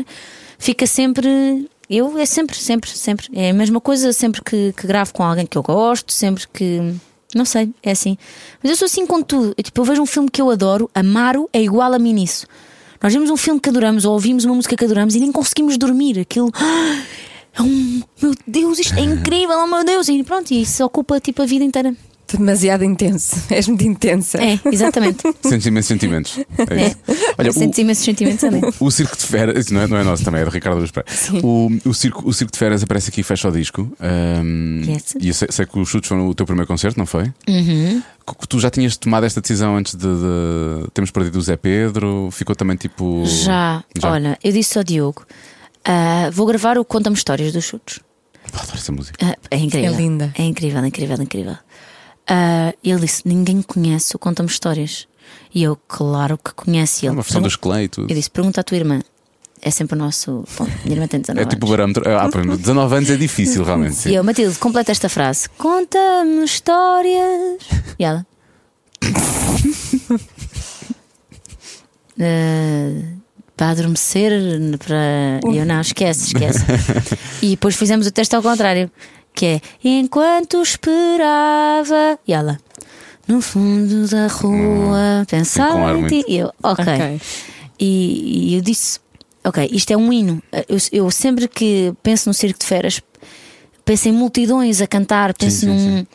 fica 0.59 0.88
sempre. 0.88 1.68
Eu 1.94 2.18
é 2.18 2.26
sempre, 2.26 2.58
sempre, 2.58 2.89
sempre. 2.89 3.28
É 3.34 3.52
a 3.52 3.54
mesma 3.54 3.80
coisa 3.80 4.12
sempre 4.12 4.41
que, 4.41 4.74
que 4.74 4.88
gravo 4.88 5.14
com 5.14 5.22
alguém 5.22 5.46
que 5.46 5.56
eu 5.56 5.62
gosto, 5.62 6.12
sempre 6.12 6.48
que. 6.52 6.96
Não 7.36 7.46
sei, 7.46 7.72
é 7.84 7.91
assim. 7.91 8.18
Mas 8.62 8.72
eu 8.72 8.76
sou 8.78 8.88
assim 8.88 9.06
com 9.06 9.22
tudo. 9.22 9.54
Eu, 9.56 9.64
tipo, 9.64 9.80
eu 9.80 9.86
vejo 9.86 10.02
um 10.02 10.06
filme 10.06 10.30
que 10.30 10.41
eu 10.41 10.50
adoro, 10.50 10.89
Amaro 10.94 11.48
é 11.54 11.62
igual 11.62 11.94
a 11.94 12.00
mim 12.00 12.14
nisso. 12.14 12.48
Nós 13.02 13.14
vemos 13.14 13.30
um 13.30 13.38
filme 13.38 13.60
que 13.60 13.70
adoramos 13.70 14.06
ou 14.06 14.14
ouvimos 14.14 14.44
uma 14.44 14.56
música 14.56 14.76
que 14.76 14.86
adoramos 14.86 15.14
e 15.14 15.20
nem 15.20 15.32
conseguimos 15.32 15.78
dormir. 15.78 16.20
Aquilo. 16.20 16.52
É 17.56 17.62
um. 17.62 18.02
Meu 18.20 18.34
Deus, 18.48 18.80
isto 18.80 18.98
é 18.98 19.02
incrível, 19.06 19.60
oh 19.60 19.68
meu 19.68 19.84
Deus! 19.84 20.08
E 20.08 20.24
pronto, 20.24 20.52
e 20.52 20.64
isso 20.64 20.84
ocupa 20.84 21.20
tipo 21.20 21.44
a 21.44 21.46
vida 21.46 21.64
inteira. 21.64 21.96
Demasiado 22.32 22.84
intenso. 22.84 23.36
És 23.52 23.68
muito 23.68 23.84
intensa. 23.86 24.40
É, 24.44 24.60
exatamente. 24.72 25.22
Sentes 25.44 25.66
imensos 25.68 25.88
sentimentos. 25.88 26.40
É 26.58 26.88
isso. 26.88 26.98
Olha, 27.38 27.50
o, 27.50 27.54
Sentes 27.54 27.78
imensos 27.80 28.04
sentimentos 28.04 28.44
ali. 28.44 28.62
o 28.80 28.90
Circo 28.92 29.16
de 29.16 29.24
Feras, 29.24 29.66
isso 29.66 29.74
não 29.74 29.82
é, 29.82 29.88
não 29.88 29.98
é 29.98 30.04
nosso 30.04 30.24
também, 30.24 30.42
é 30.42 30.46
de 30.46 30.50
Ricardo 30.52 30.80
Luz 30.80 30.92
Pereira. 30.92 31.12
O, 31.46 31.70
o, 31.86 31.94
circo, 31.94 32.28
o 32.28 32.34
Circo 32.34 32.52
de 32.52 32.58
Feras 32.58 32.82
aparece 32.84 33.10
aqui 33.10 33.22
e 33.22 33.24
fecha 33.24 33.48
o 33.48 33.52
disco. 33.52 33.92
Ahm, 34.00 34.84
Yes. 34.84 35.16
E 35.20 35.28
eu 35.28 35.34
sei, 35.34 35.48
sei 35.52 35.66
que 35.66 35.78
os 35.80 35.88
chutes 35.88 36.08
foram 36.08 36.28
o 36.28 36.34
teu 36.36 36.46
primeiro 36.46 36.68
concerto, 36.68 36.98
não 36.98 37.06
foi? 37.06 37.32
Uhum. 37.48 38.02
Tu 38.48 38.60
já 38.60 38.70
tinhas 38.70 38.96
tomado 38.98 39.26
esta 39.26 39.42
decisão 39.42 39.76
antes 39.78 39.96
de, 39.96 40.08
de 40.08 40.90
termos 40.94 41.12
perdido 41.12 41.38
o 41.38 41.42
Zé 41.42 41.56
Pedro? 41.58 42.30
Ficou 42.32 42.56
também 42.56 42.76
tipo. 42.78 43.24
Já, 43.26 43.84
Já. 44.00 44.12
olha, 44.12 44.40
eu 44.44 44.52
disse 44.52 44.78
ao 44.78 44.84
Diogo: 44.84 45.26
ah, 45.84 46.30
vou 46.32 46.46
gravar 46.46 46.78
o 46.78 46.86
Conta-me 46.86 47.16
Histórias 47.16 47.52
dos 47.54 47.66
Chutes. 47.66 48.00
Adoro 48.54 48.76
essa 48.78 48.92
música. 48.92 49.18
Ah, 49.26 49.36
é 49.52 49.58
incrível. 49.58 49.94
É 49.94 49.98
linda. 49.98 50.34
É 50.38 50.44
incrível, 50.44 50.86
incrível, 50.86 51.18
incrível. 51.22 51.58
Ah, 52.28 52.74
ele 52.84 53.00
disse: 53.02 53.22
Ninguém 53.28 53.62
conhece 53.62 54.16
o 54.16 54.20
Conta-me 54.20 54.50
Histórias. 54.50 55.08
E 55.54 55.64
eu, 55.64 55.78
claro 55.88 56.38
que 56.38 56.54
conhece 56.54 57.06
É 57.06 57.10
ele. 57.10 57.16
uma 57.18 57.22
versão 57.24 57.42
do 57.42 57.44
Pergun- 57.44 57.48
Esclay 57.56 57.86
e 57.86 57.88
tudo. 57.88 58.10
Eu 58.12 58.16
disse: 58.16 58.30
Pergunta 58.30 58.62
à 58.62 58.64
tua 58.64 58.78
irmã. 58.78 59.02
É 59.62 59.72
sempre 59.72 59.96
o 59.96 59.98
nosso. 59.98 60.44
Bom, 60.58 60.66
minha 60.84 60.96
irmã 60.96 61.08
tem 61.08 61.22
19 61.22 61.46
É 61.46 61.50
tipo 61.50 61.66
o 61.66 61.70
anos. 61.74 61.94
barâmetro. 61.94 62.18
Ah, 62.18 62.28
pronto, 62.30 62.58
19 62.58 62.96
anos 62.98 63.10
é 63.10 63.16
difícil, 63.16 63.64
realmente. 63.64 63.96
sim. 63.96 64.10
E 64.10 64.16
eu, 64.16 64.24
Matilde, 64.24 64.58
completa 64.60 64.92
esta 64.92 65.08
frase: 65.10 65.48
Conta-me 65.58 66.44
histórias. 66.44 67.60
E 67.98 68.04
ela. 68.04 68.26
"Ah, 72.20 73.14
para 73.56 73.70
adormecer, 73.70 74.32
para. 74.80 75.40
Eu, 75.56 75.66
não, 75.66 75.80
esquece, 75.82 76.28
esquece. 76.28 76.60
e 77.42 77.52
depois 77.52 77.76
fizemos 77.76 78.08
o 78.08 78.12
teste 78.12 78.36
ao 78.36 78.42
contrário: 78.42 78.90
que 79.34 79.46
é 79.46 79.62
Enquanto 79.84 80.62
esperava. 80.62 82.20
E 82.28 82.34
ela. 82.34 82.60
No 83.28 83.42
fundo 83.42 84.08
da 84.08 84.28
rua, 84.28 85.26
com 85.72 85.86
ar 85.86 85.96
em 85.96 86.08
ti. 86.08 86.26
E 86.28 86.38
eu, 86.38 86.52
ok. 86.62 86.84
Ok. 86.84 87.22
E, 87.80 88.50
e 88.50 88.56
eu 88.56 88.62
disse: 88.62 89.00
Ok, 89.44 89.70
isto 89.72 89.92
é 89.92 89.98
um 89.98 90.12
hino. 90.12 90.42
Eu, 90.70 90.78
eu 90.92 91.12
sempre 91.12 91.48
que 91.48 91.94
penso 92.02 92.30
no 92.30 92.34
Circo 92.34 92.60
de 92.60 92.66
Feras, 92.66 93.02
penso 93.84 94.08
em 94.08 94.12
multidões 94.12 94.82
a 94.82 94.88
cantar, 94.88 95.34
penso 95.34 95.62
sim, 95.62 95.68
num. 95.68 95.98
sim. 96.00 96.08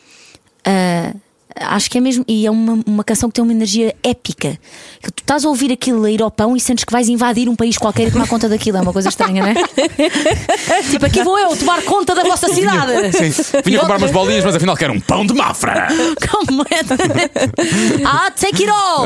ah, 0.65 1.13
acho 1.59 1.89
que 1.89 1.97
é 1.97 2.01
mesmo. 2.01 2.23
E 2.27 2.45
é 2.45 2.51
uma, 2.51 2.79
uma 2.85 3.03
canção 3.03 3.29
que 3.29 3.35
tem 3.35 3.43
uma 3.43 3.53
energia 3.53 3.95
épica. 4.03 4.57
Que 5.01 5.11
tu 5.11 5.21
estás 5.21 5.45
a 5.45 5.49
ouvir 5.49 5.71
aquilo 5.71 6.03
a 6.05 6.11
ir 6.11 6.21
ao 6.21 6.31
pão 6.31 6.55
e 6.55 6.59
sentes 6.59 6.83
que 6.83 6.91
vais 6.91 7.09
invadir 7.09 7.49
um 7.49 7.55
país 7.55 7.77
qualquer 7.77 8.07
e 8.07 8.11
tomar 8.11 8.27
conta 8.27 8.49
daquilo. 8.49 8.77
É 8.77 8.81
uma 8.81 8.93
coisa 8.93 9.09
estranha, 9.09 9.41
não 9.41 9.49
é? 9.49 9.55
tipo, 10.89 11.05
aqui 11.05 11.23
vou 11.23 11.37
eu 11.37 11.55
tomar 11.57 11.81
conta 11.83 12.15
da 12.15 12.23
vossa 12.23 12.47
cidade. 12.53 13.11
Sim, 13.11 13.61
vinha 13.63 13.79
comprar 13.79 13.97
umas 13.97 14.11
bolinhas, 14.11 14.43
mas 14.43 14.55
afinal 14.55 14.75
quero 14.75 14.93
um 14.93 14.99
pão 14.99 15.25
de 15.25 15.33
mafra. 15.33 15.87
Completamente. 16.31 17.39
ah, 18.05 18.31
take 18.31 18.63
it 18.63 18.69
all! 18.69 19.05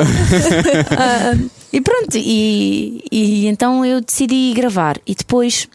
Ah, 0.98 1.38
e 1.72 1.82
pronto, 1.82 2.16
e, 2.16 3.04
e 3.12 3.48
então 3.48 3.86
eu 3.86 4.02
decidi 4.02 4.54
gravar. 4.54 5.00
E 5.08 5.16
depois 5.16 5.68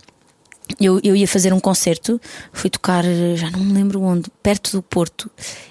eu, 0.81 1.01
eu 1.03 1.17
ia 1.17 1.27
fazer 1.27 1.53
um 1.53 1.61
concerto, 1.61 2.21
fui 2.53 2.71
tocar, 2.71 3.05
já 3.37 3.51
não 3.51 3.61
me 3.61 3.73
lembro 3.73 4.03
onde, 4.03 4.31
perto 4.43 4.73
do 4.73 4.83
Porto, 4.83 5.31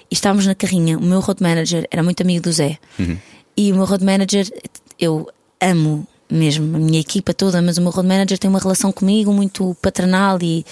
e 0.09 0.13
estávamos 0.13 0.45
na 0.45 0.55
carrinha. 0.55 0.97
O 0.97 1.03
meu 1.03 1.19
road 1.19 1.41
manager 1.41 1.87
era 1.91 2.03
muito 2.03 2.21
amigo 2.21 2.43
do 2.43 2.51
Zé. 2.51 2.77
E 3.55 3.71
o 3.71 3.75
meu 3.75 3.85
road 3.85 4.03
manager, 4.03 4.47
eu 4.99 5.27
amo 5.59 6.07
mesmo 6.29 6.75
a 6.75 6.79
minha 6.79 6.99
equipa 6.99 7.33
toda, 7.33 7.61
mas 7.61 7.77
o 7.77 7.81
meu 7.81 7.91
road 7.91 8.07
manager 8.07 8.37
tem 8.37 8.49
uma 8.49 8.59
relação 8.59 8.91
comigo 8.91 9.31
muito 9.31 9.75
paternal 9.81 10.37
e 10.41 10.65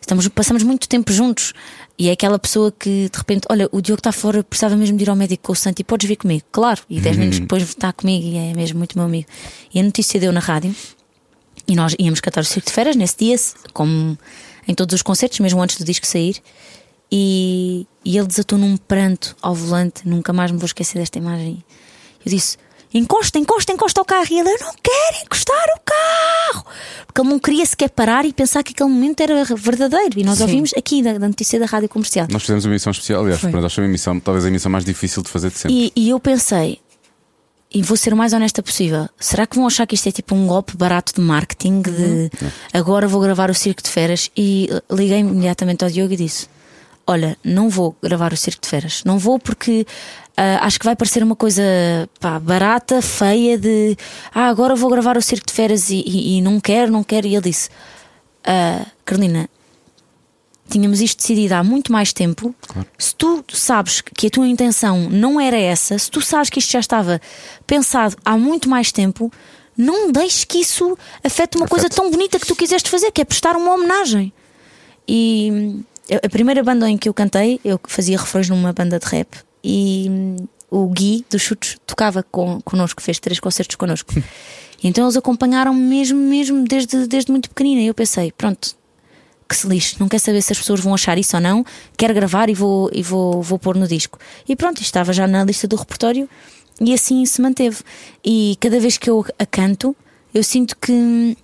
estamos, 0.00 0.26
passamos 0.28 0.62
muito 0.62 0.88
tempo 0.88 1.12
juntos. 1.12 1.52
E 1.98 2.08
é 2.08 2.12
aquela 2.12 2.38
pessoa 2.38 2.72
que 2.72 3.10
de 3.10 3.18
repente, 3.18 3.46
olha, 3.50 3.68
o 3.72 3.80
Diogo 3.80 4.00
está 4.00 4.12
fora, 4.12 4.42
precisava 4.42 4.76
mesmo 4.76 4.96
de 4.96 5.04
ir 5.04 5.10
ao 5.10 5.16
médico 5.16 5.44
com 5.44 5.52
o 5.52 5.56
Santo 5.56 5.80
e 5.80 5.84
podes 5.84 6.08
vir 6.08 6.16
comigo, 6.16 6.44
claro. 6.50 6.80
E 6.88 7.00
10 7.00 7.16
minutos 7.16 7.40
depois 7.40 7.62
está 7.62 7.92
comigo 7.92 8.26
e 8.26 8.36
é 8.36 8.54
mesmo 8.54 8.78
muito 8.78 8.96
meu 8.96 9.06
amigo. 9.06 9.28
E 9.74 9.80
a 9.80 9.82
notícia 9.82 10.18
deu 10.18 10.32
na 10.32 10.40
rádio 10.40 10.74
e 11.70 11.76
nós 11.76 11.94
íamos 12.00 12.20
cantar 12.20 12.40
o 12.40 12.44
Circo 12.44 12.66
de 12.66 12.74
Feras 12.74 12.96
nesse 12.96 13.16
dia, 13.16 13.36
como 13.72 14.18
em 14.66 14.74
todos 14.74 14.92
os 14.92 15.02
concertos, 15.02 15.38
mesmo 15.38 15.62
antes 15.62 15.78
do 15.78 15.84
disco 15.84 16.04
sair. 16.04 16.42
E, 17.12 17.86
e 18.04 18.18
ele 18.18 18.26
desatou 18.26 18.58
num 18.58 18.76
pranto 18.76 19.36
ao 19.40 19.54
volante, 19.54 20.02
nunca 20.04 20.32
mais 20.32 20.50
me 20.50 20.58
vou 20.58 20.66
esquecer 20.66 20.98
desta 20.98 21.18
imagem. 21.18 21.62
Eu 22.26 22.32
disse: 22.32 22.58
encosta, 22.92 23.38
encosta, 23.38 23.72
encosta 23.72 24.00
ao 24.00 24.04
carro. 24.04 24.26
E 24.32 24.40
ele: 24.40 24.48
eu 24.48 24.58
não 24.58 24.72
quero 24.82 25.24
encostar 25.24 25.64
o 25.76 25.80
carro. 25.84 26.66
Porque 27.06 27.20
ele 27.20 27.28
não 27.28 27.38
queria 27.38 27.64
sequer 27.64 27.90
parar 27.90 28.24
e 28.24 28.32
pensar 28.32 28.64
que 28.64 28.72
aquele 28.72 28.90
momento 28.90 29.20
era 29.20 29.44
verdadeiro. 29.44 30.18
E 30.18 30.24
nós 30.24 30.40
ouvimos 30.40 30.72
aqui 30.76 31.04
da, 31.04 31.18
da 31.18 31.28
notícia 31.28 31.60
da 31.60 31.66
rádio 31.66 31.88
comercial. 31.88 32.26
Nós 32.32 32.42
fizemos 32.42 32.64
uma 32.64 32.72
emissão 32.72 32.90
especial, 32.90 33.22
aliás, 33.22 33.40
Foi. 33.40 33.52
para 33.52 33.60
nós 33.60 33.72
foi 33.72 33.84
uma 33.84 33.90
emissão, 33.90 34.18
talvez 34.18 34.44
a 34.44 34.48
emissão 34.48 34.72
mais 34.72 34.84
difícil 34.84 35.22
de 35.22 35.28
fazer 35.28 35.50
de 35.50 35.58
sempre. 35.58 35.92
E, 35.94 36.04
e 36.06 36.10
eu 36.10 36.18
pensei, 36.18 36.80
e 37.72 37.82
vou 37.82 37.96
ser 37.96 38.12
o 38.12 38.16
mais 38.16 38.32
honesta 38.32 38.62
possível, 38.62 39.08
será 39.18 39.46
que 39.46 39.56
vão 39.56 39.66
achar 39.66 39.86
que 39.86 39.94
isto 39.94 40.08
é 40.08 40.12
tipo 40.12 40.34
um 40.34 40.46
golpe 40.46 40.76
barato 40.76 41.14
de 41.14 41.20
marketing? 41.20 41.82
De 41.82 42.30
agora 42.72 43.06
vou 43.06 43.20
gravar 43.20 43.50
o 43.50 43.54
circo 43.54 43.82
de 43.82 43.88
feras? 43.90 44.30
E 44.36 44.68
liguei 44.90 45.20
imediatamente 45.20 45.84
ao 45.84 45.90
Diogo 45.90 46.12
e 46.12 46.16
disse: 46.16 46.48
Olha, 47.06 47.36
não 47.44 47.68
vou 47.68 47.96
gravar 48.02 48.32
o 48.32 48.36
circo 48.36 48.62
de 48.62 48.68
feras, 48.68 49.02
não 49.04 49.18
vou 49.18 49.38
porque. 49.38 49.86
ah, 50.36 50.66
acho 50.66 50.78
que 50.80 50.84
vai 50.86 50.96
parecer 50.96 51.22
uma 51.22 51.36
coisa 51.36 51.62
pá, 52.18 52.38
barata, 52.40 53.00
feia 53.00 53.56
de 53.58 53.96
ah, 54.34 54.48
agora 54.48 54.74
vou 54.74 54.90
gravar 54.90 55.16
o 55.16 55.22
circo 55.22 55.46
de 55.46 55.52
feras 55.52 55.90
e, 55.90 56.02
e- 56.06 56.38
e 56.38 56.40
não 56.40 56.58
quero, 56.60 56.90
não 56.90 57.04
quero. 57.04 57.26
E 57.26 57.34
ele 57.34 57.44
disse: 57.50 57.68
ah, 58.44 58.84
Carolina, 59.04 59.48
tínhamos 60.70 61.00
isto 61.00 61.18
decidido 61.18 61.54
há 61.54 61.64
muito 61.64 61.92
mais 61.92 62.12
tempo. 62.12 62.54
Se 62.96 63.14
tu 63.14 63.44
sabes 63.52 64.00
que 64.00 64.28
a 64.28 64.30
tua 64.30 64.46
intenção 64.46 65.10
não 65.10 65.40
era 65.40 65.58
essa, 65.58 65.98
se 65.98 66.10
tu 66.10 66.20
sabes 66.20 66.48
que 66.48 66.58
isto 66.58 66.72
já 66.72 66.80
estava 66.80 67.20
pensado 67.66 68.16
há 68.24 68.36
muito 68.38 68.68
mais 68.68 68.92
tempo, 68.92 69.32
não 69.76 70.12
deixes 70.12 70.44
que 70.44 70.58
isso 70.58 70.96
afete 71.24 71.56
uma 71.56 71.66
coisa 71.66 71.88
tão 71.88 72.10
bonita 72.10 72.38
que 72.38 72.46
tu 72.46 72.54
quiseste 72.54 72.88
fazer, 72.88 73.10
que 73.10 73.20
é 73.20 73.24
prestar 73.24 73.56
uma 73.56 73.74
homenagem. 73.74 74.32
E 75.06 75.50
hum, 75.52 75.84
a 76.22 76.28
primeira 76.28 76.62
banda 76.62 76.88
em 76.88 76.96
que 76.96 77.08
eu 77.08 77.14
cantei, 77.14 77.60
eu 77.64 77.80
fazia 77.84 78.18
refrões 78.18 78.48
numa 78.48 78.72
banda 78.72 78.98
de 78.98 79.06
rap 79.06 79.28
e 79.62 80.06
hum, 80.08 80.36
o 80.70 80.86
Gui 80.88 81.24
dos 81.28 81.42
Chutes 81.42 81.76
tocava 81.86 82.22
con 82.22 82.60
connosco, 82.60 83.02
fez 83.02 83.18
três 83.18 83.40
concertos 83.40 83.76
connosco. 83.76 84.14
Então 84.82 85.04
eles 85.04 85.14
acompanharam-me 85.14 85.78
mesmo, 85.78 86.18
mesmo 86.18 86.64
desde, 86.64 87.06
desde 87.06 87.30
muito 87.30 87.50
pequenina. 87.50 87.82
E 87.82 87.88
eu 87.88 87.92
pensei, 87.92 88.32
pronto, 88.32 88.74
que 89.50 89.56
se 89.56 89.66
lixe, 89.66 89.96
não 89.98 90.08
quer 90.08 90.20
saber 90.20 90.40
se 90.40 90.52
as 90.52 90.58
pessoas 90.58 90.78
vão 90.78 90.94
achar 90.94 91.18
isso 91.18 91.36
ou 91.36 91.42
não, 91.42 91.66
quero 91.96 92.14
gravar 92.14 92.48
e 92.48 92.54
vou, 92.54 92.88
e 92.92 93.02
vou, 93.02 93.42
vou 93.42 93.58
pôr 93.58 93.76
no 93.76 93.88
disco. 93.88 94.16
E 94.48 94.54
pronto, 94.54 94.80
estava 94.80 95.12
já 95.12 95.26
na 95.26 95.42
lista 95.42 95.66
do 95.66 95.74
repertório 95.74 96.28
e 96.80 96.94
assim 96.94 97.26
se 97.26 97.42
manteve. 97.42 97.78
E 98.24 98.56
cada 98.60 98.78
vez 98.78 98.96
que 98.96 99.10
eu 99.10 99.26
a 99.38 99.44
canto, 99.44 99.94
eu 100.32 100.44
sinto 100.44 100.76
que. 100.76 101.36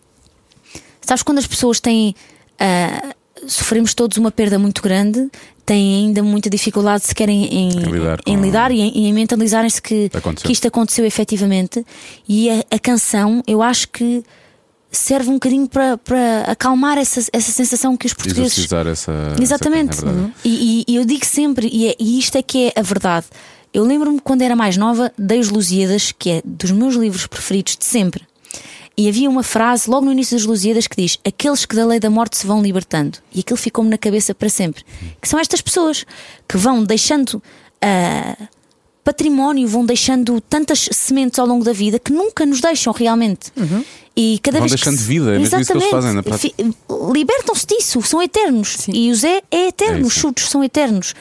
Sabes 1.00 1.22
quando 1.24 1.38
as 1.38 1.46
pessoas 1.46 1.80
têm. 1.80 2.14
ah, 2.60 3.12
sofremos 3.46 3.92
todos 3.92 4.16
uma 4.16 4.30
perda 4.30 4.58
muito 4.58 4.80
grande, 4.80 5.28
têm 5.64 6.06
ainda 6.06 6.22
muita 6.22 6.48
dificuldade 6.48 7.04
se 7.04 7.14
querem 7.14 7.44
em, 7.44 7.68
Em 7.68 7.90
lidar 7.90 8.20
em 8.24 8.40
lidar 8.40 8.70
e 8.70 8.80
em, 8.80 9.08
em 9.08 9.12
mentalizarem-se 9.12 9.82
que, 9.82 10.10
que 10.42 10.52
isto 10.52 10.66
aconteceu 10.66 11.04
efetivamente. 11.04 11.84
E 12.28 12.48
a, 12.48 12.64
a 12.70 12.78
canção, 12.78 13.42
eu 13.46 13.62
acho 13.62 13.88
que 13.88 14.24
serve 14.90 15.28
um 15.30 15.34
bocadinho 15.34 15.68
para, 15.68 15.98
para 15.98 16.42
acalmar 16.46 16.96
essa, 16.98 17.20
essa 17.32 17.52
sensação 17.52 17.96
que 17.96 18.06
os 18.06 18.14
portugueses 18.14 18.52
Exorcizar 18.58 18.86
essa. 18.86 19.12
Exatamente. 19.40 19.90
essa- 19.90 20.06
é 20.08 20.12
verdade. 20.12 20.32
e, 20.44 20.84
e- 20.88 20.94
eu 20.96 21.04
digo 21.04 21.24
sempre, 21.26 21.68
e, 21.70 21.88
é- 21.88 21.96
e 21.98 22.18
isto 22.18 22.36
é 22.36 22.42
que 22.42 22.68
é 22.68 22.80
a 22.80 22.82
verdade. 22.82 23.26
Eu 23.74 23.84
lembro-me 23.84 24.20
quando 24.20 24.40
era 24.42 24.56
mais 24.56 24.76
nova, 24.76 25.12
dei 25.18 25.38
os 25.38 25.50
Lusíadas, 25.50 26.12
que 26.18 26.30
é 26.30 26.42
dos 26.44 26.70
meus 26.70 26.94
livros 26.94 27.26
preferidos 27.26 27.76
de 27.76 27.84
sempre. 27.84 28.22
E 28.96 29.06
havia 29.06 29.28
uma 29.28 29.42
frase 29.42 29.90
logo 29.90 30.06
no 30.06 30.12
início 30.12 30.34
das 30.34 30.46
Lusíadas 30.46 30.86
que 30.86 30.96
diz: 30.96 31.18
Aqueles 31.22 31.66
que 31.66 31.76
da 31.76 31.84
lei 31.84 32.00
da 32.00 32.08
morte 32.08 32.38
se 32.38 32.46
vão 32.46 32.62
libertando. 32.62 33.18
E 33.34 33.40
aquilo 33.40 33.58
ficou-me 33.58 33.90
na 33.90 33.98
cabeça 33.98 34.34
para 34.34 34.48
sempre. 34.48 34.82
Que 35.20 35.28
são 35.28 35.38
estas 35.38 35.60
pessoas 35.60 36.06
que 36.48 36.56
vão 36.56 36.82
deixando 36.82 37.42
ah, 37.82 38.34
património, 39.04 39.68
vão 39.68 39.84
deixando 39.84 40.40
tantas 40.40 40.88
sementes 40.92 41.38
ao 41.38 41.46
longo 41.46 41.62
da 41.62 41.74
vida 41.74 41.98
que 41.98 42.10
nunca 42.10 42.46
nos 42.46 42.62
deixam 42.62 42.92
realmente. 42.94 43.52
E 44.16 44.38
cada 44.42 44.58
Vão 44.58 44.66
vez 44.68 44.72
que 44.80 44.84
deixando 44.84 44.98
se- 45.00 45.06
vida, 45.06 45.34
é 45.34 45.38
mesmo 45.38 45.60
isso 45.60 45.72
que 45.72 45.78
eles 45.78 45.90
fazem 45.90 46.12
na 46.14 46.22
prática. 46.22 46.54
Fi- 46.64 46.74
Libertam-se 47.12 47.66
disso, 47.66 48.00
são 48.02 48.22
eternos. 48.22 48.78
E 48.88 49.10
o 49.10 49.14
Zé 49.14 49.42
é 49.50 49.68
eterno, 49.68 49.98
É 49.98 50.00
os 50.02 50.12
isso. 50.12 50.20
chutes 50.20 50.48
são 50.48 50.64
eternos. 50.64 51.14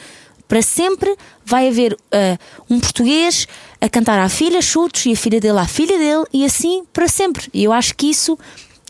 Para 0.48 0.62
sempre 0.62 1.14
vai 1.44 1.68
haver 1.68 1.96
ah, 2.12 2.38
um 2.70 2.80
português 2.80 3.46
a 3.80 3.88
cantar 3.88 4.18
à 4.18 4.28
filha 4.28 4.62
chutos 4.62 5.04
e 5.06 5.12
a 5.12 5.16
filha 5.16 5.40
dele 5.40 5.58
à 5.58 5.66
filha 5.66 5.98
dele 5.98 6.24
e 6.32 6.44
assim 6.44 6.84
para 6.92 7.06
sempre. 7.08 7.48
E 7.52 7.64
eu 7.64 7.72
acho 7.72 7.94
que 7.96 8.06
isso 8.08 8.38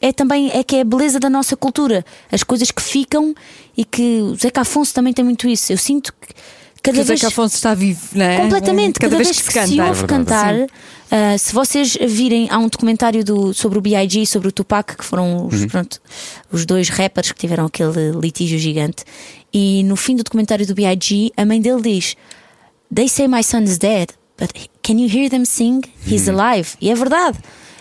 é 0.01 0.13
também 0.13 0.51
é 0.53 0.63
que 0.63 0.77
é 0.77 0.83
a 0.83 0.85
beleza 0.85 1.19
da 1.19 1.31
nossa 1.31 1.57
cultura, 1.57 2.05
as 2.31 2.43
coisas 2.45 2.71
que 2.71 2.83
ficam 2.83 3.35
e 3.77 3.85
que 3.85 4.21
o 4.21 4.35
Zeca 4.37 4.61
Afonso 4.61 4.93
também 4.95 5.13
tem 5.15 5.25
muito 5.25 5.49
isso. 5.49 5.73
Eu 5.73 5.79
sinto 5.79 6.13
que 6.13 6.29
cada 6.87 6.99
Que 6.99 7.03
o 7.03 7.05
vez 7.05 7.21
Zeca 7.21 7.29
Afonso 7.29 7.55
está 7.57 7.75
vivo, 7.75 8.01
não 8.15 8.25
é? 8.25 8.37
Completamente, 8.39 8.99
Cada, 8.99 9.17
vez 9.17 9.29
que 9.31 9.37
se 9.43 9.51
canta. 9.53 9.67
se 9.69 9.81
ouve 9.81 10.05
É 10.05 10.07
cantar, 10.07 10.55
ah, 11.11 11.37
se 11.39 11.53
vocês 11.53 11.97
virem, 12.07 12.49
há 12.51 12.59
um 12.59 12.69
documentário 12.69 13.25
do, 13.25 13.53
sobre 13.55 13.79
o 13.79 13.81
B.I.G. 13.81 14.21
e 14.23 14.27
sobre 14.27 14.49
o 14.49 14.53
Tupac, 14.53 14.97
que 14.97 15.05
foram 15.05 15.47
os, 15.47 15.63
Uhum. 15.63 15.69
pronto, 15.69 16.01
os 16.51 16.65
dois 16.65 16.89
rappers 16.89 17.33
que 17.33 17.39
tiveram 17.39 17.67
aquele 17.67 18.13
litígio 18.21 18.59
gigante, 18.59 19.05
e 19.53 19.83
no 19.85 19.97
fim 19.97 20.17
do 20.17 20.23
documentário 20.25 20.67
do 20.67 20.75
B.I.G., 20.75 21.33
a 21.37 21.45
mãe 21.45 21.61
dele 21.61 21.83
diz: 21.83 22.17
They 22.95 23.09
say 23.09 23.27
my 23.29 23.43
son 23.43 23.63
is 23.63 23.79
dead, 23.79 24.09
but 24.39 24.51
can 24.83 24.95
you 24.95 25.09
hear 25.09 25.29
them 25.31 25.45
sing? 25.45 25.81
He's 26.07 26.29
Uhum. 26.29 26.39
alive. 26.41 26.71
E 26.81 26.91
é 26.91 26.95
verdade. 26.95 27.39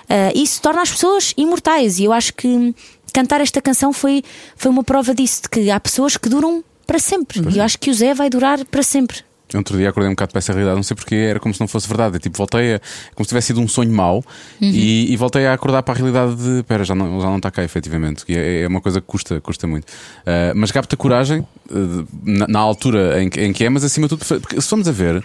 Ah, 0.09 0.31
isso 0.35 0.61
torna 0.61 0.81
as 0.81 0.91
pessoas 0.91 1.33
imortais, 1.37 1.99
e 1.99 2.03
eu 2.05 2.13
acho 2.13 2.33
que 2.33 2.73
cantar 3.13 3.39
esta 3.41 3.61
canção 3.61 3.93
foi, 3.93 4.23
foi 4.55 4.69
uma 4.69 4.83
prova 4.83 5.13
disso, 5.15 5.43
de 5.43 5.49
que 5.49 5.71
há 5.71 5.79
pessoas 5.79 6.17
que 6.17 6.27
duram 6.29 6.63
para 6.85 6.99
sempre. 6.99 7.41
E 7.49 7.57
eu 7.57 7.63
acho 7.63 7.77
que 7.79 7.89
o 7.89 7.93
Zé 7.93 8.13
vai 8.13 8.29
durar 8.29 8.63
para 8.65 8.83
sempre. 8.83 9.17
Outro 9.53 9.77
dia 9.77 9.89
acordei 9.89 10.09
um 10.09 10.13
bocado 10.13 10.31
para 10.31 10.39
essa 10.39 10.51
realidade, 10.51 10.75
não 10.75 10.83
sei 10.83 10.95
porque 10.95 11.13
era 11.15 11.39
como 11.39 11.53
se 11.53 11.59
não 11.61 11.67
fosse 11.67 11.87
verdade. 11.87 12.15
Eu, 12.15 12.19
tipo, 12.19 12.35
voltei 12.35 12.73
a. 12.75 12.81
como 13.13 13.23
se 13.23 13.29
tivesse 13.29 13.47
sido 13.47 13.61
um 13.61 13.67
sonho 13.67 13.91
mau 13.91 14.23
e, 14.59 15.13
e 15.13 15.15
voltei 15.15 15.45
a 15.45 15.53
acordar 15.53 15.83
para 15.83 15.93
a 15.93 15.97
realidade 15.97 16.35
de. 16.35 16.63
Pera, 16.63 16.83
já 16.83 16.95
não, 16.95 17.21
já 17.21 17.27
não 17.27 17.37
está 17.37 17.51
cá, 17.51 17.63
efetivamente. 17.63 18.23
E 18.27 18.35
é, 18.35 18.61
é 18.63 18.67
uma 18.67 18.81
coisa 18.81 18.99
que 18.99 19.05
custa, 19.07 19.39
custa 19.39 19.67
muito. 19.67 19.85
Ah, 20.25 20.51
mas 20.55 20.71
capta 20.71 20.97
coragem 20.97 21.45
ah, 21.71 22.03
na, 22.23 22.47
na 22.47 22.59
altura 22.59 23.21
em, 23.21 23.29
que- 23.29 23.39
em 23.39 23.53
que 23.53 23.63
é, 23.63 23.69
mas 23.69 23.83
acima 23.83 24.07
de 24.07 24.17
tudo, 24.17 24.25
porque 24.41 24.59
se 24.59 24.69
vamos 24.69 24.87
a 24.87 24.91
ver. 24.91 25.23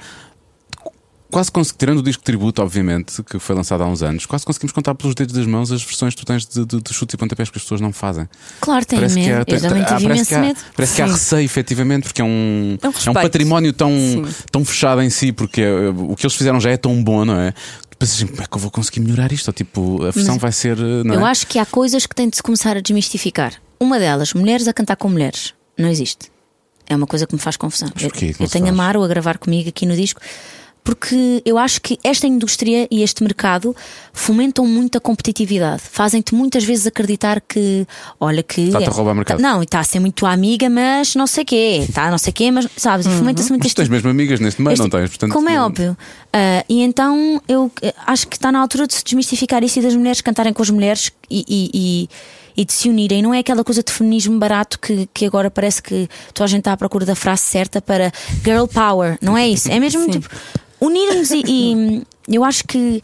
Quase 1.31 1.51
consegui, 1.53 1.78
tirando 1.78 1.99
o 1.99 2.03
disco 2.03 2.22
tributo, 2.22 2.61
obviamente, 2.62 3.22
que 3.22 3.39
foi 3.39 3.55
lançado 3.55 3.83
há 3.83 3.87
uns 3.87 4.03
anos, 4.03 4.26
quase 4.26 4.45
conseguimos 4.45 4.72
contar 4.72 4.95
pelos 4.95 5.14
dedos 5.14 5.35
das 5.35 5.47
mãos 5.47 5.70
as 5.70 5.83
versões 5.83 6.14
que 6.14 6.20
tu 6.20 6.26
tens 6.26 6.45
de, 6.47 6.64
de, 6.66 6.81
de 6.83 6.93
chutes 6.93 7.14
e 7.14 7.16
pontapés 7.16 7.49
que 7.51 7.57
as 7.59 7.62
pessoas 7.62 7.81
não 7.81 7.93
fazem. 7.93 8.28
Claro, 8.61 8.85
tem 8.85 8.99
Parece 8.99 9.14
que 9.14 9.20
medo. 9.20 9.35
há- 9.37 9.39
Eu 9.55 9.61
também 9.61 9.83
há- 9.83 9.87
tive 9.87 10.03
parece 10.09 10.26
que 10.28 10.35
há- 10.35 10.41
medo. 10.41 10.61
Parece 10.76 10.95
que 10.97 11.03
há 11.03 11.07
receio, 11.07 11.45
efetivamente, 11.45 12.03
porque 12.05 12.20
é 12.20 12.24
um, 12.24 12.76
É 12.83 12.89
um 12.89 12.93
é 13.07 13.11
um 13.11 13.14
património 13.14 13.72
tão, 13.72 13.91
Sim. 13.91 14.24
tão 14.51 14.64
fechado 14.64 15.03
em 15.03 15.11
si, 15.11 15.31
porque 15.33 15.61
eh, 15.61 15.89
o 15.91 16.16
que 16.16 16.26
eles 16.26 16.35
fizeram 16.35 16.61
já 16.61 16.70
é 16.70 16.76
tão 16.76 17.03
bom, 17.03 17.24
não 17.24 17.39
é? 17.39 17.55
Pensas 17.99 18.16
assim, 18.16 18.26
como 18.28 18.43
é 18.43 18.47
que 18.47 18.57
eu 18.57 18.61
vou 18.61 18.70
conseguir 18.70 19.01
melhorar 19.01 19.31
isto? 19.31 19.47
Ou, 19.49 19.53
tipo, 19.55 20.03
a 20.05 20.11
versão 20.11 20.39
vai 20.39 20.51
ser. 20.53 20.78
eh, 20.78 21.03
Eu 21.05 21.26
é? 21.26 21.31
acho 21.31 21.47
que 21.47 21.59
há 21.59 21.66
coisas 21.66 22.07
que 22.07 22.14
têm 22.14 22.28
de 22.28 22.37
se 22.37 22.43
começar 22.43 22.76
a 22.76 22.81
desmistificar. 22.81 23.53
Uma 23.78 23.99
delas, 23.99 24.33
mulheres 24.35 24.66
a 24.66 24.72
cantar 24.72 24.97
com 24.97 25.09
mulheres. 25.09 25.55
Não 25.78 25.89
existe. 25.89 26.31
É 26.89 26.97
uma 26.97 27.07
coisa 27.07 27.26
que 27.26 27.35
me 27.35 27.41
faz 27.41 27.57
confusão. 27.57 27.89
Mas 27.95 28.03
Eu, 28.03 28.11
porquê 28.11 28.33
que 28.33 28.41
não 28.41 28.47
eu 28.47 28.51
tenho 28.51 28.68
a? 28.68 28.72
Maro 28.72 29.03
a 29.03 29.07
gravar 29.07 29.39
comigo 29.39 29.68
aqui 29.68 29.87
no 29.87 29.95
disco. 29.95 30.20
Porque 30.83 31.43
eu 31.45 31.59
acho 31.59 31.81
que 31.81 31.99
esta 32.03 32.26
indústria 32.26 32.89
e 32.91 33.03
este 33.03 33.22
mercado 33.22 33.76
fomentam 34.12 34.66
muito 34.66 34.97
a 34.97 35.01
competitividade. 35.01 35.83
Fazem-te 35.91 36.35
muitas 36.35 36.64
vezes 36.64 36.87
acreditar 36.87 37.41
que, 37.41 37.87
olha, 38.18 38.43
que. 38.43 38.62
Está-te 38.62 38.89
a 38.89 38.93
roubar 38.93 39.14
mercado. 39.14 39.41
Não, 39.41 39.61
e 39.61 39.64
está 39.64 39.81
a 39.81 39.85
ser 39.85 40.01
muito 40.01 40.14
tua 40.14 40.33
amiga, 40.33 40.68
mas 40.70 41.14
não 41.14 41.26
sei 41.26 41.45
quê. 41.45 41.85
Está 41.89 42.11
não 42.11 42.18
sei 42.18 42.33
quê, 42.33 42.51
mas 42.51 42.66
sabes? 42.76 43.07
E 43.07 43.11
fomenta-se 43.11 43.51
muito 43.51 43.62
Mas 43.64 43.72
tu 43.72 43.76
tens 43.76 43.89
mesmo 43.89 44.09
amigas 44.11 44.41
neste 44.41 44.61
meio, 44.62 44.72
este- 44.72 44.83
não 44.83 44.91
tens? 44.91 45.09
Portanto, 45.11 45.33
como 45.33 45.49
é 45.49 45.61
óbvio. 45.61 45.97
Ah, 46.33 46.64
e 46.68 46.83
então 46.83 47.41
eu 47.49 47.70
eh, 47.83 47.95
acho 48.07 48.26
que 48.28 48.37
está 48.37 48.51
na 48.51 48.61
altura 48.61 48.87
de 48.87 48.95
se 48.95 49.05
desmistificar 49.05 49.62
isso 49.62 49.78
e 49.78 49.83
das 49.83 49.95
mulheres 49.95 50.20
cantarem 50.20 50.53
com 50.53 50.62
as 50.62 50.70
mulheres 50.70 51.12
e, 51.31 51.45
e- 51.49 51.70
e- 51.74 52.09
e 52.57 52.64
de 52.64 52.72
se 52.72 52.89
unirem. 52.89 53.22
Não 53.22 53.33
é 53.35 53.39
aquela 53.39 53.62
coisa 53.64 53.83
de 53.83 53.93
feminismo 53.93 54.39
barato 54.39 54.78
que, 54.78 55.09
que 55.14 55.24
agora 55.26 55.51
parece 55.51 55.83
que 55.83 56.09
toda 56.35 56.45
a 56.45 56.49
gente 56.49 56.61
está 56.61 56.72
à 56.72 56.76
procura 56.76 57.05
da 57.07 57.14
frase 57.14 57.43
certa 57.43 57.81
para 57.81 58.12
girl 58.45 58.66
power. 58.66 59.18
Não 59.20 59.37
é 59.37 59.49
isso. 59.49 59.70
É 59.70 59.78
mesmo 59.78 60.09
tipo 60.11 60.28
unirmos 60.81 61.31
e, 61.31 61.43
e 61.47 62.05
eu 62.28 62.45
acho 62.45 62.64
que 62.66 63.03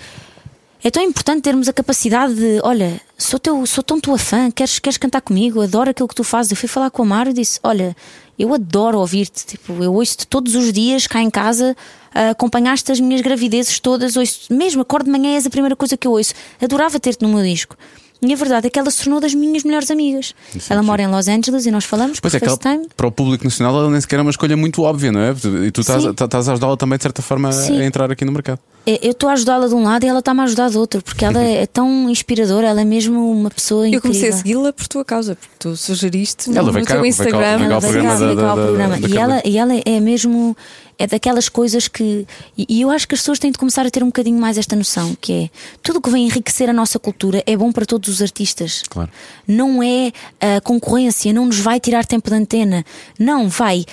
é 0.87 0.91
tão 0.91 1.03
importante 1.03 1.43
termos 1.43 1.69
a 1.69 1.73
capacidade 1.73 2.35
de, 2.35 2.61
olha, 2.63 3.01
sou, 3.19 3.41
teu, 3.41 3.67
sou 3.67 3.83
tão 3.83 4.01
tua 4.01 4.19
fã, 4.19 4.51
queres, 4.51 4.79
queres 4.79 4.97
cantar 4.97 5.21
comigo? 5.21 5.61
Adoro 5.61 5.91
aquilo 5.91 6.07
que 6.07 6.15
tu 6.15 6.23
fazes. 6.23 6.53
Eu 6.53 6.57
fui 6.57 6.69
falar 6.69 6.91
com 6.91 7.03
a 7.03 7.05
Mário 7.05 7.31
e 7.31 7.33
disse: 7.33 7.59
Olha, 7.63 7.97
eu 8.39 8.55
adoro 8.55 8.99
ouvir-te. 9.01 9.45
Tipo, 9.45 9.83
eu 9.83 9.93
ouço-te 9.95 10.27
todos 10.29 10.55
os 10.55 10.73
dias 10.73 11.07
cá 11.09 11.21
em 11.21 11.29
casa. 11.29 11.77
acompanhaste 12.13 12.93
as 12.93 13.01
minhas 13.01 13.21
gravidezes 13.21 13.81
todas, 13.81 14.17
ouço 14.17 14.53
mesmo, 14.53 14.83
acordo 14.83 15.07
de 15.07 15.11
manhã 15.11 15.35
és 15.35 15.45
a 15.45 15.51
primeira 15.51 15.75
coisa 15.75 15.97
que 15.97 16.07
eu 16.07 16.13
ouço. 16.13 16.35
Adorava 16.63 17.01
ter-te 17.01 17.23
no 17.23 17.31
meu 17.31 17.43
disco. 17.43 17.77
E 18.23 18.33
a 18.33 18.37
verdade 18.37 18.67
é 18.67 18.71
que 18.71 18.79
ela 18.79 18.91
se 18.91 19.03
tornou 19.05 19.21
das 19.21 19.35
minhas 19.35 19.63
melhores 19.63 19.91
amigas. 19.91 20.35
É 20.55 20.59
ela 20.71 20.81
giro. 20.81 20.85
mora 20.85 21.03
em 21.03 21.07
Los 21.07 21.29
Angeles 21.29 21.67
e 21.67 21.71
nós 21.71 21.85
falamos 21.85 22.19
Pois 22.19 22.33
por 22.33 22.37
é, 22.37 22.41
que 22.41 22.47
ela, 22.47 22.57
FaceTime. 22.57 22.89
para 22.97 23.07
o 23.07 23.13
público 23.13 23.45
nacional 23.45 23.77
ela 23.79 23.91
nem 23.91 24.01
sequer 24.01 24.19
é 24.19 24.23
uma 24.23 24.31
escolha 24.31 24.57
muito 24.57 24.83
óbvia, 24.83 25.13
não 25.13 25.21
é? 25.21 25.35
E 25.67 25.71
tu 25.71 25.83
estás, 25.83 26.03
Sim. 26.03 26.11
estás 26.11 26.49
a 26.49 26.53
ajudá-la 26.53 26.77
também, 26.77 26.97
de 26.97 27.03
certa 27.03 27.21
forma, 27.23 27.53
Sim. 27.53 27.81
a 27.81 27.85
entrar 27.85 28.11
aqui 28.11 28.25
no 28.25 28.33
mercado. 28.33 28.59
É, 28.87 29.05
Eu 29.07 29.11
estou 29.11 29.29
a 29.29 29.33
ajudá-la 29.33 29.67
de 29.69 29.75
um 29.75 29.83
lado 29.83 30.05
e 30.05 30.09
ela 30.09 30.21
está-me 30.21 30.41
a 30.41 30.45
ajudar 30.45 30.71
do 30.71 30.79
outro, 30.79 31.03
porque 31.03 31.25
ela 31.25 31.43
é 31.43 31.67
tão 31.67 32.09
inspiradora, 32.09 32.69
ela 32.69 32.81
é 32.81 32.85
mesmo 32.85 33.31
uma 33.31 33.51
pessoa 33.51 33.83
Eu 33.83 33.89
incrível. 33.89 34.03
comecei 34.03 34.29
a 34.31 34.33
segui-la 34.33 34.73
por 34.73 34.87
tua 34.89 35.05
causa, 35.05 35.35
porque 35.37 35.55
tu 35.59 35.77
sugeriste 35.77 36.49
Ela 36.51 36.63
no, 36.69 36.73
vem 36.73 36.83
no 36.83 36.87
cá, 36.89 36.95
teu 36.95 37.03
cá- 37.03 37.09
Instagram. 37.09 37.59
vem 37.59 37.69
cá 37.69 37.75
ao 37.75 37.81
Ela 37.81 37.81
programa 37.81 38.09
cá, 38.13 38.19
da- 38.19 38.27
vem 38.27 38.37
cá 38.37 38.43
ao 38.51 38.57
da- 38.57 38.63
da- 38.63 38.67
programa. 38.69 39.01
da 39.01 39.09
E 39.09 39.17
ela, 39.19 39.43
e 39.45 39.59
ela 39.59 39.75
é 39.85 40.01
mesmo. 40.01 40.57
É 40.99 41.07
daquelas 41.07 41.49
coisas 41.49 41.89
que. 41.89 42.27
E, 42.57 42.81
eu 42.81 42.91
acho 42.91 43.07
que 43.07 43.15
as 43.15 43.21
pessoas 43.21 43.39
têm 43.39 43.51
de 43.51 43.59
começar 43.59 43.85
a 43.85 43.91
ter 43.91 44.03
um 44.03 44.07
bocadinho 44.07 44.39
mais 44.41 44.57
esta 44.57 44.75
noção: 44.75 45.15
que 45.21 45.33
é 45.33 45.51
tudo 45.83 45.99
o 45.99 46.03
que 46.03 46.09
vem 46.09 46.25
enriquecer 46.25 46.71
a 46.71 46.73
nossa 46.73 46.99
cultura 46.99 47.43
é 47.47 47.57
bom 47.57 47.71
para 47.71 47.85
todos 47.85 48.09
os 48.09 48.23
artistas. 48.23 48.83
Claro. 48.89 49.11
Não 49.47 49.83
é 49.83 50.11
a 50.41 50.61
concorrência, 50.63 51.33
não 51.35 51.47
nos 51.47 51.59
vai 51.59 51.79
tirar 51.79 52.07
tempo 52.07 52.31
de 52.31 52.37
antena. 52.37 52.85
Não, 53.19 53.49
vai 53.49 53.85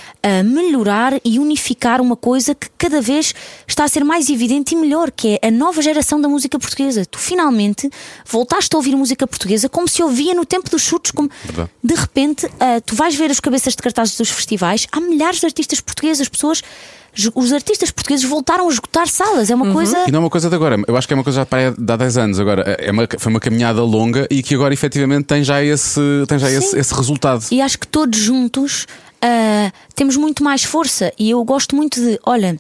melhorar 0.46 1.20
e 1.26 1.40
unificar 1.40 2.00
uma 2.00 2.16
coisa 2.16 2.56
que 2.56 2.70
cada 2.78 3.02
vez 3.02 3.34
está 3.68 3.84
a 3.84 3.88
ser 3.88 4.04
mais 4.04 4.30
evidente 4.30 4.74
e 4.74 4.78
melhor, 4.78 5.12
que 5.12 5.40
é 5.42 5.48
a 5.48 5.52
nova 5.52 5.82
geração 5.82 6.20
da 6.22 6.30
música 6.30 6.58
portuguesa. 6.58 7.06
Tu 7.06 7.20
finalmente 7.20 7.90
voltaste 8.26 8.74
a 8.74 8.78
ouvir 8.78 8.96
música 8.96 9.28
portuguesa 9.28 9.68
como 9.68 9.88
se 9.88 10.02
ouvia 10.02 10.34
no 10.34 10.46
tempo 10.46 10.70
dos 10.70 10.82
chutes. 10.82 11.12
Como... 11.12 11.30
Verdade. 11.44 11.70
De 11.84 11.96
repente, 11.96 12.48
ah, 12.60 12.80
tu 12.80 12.96
vais 12.96 13.16
ver 13.16 13.30
as 13.30 13.40
cabeças 13.40 13.76
de 13.76 13.82
cartazes 13.82 14.18
dos 14.18 14.30
festivais, 14.30 14.88
há 14.92 15.02
milhares 15.02 15.40
de 15.40 15.46
artistas 15.46 15.82
portugueses, 15.82 16.22
as 16.22 16.30
pessoas. 16.30 16.62
Os 17.36 17.52
artistas 17.54 17.92
portugueses 17.92 18.26
voltaram 18.28 18.68
a 18.68 18.72
esgotar 18.72 19.08
salas. 19.08 19.50
É 19.50 19.56
uma 19.56 19.72
coisa. 19.72 20.06
E 20.08 20.12
não 20.12 20.18
é 20.18 20.24
uma 20.24 20.30
coisa 20.30 20.50
de 20.50 20.56
agora, 20.56 20.78
eu 20.88 20.98
acho 20.98 21.08
que 21.08 21.14
é 21.14 21.18
uma 21.18 21.24
coisa 21.24 21.42
já 21.42 21.46
para 21.46 21.68
há 21.70 21.96
10 21.98 22.18
anos. 22.18 22.40
Agora, 22.40 22.64
é 22.80 22.92
uma, 22.92 23.08
foi 23.20 23.30
uma 23.32 23.40
caminhada 23.40 23.84
longa 23.84 24.28
e 24.32 24.42
que 24.42 24.56
agora 24.56 24.74
efetivamente 24.74 25.26
tem 25.26 25.44
já 25.44 25.64
esse, 25.64 26.00
tem 26.28 26.40
já 26.40 26.50
esse, 26.50 26.78
esse 26.78 26.94
resultado. 26.94 27.46
E 27.52 27.62
acho 27.62 27.78
que 27.78 27.88
todos 27.88 28.18
juntos 28.20 28.88
ah, 29.22 29.72
temos 29.96 30.18
muito 30.18 30.44
mais 30.44 30.64
força. 30.64 31.14
E 31.20 31.30
eu 31.30 31.44
gosto 31.44 31.76
muito 31.76 32.00
de, 32.02 32.20
olha, 32.26 32.60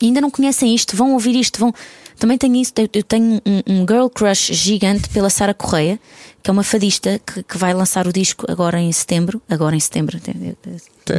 ainda 0.00 0.20
não 0.20 0.30
conhecem 0.30 0.74
isto, 0.74 0.96
vão 0.96 1.12
ouvir 1.12 1.34
isto, 1.36 1.58
vão. 1.58 1.74
Também 2.18 2.38
tenho 2.38 2.54
isso, 2.56 2.72
eu- 2.76 2.88
eu 2.94 3.02
tenho 3.02 3.40
um, 3.44 3.62
um 3.66 3.80
girl 3.88 4.06
crush 4.06 4.52
gigante 4.52 5.08
pela 5.08 5.28
Sara 5.28 5.52
Correia, 5.52 5.98
que 6.42 6.50
é 6.50 6.52
uma 6.52 6.62
fadista 6.62 7.20
que, 7.24 7.42
que 7.42 7.56
vai 7.58 7.72
lançar 7.72 8.06
o 8.06 8.12
disco 8.12 8.44
agora 8.50 8.80
em 8.80 8.90
setembro. 8.92 9.40
Agora 9.48 9.76
em 9.76 9.80
setembro. 9.80 10.18
É, 10.18 10.54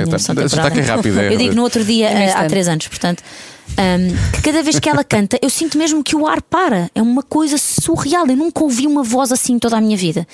tá- 0.06 0.12
já 0.12 0.16
está 0.18 0.34
temporal. 0.36 0.68
aqui 0.68 0.82
rápido, 0.82 1.20
é. 1.20 1.32
Eu 1.34 1.38
digo 1.38 1.56
no 1.56 1.64
outro 1.64 1.84
dia, 1.84 2.10
É 2.10 2.20
neste 2.20 2.38
há 2.38 2.48
três 2.48 2.68
anos, 2.68 2.88
portanto. 2.88 3.24
um, 3.72 4.32
que 4.34 4.42
cada 4.42 4.62
vez 4.64 4.80
que 4.80 4.90
ela 4.90 5.04
canta, 5.04 5.38
eu 5.42 5.50
sinto 5.50 5.78
mesmo 5.78 6.04
que 6.04 6.16
o 6.16 6.28
ar 6.28 6.42
para. 6.42 6.90
É 6.94 7.02
uma 7.02 7.24
coisa 7.24 7.58
surreal. 7.58 8.28
Eu 8.28 8.36
nunca 8.38 8.64
ouvi 8.64 8.86
uma 8.88 9.04
voz 9.04 9.32
assim 9.32 9.58
toda 9.60 9.78
a 9.78 9.82
minha 9.82 9.98
vida. 9.98 10.28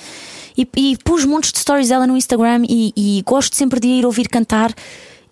E, 0.56 0.68
e 0.76 0.98
pus 1.04 1.24
montes 1.24 1.52
de 1.52 1.58
stories 1.60 1.88
dela 1.88 2.06
no 2.06 2.16
Instagram 2.16 2.64
e, 2.68 2.92
e 2.96 3.22
gosto 3.24 3.54
sempre 3.56 3.78
de 3.80 3.86
ir 3.86 4.04
ouvir 4.06 4.28
cantar. 4.28 4.74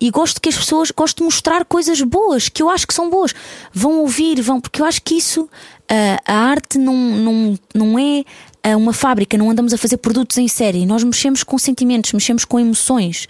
E 0.01 0.09
gosto 0.11 0.39
que 0.39 0.47
as 0.47 0.55
pessoas, 0.55 0.91
gosto 0.91 1.17
de 1.17 1.23
mostrar 1.23 1.65
coisas 1.65 2.01
boas, 2.01 2.47
que 2.47 2.63
eu 2.63 2.69
acho 2.69 2.87
que 2.87 2.93
são 2.93 3.09
boas. 3.09 3.35
Vão 3.73 3.99
ouvir, 3.99 4.41
vão, 4.41 4.61
porque 4.61 4.81
eu 4.81 4.85
acho 4.85 5.01
que 5.01 5.15
isso, 5.15 5.49
ah, 5.89 6.17
a 6.25 6.35
arte 6.35 6.77
não, 6.77 6.95
não, 6.95 7.59
não 7.75 7.99
é 7.99 8.23
ah, 8.63 8.77
uma 8.77 8.93
fábrica, 8.93 9.37
não 9.37 9.49
andamos 9.49 9.73
a 9.73 9.77
fazer 9.77 9.97
produtos 9.97 10.37
em 10.37 10.47
série. 10.47 10.85
Nós 10.85 11.03
mexemos 11.03 11.43
com 11.43 11.57
sentimentos, 11.57 12.13
mexemos 12.13 12.45
com 12.45 12.59
emoções. 12.59 13.27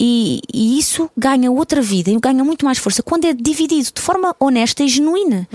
E, 0.00 0.40
e 0.52 0.78
isso 0.78 1.08
ganha 1.16 1.50
outra 1.50 1.80
vida 1.80 2.10
e 2.10 2.18
ganha 2.18 2.42
muito 2.42 2.64
mais 2.64 2.78
força 2.78 3.02
quando 3.02 3.24
é 3.24 3.32
dividido 3.32 3.90
de 3.94 4.00
forma 4.00 4.34
honesta 4.40 4.82
e 4.82 4.88
genuína. 4.88 5.46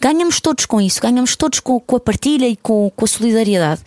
Ganhamos 0.00 0.40
todos 0.40 0.66
com 0.66 0.80
isso, 0.80 1.00
ganhamos 1.00 1.36
todos 1.36 1.60
com, 1.60 1.80
com 1.80 1.96
a 1.96 2.00
partilha 2.00 2.46
e 2.46 2.56
com, 2.56 2.92
com 2.94 3.04
a 3.04 3.08
solidariedade. 3.08 3.80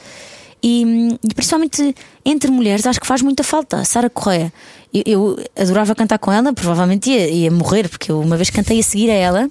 E, 0.67 1.17
e 1.23 1.33
principalmente 1.33 1.95
entre 2.25 2.51
mulheres, 2.51 2.85
acho 2.85 2.99
que 2.99 3.07
faz 3.07 3.21
muita 3.21 3.41
falta. 3.41 3.85
Sara 3.85 4.09
Correia, 4.09 4.51
eu, 4.93 5.01
eu 5.05 5.45
adorava 5.55 5.95
cantar 5.95 6.19
com 6.19 6.29
ela, 6.29 6.51
provavelmente 6.51 7.09
ia, 7.09 7.29
ia 7.29 7.49
morrer, 7.49 7.87
porque 7.87 8.11
eu 8.11 8.19
uma 8.19 8.35
vez 8.35 8.49
cantei 8.49 8.77
a 8.77 8.83
seguir 8.83 9.09
a 9.09 9.13
ela 9.13 9.49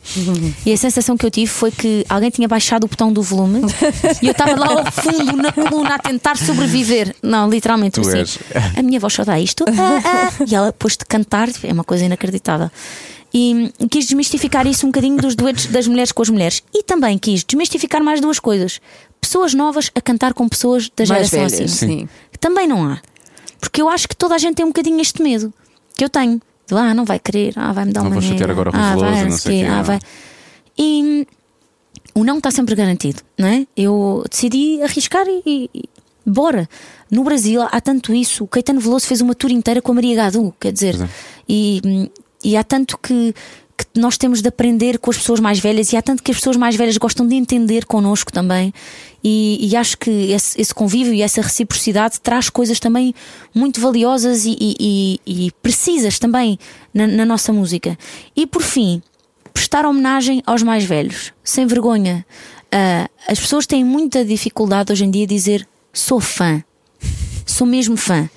e 0.66 0.72
a 0.72 0.76
sensação 0.76 1.16
que 1.16 1.24
eu 1.24 1.30
tive 1.30 1.46
foi 1.46 1.70
que 1.70 2.04
alguém 2.06 2.28
tinha 2.28 2.46
baixado 2.46 2.84
o 2.84 2.88
botão 2.88 3.10
do 3.10 3.22
volume 3.22 3.62
e 4.20 4.26
eu 4.26 4.32
estava 4.32 4.56
lá 4.56 4.66
ao 4.68 4.92
fundo 4.92 5.36
na 5.38 5.52
coluna 5.52 5.94
a 5.94 5.98
tentar 5.98 6.36
sobreviver. 6.36 7.14
Não, 7.22 7.48
literalmente, 7.48 7.98
assim, 7.98 8.38
a 8.76 8.82
minha 8.82 9.00
voz 9.00 9.14
só 9.14 9.24
dá 9.24 9.40
isto. 9.40 9.64
ah, 9.66 10.00
ah, 10.04 10.44
e 10.46 10.54
ela 10.54 10.66
depois 10.66 10.98
de 10.98 11.04
cantar, 11.06 11.48
é 11.62 11.72
uma 11.72 11.84
coisa 11.84 12.04
inacreditável. 12.04 12.70
E 13.38 13.70
quis 13.90 14.06
desmistificar 14.06 14.66
isso 14.66 14.86
um 14.86 14.88
bocadinho 14.88 15.18
dos 15.18 15.34
duetos 15.34 15.66
das 15.66 15.86
mulheres 15.86 16.10
com 16.10 16.22
as 16.22 16.30
mulheres. 16.30 16.62
E 16.72 16.82
também 16.82 17.18
quis 17.18 17.44
desmistificar 17.44 18.02
mais 18.02 18.18
duas 18.18 18.40
coisas: 18.40 18.80
pessoas 19.20 19.52
novas 19.52 19.90
a 19.94 20.00
cantar 20.00 20.32
com 20.32 20.48
pessoas 20.48 20.88
da 20.88 21.04
Mais 21.04 21.28
geração 21.28 21.40
velhas, 21.58 21.74
acima. 21.74 21.92
sim. 21.92 22.08
Também 22.40 22.66
não 22.66 22.82
há. 22.86 22.98
Porque 23.60 23.82
eu 23.82 23.90
acho 23.90 24.08
que 24.08 24.16
toda 24.16 24.34
a 24.34 24.38
gente 24.38 24.54
tem 24.54 24.64
um 24.64 24.70
bocadinho 24.70 24.98
este 25.02 25.22
medo 25.22 25.52
que 25.94 26.02
eu 26.02 26.08
tenho. 26.08 26.40
De, 26.66 26.74
ah, 26.74 26.94
não 26.94 27.04
vai 27.04 27.18
querer, 27.18 27.52
ah, 27.56 27.72
vai 27.74 27.84
me 27.84 27.92
dar 27.92 28.00
Não 28.00 28.10
uma 28.10 28.20
vou 28.20 28.22
chatear 28.28 28.50
agora 28.50 28.70
ah, 28.72 28.96
vai, 28.96 29.24
não 29.24 29.36
sei 29.36 29.60
quê, 29.60 29.66
ah, 29.66 29.82
vai. 29.82 29.98
E 30.78 31.26
o 32.14 32.24
não 32.24 32.38
está 32.38 32.50
sempre 32.50 32.74
garantido, 32.74 33.20
não 33.38 33.46
é? 33.48 33.66
Eu 33.76 34.24
decidi 34.30 34.80
arriscar 34.82 35.26
e, 35.28 35.68
e- 35.74 35.84
bora. 36.24 36.66
No 37.10 37.22
Brasil 37.22 37.60
há 37.62 37.80
tanto 37.82 38.14
isso. 38.14 38.44
O 38.44 38.48
Caetano 38.48 38.80
Veloso 38.80 39.06
fez 39.06 39.20
uma 39.20 39.34
tour 39.34 39.50
inteira 39.50 39.82
com 39.82 39.92
a 39.92 39.94
Maria 39.94 40.16
Gadu, 40.16 40.54
quer 40.58 40.72
dizer, 40.72 41.00
é. 41.00 41.08
e, 41.48 41.80
hum, 41.84 42.08
e 42.44 42.56
há 42.56 42.62
tanto 42.64 42.96
que, 42.98 43.34
que 43.76 44.00
nós 44.00 44.16
temos 44.16 44.40
de 44.40 44.48
aprender 44.48 44.98
com 44.98 45.10
as 45.10 45.16
pessoas 45.18 45.40
mais 45.40 45.58
velhas 45.58 45.92
e 45.92 45.96
há 45.96 46.02
tanto 46.02 46.22
que 46.22 46.30
as 46.30 46.36
pessoas 46.38 46.56
mais 46.56 46.76
velhas 46.76 46.96
gostam 46.96 47.26
de 47.26 47.34
entender 47.34 47.84
connosco 47.84 48.32
também. 48.32 48.72
E, 49.22 49.58
e 49.70 49.76
acho 49.76 49.98
que 49.98 50.10
esse, 50.32 50.60
esse 50.60 50.72
convívio 50.74 51.12
e 51.12 51.22
essa 51.22 51.40
reciprocidade 51.42 52.20
traz 52.20 52.48
coisas 52.48 52.78
também 52.78 53.14
muito 53.54 53.80
valiosas 53.80 54.44
e, 54.44 54.56
e- 54.60 55.20
e- 55.26 55.50
precisas 55.62 56.18
também 56.18 56.58
na, 56.94 57.06
na 57.06 57.24
nossa 57.26 57.52
música. 57.52 57.98
E 58.36 58.46
por 58.46 58.62
fim, 58.62 59.02
prestar 59.52 59.84
homenagem 59.84 60.42
aos 60.46 60.62
mais 60.62 60.84
velhos, 60.84 61.32
sem 61.42 61.66
vergonha. 61.66 62.24
Ah, 62.70 63.08
as 63.26 63.40
pessoas 63.40 63.66
têm 63.66 63.84
muita 63.84 64.24
dificuldade 64.24 64.92
hoje 64.92 65.04
em 65.04 65.10
dia 65.10 65.26
dizer 65.26 65.66
sou 65.92 66.20
fã, 66.20 66.62
sou 67.44 67.66
mesmo 67.66 67.96
fã. 67.96 68.28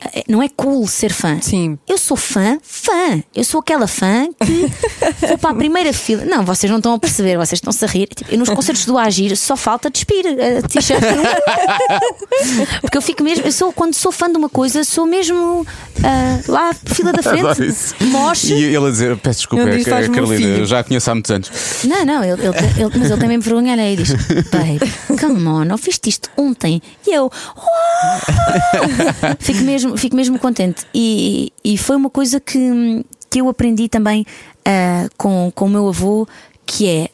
Ah, 0.00 0.10
Não 0.28 0.42
é 0.42 0.48
cool 0.48 0.86
ser 0.86 1.12
fã. 1.12 1.38
Sim. 1.40 1.78
Eu 1.88 1.98
sou 1.98 2.16
fã, 2.16 2.58
fã. 2.62 3.22
Eu 3.34 3.44
sou 3.44 3.60
aquela 3.60 3.86
fã 3.86 4.28
que 4.44 4.70
vou 5.26 5.38
para 5.38 5.50
a 5.50 5.54
primeira 5.54 5.92
fila. 5.92 6.24
Não, 6.24 6.44
vocês 6.44 6.70
não 6.70 6.78
estão 6.78 6.94
a 6.94 6.98
perceber, 6.98 7.36
vocês 7.36 7.58
estão-se 7.58 7.84
a 7.84 7.88
rir. 7.88 8.08
Tipo, 8.14 8.30
eu 8.32 8.38
nos 8.38 8.48
concertos 8.48 8.84
do 8.86 8.96
Agir 8.98 9.36
só 9.36 9.56
falta 9.56 9.90
despir 9.90 10.24
a 10.26 10.66
t-shirt. 10.68 11.02
Porque 12.80 12.96
eu 12.96 13.02
fico 13.02 13.22
mesmo, 13.22 13.44
eu 13.44 13.52
sou, 13.52 13.72
quando 13.72 13.94
sou 13.94 14.12
fã 14.12 14.30
de 14.30 14.36
uma 14.38 14.48
coisa, 14.48 14.84
sou 14.84 15.06
mesmo 15.06 15.66
ah, 16.04 16.40
lá, 16.48 16.70
fila 16.74 17.12
da 17.12 17.22
frente, 17.22 17.94
moche. 18.06 18.54
E 18.54 18.64
ele 18.64 18.86
a 18.86 18.90
dizer: 18.90 19.16
Peço 19.18 19.40
desculpa, 19.40 19.68
é 19.68 19.76
diz, 19.76 19.84
que- 19.84 19.90
"Faz-me 19.90 20.10
um 20.12 20.14
Carolina, 20.14 20.38
filho." 20.40 20.58
eu 20.58 20.66
já 20.66 20.80
a 20.80 20.84
conheço 20.84 21.10
há 21.10 21.14
muitos 21.14 21.30
anos. 21.30 21.50
Não, 21.84 22.04
não, 22.04 22.22
ele, 22.24 22.32
ele- 22.32 22.82
ele- 22.82 22.98
mas 22.98 23.10
ele 23.10 23.20
tem 23.20 23.28
mesmo 23.28 23.42
vergonha 23.42 23.76
e 23.92 23.96
diz: 23.96 24.12
Babe, 24.12 24.80
come 25.20 25.46
on, 25.46 25.70
ouviste 25.72 26.08
isto 26.08 26.30
ontem? 26.36 26.80
E 27.06 27.10
eu, 27.14 27.30
"Uau!" 27.56 29.36
fico, 29.38 29.62
mesmo, 29.62 29.87
fico 29.96 30.16
mesmo 30.16 30.38
contente. 30.38 30.86
E, 30.94 31.52
e 31.64 31.78
foi 31.78 31.96
uma 31.96 32.10
coisa 32.10 32.40
que, 32.40 33.04
que 33.30 33.40
eu 33.40 33.48
aprendi 33.48 33.88
também 33.88 34.26
ah, 34.64 35.08
com, 35.16 35.50
com 35.54 35.66
o 35.66 35.68
meu 35.68 35.88
avô, 35.88 36.26
que 36.66 36.86
é. 36.86 37.08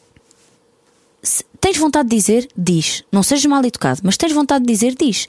se 1.23 1.43
tens 1.59 1.77
vontade 1.77 2.09
de 2.09 2.15
dizer, 2.15 2.49
diz. 2.55 3.03
Não 3.11 3.23
sejas 3.23 3.45
mal 3.45 3.63
educado, 3.63 4.01
mas 4.03 4.17
tens 4.17 4.33
vontade 4.33 4.65
de 4.65 4.71
dizer, 4.73 4.95
diz. 4.95 5.27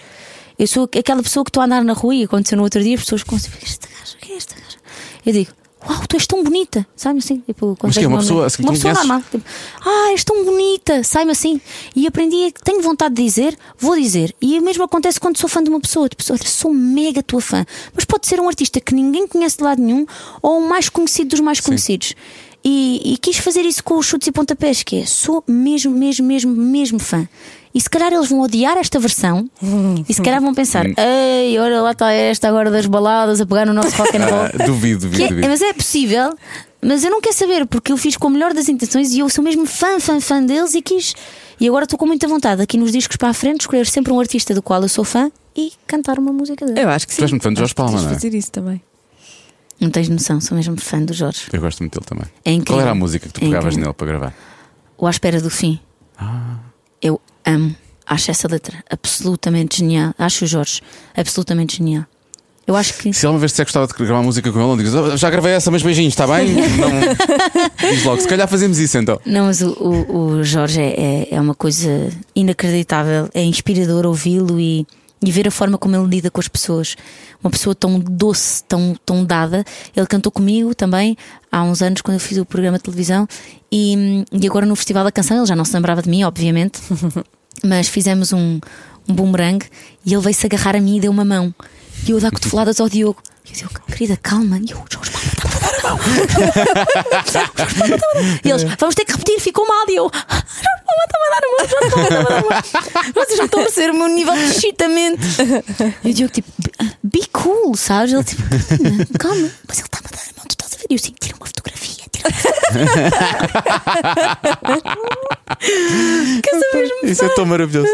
Eu 0.58 0.66
sou 0.66 0.84
aquela 0.98 1.22
pessoa 1.22 1.44
que 1.44 1.50
estou 1.50 1.60
a 1.60 1.66
andar 1.66 1.84
na 1.84 1.92
rua 1.92 2.14
e 2.14 2.24
aconteceu 2.24 2.56
no 2.56 2.64
outro 2.64 2.82
dia, 2.82 2.94
as 2.94 3.02
pessoas 3.02 3.20
ficam 3.20 3.36
assim, 3.36 3.50
esta 3.62 3.88
gaja, 3.88 4.16
quem 4.20 4.34
é 4.34 4.36
esta 4.38 4.54
gaja? 4.54 4.78
Eu 5.24 5.32
digo, 5.32 5.52
uau, 5.88 6.06
tu 6.08 6.16
és 6.16 6.26
tão 6.26 6.42
bonita, 6.42 6.86
sabe 6.96 7.18
assim? 7.18 7.42
Tipo, 7.46 7.76
Mas 7.82 7.96
que 7.96 8.04
é 8.04 8.08
uma 8.08 8.18
pessoa 8.18 8.46
assim 8.46 8.62
uma 8.62 8.72
pessoa 8.72 8.94
normal. 8.94 9.22
Tipo, 9.30 9.44
ah, 9.84 10.10
és 10.10 10.24
tão 10.24 10.44
bonita, 10.44 11.02
sai-me 11.02 11.32
assim. 11.32 11.60
E 11.94 12.06
aprendi 12.06 12.52
tenho 12.64 12.82
vontade 12.82 13.14
de 13.14 13.22
dizer, 13.22 13.56
vou 13.78 13.96
dizer. 13.96 14.34
E 14.40 14.58
o 14.58 14.62
mesmo 14.62 14.84
acontece 14.84 15.20
quando 15.20 15.38
sou 15.38 15.48
fã 15.48 15.62
de 15.62 15.70
uma 15.70 15.80
pessoa. 15.80 16.08
Tipo, 16.08 16.22
olha, 16.30 16.44
sou 16.44 16.72
mega 16.72 17.22
tua 17.22 17.40
fã. 17.40 17.64
Mas 17.94 18.04
pode 18.04 18.26
ser 18.26 18.40
um 18.40 18.48
artista 18.48 18.80
que 18.80 18.94
ninguém 18.94 19.26
conhece 19.26 19.58
de 19.58 19.64
lado 19.64 19.80
nenhum 19.80 20.06
ou 20.42 20.58
o 20.58 20.68
mais 20.68 20.88
conhecido 20.88 21.30
dos 21.30 21.40
mais 21.40 21.60
conhecidos. 21.60 22.14
E, 22.68 23.12
e 23.12 23.18
quis 23.18 23.36
fazer 23.36 23.64
isso 23.64 23.84
com 23.84 23.96
os 23.96 24.06
chutes 24.06 24.26
e 24.26 24.32
pontapés, 24.32 24.82
que 24.82 24.96
é 24.96 25.06
sou 25.06 25.44
mesmo, 25.46 25.92
mesmo, 25.92 26.26
mesmo, 26.26 26.52
mesmo 26.52 26.98
fã. 26.98 27.28
E 27.76 27.80
se 27.80 27.90
calhar 27.90 28.10
eles 28.10 28.30
vão 28.30 28.40
odiar 28.40 28.78
esta 28.78 28.98
versão 28.98 29.50
e 30.08 30.14
se 30.14 30.22
calhar 30.22 30.40
vão 30.40 30.54
pensar: 30.54 30.86
ei, 30.96 31.58
olha 31.58 31.82
lá 31.82 31.90
está 31.92 32.10
esta 32.10 32.48
agora 32.48 32.70
das 32.70 32.86
baladas 32.86 33.38
a 33.40 33.44
pegar 33.44 33.66
no 33.66 33.74
nosso 33.74 33.94
rock 34.00 34.16
and 34.16 34.24
roll. 34.24 34.40
Ah, 34.44 34.64
duvido, 34.66 35.00
duvido, 35.02 35.16
Que 35.16 35.22
é- 35.24 35.28
duvido. 35.28 35.48
mas 35.48 35.60
é 35.60 35.72
possível, 35.74 36.34
mas 36.80 37.04
eu 37.04 37.10
não 37.10 37.20
quero 37.20 37.34
saber, 37.36 37.66
porque 37.66 37.92
eu 37.92 37.98
fiz 37.98 38.16
com 38.16 38.28
a 38.28 38.30
melhor 38.30 38.54
das 38.54 38.70
intenções 38.70 39.12
e 39.12 39.18
eu 39.18 39.28
sou 39.28 39.44
mesmo 39.44 39.66
fã, 39.66 40.00
fã, 40.00 40.18
fã 40.20 40.42
deles 40.42 40.74
e 40.74 40.80
quis. 40.80 41.14
E 41.60 41.68
agora 41.68 41.84
estou 41.84 41.98
com 41.98 42.06
muita 42.06 42.26
vontade 42.26 42.62
aqui 42.62 42.78
nos 42.78 42.92
discos 42.92 43.16
para 43.18 43.28
a 43.28 43.34
frente 43.34 43.60
escolher 43.62 43.86
sempre 43.86 44.10
um 44.12 44.18
artista 44.20 44.54
do 44.54 44.62
qual 44.62 44.80
eu 44.80 44.88
sou 44.88 45.04
fã 45.04 45.30
e 45.54 45.72
cantar 45.86 46.18
uma 46.18 46.32
música 46.32 46.64
dele. 46.64 46.80
Eu 46.80 46.88
acho 46.88 47.06
que 47.06 47.12
sim. 47.12 47.18
Tu 47.20 47.24
és 47.24 47.30
muito 47.30 47.42
fã 47.42 47.52
de 47.52 47.58
Jorge 47.58 47.74
Palma, 47.74 48.00
não 48.00 48.10
é? 48.10 48.14
fazer 48.14 48.34
isso 48.34 48.50
também. 48.52 48.80
Não 49.78 49.90
tens 49.90 50.08
noção, 50.08 50.40
sou 50.40 50.56
mesmo 50.56 50.78
fã 50.80 51.02
do 51.02 51.12
Jorge. 51.12 51.42
Eu 51.52 51.60
gosto 51.60 51.80
muito 51.80 51.92
dele 51.98 52.06
também. 52.06 52.24
É 52.42 52.50
incrível. 52.52 52.74
Qual 52.76 52.80
era 52.80 52.90
a 52.92 52.94
música 52.94 53.26
que 53.26 53.34
tu 53.34 53.38
É 53.38 53.40
pegavas 53.46 53.74
incrível. 53.74 53.84
nele 53.88 53.94
para 53.94 54.06
gravar? 54.06 54.34
O 54.96 55.06
À 55.06 55.10
Espera 55.10 55.40
do 55.42 55.50
Fim. 55.50 55.78
Ah. 56.18 56.56
Eu 57.02 57.20
amo. 57.46 57.74
Acho 58.06 58.30
essa 58.30 58.46
letra 58.48 58.84
absolutamente 58.90 59.78
genial. 59.78 60.14
Acho 60.18 60.44
o 60.44 60.48
Jorge 60.48 60.80
absolutamente 61.16 61.78
genial. 61.78 62.04
Eu 62.66 62.74
acho 62.76 62.94
que. 62.94 63.12
Se 63.12 63.24
alguma 63.26 63.38
vez 63.40 63.52
disser 63.52 63.64
que 63.64 63.68
gostava 63.72 63.86
de 63.86 63.94
gravar 63.94 64.22
música 64.22 64.50
com 64.52 64.58
ele, 64.58 64.68
não 64.68 64.76
digas, 64.76 64.92
"Oh, 64.94 65.16
já 65.16 65.30
gravei 65.30 65.52
essa, 65.52 65.70
mas 65.70 65.82
beijinhos, 65.82 66.12
está 66.12 66.26
bem? 66.26 66.48
Não. 66.52 66.90
Diz 67.90 68.04
logo, 68.04 68.20
se 68.20 68.26
calhar 68.28 68.48
fazemos 68.48 68.78
isso 68.78 68.98
então. 68.98 69.20
Não, 69.24 69.46
mas 69.46 69.60
o, 69.60 69.70
o, 69.72 70.16
o 70.38 70.44
Jorge 70.44 70.80
é, 70.80 70.94
é- 71.00 71.28
é 71.36 71.40
uma 71.40 71.54
coisa 71.54 72.08
inacreditável. 72.34 73.28
É 73.34 73.42
inspirador 73.42 74.04
ouvi-lo 74.06 74.58
e, 74.58 74.84
e 75.24 75.30
ver 75.30 75.48
a 75.48 75.50
forma 75.50 75.78
como 75.78 75.96
ele 75.96 76.06
lida 76.06 76.30
com 76.30 76.40
as 76.40 76.48
pessoas. 76.48 76.96
Uma 77.42 77.50
pessoa 77.50 77.74
tão 77.74 77.98
doce, 77.98 78.62
tão, 78.64 78.96
tão 79.04 79.24
dada. 79.24 79.64
Ele 79.94 80.06
cantou 80.06 80.30
comigo 80.30 80.74
também 80.74 81.16
há 81.50 81.62
uns 81.62 81.82
anos, 81.82 82.00
quando 82.02 82.14
eu 82.14 82.20
fiz 82.20 82.38
o 82.38 82.44
programa 82.44 82.78
de 82.78 82.84
televisão. 82.84 83.26
E, 83.70 84.24
e 84.32 84.46
agora 84.46 84.66
no 84.66 84.76
Festival 84.76 85.04
da 85.04 85.12
Canção, 85.12 85.38
ele 85.38 85.46
já 85.46 85.56
não 85.56 85.64
se 85.64 85.74
lembrava 85.74 86.02
de 86.02 86.08
mim, 86.08 86.22
obviamente. 86.24 86.80
mas 87.64 87.88
fizemos 87.88 88.32
um, 88.32 88.60
um 89.08 89.14
boomerang 89.14 89.64
e 90.04 90.12
ele 90.12 90.22
veio-se 90.22 90.46
agarrar 90.46 90.76
a 90.76 90.80
mim 90.80 90.96
e 90.96 91.00
deu 91.00 91.10
uma 91.10 91.24
mão. 91.24 91.54
E 92.06 92.10
eu 92.10 92.18
a 92.18 92.20
dar 92.20 92.30
cotoveladas 92.30 92.80
ao 92.80 92.88
Diogo. 92.88 93.22
E 93.48 93.52
o 93.52 93.54
Diogo, 93.54 93.80
querida, 93.86 94.16
calma. 94.16 94.58
E 94.58 94.70
eu, 94.70 94.84
Jorge 94.90 95.10
Palma, 95.10 95.28
está-me 95.28 95.45
E 98.44 98.50
eles, 98.50 98.64
vamos 98.78 98.94
ter 98.94 99.04
que 99.04 99.12
repetir, 99.12 99.40
ficou 99.40 99.66
mal. 99.66 99.84
E 99.88 99.96
eu, 99.96 100.10
Palma 100.10 101.04
está-me 101.04 101.26
a 101.26 101.30
dar 101.30 101.42
a 101.42 102.20
dar 102.20 102.36
a 102.36 102.40
mão. 102.40 102.48
Vocês 103.14 103.38
não 103.38 103.44
estão 103.46 103.60
a 103.64 103.68
ser 103.68 103.90
o 103.90 103.94
meu 103.94 104.08
nível 104.08 104.34
de 104.34 104.44
excitamento. 104.44 105.22
E 106.04 106.10
o 106.10 106.14
Diogo, 106.14 106.32
tipo, 106.32 106.50
be 107.02 107.26
cool, 107.32 107.76
sabes? 107.76 108.12
Ele, 108.12 108.24
tipo, 108.24 108.42
calma. 109.18 109.50
Mas 109.66 109.78
ele 109.78 109.86
está-me 109.86 110.06
a 110.06 110.10
dar 110.10 110.22
a 110.22 110.36
mão, 110.36 110.46
tu 110.48 110.52
estás 110.52 110.74
a 110.74 110.76
ver? 110.76 110.86
E 110.90 110.94
eu, 110.94 110.96
assim, 110.96 111.14
tira 111.20 111.36
uma 111.36 111.46
fotografia, 111.46 112.04
uma 112.04 112.05
Isso 117.04 117.24
é 117.24 117.28
tão 117.30 117.46
maravilhoso. 117.46 117.88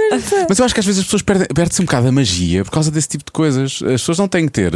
Mas 0.48 0.58
eu 0.58 0.64
acho 0.64 0.74
que 0.74 0.80
às 0.80 0.86
vezes 0.86 1.00
as 1.00 1.04
pessoas 1.06 1.22
perdem, 1.22 1.46
perdem-se 1.48 1.82
um 1.82 1.84
bocado 1.84 2.08
a 2.08 2.12
magia 2.12 2.64
por 2.64 2.70
causa 2.70 2.90
desse 2.90 3.08
tipo 3.08 3.24
de 3.24 3.32
coisas. 3.32 3.80
As 3.82 4.00
pessoas 4.00 4.18
não 4.18 4.28
têm 4.28 4.46
que 4.46 4.52
ter. 4.52 4.72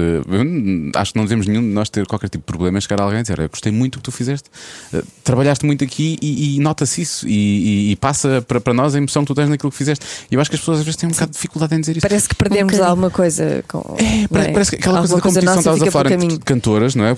Acho 0.95 1.13
que 1.13 1.19
não 1.19 1.25
devemos 1.25 1.47
nenhum 1.47 1.63
de 1.63 1.69
nós 1.69 1.89
ter 1.89 2.07
qualquer 2.07 2.29
tipo 2.29 2.43
de 2.43 2.47
problema 2.47 2.79
em 2.79 2.81
chegar 2.81 3.01
a 3.01 3.05
alguém 3.05 3.21
e 3.21 3.23
dizer: 3.23 3.39
Eu 3.39 3.49
gostei 3.49 3.73
muito 3.73 3.95
do 3.95 3.99
que 3.99 4.05
tu 4.05 4.13
fizeste, 4.13 4.51
eh, 4.93 5.03
trabalhaste 5.25 5.65
muito 5.65 5.83
aqui 5.85 6.19
e, 6.21 6.57
e 6.57 6.61
nota-se 6.61 7.01
isso 7.03 7.27
e, 7.27 7.33
e- 7.33 7.93
e 7.93 7.97
passa 7.97 8.43
para, 8.47 8.61
para 8.61 8.75
nós 8.75 8.95
a 8.95 8.99
emoção 8.99 9.23
que 9.25 9.29
tu 9.29 9.35
tens 9.35 9.49
naquilo 9.49 9.71
que 9.71 9.79
fizeste. 9.79 10.05
E 10.31 10.35
eu 10.35 10.41
acho 10.41 10.51
que 10.51 10.57
as 10.57 10.61
pessoas 10.61 10.79
às 10.81 10.85
vezes 10.85 10.97
têm 10.97 11.09
um 11.09 11.13
bocado 11.13 11.31
de 11.31 11.37
dificuldade 11.37 11.75
em 11.75 11.81
dizer 11.81 11.93
isso. 11.97 12.07
Parece 12.07 12.29
que 12.29 12.35
perdemos 12.35 12.73
bocadinho. 12.73 12.91
alguma 12.91 13.11
coisa. 13.11 13.65
Com, 13.69 13.97
É, 13.99 14.27
parece, 14.29 14.47
não 14.49 14.53
parece 14.53 14.71
que 14.71 14.77
aquela 14.77 14.99
coisa 14.99 15.17
da 15.17 15.23
competição 15.23 15.55
nossa 15.57 15.61
estavas 15.71 15.83
a 15.83 15.91
falar 15.91 16.13
entre 16.13 16.39
cantoras, 16.41 16.95
não 16.95 17.05
é? 17.07 17.17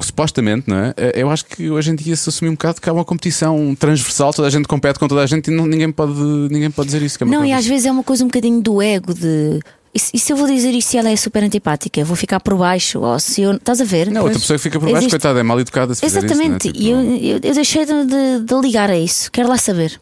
Supostamente, 0.00 0.68
não 0.68 0.76
é? 0.76 0.94
Eu 1.14 1.30
acho 1.30 1.44
que 1.44 1.68
hoje 1.80 1.90
em 1.90 1.94
dia 1.96 2.14
se 2.14 2.28
assume 2.28 2.48
um 2.50 2.54
bocado 2.54 2.80
que 2.80 2.88
há 2.88 2.92
uma 2.92 3.04
competição 3.04 3.74
transversal, 3.78 4.32
toda 4.32 4.46
a 4.46 4.50
gente 4.50 4.68
compete 4.68 4.98
com 4.98 5.08
toda 5.08 5.22
a 5.22 5.26
gente 5.26 5.48
e 5.50 5.54
não- 5.54 5.66
ninguém, 5.66 5.90
pode, 5.90 6.12
ninguém 6.50 6.70
pode 6.70 6.86
dizer 6.86 7.02
isso. 7.02 7.18
Que 7.18 7.24
é 7.24 7.26
uma 7.26 7.34
Não, 7.36 7.44
e 7.44 7.52
às 7.52 7.66
vezes 7.66 7.86
é 7.86 7.90
uma 7.90 8.04
coisa 8.04 8.22
um 8.24 8.28
bocadinho 8.28 8.60
do 8.62 8.80
ego 8.80 9.12
de. 9.12 9.60
E 9.92 9.98
se, 9.98 10.12
e 10.14 10.20
eu 10.32 10.36
vou 10.36 10.46
dizer 10.46 10.70
isto 10.70 10.90
se 10.90 10.96
ela 10.98 11.10
é 11.10 11.16
super 11.16 11.42
antipática? 11.42 12.04
Vou 12.04 12.14
ficar 12.14 12.38
por 12.38 12.56
baixo? 12.56 13.00
Ou 13.00 13.18
se 13.18 13.42
eu. 13.42 13.52
Estás 13.56 13.80
a 13.80 13.84
ver? 13.84 14.08
Não, 14.08 14.22
outra 14.22 14.38
pessoa 14.38 14.56
que 14.56 14.62
fica 14.62 14.78
por 14.78 14.84
baixo, 14.86 14.98
Existe- 14.98 15.10
coitada, 15.10 15.40
é 15.40 15.42
mal 15.42 15.58
educada 15.58 15.92
se 15.94 16.00
fizer 16.00 16.18
Exatamente, 16.24 16.68
isso. 16.68 16.92
não 16.92 17.00
é? 17.00 17.16
e 17.18 17.30
eu, 17.32 17.38
Tipo, 17.38 17.46
eu, 17.46 17.50
eu 17.50 17.54
deixei 17.56 17.84
de, 17.84 18.04
de- 18.04 18.40
de 18.44 18.54
ligar 18.60 18.88
a 18.88 18.96
isso. 18.96 19.32
Quero 19.32 19.48
lá 19.48 19.58
saber. 19.58 19.98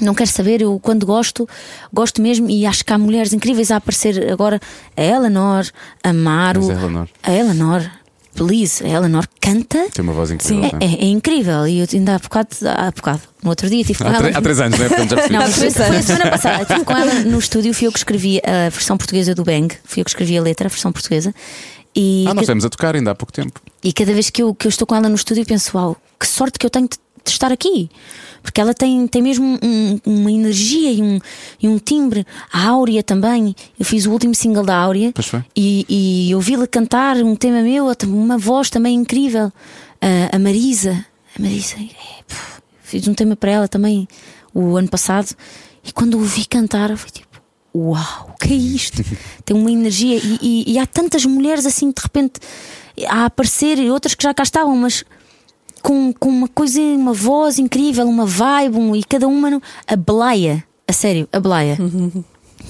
Não 0.00 0.14
quero 0.14 0.30
saber, 0.30 0.62
eu 0.62 0.80
quando 0.82 1.04
gosto, 1.04 1.46
gosto 1.92 2.22
mesmo 2.22 2.48
e 2.48 2.64
acho 2.64 2.82
que 2.82 2.90
há 2.94 2.96
mulheres 2.96 3.34
incríveis 3.34 3.70
a 3.70 3.76
aparecer 3.76 4.32
agora. 4.32 4.58
A 4.96 5.02
Eleanor, 5.02 5.66
a 6.02 6.12
Maro, 6.14 6.60
Mas 6.62 6.70
a 6.70 6.72
Eleanor. 6.80 7.08
a 7.22 7.32
Eleanor, 7.34 7.90
please, 8.34 8.84
a 8.84 8.88
Eleanor 8.88 9.26
canta. 9.40 9.88
Tem 9.92 10.02
uma 10.02 10.12
voz 10.12 10.30
incrível. 10.30 10.70
É, 10.80 10.84
é? 10.84 10.88
é- 10.94 11.04
incrível. 11.06 11.66
E 11.66 11.80
eu 11.80 11.86
ainda 11.92 12.14
há 12.16 12.18
bocado, 12.18 12.48
há 12.66 12.90
bocado, 12.90 13.20
no 13.42 13.50
outro 13.50 13.68
dia, 13.68 13.84
tive 13.84 13.98
com 14.02 14.08
Há, 14.08 14.14
ela. 14.16 14.28
há 14.38 14.40
três 14.42 14.60
anos, 14.60 14.78
não 14.78 14.86
é? 14.86 14.88
Portanto, 14.88 15.10
já 15.10 15.16
percebi. 15.16 15.36
Não, 15.36 15.52
foi, 15.52 15.70
foi 15.70 15.96
a 15.96 16.02
semana 16.02 16.30
passada. 16.30 16.62
Estive 16.62 16.84
com 16.84 16.92
ela 16.96 17.14
no 17.24 17.38
estúdio, 17.38 17.74
fui 17.74 17.86
eu 17.86 17.92
que 17.92 17.98
escrevi 17.98 18.40
a 18.44 18.68
versão 18.70 18.96
portuguesa 18.96 19.34
do 19.34 19.44
Bang, 19.44 19.74
fui 19.84 20.00
eu 20.00 20.04
que 20.04 20.10
escrevi 20.10 20.36
a 20.38 20.42
letra, 20.42 20.66
a 20.66 20.70
versão 20.70 20.92
portuguesa. 20.92 21.34
E, 21.94 22.24
Ah, 22.26 22.34
nós 22.34 22.42
estamos 22.44 22.64
a 22.64 22.70
tocar 22.70 22.94
ainda 22.96 23.10
há 23.10 23.14
pouco 23.14 23.32
tempo. 23.32 23.60
e 23.84 23.92
cada 23.92 24.12
vez 24.14 24.30
que 24.30 24.42
eu, 24.42 24.54
que 24.54 24.66
eu 24.66 24.70
estou 24.70 24.86
com 24.86 24.94
ela 24.96 25.08
no 25.08 25.14
estúdio, 25.14 25.44
penso: 25.44 25.76
Uau, 25.76 25.96
que 26.18 26.26
sorte 26.26 26.58
que 26.58 26.64
eu 26.64 26.70
tenho 26.70 26.88
de, 26.88 26.96
de 27.24 27.30
estar 27.30 27.52
aqui. 27.52 27.90
Porque 28.42 28.60
ela 28.60 28.74
tem, 28.74 29.06
tem 29.06 29.22
mesmo 29.22 29.58
um- 29.62 30.00
uma 30.04 30.32
energia 30.32 30.90
e 30.92 31.00
um, 31.00 31.18
e 31.62 31.68
um 31.68 31.78
timbre. 31.78 32.26
A 32.52 32.66
Áurea 32.68 33.02
também. 33.02 33.54
Eu 33.78 33.84
fiz 33.84 34.04
o 34.06 34.10
último 34.10 34.34
single 34.34 34.64
da 34.64 34.76
Áurea 34.76 35.12
foi. 35.22 35.44
e, 35.54 36.26
e 36.28 36.34
ouvi-la 36.34 36.66
cantar 36.66 37.16
um 37.18 37.36
tema 37.36 37.62
meu, 37.62 37.86
uma 38.08 38.36
voz 38.38 38.68
também 38.68 38.94
incrível. 38.96 39.52
A, 40.00 40.34
a 40.36 40.38
Marisa, 40.40 41.06
a 41.38 41.40
Marisa, 41.42 41.76
é, 41.76 42.22
puf, 42.26 42.60
fiz 42.82 43.06
um 43.06 43.14
tema 43.14 43.36
para 43.36 43.52
ela 43.52 43.68
também 43.68 44.08
o 44.52 44.76
ano 44.76 44.88
passado. 44.88 45.34
E 45.84 45.92
quando 45.92 46.14
ouvi 46.14 46.44
cantar, 46.44 46.90
eu 46.90 46.96
fui 46.96 47.10
tipo. 47.10 47.30
Uau, 47.74 48.34
o 48.34 48.38
que 48.38 48.52
é 48.52 48.56
isto? 48.56 49.02
Tem 49.46 49.56
uma 49.56 49.70
energia 49.70 50.16
e, 50.16 50.38
e- 50.42 50.72
e 50.72 50.78
há 50.78 50.84
tantas 50.86 51.24
mulheres 51.24 51.64
assim 51.64 51.90
de 51.90 52.02
repente 52.02 52.34
a 53.08 53.24
aparecer 53.24 53.78
e 53.78 53.88
outras 53.90 54.14
que 54.14 54.22
já 54.24 54.34
cá 54.34 54.42
estavam, 54.42 54.76
mas 54.76 55.04
com, 55.82 56.12
com 56.12 56.28
uma 56.28 56.48
coisa, 56.48 56.80
uma 56.80 57.12
voz 57.12 57.58
incrível, 57.58 58.06
uma 58.06 58.24
vibe, 58.26 58.76
um- 58.76 58.96
e 58.96 59.02
cada 59.04 59.26
uma. 59.28 59.50
no- 59.50 59.62
A 59.86 59.96
Blaia, 59.96 60.64
a 60.86 60.92
sério, 60.92 61.28
a 61.32 61.40
Blaia. 61.40 61.76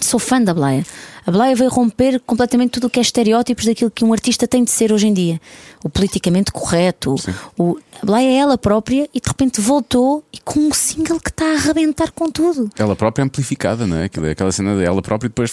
Sou 0.00 0.18
fã 0.18 0.40
da 0.42 0.54
Blaia. 0.54 0.84
A 1.24 1.30
Blaia 1.30 1.54
veio 1.54 1.70
romper 1.70 2.18
completamente 2.26 2.70
tudo 2.72 2.86
o 2.88 2.90
que 2.90 2.98
é 2.98 3.02
estereótipos 3.02 3.64
daquilo 3.66 3.90
que 3.90 4.04
um 4.04 4.12
artista 4.12 4.48
tem 4.48 4.64
de 4.64 4.70
ser 4.72 4.90
hoje 4.92 5.06
em 5.06 5.12
dia. 5.12 5.40
O 5.84 5.88
politicamente 5.88 6.50
correto. 6.50 7.14
O, 7.56 7.78
a 8.02 8.04
Blaia 8.06 8.26
é 8.28 8.34
ela 8.38 8.58
própria 8.58 9.08
e 9.14 9.20
de 9.20 9.28
repente 9.28 9.60
voltou 9.60 10.24
e 10.32 10.38
com 10.40 10.58
um 10.58 10.72
single 10.72 11.20
que 11.20 11.28
está 11.30 11.44
a 11.44 11.54
arrebentar 11.54 12.10
com 12.10 12.28
tudo. 12.30 12.68
Ela 12.76 12.96
própria 12.96 13.24
amplificada, 13.24 13.86
não 13.86 13.98
é? 13.98 14.06
É 14.12 14.30
Aquela 14.30 14.50
cena 14.50 14.74
dela 14.76 15.00
própria 15.00 15.26
e 15.26 15.28
depois 15.28 15.52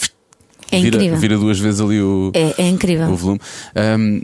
É 0.72 0.80
vira, 0.82 0.98
incrível. 0.98 1.18
vira 1.18 1.38
duas 1.38 1.60
vezes 1.60 1.82
ali 1.82 2.02
o, 2.02 2.32
É, 2.34 2.54
é 2.64 2.68
incrível. 2.70 3.08
o 3.10 3.16
volume. 3.16 3.40
Um, 3.76 4.22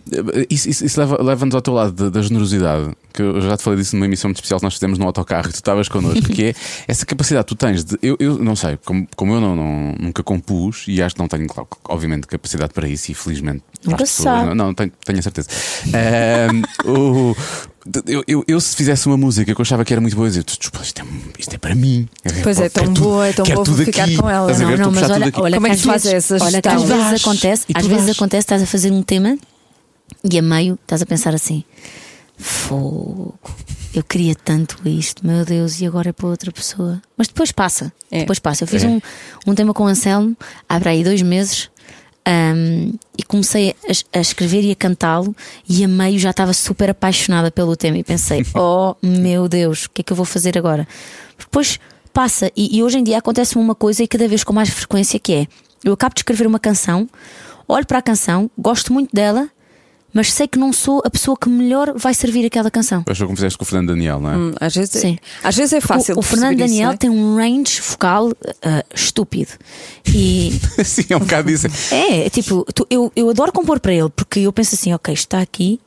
isso 0.49 0.69
isso- 0.69 0.85
isso 0.85 0.99
leva- 0.99 1.21
leva-nos 1.21 1.55
ao 1.55 1.61
teu 1.61 1.73
lado 1.73 1.91
da, 1.91 2.09
da 2.09 2.21
generosidade, 2.21 2.91
que 3.13 3.21
eu 3.21 3.41
já 3.41 3.57
te 3.57 3.63
falei 3.63 3.79
disso 3.79 3.95
numa 3.95 4.05
emissão 4.05 4.27
muito 4.29 4.37
especial 4.37 4.59
que 4.59 4.65
nós 4.65 4.73
fizemos 4.73 4.99
no 4.99 5.05
autocarro 5.05 5.47
e 5.47 5.51
tu 5.51 5.55
estavas 5.55 5.87
connosco, 5.89 6.29
que 6.29 6.43
é 6.45 6.53
essa 6.87 7.05
capacidade 7.05 7.45
que 7.45 7.55
tu 7.55 7.57
tens 7.57 7.83
de. 7.83 7.97
Eu, 8.01 8.15
eu 8.19 8.37
não 8.37 8.55
sei, 8.55 8.77
como, 8.85 9.07
como 9.15 9.33
eu 9.33 9.41
não, 9.41 9.55
não- 9.55 9.95
nunca 9.99 10.21
compus 10.23 10.85
e 10.87 11.01
acho 11.01 11.15
que 11.15 11.21
não 11.21 11.27
tenho, 11.27 11.47
claro, 11.47 11.67
obviamente, 11.89 12.27
capacidade 12.27 12.73
para 12.73 12.87
isso 12.87 13.11
e 13.11 13.15
felizmente. 13.15 13.63
Nunca 13.83 13.97
pessoas. 13.97 14.45
Não, 14.47 14.55
não, 14.55 14.73
tenho, 14.73 14.91
tenho 15.03 15.19
a 15.19 15.21
certeza. 15.21 15.47
Um, 16.85 16.89
o- 17.31 17.35
eu, 18.07 18.23
eu, 18.27 18.43
eu, 18.47 18.59
se 18.61 18.75
fizesse 18.75 19.05
uma 19.07 19.15
música 19.17 19.53
que 19.53 19.59
eu 19.59 19.63
achava 19.63 19.86
que 19.86 19.93
era 19.93 20.01
muito 20.01 20.15
boa, 20.15 20.25
eu 20.25 20.29
dizia, 20.29 20.43
"Tu- 20.43 20.57
tu- 20.57 20.81
isto 20.81 21.01
é, 21.01 21.05
isto 21.38 21.53
é 21.53 21.57
para 21.57 21.75
mim. 21.75 22.07
Pois 22.43 22.59
é, 22.59 22.67
tão 22.69 22.86
tudo- 22.86 23.01
boa, 23.01 23.27
é 23.27 23.33
tão 23.33 23.45
boa, 23.45 23.65
ficar 23.65 24.03
aqui." 24.05 24.17
com 24.17 24.29
ela. 24.29 24.51
Não, 24.57 24.67
ver? 24.67 24.79
não, 24.79 24.91
mas 24.91 25.09
olha, 25.09 25.31
olha 25.36 25.55
Como 25.57 25.67
é 25.67 25.75
que 25.75 25.81
faz 25.83 26.03
vezes, 26.03 26.31
essa 26.31 26.43
olha 26.43 26.61
às 26.65 26.83
vezes 26.83 27.21
acontece, 27.21 27.65
tu 27.67 27.77
às 27.77 27.86
vezes 27.86 28.09
acontece, 28.09 28.39
estás 28.45 28.61
a 28.63 28.65
fazer 28.65 28.91
um 28.91 29.03
tema 29.03 29.38
e 30.23 30.38
a 30.39 30.41
meio 30.41 30.79
estás 30.81 31.01
a 31.01 31.05
pensar 31.05 31.36
assim: 31.36 31.63
fogo, 32.38 33.38
eu 33.93 34.03
queria 34.03 34.36
tanto 34.36 34.77
isto, 34.88 35.25
meu 35.25 35.45
Deus, 35.45 35.79
e 35.79 35.86
agora 35.86 36.09
é 36.09 36.13
para 36.13 36.27
outra 36.27 36.51
pessoa. 36.51 37.01
Mas 37.17 37.27
depois 37.27 37.51
passa, 37.51 37.93
É. 38.11 38.19
depois 38.19 38.39
passa. 38.39 38.63
Eu 38.63 38.67
fiz 38.67 38.83
É. 38.83 38.88
um, 38.88 38.99
um 39.47 39.55
tema 39.55 39.73
com 39.73 39.83
o 39.83 39.88
Anselmo 39.88 40.36
há 40.67 40.79
para 40.79 40.91
aí 40.91 41.03
dois 41.03 41.21
meses. 41.21 41.69
Ahm, 42.26 42.93
e 43.17 43.23
comecei 43.23 43.76
a, 43.88 44.17
a 44.17 44.21
escrever 44.21 44.63
e 44.63 44.71
a 44.71 44.76
cantá-lo, 44.76 45.36
e 45.67 45.84
a 45.84 45.88
meio 45.88 46.17
já 46.19 46.32
estava 46.32 46.53
super 46.53 46.89
apaixonada 46.89 47.51
pelo 47.51 47.76
tema. 47.76 47.97
E 47.97 48.03
pensei: 48.03 48.45
Oh 48.55 48.95
meu 49.01 49.47
Deus, 49.47 49.86
o 49.86 49.89
que 49.91 50.01
é 50.01 50.03
que 50.03 50.11
eu 50.11 50.17
vou 50.17 50.26
fazer 50.26 50.57
agora? 50.57 50.88
Depois 51.38 51.80
passa, 52.13 52.51
e, 52.55 52.78
e 52.78 52.84
hoje 52.84 52.97
em 52.97 53.03
dia 53.03 53.17
acontece-me 53.17 53.63
uma 53.63 53.76
coisa, 53.76 54.03
e 54.03 54.07
cada 54.07 54.28
vez 54.28 54.43
com 54.43 54.53
mais 54.53 54.69
frequência: 54.69 55.19
que 55.19 55.34
é 55.34 55.47
eu 55.84 55.93
acabo 55.93 56.15
de 56.15 56.19
escrever 56.19 56.47
uma 56.47 56.59
canção, 56.59 57.07
olho 57.67 57.86
para 57.86 57.99
a 57.99 58.01
canção, 58.01 58.49
gosto 58.57 58.91
muito 58.91 59.15
dela, 59.15 59.47
mas 60.16 60.32
sei 60.32 60.47
que 60.47 60.57
não 60.57 60.72
sou 60.72 61.01
a 61.05 61.09
pessoa 61.09 61.36
que 61.38 61.49
melhor 61.49 61.93
vai 61.97 62.13
servir 62.13 62.45
aquela 62.45 62.72
canção. 62.72 63.03
Pois 63.03 63.18
foi 63.18 63.28
como 63.28 63.36
fizeste 63.36 63.57
com 63.57 63.63
o 63.63 63.68
Fernando 63.68 63.89
Daniel, 63.89 64.20
não 64.22 64.32
é? 64.32 64.38
Hum, 64.38 64.53
Às 64.61 64.74
vezes, 64.74 65.01
Sim. 65.01 65.18
às 65.43 65.55
vezes 65.57 65.74
é 65.74 65.82
fácil. 65.82 66.16
o, 66.16 66.20
o 66.20 66.22
Fernando 66.22 66.57
isso, 66.57 66.68
Daniel 66.70 66.91
é? 66.91 66.97
tem 66.97 67.09
um 67.09 67.36
range 67.36 67.82
focal 67.82 68.32
ah, 68.63 68.84
estúpido. 68.95 69.51
E 70.07 70.53
Sim, 70.86 71.05
é 71.09 71.18
um 71.18 71.20
bocado 71.20 71.51
isso. 71.51 71.68
é, 71.91 72.26
é 72.28 72.30
tipo, 72.30 72.63
tu- 72.74 72.88
eu, 72.89 73.11
eu 73.13 73.30
adoro 73.30 73.51
compor 73.51 73.80
para 73.82 73.93
ele, 73.93 74.09
porque 74.09 74.39
eu 74.39 74.53
penso 74.53 74.76
assim, 74.76 74.93
ok, 74.93 75.13
está 75.13 75.41
aqui, 75.41 75.82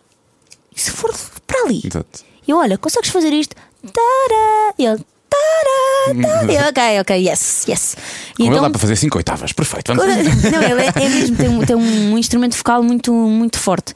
e 0.76 0.80
se 0.80 0.90
for 0.90 1.10
para 1.46 1.62
ali? 1.64 1.80
Exato. 1.82 2.20
E 2.46 2.50
eu, 2.50 2.58
olha, 2.58 2.76
consegues 2.76 3.08
fazer 3.10 3.32
isto? 3.32 3.56
Tará! 3.82 4.74
E 4.78 4.84
ele, 4.84 5.00
tará, 5.28 6.52
eu, 6.52 6.68
ok, 6.68 7.00
ok, 7.00 7.28
yes, 7.28 7.66
yes. 7.68 7.96
E 8.38 8.44
Com 8.44 8.52
ele 8.52 8.60
dá 8.60 8.70
para 8.70 8.78
fazer 8.78 8.96
5 8.96 9.18
oitavas, 9.18 9.52
perfeito. 9.52 9.94
Vamos 9.94 10.14
Não, 10.50 10.62
ele 10.62 10.82
é, 10.82 10.92
é 10.94 11.08
mesmo, 11.08 11.36
tem, 11.36 11.48
um, 11.48 11.60
tem 11.64 11.76
um 11.76 12.18
instrumento 12.18 12.56
vocal 12.56 12.82
muito, 12.82 13.12
muito 13.12 13.58
forte. 13.58 13.94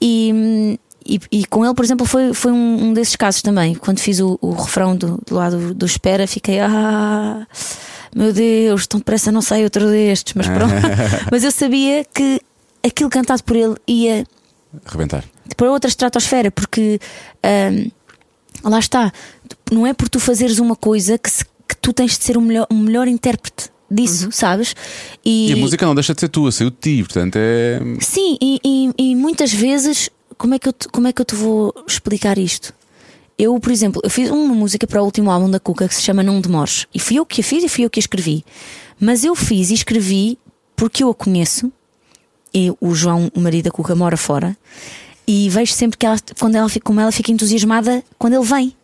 E, 0.00 0.78
e, 1.06 1.20
e 1.30 1.46
com 1.46 1.64
ele, 1.64 1.74
por 1.74 1.84
exemplo, 1.84 2.06
foi, 2.06 2.34
foi 2.34 2.52
um, 2.52 2.86
um 2.86 2.92
desses 2.92 3.16
casos 3.16 3.42
também. 3.42 3.74
Quando 3.74 4.00
fiz 4.00 4.20
o, 4.20 4.38
o 4.40 4.52
refrão 4.52 4.96
do, 4.96 5.20
do 5.26 5.34
lado 5.34 5.74
do 5.74 5.86
Espera, 5.86 6.26
fiquei, 6.26 6.60
ah, 6.60 7.46
meu 8.14 8.32
Deus, 8.32 8.86
tão 8.86 8.98
depressa 8.98 9.30
não 9.30 9.42
sai 9.42 9.64
outro 9.64 9.88
destes. 9.88 10.34
Mas 10.34 10.48
pronto. 10.48 10.74
mas 11.30 11.44
eu 11.44 11.50
sabia 11.50 12.04
que 12.12 12.40
aquilo 12.84 13.08
cantado 13.10 13.42
por 13.44 13.56
ele 13.56 13.76
ia 13.86 14.26
Rebentar. 14.86 15.24
para 15.56 15.70
outra 15.70 15.88
estratosfera, 15.88 16.50
porque 16.50 17.00
ahm, 17.42 17.90
lá 18.64 18.78
está, 18.78 19.12
não 19.70 19.86
é 19.86 19.92
por 19.92 20.08
tu 20.08 20.18
fazeres 20.20 20.58
uma 20.58 20.76
coisa 20.76 21.16
que, 21.18 21.30
se- 21.30 21.44
que 21.68 21.76
tu 21.80 21.92
tens 21.92 22.16
de 22.18 22.24
ser 22.24 22.36
o 22.36 22.40
melhor, 22.40 22.66
o 22.70 22.74
melhor 22.74 23.08
intérprete 23.08 23.70
disso, 23.90 24.28
sabes? 24.32 24.74
E 25.24 25.52
a 25.52 25.56
música 25.56 25.84
não 25.86 25.94
deixa 25.94 26.14
de 26.14 26.20
ser 26.20 26.28
tua, 26.28 26.50
saiu 26.50 26.70
de 26.70 26.76
ti, 26.76 27.02
portanto 27.02 27.36
é. 27.36 27.78
Sim, 28.00 28.36
e, 28.40 28.60
e- 28.64 29.10
e 29.10 29.16
muitas 29.16 29.52
vezes, 29.52 30.08
como 30.38 30.54
é, 30.54 30.58
que 30.58 30.68
eu 30.68 30.72
te, 30.72 30.88
como 30.88 31.06
é 31.06 31.12
que 31.12 31.20
eu 31.20 31.24
te 31.26 31.34
vou 31.34 31.74
explicar 31.86 32.38
isto? 32.38 32.72
Eu, 33.38 33.58
por 33.58 33.72
exemplo, 33.72 34.00
eu 34.04 34.10
fiz 34.10 34.30
uma 34.30 34.54
música 34.54 34.86
para 34.86 35.02
o 35.02 35.04
último 35.04 35.30
álbum 35.30 35.50
da 35.50 35.58
Cuca 35.58 35.88
que 35.88 35.94
se 35.94 36.02
chama 36.02 36.22
Não 36.22 36.40
Demores. 36.40 36.86
E 36.94 36.98
fui 37.00 37.16
eu 37.18 37.26
que 37.26 37.40
a 37.40 37.44
fiz 37.44 37.64
e 37.64 37.68
fui 37.68 37.84
eu 37.84 37.90
que 37.90 37.98
a 37.98 38.02
escrevi. 38.02 38.44
Mas 39.00 39.24
eu 39.24 39.34
fiz 39.34 39.70
e 39.70 39.74
escrevi 39.74 40.38
porque 40.76 41.02
eu 41.02 41.10
a 41.10 41.14
conheço. 41.14 41.72
E 42.54 42.70
o 42.80 42.94
João, 42.94 43.30
o 43.34 43.40
marido 43.40 43.64
da 43.64 43.70
Cuca, 43.70 43.94
mora 43.96 44.16
fora. 44.16 44.56
E 45.26 45.48
vejo 45.48 45.72
sempre 45.72 45.96
que 45.98 46.04
ela, 46.06 46.18
quando 46.38 46.56
ela, 46.56 46.68
fica- 46.68 46.84
como 46.84 47.00
ela 47.00 47.10
fica 47.10 47.32
entusiasmada 47.32 48.04
quando 48.18 48.34
ele 48.34 48.44
vem. 48.44 48.76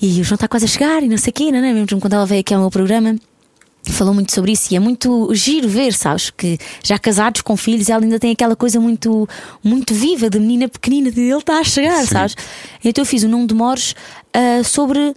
E 0.00 0.20
o 0.20 0.24
João 0.24 0.36
está 0.36 0.48
quase 0.48 0.64
a 0.64 0.68
chegar 0.68 1.02
e 1.02 1.08
não 1.08 1.18
sei 1.18 1.30
o 1.30 1.34
quê, 1.34 1.52
não 1.52 1.58
é? 1.58 1.72
Mesmo 1.72 2.00
quando 2.00 2.12
ela 2.12 2.26
veio 2.26 2.40
aqui 2.40 2.54
ao 2.54 2.60
meu 2.60 2.70
programa 2.70 3.16
falou 3.92 4.14
muito 4.14 4.32
sobre 4.32 4.52
isso 4.52 4.72
e 4.72 4.76
é 4.76 4.80
muito 4.80 5.32
giro 5.34 5.68
ver, 5.68 5.92
sabes? 5.92 6.30
Que 6.30 6.58
já 6.82 6.98
casados 6.98 7.40
com 7.40 7.56
filhos, 7.56 7.88
ela 7.88 8.02
ainda 8.02 8.18
tem 8.18 8.32
aquela 8.32 8.54
coisa 8.54 8.78
muito, 8.80 9.28
muito 9.62 9.94
viva 9.94 10.28
de 10.28 10.38
menina 10.38 10.68
pequenina, 10.68 11.10
de 11.10 11.20
ele 11.20 11.38
está 11.38 11.58
a 11.58 11.64
chegar, 11.64 12.06
sabes? 12.06 12.36
Então 12.84 13.02
eu 13.02 13.06
fiz 13.06 13.22
o 13.22 13.28
Não 13.28 13.46
Demores 13.46 13.94
ah, 14.32 14.62
sobre 14.62 15.14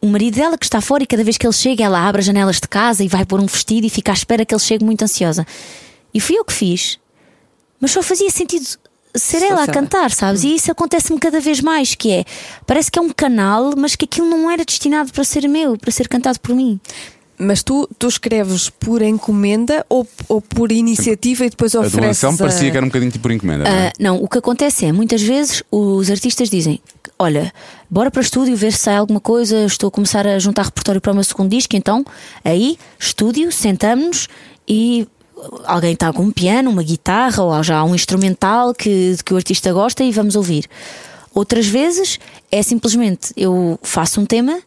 o 0.00 0.06
marido 0.06 0.34
dela 0.34 0.58
que 0.58 0.64
está 0.64 0.80
fora 0.80 1.02
e 1.02 1.06
cada 1.06 1.22
vez 1.22 1.36
que 1.36 1.46
ele 1.46 1.52
chega, 1.52 1.84
ela 1.84 2.06
abre 2.06 2.20
as 2.20 2.26
janelas 2.26 2.56
de 2.56 2.68
casa 2.68 3.04
e 3.04 3.08
vai 3.08 3.24
pôr 3.24 3.40
um 3.40 3.46
vestido 3.46 3.86
e 3.86 3.90
fica 3.90 4.12
à 4.12 4.14
espera 4.14 4.44
que 4.44 4.54
ele 4.54 4.60
chegue 4.60 4.84
muito 4.84 5.02
ansiosa. 5.02 5.46
E 6.12 6.20
fui 6.20 6.36
eu 6.36 6.44
que 6.44 6.52
fiz, 6.52 6.98
mas 7.80 7.92
só 7.92 8.02
fazia 8.02 8.30
sentido 8.30 8.66
ser 9.14 9.42
ela 9.42 9.62
a 9.62 9.66
Só- 9.66 9.72
cantar, 9.72 10.10
sabes? 10.10 10.42
E 10.44 10.54
isso 10.54 10.70
acontece-me 10.72 11.18
cada 11.18 11.40
vez 11.40 11.60
mais, 11.60 11.94
que 11.94 12.10
é, 12.10 12.24
parece 12.66 12.90
que 12.90 12.98
é 12.98 13.02
um 13.02 13.10
canal, 13.10 13.72
mas 13.76 13.94
que 13.96 14.04
aquilo 14.04 14.28
não 14.28 14.50
era 14.50 14.64
destinado 14.64 15.12
para 15.12 15.24
ser 15.24 15.46
meu, 15.48 15.76
para 15.76 15.90
ser 15.90 16.08
cantado 16.08 16.40
por 16.40 16.54
mim. 16.54 16.80
Mas 17.38 17.62
tu, 17.62 17.88
tu 17.98 18.06
escreves 18.06 18.68
por 18.70 19.02
encomenda 19.02 19.84
ou, 19.88 20.06
ou 20.28 20.40
por 20.40 20.70
iniciativa 20.70 21.44
e 21.44 21.50
depois 21.50 21.74
A 21.74 21.80
ofereces. 21.80 22.18
Anselmo 22.22 22.38
parecia 22.38 22.68
a- 22.68 22.70
que 22.70 22.76
era 22.76 22.86
um 22.86 22.88
bocadinho 22.88 23.10
tipo 23.10 23.22
por 23.22 23.32
encomenda. 23.32 23.64
não 23.64 23.70
é? 23.70 23.88
Ah, 23.88 23.92
não, 23.98 24.22
o 24.22 24.28
que 24.28 24.38
acontece 24.38 24.84
é, 24.86 24.92
muitas 24.92 25.20
vezes 25.22 25.62
os 25.70 26.08
artistas 26.10 26.48
dizem: 26.48 26.80
Olha, 27.18 27.52
bora 27.90 28.10
para 28.12 28.20
o 28.20 28.22
estúdio 28.22 28.54
ver 28.56 28.72
se 28.72 28.78
sai 28.78 28.96
alguma 28.96 29.18
coisa. 29.18 29.64
Estou 29.64 29.88
a 29.88 29.90
começar 29.90 30.24
a 30.26 30.38
juntar 30.38 30.66
repertório 30.66 31.00
para 31.00 31.10
o 31.10 31.14
meu 31.14 31.24
segundo 31.24 31.50
disco. 31.50 31.74
Então, 31.74 32.04
aí, 32.44 32.78
estúdio, 32.98 33.50
sentamos-nos 33.50 34.28
e 34.68 35.08
alguém 35.64 35.92
está 35.94 36.12
com 36.12 36.22
um 36.22 36.30
piano, 36.30 36.70
uma 36.70 36.82
guitarra 36.82 37.42
ou 37.42 37.62
já 37.62 37.82
um 37.84 37.94
instrumental 37.94 38.74
que, 38.74 39.16
que 39.24 39.32
o 39.34 39.36
artista 39.36 39.72
gosta 39.72 40.02
e 40.04 40.12
vamos 40.12 40.36
ouvir. 40.36 40.68
Outras 41.34 41.66
vezes 41.66 42.18
é 42.50 42.62
simplesmente 42.62 43.32
eu 43.36 43.78
faço 43.82 44.20
um 44.20 44.26
tema 44.26 44.60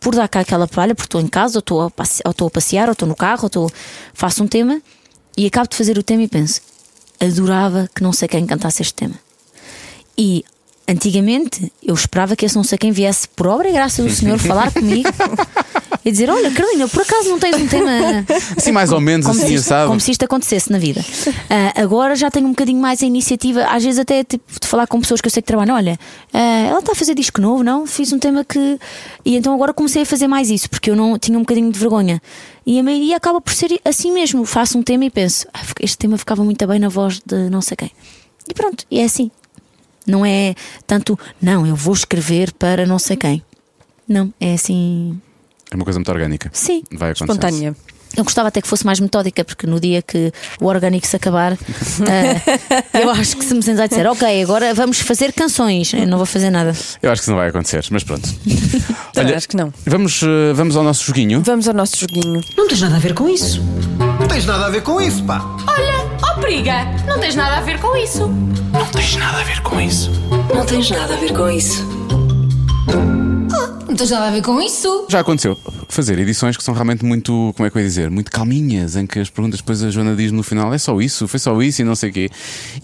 por 0.00 0.14
dar 0.14 0.26
cá 0.28 0.40
aquela 0.40 0.66
palha, 0.66 0.94
porque 0.94 1.06
estou 1.06 1.20
em 1.20 1.26
casa, 1.26 1.58
ou 1.58 1.60
estou 1.60 1.82
a, 1.82 1.90
passe- 1.90 2.22
ou 2.24 2.30
estou 2.30 2.48
a 2.48 2.50
passear, 2.50 2.88
ou 2.88 2.92
estou 2.92 3.06
no 3.06 3.14
carro, 3.14 3.40
ou 3.42 3.46
estou, 3.48 3.70
faço 4.14 4.42
um 4.42 4.46
tema 4.46 4.80
e 5.36 5.46
acabo 5.46 5.68
de 5.68 5.76
fazer 5.76 5.98
o 5.98 6.02
tema 6.02 6.22
e 6.22 6.28
penso: 6.28 6.60
adorava 7.20 7.88
que 7.94 8.02
não 8.02 8.12
sei 8.12 8.26
quem 8.26 8.46
cantasse 8.46 8.80
este 8.80 8.94
tema. 8.94 9.14
E 10.16 10.42
antigamente 10.88 11.70
eu 11.82 11.94
esperava 11.94 12.34
que 12.34 12.46
esse 12.46 12.56
não 12.56 12.64
sei 12.64 12.78
quem 12.78 12.90
viesse 12.92 13.28
por 13.28 13.46
obra 13.46 13.68
e 13.68 13.72
graça 13.72 14.02
do 14.02 14.08
Senhor 14.10 14.38
falar 14.40 14.72
comigo 14.72 15.08
e 16.04 16.10
dizer: 16.10 16.30
Olha, 16.30 16.50
Carolina, 16.50 16.88
por 16.88 17.02
acaso 17.02 17.28
não 17.28 17.38
tens 17.38 17.56
um 17.56 17.66
tema. 17.66 17.90
Assim, 18.56 18.72
mais 18.72 18.90
ou 18.92 19.00
menos, 19.00 19.26
Como, 19.26 19.38
assim, 19.42 19.54
isto, 19.54 19.66
sabe? 19.66 19.88
como 19.88 20.00
se 20.00 20.10
isto 20.10 20.24
acontecesse 20.24 20.70
na 20.72 20.78
vida. 20.78 21.04
Ah, 21.48 21.82
agora 21.82 22.14
já 22.14 22.30
tenho 22.30 22.46
um 22.46 22.50
bocadinho 22.50 22.80
mais 22.80 23.02
a 23.02 23.06
iniciativa, 23.06 23.64
às 23.64 23.84
vezes 23.84 23.98
até 23.98 24.24
tipo, 24.24 24.44
de 24.60 24.66
falar 24.66 24.86
com 24.86 25.00
pessoas 25.00 25.20
que 25.20 25.26
eu 25.26 25.30
sei 25.30 25.42
que 25.42 25.46
trabalham. 25.46 25.76
Olha, 25.76 25.98
ah, 26.32 26.38
ela 26.68 26.78
está 26.80 26.92
a 26.92 26.94
fazer 26.94 27.14
disco 27.14 27.40
novo, 27.40 27.62
não? 27.62 27.86
Fiz 27.86 28.12
um 28.12 28.18
tema 28.18 28.44
que. 28.44 28.78
E 29.24 29.36
então 29.36 29.54
agora 29.54 29.72
comecei 29.74 30.02
a 30.02 30.06
fazer 30.06 30.26
mais 30.26 30.50
isso, 30.50 30.68
porque 30.70 30.90
eu 30.90 30.96
não 30.96 31.18
tinha 31.18 31.36
um 31.36 31.42
bocadinho 31.42 31.70
de 31.70 31.78
vergonha. 31.78 32.20
E 32.66 32.78
a 32.78 32.82
maioria 32.82 33.16
acaba 33.16 33.40
por 33.40 33.52
ser 33.52 33.80
assim 33.84 34.12
mesmo. 34.12 34.44
Faço 34.44 34.78
um 34.78 34.82
tema 34.82 35.04
e 35.04 35.10
penso: 35.10 35.46
"Ah, 35.52 35.60
este 35.80 35.98
tema 35.98 36.16
ficava 36.16 36.42
muito 36.44 36.66
bem 36.66 36.78
na 36.78 36.88
voz 36.88 37.20
de 37.24 37.50
não 37.50 37.60
sei 37.60 37.76
quem. 37.76 37.90
E 38.48 38.54
pronto, 38.54 38.84
e 38.90 39.00
é 39.00 39.04
assim. 39.04 39.30
Não 40.06 40.24
é 40.24 40.54
tanto, 40.86 41.16
não, 41.40 41.66
eu 41.66 41.76
vou 41.76 41.92
escrever 41.94 42.52
para 42.54 42.86
não 42.86 42.98
sei 42.98 43.16
quem. 43.16 43.42
Não, 44.08 44.32
é 44.40 44.54
assim. 44.54 45.20
É 45.70 45.76
uma 45.76 45.84
coisa 45.84 45.98
muito 45.98 46.10
orgânica. 46.10 46.50
Sim. 46.52 46.82
Vai 46.90 47.10
acontecer. 47.10 47.24
Espontânea. 47.32 47.76
Eu 48.16 48.24
gostava 48.24 48.48
até 48.48 48.60
que 48.60 48.66
fosse 48.66 48.84
mais 48.84 48.98
metódica, 48.98 49.44
porque 49.44 49.66
no 49.66 49.78
dia 49.78 50.02
que 50.02 50.32
o 50.60 50.66
orgânico 50.66 51.06
se 51.06 51.14
acabar, 51.14 51.52
eh, 52.08 53.00
eu 53.02 53.10
acho 53.10 53.36
que 53.36 53.44
se 53.44 53.54
me 53.54 53.62
sentar 53.62 53.84
a 53.84 53.86
dizer, 53.86 54.06
ok, 54.06 54.42
agora 54.42 54.74
vamos 54.74 54.98
fazer 55.00 55.32
canções, 55.32 55.92
eu 55.94 56.06
não 56.08 56.16
vou 56.16 56.26
fazer 56.26 56.50
nada. 56.50 56.74
Eu 57.00 57.10
acho 57.12 57.20
que 57.20 57.24
isso 57.24 57.30
não 57.30 57.38
vai 57.38 57.48
acontecer, 57.50 57.86
mas 57.90 58.02
pronto. 58.02 58.28
Também 59.14 59.34
acho 59.34 59.48
que 59.48 59.56
não. 59.56 59.72
Vamos, 59.86 60.22
eh, 60.22 60.52
vamos 60.54 60.76
ao 60.76 60.82
nosso 60.82 61.04
joguinho. 61.04 61.40
Vamos 61.42 61.68
ao 61.68 61.74
nosso 61.74 61.96
joguinho. 61.98 62.40
Não 62.56 62.66
tens 62.66 62.80
nada 62.80 62.96
a 62.96 62.98
ver 62.98 63.14
com 63.14 63.28
isso. 63.28 63.62
Não 64.18 64.26
tens 64.26 64.44
nada 64.44 64.66
a 64.66 64.70
ver 64.70 64.82
com 64.82 65.00
isso, 65.00 65.22
pá. 65.24 65.40
Olha, 65.68 66.10
ó 66.22 66.40
periga, 66.40 66.84
não 67.06 67.18
tens 67.20 67.36
nada 67.36 67.58
a 67.58 67.60
ver 67.60 67.78
com 67.78 67.96
isso. 67.96 68.26
Não 68.72 68.86
tens 68.86 69.16
nada 69.16 69.38
a 69.40 69.44
ver 69.44 69.60
com 69.62 69.80
isso. 69.80 70.10
Não 70.52 70.66
tens 70.66 70.90
nada 70.90 71.14
a 71.14 71.16
ver 71.16 71.32
com 71.32 71.48
isso. 71.48 71.86
Não 73.90 73.96
tens 73.96 74.10
nada 74.12 74.28
a 74.28 74.30
ver 74.30 74.40
com 74.40 74.62
isso. 74.62 75.06
Já 75.08 75.18
aconteceu 75.18 75.58
fazer 75.88 76.16
edições 76.16 76.56
que 76.56 76.62
são 76.62 76.72
realmente 76.72 77.04
muito, 77.04 77.52
como 77.56 77.66
é 77.66 77.70
que 77.70 77.76
eu 77.76 77.82
ia 77.82 77.88
dizer, 77.88 78.08
muito 78.08 78.30
calminhas, 78.30 78.94
em 78.94 79.04
que 79.04 79.18
as 79.18 79.28
perguntas 79.28 79.58
depois 79.58 79.82
a 79.82 79.90
Joana 79.90 80.14
diz 80.14 80.30
no 80.30 80.44
final: 80.44 80.72
é 80.72 80.78
só 80.78 81.00
isso, 81.00 81.26
foi 81.26 81.40
só 81.40 81.60
isso 81.60 81.82
e 81.82 81.84
não 81.84 81.96
sei 81.96 82.10
o 82.10 82.12
quê. 82.12 82.30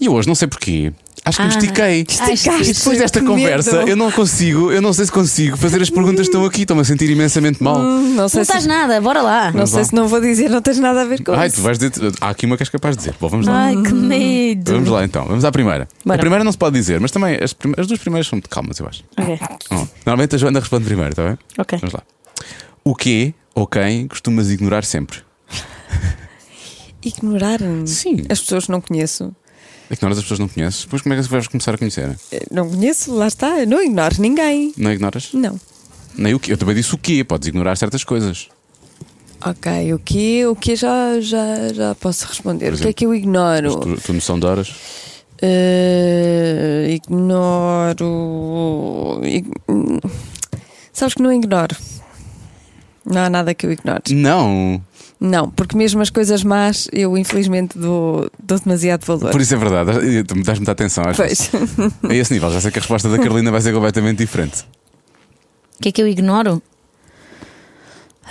E 0.01 0.09
hoje 0.09 0.27
não 0.27 0.35
sei 0.35 0.49
porquê. 0.49 0.91
Acho 1.25 1.37
que 1.39 1.43
me 1.43 1.49
Ah. 1.53 1.57
estiquei. 1.57 2.05
Esticaste. 2.07 2.69
E 2.69 2.73
depois 2.73 2.97
desta 2.99 3.19
Que 3.19 3.25
conversa, 3.25 3.77
medo. 3.79 3.89
eu 3.89 3.95
não 3.97 4.09
consigo, 4.11 4.71
eu 4.71 4.81
não 4.81 4.93
sei 4.93 5.05
se 5.05 5.11
consigo 5.11 5.57
fazer 5.57 5.81
as 5.81 5.89
perguntas 5.89 6.21
que 6.21 6.29
estão 6.29 6.45
aqui, 6.45 6.61
estou-me 6.61 6.81
a 6.81 6.85
sentir 6.85 7.09
imensamente 7.09 7.61
mal. 7.61 7.77
Hum, 7.77 8.13
Não 8.15 8.29
sei 8.29 8.37
Não 8.39 8.41
estás 8.43 8.63
se, 8.63 8.67
nada, 8.69 9.01
bora 9.01 9.21
lá. 9.21 9.45
não 9.47 9.51
Vamos 9.53 9.69
sei 9.71 9.79
lá. 9.79 9.85
se 9.85 9.93
não 9.95 10.07
vou 10.07 10.21
dizer, 10.21 10.49
não 10.49 10.61
tens 10.61 10.79
nada 10.79 11.01
a 11.01 11.05
ver 11.05 11.21
com 11.23 11.33
Ai, 11.33 11.47
isso. 11.47 11.57
tu 11.57 11.61
vais 11.63 11.77
dizer. 11.77 11.91
Há 12.21 12.29
aqui 12.29 12.45
uma 12.45 12.55
que 12.55 12.63
és 12.63 12.69
capaz 12.69 12.95
de 12.95 13.03
dizer. 13.03 13.15
Bom, 13.19 13.27
vamos 13.27 13.45
lá. 13.45 13.65
Ai, 13.65 13.75
que 13.75 13.93
medo. 13.93 14.71
Vamos 14.71 14.89
lá 14.89 15.03
então, 15.03 15.25
vamos 15.25 15.43
à 15.43 15.51
primeira. 15.51 15.83
A 15.83 16.07
Bora. 16.07 16.19
primeira 16.19 16.43
não 16.45 16.51
se 16.51 16.57
pode 16.57 16.77
dizer, 16.79 16.99
mas 17.01 17.11
também 17.11 17.37
as, 17.43 17.51
prime- 17.51 17.75
as 17.77 17.87
duas 17.87 17.99
primeiras 17.99 18.27
são 18.27 18.37
muito 18.37 18.49
calmas, 18.49 18.79
eu 18.79 18.87
acho. 18.87 19.03
Ok, 19.17 19.37
Bom, 19.69 19.87
normalmente 20.05 20.35
a 20.35 20.37
Joana 20.37 20.59
responde 20.61 20.85
primeiro, 20.85 21.09
está 21.11 21.23
bem? 21.27 21.37
ok. 21.57 21.77
Vamos 21.79 21.93
lá. 21.93 22.01
O 22.83 22.95
que 22.95 23.33
ou 23.53 23.67
quem 23.67 24.07
costumas 24.07 24.49
ignorar 24.49 24.85
sempre? 24.85 25.19
Ignorar 27.03 27.59
Sim. 27.85 28.23
as 28.29 28.39
pessoas 28.41 28.65
que 28.65 28.71
não 28.71 28.81
conheço. 28.81 29.33
Ignoras 29.89 30.17
as 30.17 30.23
pessoas 30.23 30.37
que 30.39 30.41
não 30.43 30.49
conheces? 30.49 30.83
Depois 30.83 31.01
como 31.01 31.13
é 31.15 31.21
que 31.21 31.27
vais 31.29 31.47
começar 31.47 31.73
a 31.73 31.77
conhecer? 31.77 32.17
Eh, 32.31 32.45
Não 32.51 32.69
conheço, 32.69 33.13
lá 33.15 33.27
está. 33.27 33.65
Não 33.65 33.81
ignoro 33.81 34.15
ninguém. 34.19 34.73
Não 34.77 34.91
ignoras? 34.91 35.29
Não. 35.33 35.59
Nem 36.17 36.33
o 36.33 36.39
quê? 36.39 36.51
Eu 36.53 36.57
também 36.57 36.75
disse 36.75 36.93
o 36.93 36.97
quê? 36.97 37.23
Podes 37.23 37.47
ignorar 37.47 37.75
certas 37.77 38.03
coisas. 38.03 38.49
Ok, 39.45 39.93
o 39.93 39.99
que 39.99 40.45
o 40.47 40.55
que 40.55 40.75
já, 40.75 41.21
já, 41.21 41.71
já 41.71 41.95
posso 41.95 42.25
responder. 42.25 42.71
Por 42.71 42.79
o 42.79 42.81
que 42.81 42.87
é 42.89 42.93
que 42.93 43.05
eu 43.05 43.13
ignoro? 43.13 43.79
Tu, 43.79 43.97
tu 44.01 44.13
noção 44.13 44.39
de 44.39 44.45
horas? 44.47 44.73
Eh, 45.41 46.87
ignoro. 47.97 49.21
ig- 49.23 49.51
hum, 49.69 49.99
Sabes 50.91 51.13
que 51.13 51.21
não 51.21 51.31
ignoro. 51.31 51.75
Não 53.09 53.21
há 53.21 53.29
nada 53.29 53.53
que 53.53 53.65
eu 53.65 53.71
ignore. 53.71 54.01
Não. 54.11 54.81
Não, 55.19 55.49
porque 55.49 55.75
mesmo 55.75 56.01
as 56.01 56.09
coisas 56.09 56.43
más 56.43 56.87
eu 56.91 57.17
infelizmente 57.17 57.77
dou, 57.77 58.29
dou 58.41 58.59
demasiado 58.59 59.05
valor. 59.05 59.31
Por 59.31 59.41
isso 59.41 59.55
é 59.55 59.57
verdade. 59.57 60.23
Tu 60.23 60.35
me 60.35 60.43
dás 60.43 60.59
muita 60.59 60.73
atenção. 60.73 61.05
Às 61.07 61.17
vezes. 61.17 61.49
Pois. 61.49 62.11
A 62.11 62.13
esse 62.13 62.33
nível, 62.33 62.51
já 62.51 62.61
sei 62.61 62.69
que 62.69 62.79
a 62.79 62.81
resposta 62.81 63.09
da 63.09 63.17
Carolina 63.17 63.49
vai 63.49 63.61
ser 63.61 63.73
completamente 63.73 64.19
diferente. 64.19 64.63
O 65.79 65.81
que 65.81 65.89
é 65.89 65.91
que 65.91 66.01
eu 66.01 66.07
ignoro? 66.07 66.61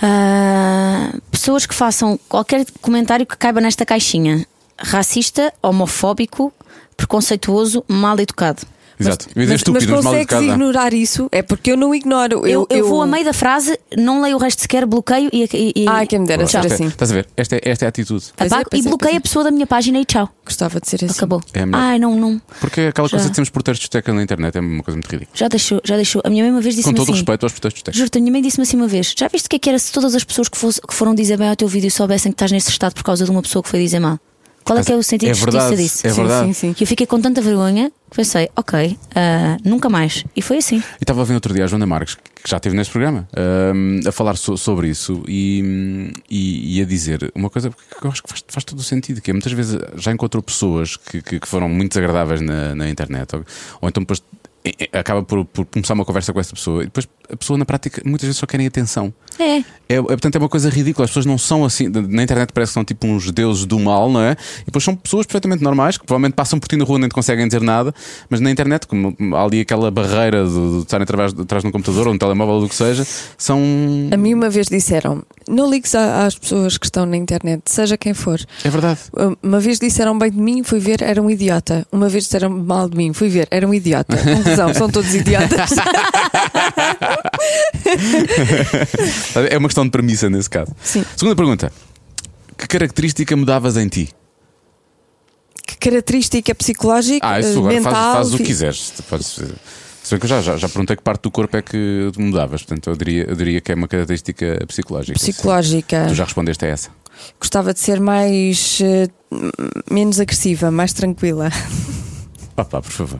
Ah, 0.01 1.11
pessoas 1.31 1.65
que 1.65 1.73
façam 1.73 2.19
qualquer 2.29 2.65
comentário 2.81 3.25
que 3.25 3.35
caiba 3.35 3.59
nesta 3.59 3.85
caixinha: 3.85 4.45
racista, 4.77 5.51
homofóbico, 5.61 6.53
preconceituoso, 6.95 7.83
mal 7.87 8.17
educado. 8.19 8.61
Exato. 8.99 9.27
Eu 9.35 9.41
dizer 9.41 9.53
Mas, 9.53 9.61
estúpido, 9.61 9.91
mas 9.95 10.05
consegues 10.05 10.41
ignorar 10.41 10.93
isso? 10.93 11.29
É 11.31 11.41
porque 11.41 11.71
eu 11.71 11.77
não 11.77 11.93
ignoro. 11.93 12.47
Eu, 12.47 12.65
eu 12.69 12.87
vou 12.87 13.01
a 13.01 13.07
meio 13.07 13.23
da 13.23 13.33
frase, 13.33 13.79
não 13.95 14.21
leio 14.21 14.35
o 14.35 14.39
resto 14.39 14.61
sequer, 14.61 14.85
bloqueio 14.85 15.29
e. 15.31 15.47
e, 15.53 15.83
e 15.83 15.87
Ai, 15.87 16.07
quem 16.07 16.19
me 16.19 16.27
dera 16.27 16.47
ser 16.47 16.57
é- 16.63 16.73
assim. 16.73 16.87
Estás 16.87 17.11
a 17.11 17.13
ver? 17.13 17.27
Esta 17.37 17.55
é, 17.57 17.61
esta 17.63 17.85
é 17.85 17.87
a 17.87 17.89
atitude. 17.89 18.25
É, 18.37 18.45
apago 18.45 18.69
pois 18.71 18.83
e 18.83 18.87
é, 18.87 18.89
bloqueio 18.89 19.13
é. 19.13 19.17
a 19.17 19.21
pessoa 19.21 19.43
da 19.45 19.51
minha 19.51 19.67
página 19.67 19.99
e 19.99 20.05
tchau. 20.05 20.29
Gostava 20.43 20.79
de 20.79 20.89
ser 20.89 21.03
assim. 21.05 21.13
Acabou. 21.15 21.41
É. 21.53 21.63
Ai, 21.73 21.99
não, 21.99 22.15
não. 22.15 22.41
Porque 22.59 22.81
aquela 22.81 23.07
coisa 23.09 23.23
Já. 23.23 23.29
de 23.29 23.35
termos 23.35 23.49
protestos 23.49 23.87
de 23.87 24.13
na 24.13 24.23
internet 24.23 24.57
é 24.57 24.61
uma 24.61 24.81
coisa 24.83 24.95
muito 24.95 25.09
ridícula. 25.09 25.35
Já 25.37 25.47
deixou, 25.47 25.81
já 25.83 25.95
deixou. 25.95 26.21
A 26.25 26.29
minha 26.29 26.43
mãe 26.43 26.51
uma 26.51 26.61
vez 26.61 26.75
Com 26.75 26.79
disse-me 26.79 26.95
todo 26.95 27.07
o 27.07 27.11
assim. 27.11 27.19
respeito 27.19 27.43
aos 27.45 27.53
protestos 27.53 27.83
de. 27.83 27.97
Juro-te, 27.97 28.17
a 28.17 28.21
minha 28.21 28.31
mãe 28.31 28.41
disse-me 28.41 28.63
assim 28.63 28.77
uma 28.77 28.87
vez: 28.87 29.13
Já 29.17 29.27
viste 29.27 29.45
o 29.45 29.49
que 29.49 29.55
é 29.57 29.59
que 29.59 29.69
era 29.69 29.77
se 29.79 29.91
todas 29.91 30.15
as 30.15 30.23
pessoas 30.23 30.49
que, 30.49 30.57
fosse- 30.57 30.81
que 30.81 30.93
foram 30.93 31.13
dizer 31.13 31.37
bem 31.37 31.49
ao 31.49 31.55
teu 31.55 31.67
vídeo 31.67 31.91
soubessem 31.91 32.31
que 32.31 32.35
estás 32.35 32.51
nesse 32.51 32.69
estado 32.69 32.93
por 32.93 33.03
causa 33.03 33.25
de 33.25 33.31
uma 33.31 33.41
pessoa 33.41 33.61
que 33.61 33.69
foi 33.69 33.79
dizer 33.79 33.99
mal? 33.99 34.19
Qual 34.67 34.77
é 34.79 34.83
que 34.83 34.91
é 34.91 34.95
o 34.95 35.01
sentido 35.03 35.29
É 35.29 35.33
de 35.33 35.39
justiça 35.39 35.59
verdade, 35.59 35.81
disso? 35.83 36.07
é 36.07 36.11
verdade. 36.11 36.47
Sim, 36.47 36.53
sim. 36.53 36.75
E 36.79 36.83
eu 36.83 36.87
fiquei 36.87 37.07
com 37.07 37.19
tanta 37.19 37.41
vergonha 37.41 37.91
que 38.11 38.15
pensei: 38.17 38.49
Ok, 38.55 38.97
ah, 39.15 39.57
nunca 39.63 39.89
mais. 39.89 40.23
E 40.35 40.41
foi 40.41 40.57
assim. 40.57 40.77
E 40.77 40.83
estava 41.03 41.21
a 41.21 41.23
ver 41.25 41.33
outro 41.33 41.53
dia 41.53 41.63
a 41.63 41.67
Joana 41.67 41.85
Marques, 41.85 42.15
que 42.15 42.49
já 42.49 42.57
esteve 42.57 42.75
neste 42.75 42.91
programa, 42.91 43.27
hum, 43.73 43.99
a 44.05 44.11
falar 44.11 44.35
so- 44.37 44.57
sobre 44.57 44.89
isso 44.89 45.23
e, 45.27 46.13
e- 46.29 46.77
e 46.77 46.81
a 46.81 46.85
dizer 46.85 47.31
uma 47.35 47.49
coisa 47.49 47.69
que 47.69 48.05
eu 48.05 48.11
acho 48.11 48.21
que 48.23 48.29
faz, 48.29 48.43
faz 48.47 48.63
todo 48.63 48.79
o 48.79 48.83
sentido, 48.83 49.21
que 49.21 49.31
é 49.31 49.33
muitas 49.33 49.51
vezes 49.51 49.79
já 49.97 50.11
encontrou 50.11 50.41
pessoas 50.43 50.95
que, 50.97 51.21
que- 51.21 51.39
que 51.39 51.47
foram 51.47 51.67
muito 51.69 51.89
desagradáveis 51.93 52.41
na, 52.41 52.75
na 52.75 52.89
internet, 52.89 53.35
ou, 53.35 53.45
ou 53.81 53.89
então 53.89 54.03
depois 54.03 54.21
acaba 54.91 55.23
por, 55.23 55.45
por 55.45 55.65
começar 55.65 55.93
uma 55.93 56.05
conversa 56.05 56.33
com 56.33 56.39
essa 56.39 56.53
pessoa 56.53 56.83
e 56.83 56.85
depois 56.85 57.07
a 57.29 57.35
pessoa 57.35 57.57
na 57.57 57.65
prática 57.65 58.01
muitas 58.05 58.27
vezes 58.27 58.37
só 58.37 58.45
querem 58.45 58.65
atenção. 58.65 59.13
É. 59.39 59.57
É, 59.89 59.95
é, 59.95 60.01
portanto, 60.01 60.35
é 60.35 60.39
uma 60.39 60.49
coisa 60.49 60.69
ridícula. 60.69 61.05
As 61.05 61.11
pessoas 61.11 61.25
não 61.25 61.37
são 61.37 61.63
assim. 61.63 61.87
Na 61.87 62.23
internet 62.23 62.51
parece 62.53 62.71
que 62.71 62.73
são 62.73 62.83
tipo 62.83 63.07
uns 63.07 63.31
deuses 63.31 63.65
do 63.65 63.79
mal, 63.79 64.09
não 64.09 64.21
é? 64.21 64.35
E 64.61 64.65
depois 64.65 64.83
são 64.83 64.95
pessoas 64.95 65.25
perfeitamente 65.25 65.63
normais 65.63 65.97
que 65.97 66.05
provavelmente 66.05 66.33
passam 66.33 66.59
por 66.59 66.67
ti 66.67 66.75
na 66.75 66.83
rua 66.83 66.99
nem 66.99 67.07
te 67.07 67.13
conseguem 67.13 67.47
dizer 67.47 67.61
nada, 67.61 67.93
mas 68.29 68.39
na 68.39 68.49
internet, 68.49 68.87
como 68.87 69.15
há 69.35 69.43
ali 69.43 69.61
aquela 69.61 69.91
barreira 69.91 70.45
de, 70.45 70.71
de 70.71 70.77
estarem 70.79 71.03
atrás, 71.03 71.33
atrás 71.37 71.63
de 71.63 71.69
um 71.69 71.71
computador 71.71 72.07
ou 72.07 72.13
um 72.13 72.17
telemóvel 72.17 72.55
ou 72.55 72.61
do 72.61 72.69
que 72.69 72.75
seja, 72.75 73.05
são. 73.37 73.61
A 74.11 74.17
mim 74.17 74.33
uma 74.33 74.49
vez 74.49 74.67
disseram: 74.67 75.23
não 75.47 75.69
ligues 75.69 75.93
às 75.95 76.37
pessoas 76.37 76.77
que 76.77 76.85
estão 76.85 77.05
na 77.05 77.15
internet, 77.15 77.63
seja 77.65 77.97
quem 77.97 78.13
for. 78.13 78.39
É 78.63 78.69
verdade. 78.69 78.99
Uma 79.41 79.59
vez 79.59 79.79
disseram 79.79 80.17
bem 80.17 80.31
de 80.31 80.39
mim, 80.39 80.63
fui 80.63 80.79
ver, 80.79 81.01
era 81.01 81.21
um 81.21 81.29
idiota. 81.29 81.85
Uma 81.91 82.09
vez 82.09 82.25
disseram 82.25 82.49
mal 82.49 82.89
de 82.89 82.97
mim, 82.97 83.13
fui 83.13 83.29
ver, 83.29 83.47
era 83.51 83.67
um 83.67 83.73
idiota. 83.73 84.17
Conclusão, 84.57 84.73
são 84.73 84.89
todos 84.89 85.13
idiotas. 85.13 85.69
É 89.51 89.57
uma 89.57 89.67
questão 89.67 89.85
de 89.85 89.91
premissa 89.91 90.29
nesse 90.29 90.49
caso. 90.49 90.73
Sim. 90.83 91.05
Segunda 91.15 91.35
pergunta: 91.35 91.71
Que 92.57 92.67
característica 92.67 93.35
mudavas 93.35 93.77
em 93.77 93.87
ti? 93.87 94.09
Que 95.65 95.77
característica 95.77 96.55
psicológica, 96.55 97.27
Ah, 97.27 97.39
isso 97.39 97.59
agora 97.59 97.73
mental. 97.73 97.91
fazes, 97.93 98.15
fazes 98.15 98.33
o 98.33 98.37
que 98.37 98.43
quiseres. 98.43 98.93
Podes, 99.09 99.27
se 99.27 100.11
bem 100.11 100.19
que 100.19 100.25
eu 100.25 100.29
já, 100.29 100.41
já, 100.41 100.55
já 100.57 100.69
perguntei 100.69 100.95
que 100.95 101.03
parte 101.03 101.23
do 101.23 101.31
corpo 101.31 101.57
é 101.57 101.61
que 101.61 102.09
mudavas, 102.17 102.63
portanto 102.63 102.89
eu 102.89 102.95
diria, 102.95 103.25
eu 103.27 103.35
diria 103.35 103.59
que 103.61 103.71
é 103.71 103.75
uma 103.75 103.87
característica 103.87 104.63
psicológica. 104.67 105.19
Psicológica. 105.19 106.05
Tu 106.07 106.15
já 106.15 106.23
respondeste 106.23 106.65
a 106.65 106.69
essa. 106.69 106.89
Gostava 107.39 107.73
de 107.73 107.79
ser 107.79 107.99
mais. 107.99 108.79
eh, 108.81 109.07
menos 109.91 110.19
agressiva, 110.19 110.71
mais 110.71 110.93
tranquila. 110.93 111.49
Papá, 112.57 112.81
por 112.81 112.91
favor. 112.91 113.19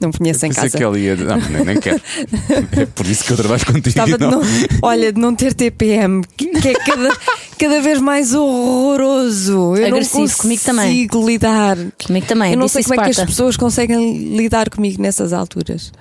Não 0.00 0.08
me 0.08 0.16
conheço 0.16 0.46
em 0.46 0.50
casa. 0.50 0.78
que 0.78 0.82
ela 0.82 0.98
ia. 0.98 1.14
Não, 1.14 1.36
nem, 1.36 1.62
nem 1.62 1.78
quero. 1.78 2.00
É 2.80 2.86
por 2.86 3.04
isso 3.06 3.22
que 3.22 3.32
eu 3.32 3.36
trabalho 3.36 3.66
contigo. 3.66 4.00
E 4.00 4.04
de 4.12 4.18
não- 4.18 4.30
não, 4.30 4.40
olha, 4.80 5.12
de 5.12 5.20
não 5.20 5.34
ter 5.34 5.52
TPM, 5.52 6.22
que 6.38 6.48
é 6.66 6.72
cada, 6.72 7.14
cada 7.58 7.80
vez 7.82 8.00
mais 8.00 8.32
horroroso. 8.32 9.76
Eu 9.76 9.86
Agressivo, 9.88 10.20
não 10.22 10.28
comigo 10.28 10.64
consigo 10.64 11.12
também. 11.12 11.26
lidar. 11.26 11.76
Comigo 12.06 12.26
também. 12.26 12.52
Eu 12.52 12.58
não 12.58 12.64
disse 12.64 12.82
sei 12.82 12.84
como 12.84 13.00
é 13.00 13.04
que 13.04 13.20
as 13.20 13.26
pessoas 13.26 13.56
conseguem 13.58 14.36
lidar 14.36 14.70
comigo 14.70 15.02
nessas 15.02 15.34
alturas. 15.34 15.92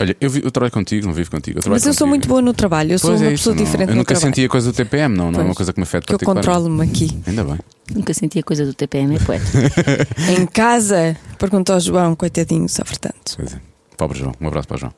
Olha, 0.00 0.16
eu, 0.20 0.28
vi- 0.28 0.42
eu 0.44 0.50
trabalho 0.50 0.72
contigo, 0.72 1.06
não 1.06 1.12
vivo 1.14 1.30
contigo. 1.30 1.60
Eu 1.64 1.70
Mas 1.70 1.86
eu 1.86 1.92
sou 1.92 2.00
contigo. 2.00 2.08
muito 2.08 2.28
boa 2.28 2.42
no 2.42 2.52
trabalho, 2.52 2.92
eu 2.92 2.98
sou 2.98 3.10
Pois 3.10 3.22
é 3.22 3.26
uma 3.26 3.32
isso, 3.32 3.42
pessoa 3.44 3.56
não- 3.56 3.64
diferente 3.64 3.90
Eu 3.90 3.96
nunca 3.96 4.14
senti 4.16 4.44
a 4.44 4.48
coisa 4.48 4.72
do 4.72 4.76
TPM, 4.76 5.16
não, 5.16 5.30
não 5.30 5.40
é 5.40 5.42
uma 5.44 5.54
coisa 5.54 5.72
que 5.72 5.78
me 5.78 5.84
afeta 5.84 6.06
Que 6.06 6.14
eu 6.14 6.18
controlo-me 6.18 6.82
aqui. 6.84 7.16
Ainda 7.26 7.44
bem. 7.44 7.58
Nunca 7.94 8.12
senti 8.14 8.38
a 8.38 8.42
coisa 8.42 8.64
do 8.66 8.74
TPM, 8.74 9.14
é 9.16 9.18
poeta. 9.20 9.44
Em 10.36 10.46
casa, 10.46 11.16
pergunto 11.38 11.72
ao 11.72 11.78
João, 11.80 12.16
coitadinho, 12.16 12.68
sofre 12.68 12.98
tanto. 12.98 13.36
Pois 13.36 13.54
é. 13.54 13.60
Pobre 13.96 14.18
João, 14.18 14.32
um 14.40 14.48
abraço 14.48 14.66
para 14.66 14.76
o 14.76 14.80
João. 14.80 14.92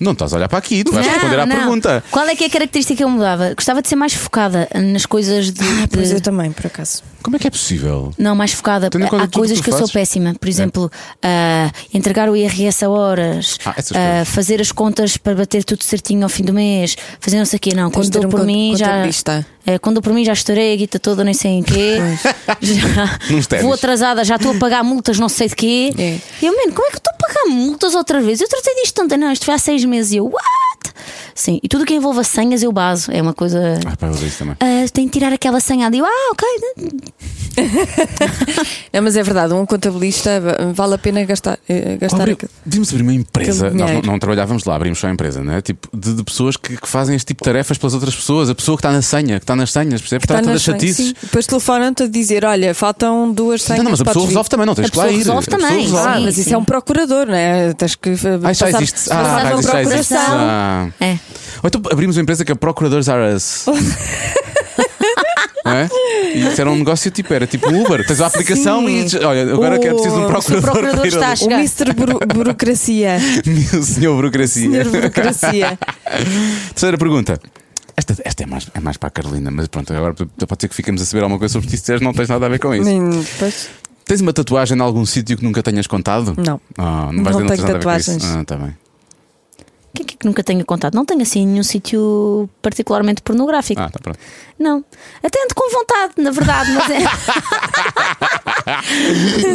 Não 0.00 0.12
estás 0.12 0.32
a 0.32 0.36
olhar 0.36 0.48
para 0.48 0.56
aqui, 0.58 0.82
tu 0.82 0.92
vais 0.92 1.04
Não, 1.06 1.12
responder 1.12 1.40
à 1.40 1.44
não. 1.44 1.56
pergunta. 1.56 2.02
Qual 2.10 2.24
é 2.26 2.34
que 2.34 2.44
é 2.44 2.46
a 2.46 2.50
característica 2.50 2.96
que 2.96 3.04
eu 3.04 3.08
mudava? 3.10 3.52
Gostava 3.54 3.82
de 3.82 3.88
ser 3.88 3.96
mais 3.96 4.14
focada 4.14 4.66
nas 4.74 5.04
coisas 5.04 5.50
de. 5.52 5.60
Ah, 5.62 5.88
pois 5.92 6.08
de- 6.08 6.14
eu 6.14 6.20
também, 6.22 6.50
por 6.52 6.66
acaso. 6.66 7.02
Como 7.22 7.36
é 7.36 7.38
que 7.38 7.46
é 7.46 7.50
possível? 7.50 8.12
Não, 8.18 8.34
mais 8.34 8.52
focada. 8.52 8.88
Conta 8.90 9.04
Há 9.16 9.20
tudo 9.20 9.28
o 9.28 9.38
coisas 9.38 9.60
que 9.60 9.70
eu 9.70 9.76
sou 9.76 9.88
péssima. 9.88 10.34
Por 10.38 10.48
exemplo, 10.48 10.90
ah, 11.22 11.70
entregar 11.92 12.28
o 12.28 12.36
IRS 12.36 12.84
a 12.84 12.88
horas, 12.90 13.58
Ah, 13.64 13.74
coisas. 13.74 14.28
fazer 14.28 14.60
as 14.60 14.72
contas 14.72 15.16
para 15.16 15.34
bater 15.34 15.64
tudo 15.64 15.82
certinho 15.84 16.22
ao 16.22 16.28
fim 16.28 16.42
do 16.44 16.52
mês, 16.52 16.96
fazer 17.20 17.38
não 17.38 17.44
sei 17.44 17.56
o 17.58 17.60
quê. 17.60 17.74
Não, 17.74 17.90
Tens 17.90 18.06
quando 18.08 18.12
dou 18.12 18.26
um 18.26 18.30
por 18.30 18.44
mim 18.44 18.74
já. 18.76 19.06
É, 19.66 19.78
quando 19.78 19.96
dou 19.96 20.02
por 20.02 20.12
mim 20.12 20.24
já 20.24 20.32
estourei 20.32 20.72
a 20.72 20.76
guita 20.76 20.98
toda, 20.98 21.22
nem 21.22 21.34
sei 21.34 21.52
em 21.52 21.62
quê. 21.62 21.98
Já, 22.60 23.18
vou 23.62 23.72
atrasada, 23.72 24.24
já 24.24 24.36
estou 24.36 24.52
a 24.52 24.54
pagar 24.58 24.82
multas, 24.82 25.18
não 25.18 25.28
sei 25.28 25.48
de 25.48 25.54
quê. 25.56 25.92
É. 25.98 26.18
E 26.42 26.46
eu, 26.46 26.56
mano, 26.56 26.72
como 26.72 26.86
é 26.86 26.90
que 26.90 26.96
eu 26.96 26.98
estou 26.98 27.12
a 27.12 27.26
pagar 27.26 27.54
multas 27.54 27.94
outra 27.94 28.20
vez? 28.20 28.40
Eu 28.40 28.48
tratei 28.48 28.74
disto 28.82 29.02
ontem, 29.02 29.16
não, 29.18 29.30
isto 29.32 29.44
foi 29.44 29.54
há 29.54 29.58
seis 29.58 29.84
meses. 29.84 30.12
E 30.12 30.16
eu, 30.16 30.26
what? 30.26 30.44
Sim, 31.34 31.58
e 31.62 31.68
tudo 31.68 31.86
que 31.86 31.94
envolva 31.94 32.22
senhas 32.24 32.62
eu 32.62 32.72
baso. 32.72 33.10
É 33.10 33.20
uma 33.20 33.34
coisa. 33.34 33.78
Ah, 33.86 33.96
pá, 33.96 34.06
eu 34.08 34.12
odeio 34.12 34.28
isso 34.28 34.38
também. 34.38 34.56
Ah, 34.60 34.88
tem 34.92 35.08
que 35.08 35.18
tirar 35.18 35.32
aquela 35.32 35.60
senha 35.60 35.86
ali. 35.86 36.00
Ah, 36.00 36.32
ok. 36.32 36.48
Não, 38.92 39.02
mas 39.02 39.16
é 39.16 39.22
verdade, 39.22 39.52
um 39.54 39.64
contabilista 39.64 40.40
va- 40.40 40.72
vale 40.72 40.94
a 40.94 40.98
pena 40.98 41.24
gastar. 41.24 41.58
eh, 41.68 41.96
gastar 42.00 42.22
Abri- 42.22 42.36
Devíamos 42.66 42.90
abrir 42.90 43.02
uma 43.02 43.12
empresa. 43.14 43.70
Nós 43.70 43.90
não, 43.92 44.02
não 44.02 44.18
trabalhávamos 44.18 44.64
lá, 44.64 44.74
abrimos 44.76 44.98
só 44.98 45.06
a 45.06 45.10
empresa, 45.10 45.42
não 45.42 45.54
é? 45.54 45.60
Tipo, 45.62 45.88
de, 45.96 46.14
de 46.14 46.24
pessoas 46.24 46.56
que, 46.56 46.76
que 46.76 46.88
fazem 46.88 47.14
este 47.16 47.26
tipo 47.28 47.42
de 47.44 47.50
tarefas 47.50 47.78
pelas 47.78 47.94
outras 47.94 48.14
pessoas. 48.14 48.50
A 48.50 48.54
pessoa 48.54 48.76
que 48.76 48.80
está 48.80 48.92
na 48.92 49.02
senha, 49.02 49.38
que 49.38 49.44
está 49.44 49.54
nas 49.56 49.70
senhas, 49.72 50.00
percebes? 50.00 50.24
Está 50.24 50.34
Trata 50.34 50.52
das 50.52 50.62
chatices. 50.62 51.06
sim. 51.08 51.14
Depois 51.22 51.46
telefonam-te 51.46 52.02
a 52.02 52.06
dizer: 52.08 52.44
olha, 52.44 52.74
faltam 52.74 53.32
duas 53.32 53.62
senhas. 53.62 53.78
Não, 53.78 53.84
não, 53.84 53.90
mas 53.92 54.00
a 54.00 54.04
pessoa 54.04 54.24
vir. 54.24 54.28
resolve 54.30 54.48
também, 54.50 54.66
não 54.66 54.74
tens 54.74 54.86
A 54.86 54.90
que 54.90 54.98
lá 54.98 55.08
ir. 55.10 55.16
resolve 55.18 55.46
A 55.48 55.50
também, 55.58 55.82
resolve. 55.82 56.08
Ah, 56.08 56.16
Sim, 56.16 56.24
mas 56.24 56.34
sim. 56.34 56.40
isso 56.42 56.54
é 56.54 56.58
um 56.58 56.64
procurador, 56.64 57.26
não 57.26 57.34
é? 57.34 57.72
Tens 57.74 57.94
que. 57.94 58.10
Ah, 58.10 58.52
já 58.52 58.66
passar- 58.66 58.68
existe. 58.82 59.12
Ah, 59.12 59.62
já 59.62 59.82
existe. 59.82 60.14
Ah. 60.14 60.88
É. 61.00 61.12
Ou 61.62 61.66
então 61.68 61.82
abrimos 61.92 62.16
uma 62.16 62.22
empresa 62.22 62.44
que 62.44 62.52
é 62.52 62.54
Procuradores 62.54 63.06
R 63.08 63.34
Us. 63.34 63.66
Não 65.70 65.76
é? 65.76 65.88
E 66.34 66.46
isso 66.48 66.60
era 66.60 66.70
um 66.70 66.76
negócio 66.76 67.10
tipo, 67.10 67.32
era 67.34 67.46
tipo 67.46 67.68
um 67.70 67.82
Uber. 67.84 68.06
Tens 68.06 68.20
a 68.20 68.26
aplicação 68.26 68.86
Sim. 68.86 69.06
e 69.20 69.24
olha, 69.24 69.52
agora 69.52 69.78
que 69.78 69.88
é 69.88 69.92
preciso 69.92 70.14
de 70.14 70.20
um 70.20 70.24
O- 70.24 70.28
procurador. 70.28 70.58
o 70.58 70.72
procurador 70.72 71.06
está 71.06 71.26
a 71.26 71.30
ali." 71.30 71.34
O 71.34 71.36
chegar. 71.38 71.58
Mr. 71.58 71.92
Buro- 71.94 72.20
Burocracia. 72.34 73.18
O 73.78 73.82
senhor 73.82 74.14
burocracia. 74.16 74.70
Senhor 74.70 74.84
Burocracia. 74.90 75.78
Terceira 76.74 76.98
pergunta. 76.98 77.40
Esta, 77.96 78.16
esta 78.24 78.42
é, 78.44 78.46
mais, 78.46 78.66
é 78.74 78.80
mais 78.80 78.96
para 78.96 79.08
a 79.08 79.10
Carolina, 79.10 79.50
mas 79.50 79.68
pronto, 79.68 79.92
agora 79.92 80.14
pode 80.14 80.60
ser 80.60 80.68
que 80.68 80.74
fiquemos 80.74 81.02
a 81.02 81.04
saber 81.04 81.22
alguma 81.22 81.38
coisa 81.38 81.52
sobre 81.52 81.66
ti 81.68 81.72
se 81.76 81.82
disseres, 81.82 82.00
não 82.00 82.12
tens 82.14 82.28
nada 82.28 82.46
a 82.46 82.48
ver 82.48 82.58
com 82.58 82.74
isso. 82.74 82.84
Nem- 82.84 83.24
pois, 83.38 83.68
Tens 84.06 84.20
uma 84.22 84.32
tatuagem 84.32 84.76
em 84.76 84.80
algum 84.80 85.04
sítio 85.06 85.36
que 85.36 85.44
nunca 85.44 85.62
tenhas 85.62 85.86
contado? 85.86 86.34
Não. 86.36 86.60
Ah, 86.78 87.10
não 87.12 87.12
Não 87.12 87.24
vais 87.24 87.36
dizer, 87.36 87.46
tenho 87.46 87.48
tens 87.48 87.58
nada 87.60 87.72
a 87.74 87.78
ver 87.78 87.84
com 87.84 87.96
isso? 87.96 88.10
tatuagens. 88.12 88.36
Ah, 88.40 88.44
tá 88.44 88.56
bem. 88.56 88.76
Quem 89.94 90.04
é 90.04 90.08
que 90.08 90.26
nunca 90.26 90.44
tenha 90.44 90.64
contado? 90.64 90.94
Não 90.94 91.04
tenho 91.04 91.22
assim 91.22 91.46
nenhum 91.46 91.62
sítio 91.62 92.48
particularmente 92.62 93.22
pornográfico. 93.22 93.80
Ah, 93.80 93.90
tá 93.90 93.98
pronto. 94.00 94.18
Não. 94.58 94.84
Até 95.22 95.42
ando 95.42 95.54
com 95.54 95.70
vontade, 95.70 96.14
na 96.18 96.30
verdade, 96.30 96.70
mas 96.72 96.90
é. 96.90 96.98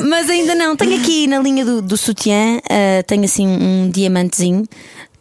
mas 0.09 0.29
ainda 0.29 0.55
não. 0.55 0.75
Tenho 0.75 0.99
aqui 0.99 1.27
na 1.27 1.39
linha 1.39 1.63
do, 1.63 1.81
do 1.81 1.95
sutiã, 1.95 2.59
ah, 2.69 3.03
tenho 3.07 3.23
assim 3.23 3.47
um 3.47 3.89
diamantezinho, 3.89 4.65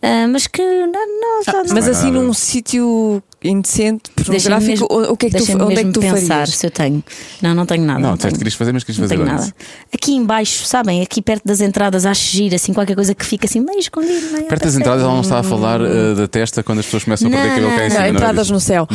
ah, 0.02 0.26
mas 0.28 0.46
que 0.46 0.62
não, 0.62 0.86
não, 0.86 1.44
só 1.44 1.64
não. 1.64 1.74
Mas 1.74 1.88
assim 1.88 2.10
num 2.10 2.32
sítio 2.34 3.22
indecente, 3.44 4.10
pornográfico, 4.16 4.70
mesmo- 4.70 4.86
o 5.12 5.16
que 5.16 5.26
é 5.26 5.30
que 5.30 5.36
tu, 5.36 5.62
onde 5.62 5.78
é 5.80 5.84
que 5.84 5.92
tu 5.92 6.00
pensar 6.00 6.26
farias? 6.28 6.56
se 6.56 6.66
eu 6.66 6.70
tenho. 6.70 7.04
Não, 7.42 7.54
não 7.54 7.66
tenho 7.66 7.84
nada. 7.84 8.00
Não, 8.00 8.08
não 8.10 8.16
disseste 8.16 8.34
que 8.34 8.38
tenho. 8.38 8.38
querias 8.40 8.54
fazer, 8.54 8.72
mas 8.72 8.84
querias 8.84 8.98
Não 8.98 9.08
fazer 9.08 9.22
tenho 9.22 9.36
nada. 9.36 9.54
Aqui 9.92 10.12
embaixo, 10.12 10.64
sabem? 10.64 11.02
Aqui 11.02 11.20
perto 11.22 11.42
das 11.44 11.60
entradas, 11.60 12.06
acho 12.06 12.30
giro, 12.30 12.54
assim, 12.54 12.72
qualquer 12.72 12.94
coisa 12.94 13.14
que 13.14 13.24
fica 13.24 13.46
assim 13.46 13.60
meio 13.60 13.78
escondido. 13.78 14.32
Meio 14.32 14.46
Perto 14.46 14.64
das 14.64 14.74
entradas, 14.76 15.02
ela 15.02 15.12
não 15.12 15.20
está 15.20 15.38
a 15.40 15.42
falar 15.42 15.80
uh, 15.80 16.14
da 16.14 16.26
testa 16.26 16.62
quando 16.62 16.78
as 16.78 16.86
pessoas 16.86 17.04
começam 17.04 17.28
a 17.28 17.30
perder 17.30 17.48
Não, 17.48 17.54
cabelo 17.54 17.76
cá 17.76 17.84
em 17.84 17.88
não, 17.88 17.90
cima. 17.90 17.94
Não, 17.94 18.00
não 18.00 18.06
é 18.06 18.10
entradas 18.10 18.50
no 18.50 18.60
céu. 18.60 18.88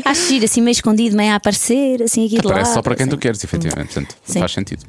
Acho 0.04 0.28
giro, 0.28 0.44
assim, 0.44 0.60
meio 0.60 0.72
escondido, 0.72 1.16
meio 1.16 1.32
a 1.32 1.36
aparecer, 1.36 2.02
assim, 2.02 2.26
aqui 2.26 2.38
de 2.38 2.46
lado. 2.46 2.54
Parece 2.54 2.74
só 2.74 2.82
para 2.82 2.94
quem 2.94 3.04
assim. 3.04 3.10
tu 3.10 3.18
queres, 3.18 3.42
efetivamente. 3.42 3.94
Portanto, 3.94 4.14
Sim. 4.24 4.38
faz 4.40 4.52
sentido. 4.52 4.84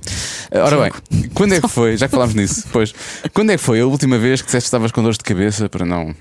Ora 0.54 0.78
bem, 0.78 0.92
quando 1.34 1.54
é 1.56 1.62
que 1.62 1.68
foi? 1.70 1.98
Já 1.98 2.08
que 2.08 2.12
falámos 2.12 2.36
nisso, 2.36 2.66
pois. 2.72 2.94
Quando 3.34 3.52
é 3.52 3.58
que 3.58 3.64
foi 3.64 3.80
a 3.82 3.86
última 3.86 4.18
vez 4.18 4.42
que 4.42 4.48
disseste 4.48 4.66
que 4.66 4.68
estavas 4.68 4.92
com 4.92 5.02
dores 5.02 5.18
de 5.18 5.24
cabeça 5.24 5.70
para 5.72 5.86
não. 5.86 6.14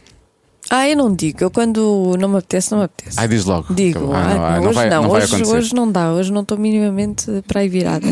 Ah, 0.71 0.89
eu 0.89 0.97
não 0.97 1.15
digo. 1.15 1.43
Eu 1.43 1.51
quando 1.51 2.17
não 2.19 2.29
me 2.29 2.39
apetece, 2.39 2.71
não 2.71 2.79
me 2.79 2.85
apetece. 2.85 3.19
Ai, 3.19 3.27
diz 3.27 3.45
logo. 3.45 3.75
Digo, 3.75 4.13
Ah, 4.13 4.19
ah, 4.19 4.35
não, 4.35 4.45
ah, 4.45 4.51
não, 4.51 4.63
não 4.63 4.69
hoje 4.69 4.75
vai, 4.75 4.91
não, 4.91 5.03
não 5.03 5.11
vai 5.11 5.23
hoje, 5.23 5.45
hoje 5.45 5.75
não 5.75 5.91
dá, 5.91 6.13
hoje 6.13 6.33
não 6.33 6.43
estou 6.43 6.57
minimamente 6.57 7.27
para 7.47 7.61
aí 7.61 7.69
virada. 7.69 8.07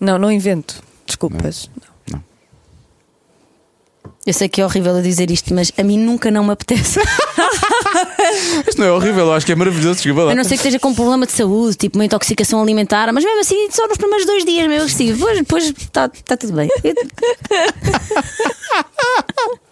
Não, 0.00 0.18
não 0.18 0.32
invento. 0.32 0.82
Desculpas. 1.06 1.68
Eu 4.26 4.34
sei 4.34 4.48
que 4.48 4.60
é 4.60 4.64
horrível 4.64 4.96
eu 4.96 5.02
dizer 5.02 5.30
isto, 5.30 5.52
mas 5.54 5.72
a 5.78 5.82
mim 5.82 5.98
nunca 5.98 6.30
não 6.30 6.44
me 6.44 6.52
apetece. 6.52 7.00
Isto 8.68 8.78
não 8.78 8.86
é 8.86 8.92
horrível, 8.92 9.26
eu 9.26 9.32
acho 9.32 9.46
que 9.46 9.52
é 9.52 9.54
maravilhoso. 9.54 9.94
Desculpa 9.94 10.24
lá. 10.24 10.32
A 10.32 10.34
não 10.34 10.44
ser 10.44 10.50
que 10.50 10.56
esteja 10.56 10.78
com 10.78 10.90
um 10.90 10.94
problema 10.94 11.24
de 11.24 11.32
saúde, 11.32 11.76
tipo 11.76 11.98
uma 11.98 12.04
intoxicação 12.04 12.62
alimentar, 12.62 13.10
mas 13.12 13.24
mesmo 13.24 13.40
assim, 13.40 13.70
só 13.70 13.88
nos 13.88 13.96
primeiros 13.96 14.26
dois 14.26 14.44
dias 14.44 14.66
agressivo. 14.66 15.16
Depois, 15.16 15.38
depois 15.38 15.64
está 15.70 16.08
tá 16.08 16.36
tudo 16.36 16.52
bem. 16.52 16.68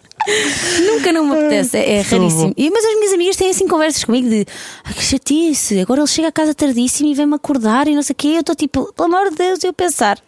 Nunca 0.85 1.11
não 1.11 1.25
me 1.25 1.33
apetece, 1.39 1.77
é, 1.77 1.97
é 1.97 2.01
raríssimo. 2.01 2.53
E, 2.57 2.69
mas 2.69 2.85
as 2.85 2.95
minhas 2.95 3.13
amigas 3.13 3.35
têm 3.35 3.49
assim 3.49 3.67
conversas 3.67 4.03
comigo 4.03 4.29
de 4.29 4.45
"Ai, 4.83 4.93
que 4.93 5.03
chatice, 5.03 5.79
agora 5.79 6.01
ele 6.01 6.07
chega 6.07 6.27
a 6.27 6.31
casa 6.31 6.53
tardíssimo 6.53 7.09
e 7.09 7.13
vem-me 7.15 7.35
acordar 7.35 7.87
e 7.87 7.95
não 7.95 8.01
sei 8.03 8.13
o 8.13 8.15
quê. 8.15 8.27
Eu 8.35 8.39
estou 8.41 8.55
tipo, 8.55 8.91
pelo 8.93 9.07
amor 9.13 9.29
de 9.31 9.37
Deus, 9.37 9.63
eu 9.63 9.73
pensar. 9.73 10.19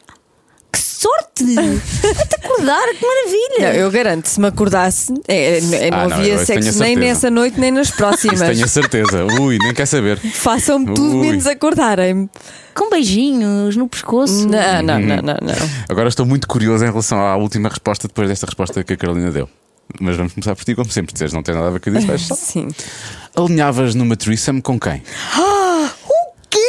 Que 0.72 0.80
sorte! 0.80 1.44
Vai-te 1.54 2.36
acordar, 2.46 2.88
que 2.94 3.06
maravilha! 3.06 3.74
Não, 3.74 3.80
eu 3.82 3.92
garanto, 3.92 4.28
se 4.28 4.40
me 4.40 4.48
acordasse, 4.48 5.14
é, 5.28 5.58
é, 5.58 5.92
não 5.92 5.98
Ah, 5.98 6.08
não, 6.08 6.16
havia 6.18 6.46
sexo 6.46 6.80
nem 6.80 6.96
nessa 6.96 7.30
noite 7.30 7.60
nem 7.60 7.72
nas 7.72 7.92
próximas. 7.92 8.40
Isso 8.40 8.46
tenho 8.54 8.64
a 8.64 8.68
certeza. 8.70 9.26
Ui, 9.42 9.58
nem 9.58 9.74
quer 9.74 9.86
saber. 9.86 10.18
Façam-me 10.18 10.86
tudo 10.94 11.18
Ui. 11.18 11.28
menos 11.28 11.46
acordarem-me. 11.46 12.30
Com 12.74 12.90
beijinhos 12.90 13.76
no 13.76 13.90
pescoço. 13.90 14.48
Não, 14.48 14.82
não, 14.82 15.00
não, 15.00 15.18
não, 15.18 15.38
não. 15.42 15.70
Agora 15.90 16.08
estou 16.08 16.26
muito 16.26 16.48
curioso 16.48 16.86
em 16.86 16.88
relação 16.90 17.20
à 17.20 17.36
última 17.36 17.68
resposta 17.68 18.08
depois 18.08 18.30
desta 18.30 18.46
resposta 18.46 18.82
que 18.82 18.94
a 18.94 18.98
Carolina 18.98 19.30
deu. 19.30 19.50
Mas 20.00 20.16
vamos 20.18 20.34
começar 20.34 20.56
por 20.56 20.64
ti, 20.66 20.76
como 20.76 20.90
sempre. 20.92 21.14
Dizes, 21.14 21.34
não 21.34 21.44
tem 21.44 21.54
nada 21.56 21.68
a 21.68 21.72
ver 21.72 21.80
com 21.80 21.90
isso. 21.90 22.08
vais 22.08 22.22
só. 22.22 22.36
Sim. 22.40 22.68
Alinhavas 23.36 23.96
numa 23.96 24.16
threesome 24.16 24.62
com 24.62 24.80
quem? 24.80 25.02
O 25.38 25.90
quê? 26.50 26.60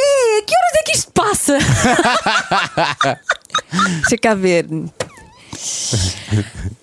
Que 0.45 0.53
horas 0.55 0.73
é 0.79 0.83
que 0.85 0.91
isto 0.97 1.11
passa? 1.11 1.57
Deixa 4.01 4.17
cá 4.21 4.33
ver. 4.33 4.67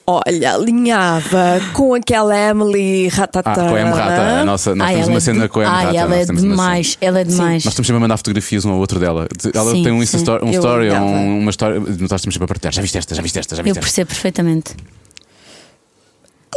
Olha, 0.07 0.55
alinhava 0.55 1.61
com 1.73 1.95
aquela 1.95 2.37
Emily 2.37 3.09
Ratata. 3.09 3.51
Ah, 3.51 3.55
com 3.55 3.75
a 3.75 3.81
M 3.81 3.91
Rata, 3.91 4.23
a 4.41 4.45
nossa. 4.45 4.75
Nós 4.75 4.89
Ai, 4.89 4.95
temos 4.95 5.09
uma 5.09 5.17
é 5.19 5.21
cena 5.21 5.43
de- 5.43 5.49
com 5.49 5.61
a 5.61 5.63
M 5.65 5.71
Ai, 5.73 5.85
Rata. 5.87 5.97
ela 5.99 6.17
é 6.17 6.27
cena. 6.27 6.41
demais, 6.41 6.99
ela 7.01 7.21
é 7.21 7.25
demais. 7.25 7.65
Nós 7.65 7.73
estamos 7.73 7.87
sempre 7.87 7.97
a 7.99 8.01
mandar 8.01 8.17
fotografias 8.17 8.65
um 8.65 8.71
ao 8.73 8.79
outro 8.79 8.99
dela. 8.99 9.29
Ela 9.55 9.71
Sim, 9.73 9.83
tem 9.85 9.93
um, 9.93 10.05
sim. 10.07 10.17
story, 10.17 10.45
um 10.45 10.49
Eu 10.53 10.61
story 10.61 10.91
um- 10.91 11.39
uma 11.41 11.51
história. 11.51 11.79
Nós 11.81 11.91
estamos 11.93 12.21
sempre 12.35 12.45
a 12.45 12.49
partilhar. 12.49 12.73
Já 12.73 12.83
viste 12.83 12.99
esta, 12.99 13.15
já 13.15 13.23
viste 13.23 13.39
esta, 13.39 13.55
já 13.57 13.61
Eu 13.61 13.65
viste 13.65 13.79
esta. 13.79 13.87
percebo 13.87 14.09
perfeitamente. 14.09 14.75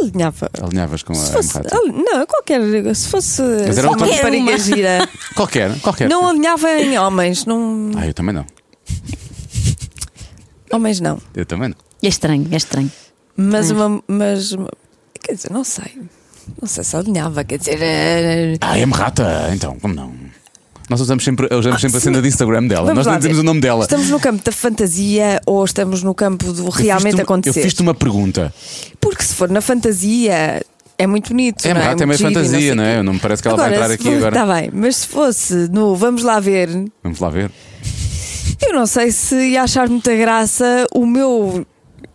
Alinhava. 0.01 0.49
Alinhavas 0.61 1.03
com 1.03 1.13
a 1.13 1.15
Se 1.15 1.27
M 1.27 1.33
fosse, 1.33 1.53
Rata. 1.57 1.77
ali- 1.77 1.91
não, 1.91 2.25
qualquer. 2.25 2.95
Se 2.95 3.07
fosse 3.07 3.41
Mas 3.41 3.77
era 3.77 3.89
outra- 3.89 4.07
rapariga 4.07 4.49
Uma. 4.51 4.57
gira. 4.57 5.09
Qualquer, 5.35 5.79
qualquer. 5.81 6.09
Não 6.09 6.27
alinhava 6.27 6.69
em 6.79 6.97
homens. 6.97 7.45
Não, 7.45 7.91
Ah, 7.95 8.07
eu 8.07 8.13
também 8.13 8.33
não. 8.33 8.45
homens 10.71 10.99
não. 10.99 11.19
Eu 11.35 11.45
também 11.45 11.69
não. 11.69 11.75
É 12.01 12.07
estranho, 12.07 12.47
é 12.51 12.55
estranho. 12.57 12.91
Mas 13.35 13.71
uma. 13.71 14.03
Mas, 14.07 14.55
quer 15.21 15.33
dizer, 15.35 15.51
não 15.51 15.63
sei. 15.63 16.01
Não 16.61 16.67
sei 16.67 16.83
se 16.83 16.95
alinhava. 16.95 17.43
Quer 17.43 17.57
dizer. 17.57 17.79
eh, 17.81 18.55
Ah, 18.61 18.77
M 18.77 18.91
Rata, 18.93 19.49
então, 19.53 19.77
como 19.79 19.93
não? 19.93 20.13
Nós 20.89 20.99
usamos 21.01 21.23
sempre, 21.23 21.47
usamos 21.55 21.80
sempre 21.81 21.97
a 21.97 21.99
cena 22.01 22.22
de 22.22 22.27
Instagram 22.27 22.68
dela. 22.68 22.81
Vamos 22.88 22.97
Nós 22.97 23.05
lá 23.05 23.11
não 23.14 23.19
dizemos 23.19 23.38
ver. 23.38 23.41
o 23.41 23.45
nome 23.45 23.61
dela. 23.61 23.84
Estamos 23.84 24.10
no 24.10 24.19
campo 24.19 24.43
da 24.43 24.51
fantasia 24.51 25.41
ou 25.45 25.64
estamos 25.64 26.03
no 26.03 26.14
campo 26.14 26.51
do 26.51 26.69
realmente 26.69 27.15
uma- 27.15 27.23
acontecer? 27.23 27.60
Eu 27.60 27.64
fiz-te 27.64 27.81
uma 27.81 27.93
pergunta. 27.93 28.53
Porque 28.99 29.23
se 29.23 29.34
for 29.34 29.49
na 29.49 29.61
fantasia 29.61 30.61
é 30.97 31.07
muito 31.07 31.30
bonito. 31.30 31.65
É 31.65 31.73
não 31.73 31.81
Rata, 31.81 32.03
é 32.03 32.05
meio 32.05 32.07
Muito 32.07 32.18
giro 32.18 32.31
e 32.31 32.34
fantasia, 32.35 32.60
sei 32.60 32.76
não 32.76 32.84
é? 32.84 33.01
Não 33.03 33.14
me 33.14 33.19
parece 33.19 33.41
que 33.41 33.47
ela 33.47 33.57
vai 33.57 33.72
entrar 33.73 33.88
se 33.88 33.93
aqui 33.93 34.03
for- 34.03 34.14
agora. 34.15 34.35
Está 34.39 34.53
bem, 34.53 34.69
mas 34.73 34.95
se 34.97 35.07
fosse 35.07 35.53
no 35.72 35.95
Vamos 35.95 36.22
lá 36.23 36.39
ver, 36.39 36.69
Vamos 37.01 37.19
lá 37.19 37.30
ver. 37.30 37.49
eu 38.61 38.73
não 38.73 38.85
sei 38.85 39.11
se 39.11 39.35
ia 39.35 39.64
achar 39.64 39.88
muita 39.89 40.14
graça 40.15 40.85
o 40.93 41.05
meu 41.05 41.65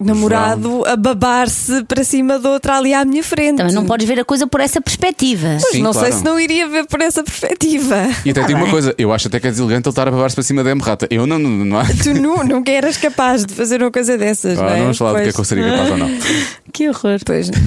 namorado 0.00 0.84
a 0.86 0.94
babar-se 0.96 1.82
para 1.84 2.04
cima 2.04 2.38
de 2.38 2.46
outra 2.46 2.76
ali 2.78 2.94
à 2.94 3.04
minha 3.04 3.22
frente. 3.22 3.56
Também 3.58 3.74
não 3.74 3.84
podes 3.84 4.06
ver 4.06 4.20
a 4.20 4.24
coisa 4.24 4.46
por 4.46 4.60
essa 4.60 4.80
perspectiva. 4.80 5.48
Mas 5.54 5.68
Sim, 5.70 5.82
não 5.82 5.92
claro. 5.92 6.08
sei 6.08 6.18
se 6.18 6.24
não 6.24 6.38
iria 6.38 6.68
ver 6.68 6.86
por 6.86 7.00
essa 7.00 7.22
perspectiva. 7.24 7.96
E 8.24 8.30
até 8.30 8.40
Tá 8.40 8.46
digo 8.46 8.58
uma 8.60 8.70
coisa, 8.70 8.94
eu 8.96 9.12
acho 9.12 9.28
até 9.28 9.40
que 9.40 9.46
é 9.46 9.50
deselegante 9.50 9.88
ele 9.88 9.92
estar 9.92 10.06
a 10.06 10.10
babar-se 10.10 10.36
para 10.36 10.44
cima 10.44 10.62
da 10.62 10.70
M 10.70 10.80
Rata. 10.80 11.06
Eu 11.10 11.26
não, 11.26 11.38
não, 11.38 11.50
não, 11.50 11.78
há- 11.80 11.84
Tu 12.02 12.14
nu- 12.14 12.44
nunca 12.44 12.70
eras 12.70 12.96
capaz 12.96 13.44
de 13.44 13.52
fazer 13.54 13.82
uma 13.82 13.90
coisa 13.90 14.16
dessas, 14.16 14.58
Ah, 14.58 14.62
não 14.62 14.68
é? 14.68 14.72
não 14.76 14.82
vamos 14.84 14.98
falar 14.98 15.10
do 15.10 15.16
que 15.16 15.20
é 15.20 15.24
Pois. 15.24 15.34
que 15.34 15.40
eu 15.40 15.44
seria 15.44 15.70
capaz 15.70 15.90
ou 15.90 15.96
não. 15.98 16.08
Que 16.72 16.88
horror. 16.88 17.18
Pois. 17.24 17.50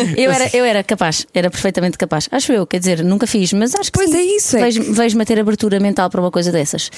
Eu 0.16 0.30
era, 0.30 0.50
eu 0.56 0.64
era 0.64 0.82
capaz, 0.84 1.26
era 1.34 1.50
perfeitamente 1.50 1.96
capaz. 1.98 2.28
Acho 2.30 2.52
eu, 2.52 2.66
quer 2.66 2.78
dizer, 2.78 3.02
nunca 3.04 3.26
fiz, 3.26 3.52
mas 3.52 3.74
acho 3.74 3.90
que 3.92 3.98
Pois 3.98 4.10
sim. 4.10 4.16
é 4.16 4.22
isso, 4.22 4.56
é 4.56 4.60
Vejo- 4.60 4.92
Vejo-me 4.92 5.22
a 5.22 5.26
ter 5.26 5.38
abertura 5.38 5.78
mental 5.80 6.08
para 6.10 6.20
uma 6.20 6.30
coisa 6.30 6.50
dessas. 6.52 6.90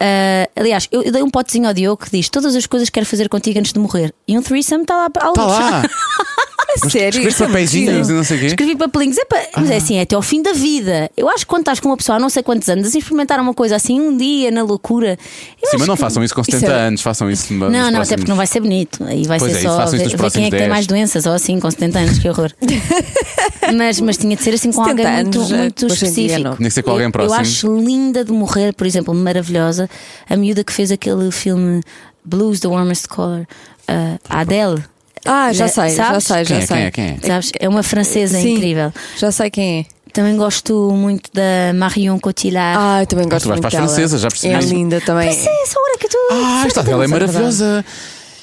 Ah, 0.00 0.48
aliás, 0.56 0.88
eu, 0.92 1.02
eu 1.02 1.12
dei 1.12 1.22
um 1.22 1.30
potezinho 1.30 1.66
ao 1.66 1.74
Diogo 1.74 2.04
que 2.04 2.10
diz 2.10 2.28
todas 2.28 2.54
as 2.54 2.66
coisas 2.66 2.88
que 2.88 2.94
quero 2.94 3.06
fazer 3.06 3.28
contigo 3.28 3.58
antes 3.58 3.72
de 3.72 3.78
morrer. 3.78 4.12
E 4.26 4.36
um 4.38 4.42
threesome 4.42 4.82
está 4.82 4.96
lá 4.96 5.06
Está 5.06 5.26
luz. 5.28 5.36
lá! 5.36 5.82
Sério. 6.78 7.08
Escreve 7.08 7.28
isso 7.28 7.42
é 7.42 7.46
papeizinhos 7.46 8.06
giro. 8.06 8.10
e 8.10 8.16
não 8.16 8.24
sei 8.24 8.36
o 8.36 8.40
quê. 8.40 8.46
Escrevi 8.46 8.76
papelinhos, 8.76 9.16
Epá, 9.18 9.36
mas 9.56 9.70
é 9.70 9.76
assim, 9.76 9.96
é 9.96 10.02
até 10.02 10.14
ao 10.16 10.22
fim 10.22 10.42
da 10.42 10.52
vida. 10.52 11.10
Eu 11.16 11.28
acho 11.28 11.38
que 11.40 11.46
quando 11.46 11.62
estás 11.62 11.80
com 11.80 11.88
uma 11.88 11.96
pessoa 11.96 12.16
há 12.16 12.18
não 12.20 12.28
sei 12.28 12.42
quantos 12.42 12.68
anos, 12.68 12.86
assim, 12.86 12.98
experimentar 12.98 13.38
uma 13.40 13.54
coisa 13.54 13.76
assim 13.76 14.00
um 14.00 14.16
dia 14.16 14.50
na 14.50 14.62
loucura. 14.62 15.18
eu 15.62 15.70
Sim, 15.70 15.76
mas 15.78 15.88
não 15.88 15.94
que- 15.96 16.00
façam 16.02 16.22
isso 16.24 16.34
com 16.34 16.42
70 16.44 16.64
Isso 16.64 16.72
é- 16.72 16.80
anos, 16.86 17.00
façam 17.02 17.30
isso 17.30 17.52
Não, 17.52 17.68
não, 17.70 17.78
até 17.80 17.90
próximos- 17.92 18.16
porque 18.20 18.30
não 18.30 18.36
vai 18.36 18.46
ser 18.46 18.60
bonito. 18.60 19.04
Aí 19.04 19.26
vai 19.26 19.38
Pois 19.38 19.52
ser 19.52 19.58
é, 19.58 19.62
só 19.62 19.84
ver, 19.86 19.98
ver 19.98 20.30
quem 20.30 20.42
é 20.42 20.44
que 20.46 20.50
tem 20.50 20.50
10. 20.50 20.68
mais 20.68 20.86
doenças 20.86 21.26
ou 21.26 21.32
assim, 21.32 21.58
com 21.60 21.70
70 21.70 21.98
anos, 21.98 22.18
que 22.18 22.28
horror. 22.28 22.50
mas, 23.76 24.00
mas 24.00 24.16
tinha 24.16 24.36
de 24.36 24.42
ser 24.42 24.54
assim 24.54 24.70
com 24.72 24.84
70 24.84 25.02
alguém 25.08 25.22
muito, 25.24 25.38
anos, 25.38 25.52
muito 25.52 25.86
específico. 25.86 26.56
Tinha 26.56 26.68
que 26.68 26.70
ser 26.70 26.82
com 26.82 26.90
alguém 26.90 27.06
Eu- 27.06 27.12
próximo. 27.12 27.34
Eu 27.34 27.40
acho 27.40 27.76
linda 27.80 28.24
de 28.24 28.32
morrer, 28.32 28.72
por 28.74 28.86
exemplo, 28.86 29.14
maravilhosa, 29.14 29.88
a 30.28 30.36
miúda 30.36 30.64
que 30.64 30.72
fez 30.72 30.90
aquele 30.90 31.30
filme 31.30 31.82
Blues, 32.24 32.60
The 32.60 32.68
Warmest 32.68 33.08
Color, 33.08 33.40
uh, 33.42 34.18
a 34.28 34.40
Adele. 34.40 34.82
Ah, 35.24 35.52
já 35.52 35.66
Já- 35.66 35.72
sei, 35.72 35.90
já 35.96 36.20
sei, 36.20 36.44
já 36.44 36.54
Quem 36.54 36.56
é, 36.56 36.66
sei. 36.66 36.76
quem 36.76 36.84
é, 36.86 36.90
quem 36.90 37.04
é? 37.04 37.26
Sabes? 37.26 37.52
É 37.58 37.68
uma 37.68 37.82
francesa 37.82 38.38
Sim, 38.40 38.54
incrível. 38.54 38.92
Já 39.16 39.30
sei 39.32 39.50
quem 39.50 39.80
é. 39.80 39.84
Também 40.12 40.36
gosto 40.36 40.90
muito 40.94 41.30
da 41.32 41.72
Marion 41.74 42.18
Cotillard. 42.18 42.78
Ah, 42.80 43.02
eu 43.02 43.06
também 43.06 43.28
gosto 43.28 43.44
tu 43.44 43.48
vais 43.48 43.60
muito 43.60 43.60
para 43.60 43.68
as 43.68 43.72
dela. 43.74 43.86
francesas, 43.88 44.20
já 44.22 44.28
percebi. 44.28 44.54
É 44.54 44.58
linda 44.60 45.00
também. 45.02 45.28
Essa 45.28 45.50
hora 45.78 45.98
que 46.00 46.08
tu. 46.08 46.16
Ah, 46.32 46.64
esta 46.66 46.82
dela 46.82 47.04
é 47.04 47.06
maravilhosa. 47.06 47.84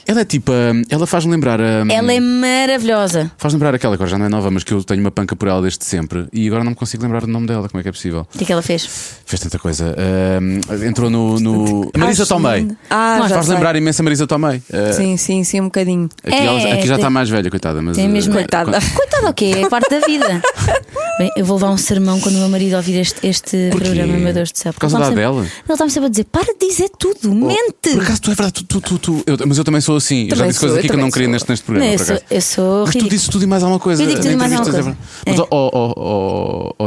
Ela 0.08 0.22
é 0.22 0.26
tipo. 0.26 0.52
hum, 0.52 0.84
Ela 0.90 1.08
faz-me 1.08 1.32
lembrar. 1.32 1.60
hum, 1.60 1.88
Ela 1.90 2.14
é 2.14 2.20
maravilhosa. 2.20 3.32
Faz 3.38 3.54
lembrar 3.54 3.74
aquela 3.74 3.94
que 3.98 4.04
agora 4.04 4.10
já 4.10 4.18
não 4.18 4.26
é 4.26 4.30
nova, 4.30 4.52
mas 4.52 4.64
que 4.64 4.74
eu 4.74 4.84
tenho 4.84 5.02
uma 5.02 5.12
panca 5.12 5.36
por 5.36 5.48
ela 5.48 5.62
desde 5.62 5.84
sempre 5.86 6.28
e 6.32 6.48
agora 6.48 6.64
não 6.64 6.72
me 6.72 6.76
consigo 6.76 7.02
lembrar 7.04 7.22
do 7.22 7.28
nome 7.28 7.48
dela. 7.48 7.68
Como 7.70 7.80
é 7.80 7.84
que 7.84 7.90
é 7.90 7.92
possível? 7.92 8.22
O 8.34 8.38
que 8.38 8.44
é 8.44 8.48
que 8.48 8.54
ela 8.54 8.62
fez? 8.62 8.88
Fez 9.26 9.40
tanta 9.42 9.58
coisa. 9.58 9.96
Hum, 10.42 10.62
entrou 10.88 11.10
no. 11.10 11.40
no... 11.40 11.92
Marisa 11.98 12.24
Acho 12.24 12.34
Tomei. 12.34 12.68
Ah, 12.90 13.20
já 13.24 13.30
Faz 13.36 13.46
sei. 13.48 13.56
lembrar 13.56 13.76
imenso 13.76 14.02
a 14.02 14.04
Marisa 14.04 14.28
Tomei. 14.28 14.58
Uh, 14.58 14.94
Sim, 14.94 15.18
sim, 15.18 15.44
sim, 15.44 15.62
um 15.62 15.66
bocadinho. 15.66 16.10
Aqui, 16.24 16.36
É, 16.36 16.46
ela- 16.46 16.58
aqui 16.58 16.82
já 16.88 16.96
tem- 16.96 16.96
está 16.96 17.10
mais 17.10 17.30
velha, 17.30 17.50
coitada. 17.50 17.82
Mas, 17.82 17.96
Tem 17.98 18.08
uh, 18.08 18.12
mesmo. 18.12 18.34
Coitada. 18.34 18.80
Coitada, 18.96 19.30
o 19.30 19.34
quê? 19.34 19.54
É 19.58 19.70
parte 19.70 19.90
da 19.90 20.00
vida. 20.06 20.42
Bem, 21.18 21.32
eu 21.38 21.46
vou 21.46 21.56
levar 21.56 21.70
um 21.72 21.78
sermão 21.78 22.20
quando 22.20 22.36
o 22.36 22.40
meu 22.40 22.50
marido 22.50 22.76
ouvir 22.76 23.00
este, 23.00 23.26
este 23.26 23.70
Porquê? 23.72 23.86
programa, 23.86 24.18
meu 24.18 24.34
Deus 24.34 24.52
do 24.52 24.58
céu. 24.58 24.74
Por 24.74 24.82
causa 24.82 25.00
da 25.00 25.06
sempre- 25.06 25.24
Adele? 25.24 25.40
Ele 25.40 25.50
está-me 25.70 25.90
sempre 25.90 26.08
a 26.08 26.10
dizer: 26.10 26.26
para 26.26 26.54
de 26.54 26.68
dizer 26.68 26.90
tudo, 27.00 27.34
mente! 27.34 27.92
Por 27.94 28.02
acaso 28.02 28.22
tu 28.22 28.32
é 28.32 28.36
verdade, 28.36 28.54
tu, 28.54 28.64
tu, 28.66 28.82
tu, 28.82 29.00
tu- 29.00 29.24
eu- 29.26 29.38
mas 29.48 29.58
eu 29.58 29.64
também 29.64 29.80
sou 29.82 29.95
assim. 29.98 30.28
eu 30.30 30.36
já 30.36 30.48
disse 30.48 30.60
sou, 30.60 30.70
coisas 30.70 30.78
eu 30.78 30.80
aqui 30.80 30.88
que 30.90 30.96
eu 30.96 31.00
não 31.00 31.12
queria 31.12 31.28
sou. 31.28 31.34
neste, 31.34 31.50
neste 31.50 31.64
Não, 31.72 31.76
programa. 31.76 31.94
eu, 31.94 31.98
por 31.98 32.06
sou, 32.06 32.20
eu 32.32 32.42
sou 32.42 32.86
Mas 32.86 32.96
tu 32.96 33.10
disse 33.10 33.30
tudo 33.30 33.44
e 33.44 33.48
mais 33.48 33.64
alguma 33.64 33.80
coisa. 33.80 34.04
Eu 34.04 34.08
digo 34.08 34.22
tudo 34.22 34.32
e 34.32 34.36
mais 34.36 34.54
alguma 34.54 34.70
entrevista, 34.70 34.98
coisa. 35.26 35.26
Mas, 35.26 35.40
É. 35.40 35.48
ó, 35.52 35.70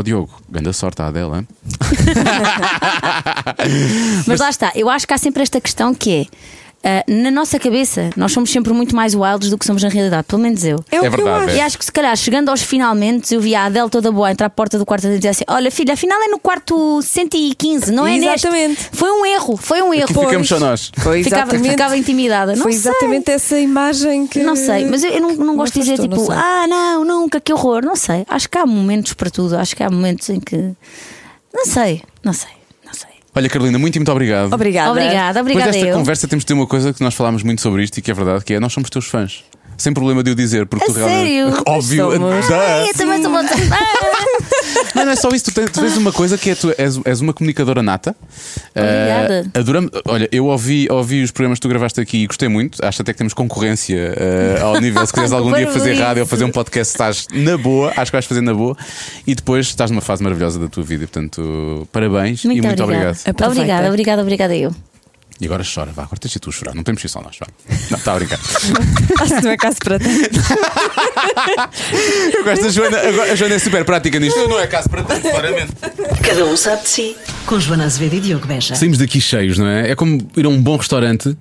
Diogo, 0.02 0.30
grande 0.48 0.72
sorte 0.72 1.02
à 1.02 1.10
hein? 1.36 1.46
Mas 4.26 4.40
lá 4.40 4.50
está, 4.50 4.72
eu 4.74 4.88
acho 4.88 5.06
que 5.06 5.14
há 5.14 5.18
sempre 5.18 5.42
esta 5.42 5.60
questão 5.60 5.94
que 5.94 6.10
é. 6.10 6.26
Ah, 6.84 7.02
na 7.08 7.30
nossa 7.30 7.58
cabeça, 7.58 8.10
nós 8.16 8.30
somos 8.32 8.50
sempre 8.50 8.72
muito 8.72 8.94
mais 8.94 9.14
wilds 9.14 9.50
do 9.50 9.58
que 9.58 9.66
somos 9.66 9.82
na 9.82 9.88
realidade, 9.88 10.24
pelo 10.28 10.40
menos 10.40 10.64
eu. 10.64 10.82
É, 10.90 11.00
o 11.00 11.04
É 11.04 11.10
que 11.10 11.20
eu 11.20 11.24
verdade, 11.24 11.44
acho. 11.46 11.56
E 11.56 11.60
acho 11.60 11.78
que 11.78 11.84
se 11.84 11.92
calhar 11.92 12.16
chegando 12.16 12.48
aos 12.50 12.62
finalmente, 12.62 13.34
eu 13.34 13.40
vi 13.40 13.54
a 13.54 13.64
Adele 13.64 13.90
toda 13.90 14.12
boa 14.12 14.30
entrar 14.30 14.46
à 14.46 14.50
porta 14.50 14.78
do 14.78 14.86
quarto 14.86 15.06
e 15.08 15.16
dizer 15.16 15.28
assim: 15.30 15.44
Olha, 15.48 15.70
filha, 15.70 15.94
afinal 15.94 16.20
é 16.22 16.28
no 16.28 16.38
quarto 16.38 17.00
115, 17.02 17.90
não 17.92 18.06
é 18.06 18.16
Exatamente. 18.16 18.68
neste. 18.82 18.96
Foi 18.96 19.10
um 19.10 19.26
erro, 19.26 19.56
foi 19.56 19.82
um 19.82 19.92
erro. 19.92 20.04
Aqui 20.04 20.14
ficamos 20.14 20.48
só 20.48 20.58
nós. 20.60 20.92
Foi 20.96 21.22
Ficava, 21.24 21.42
exatamente, 21.42 21.70
ficava 21.70 21.96
intimidada. 21.96 22.54
Não 22.54 22.62
foi 22.62 22.72
sei. 22.72 22.90
exatamente 22.92 23.30
essa 23.30 23.58
imagem 23.58 24.26
que. 24.26 24.38
Não 24.42 24.54
sei, 24.54 24.84
mas 24.84 25.02
eu, 25.02 25.10
eu 25.10 25.20
não, 25.20 25.32
não 25.34 25.56
gosto 25.56 25.74
de 25.74 25.80
dizer 25.80 25.98
tipo, 25.98 26.16
não 26.16 26.26
sei. 26.26 26.34
ah, 26.36 26.66
não, 26.68 27.04
nunca, 27.04 27.40
que 27.40 27.52
horror. 27.52 27.84
Não 27.84 27.96
sei. 27.96 28.24
Acho 28.28 28.48
que 28.48 28.56
há 28.56 28.64
momentos 28.64 29.14
para 29.14 29.30
tudo. 29.30 29.56
Acho 29.56 29.74
que 29.74 29.82
há 29.82 29.90
momentos 29.90 30.28
em 30.30 30.38
que. 30.38 30.56
Não 31.52 31.64
sei, 31.66 32.02
não 32.24 32.32
sei, 32.32 32.32
não 32.32 32.32
sei. 32.32 32.57
Olha, 33.38 33.48
Carolina, 33.48 33.78
muito, 33.78 33.94
muito 33.94 34.10
obrigado. 34.10 34.52
Obrigada. 34.52 34.90
Obrigada, 34.90 35.34
Depois 35.34 35.42
obrigada 35.42 35.70
desta 35.70 35.86
eu. 35.86 35.96
conversa 35.96 36.26
temos 36.26 36.42
de 36.42 36.46
ter 36.48 36.54
uma 36.54 36.66
coisa 36.66 36.92
que 36.92 37.00
nós 37.04 37.14
falámos 37.14 37.44
muito 37.44 37.60
sobre 37.60 37.84
isto 37.84 37.96
e 37.98 38.02
que 38.02 38.10
é 38.10 38.14
verdade, 38.14 38.44
que 38.44 38.52
é 38.54 38.58
nós 38.58 38.72
somos 38.72 38.90
teus 38.90 39.06
fãs. 39.06 39.44
Sem 39.78 39.92
problema 39.94 40.22
de 40.24 40.30
eu 40.30 40.34
dizer, 40.34 40.66
porque 40.66 40.84
A 40.90 40.92
tu 40.92 40.98
realmente. 40.98 41.28
sério? 41.28 41.62
Óbvio. 41.66 42.10
Somos. 42.12 42.46
duh. 42.48 42.54
Ai, 42.54 42.88
eu 42.90 42.94
também 42.94 43.22
sou 43.22 43.30
fã. 43.32 43.42
Não, 44.94 45.04
não 45.04 45.12
é 45.12 45.16
só 45.16 45.28
isso, 45.30 45.44
tu 45.46 45.52
tens, 45.52 45.70
tu 45.70 45.80
tens 45.80 45.96
uma 45.96 46.12
coisa 46.12 46.36
que 46.36 46.50
é 46.50 46.54
tu 46.54 46.74
és, 46.76 46.98
és 47.04 47.20
uma 47.20 47.32
comunicadora 47.32 47.82
nata. 47.82 48.14
Obrigada. 48.74 49.50
Eh, 49.54 49.58
adoramos- 49.58 49.90
olha, 50.04 50.28
eu 50.32 50.46
ouvi, 50.46 50.88
ouvi 50.90 51.22
os 51.22 51.30
programas 51.30 51.58
que 51.58 51.62
tu 51.62 51.68
gravaste 51.68 52.00
aqui 52.00 52.24
e 52.24 52.26
gostei 52.26 52.48
muito. 52.48 52.84
Acho 52.84 53.02
até 53.02 53.12
que 53.12 53.18
temos 53.18 53.32
concorrência 53.34 54.14
eh, 54.16 54.58
ao 54.60 54.80
nível. 54.80 55.06
Se 55.06 55.12
quiseres 55.12 55.32
algum 55.32 55.52
dia 55.54 55.68
fazer 55.70 55.94
rádio 55.94 56.22
ou 56.22 56.26
fazer 56.26 56.44
um 56.44 56.50
podcast, 56.50 56.92
estás 56.94 57.26
na 57.32 57.56
boa. 57.56 57.92
Acho 57.96 58.06
que 58.10 58.12
vais 58.16 58.26
fazer 58.26 58.40
na 58.40 58.52
boa. 58.54 58.76
E 59.26 59.34
depois 59.34 59.66
estás 59.66 59.90
numa 59.90 60.00
fase 60.02 60.22
maravilhosa 60.22 60.58
da 60.58 60.68
tua 60.68 60.82
vida. 60.82 61.06
Portanto, 61.06 61.86
parabéns 61.92 62.44
Muito 62.44 62.58
e 62.58 62.66
muito 62.66 62.82
obrigada. 62.82 63.10
obrigado. 63.12 63.28
Aproveita. 63.28 63.60
Obrigada, 63.60 63.88
obrigada, 63.88 64.22
obrigada 64.22 64.56
eu. 64.56 64.74
E 65.40 65.46
agora 65.46 65.62
chora, 65.62 65.92
vá, 65.92 66.02
agora 66.02 66.18
tens 66.18 66.32
de 66.32 66.40
tu 66.40 66.50
a 66.50 66.52
chorar, 66.52 66.74
não 66.74 66.82
temos 66.82 67.00
que 67.00 67.06
ir 67.06 67.10
só 67.10 67.22
nós, 67.22 67.36
vá. 67.38 67.46
Não, 67.90 67.98
está 67.98 68.12
a 68.12 68.16
brincar. 68.16 68.40
Acho 69.20 69.36
que 69.36 69.42
não 69.44 69.50
é 69.52 69.56
caso 69.56 69.76
para 69.78 69.98
tanto. 69.98 70.40
Eu 72.34 72.44
gosto 72.44 72.62
da 72.64 72.68
Joana, 72.70 72.98
a 72.98 73.34
Joana 73.36 73.54
é 73.54 73.58
super 73.58 73.84
prática 73.84 74.18
nisto. 74.18 74.48
Não 74.48 74.58
é 74.58 74.66
caso 74.66 74.88
para 74.88 75.04
tanto, 75.04 75.30
claramente. 75.30 75.72
Cada 76.22 76.44
um 76.44 76.56
sabe 76.56 76.82
de 76.82 76.88
si. 76.88 77.16
Com 77.46 77.60
Joana 77.60 77.84
Azevedo 77.84 78.16
e 78.16 78.20
Diogo 78.20 78.46
Beja. 78.46 78.74
Saímos 78.74 78.98
daqui 78.98 79.20
cheios, 79.20 79.58
não 79.58 79.68
é? 79.68 79.90
É 79.90 79.94
como 79.94 80.28
ir 80.36 80.44
a 80.44 80.48
um 80.48 80.60
bom 80.60 80.76
restaurante, 80.76 81.36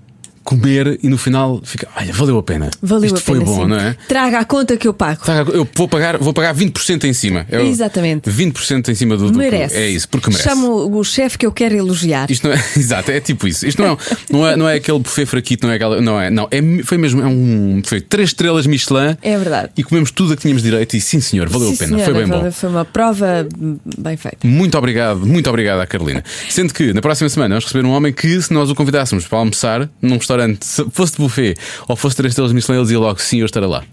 comer 0.47 0.97
e 1.03 1.09
no 1.09 1.17
final 1.17 1.59
fica, 1.61 1.89
olha, 1.97 2.13
valeu 2.13 2.37
a 2.37 2.43
pena. 2.43 2.69
Valeu 2.81 3.07
Isto 3.13 3.17
a 3.17 3.21
pena. 3.21 3.45
foi 3.45 3.45
bom, 3.45 3.63
sim. 3.63 3.67
não 3.69 3.77
é? 3.77 3.97
Traga 4.07 4.39
a 4.39 4.45
conta 4.45 4.77
que 4.77 4.87
eu 4.87 4.93
pago. 4.93 5.21
Tá, 5.25 5.39
Eu 5.53 5.67
vou 5.75 5.89
pagar, 5.89 6.17
vou 6.17 6.33
pagar 6.33 6.55
20% 6.55 7.03
em 7.03 7.11
cima. 7.11 7.45
É 7.51 7.59
o- 7.59 7.67
Exatamente. 7.67 8.29
20% 8.29 8.87
em 8.87 8.95
cima 8.95 9.17
do, 9.17 9.29
do 9.29 9.37
merece. 9.37 9.75
É 9.75 9.89
isso, 9.89 10.07
porque 10.07 10.29
merece. 10.29 10.47
Chamo 10.47 10.97
o 10.97 11.03
chefe 11.03 11.37
que 11.37 11.45
eu 11.45 11.51
quero 11.51 11.75
elogiar. 11.75 12.31
Isto 12.31 12.47
não 12.47 12.53
é, 12.53 12.63
exato, 12.77 13.11
é 13.11 13.19
tipo 13.19 13.45
isso. 13.45 13.67
Isto 13.67 13.81
não 13.81 13.91
é, 13.91 13.97
não 14.31 14.47
é, 14.47 14.55
não 14.55 14.69
é 14.69 14.75
aquele 14.75 14.99
buffet 14.99 15.25
fraquito, 15.25 15.67
não 15.67 15.73
é 15.73 15.75
aquela. 15.75 15.99
Não 15.99 16.21
é, 16.21 16.29
não. 16.29 16.47
É, 16.49 16.61
foi 16.83 16.97
mesmo, 16.97 17.21
é 17.21 17.27
um. 17.27 17.81
Foi 17.85 17.99
três 17.99 18.29
estrelas 18.29 18.65
Michelin. 18.65 19.17
É 19.21 19.37
verdade. 19.37 19.71
E 19.75 19.83
comemos 19.83 20.11
tudo 20.11 20.31
a 20.31 20.35
que 20.37 20.43
tínhamos 20.43 20.63
direito 20.63 20.95
e 20.95 21.01
sim, 21.01 21.19
senhor, 21.19 21.49
valeu 21.49 21.67
Sim, 21.69 21.73
a 21.75 21.77
pena. 21.77 21.89
senhora, 21.97 22.05
foi 22.05 22.13
bem 22.23 22.27
bom. 22.43 22.51
Foi 22.53 22.69
uma 22.69 22.85
prova 22.85 23.45
bem 23.97 24.15
feita. 24.15 24.47
Muito 24.47 24.77
obrigado, 24.77 25.25
muito 25.25 25.49
obrigado 25.49 25.81
à 25.81 25.85
Carolina. 25.85 26.23
Sendo 26.49 26.73
que 26.73 26.93
na 26.93 27.01
próxima 27.01 27.27
semana 27.27 27.55
vamos 27.55 27.65
receber 27.65 27.85
um 27.85 27.91
homem 27.91 28.13
que, 28.13 28.41
se 28.41 28.53
nós 28.53 28.69
o 28.69 28.75
convidássemos 28.75 29.27
para 29.27 29.39
almoçar 29.39 29.89
num 30.01 30.15
restaurante, 30.15 30.36
se 30.61 30.85
fosse 30.91 31.13
de 31.13 31.17
buffet 31.19 31.55
ou 31.87 31.95
fosse 31.95 32.15
três 32.15 32.31
estrelas 32.31 32.51
Michelin, 32.53 32.77
ele 32.77 32.83
dizia 32.83 32.99
logo 32.99 33.19
sim, 33.21 33.39
eu 33.39 33.45
estarei 33.45 33.67
lá. 33.69 33.83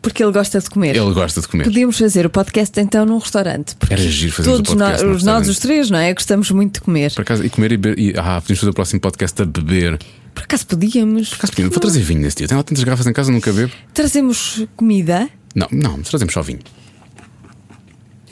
Porque 0.00 0.20
ele 0.22 0.32
gosta 0.32 0.58
de 0.60 0.68
comer. 0.68 0.96
Ele 0.96 1.14
gosta 1.14 1.40
de 1.40 1.46
comer. 1.46 1.62
Podíamos 1.62 1.96
fazer 1.96 2.26
o 2.26 2.30
podcast 2.30 2.80
então 2.80 3.06
num 3.06 3.18
restaurante. 3.18 3.76
Porque 3.76 3.94
Era 3.94 4.02
giro 4.02 4.32
fazermos 4.32 4.58
o 4.58 4.62
todos 4.64 4.74
podcast 4.74 5.04
nós, 5.04 5.12
nós, 5.12 5.22
restaurante. 5.22 5.48
os 5.50 5.58
três, 5.60 5.90
não 5.90 5.98
é? 6.00 6.12
Gostamos 6.12 6.50
muito 6.50 6.74
de 6.74 6.80
comer. 6.80 7.12
Por 7.14 7.22
acaso, 7.22 7.44
e 7.44 7.48
comer 7.48 7.70
e 7.72 7.76
beber. 7.76 8.18
Ah, 8.18 8.40
podíamos 8.40 8.58
fazer 8.60 8.70
o 8.70 8.74
próximo 8.74 9.00
podcast 9.00 9.40
a 9.40 9.44
beber. 9.44 9.98
Por 10.34 10.42
acaso 10.42 10.66
podíamos. 10.66 11.28
Por 11.28 11.34
acaso, 11.36 11.52
podíamos- 11.52 11.74
vou 11.74 11.80
trazer 11.80 12.00
vinho 12.00 12.20
nesse 12.20 12.36
dia. 12.38 12.48
Tenho 12.48 12.58
lá 12.58 12.64
tantas 12.64 12.82
garrafas 12.82 13.06
em 13.06 13.12
casa, 13.12 13.30
nunca 13.30 13.52
bebo. 13.52 13.72
Trazemos 13.94 14.66
comida. 14.76 15.28
Não, 15.54 15.68
não, 15.70 16.02
trazemos 16.02 16.34
só 16.34 16.42
vinho. 16.42 16.58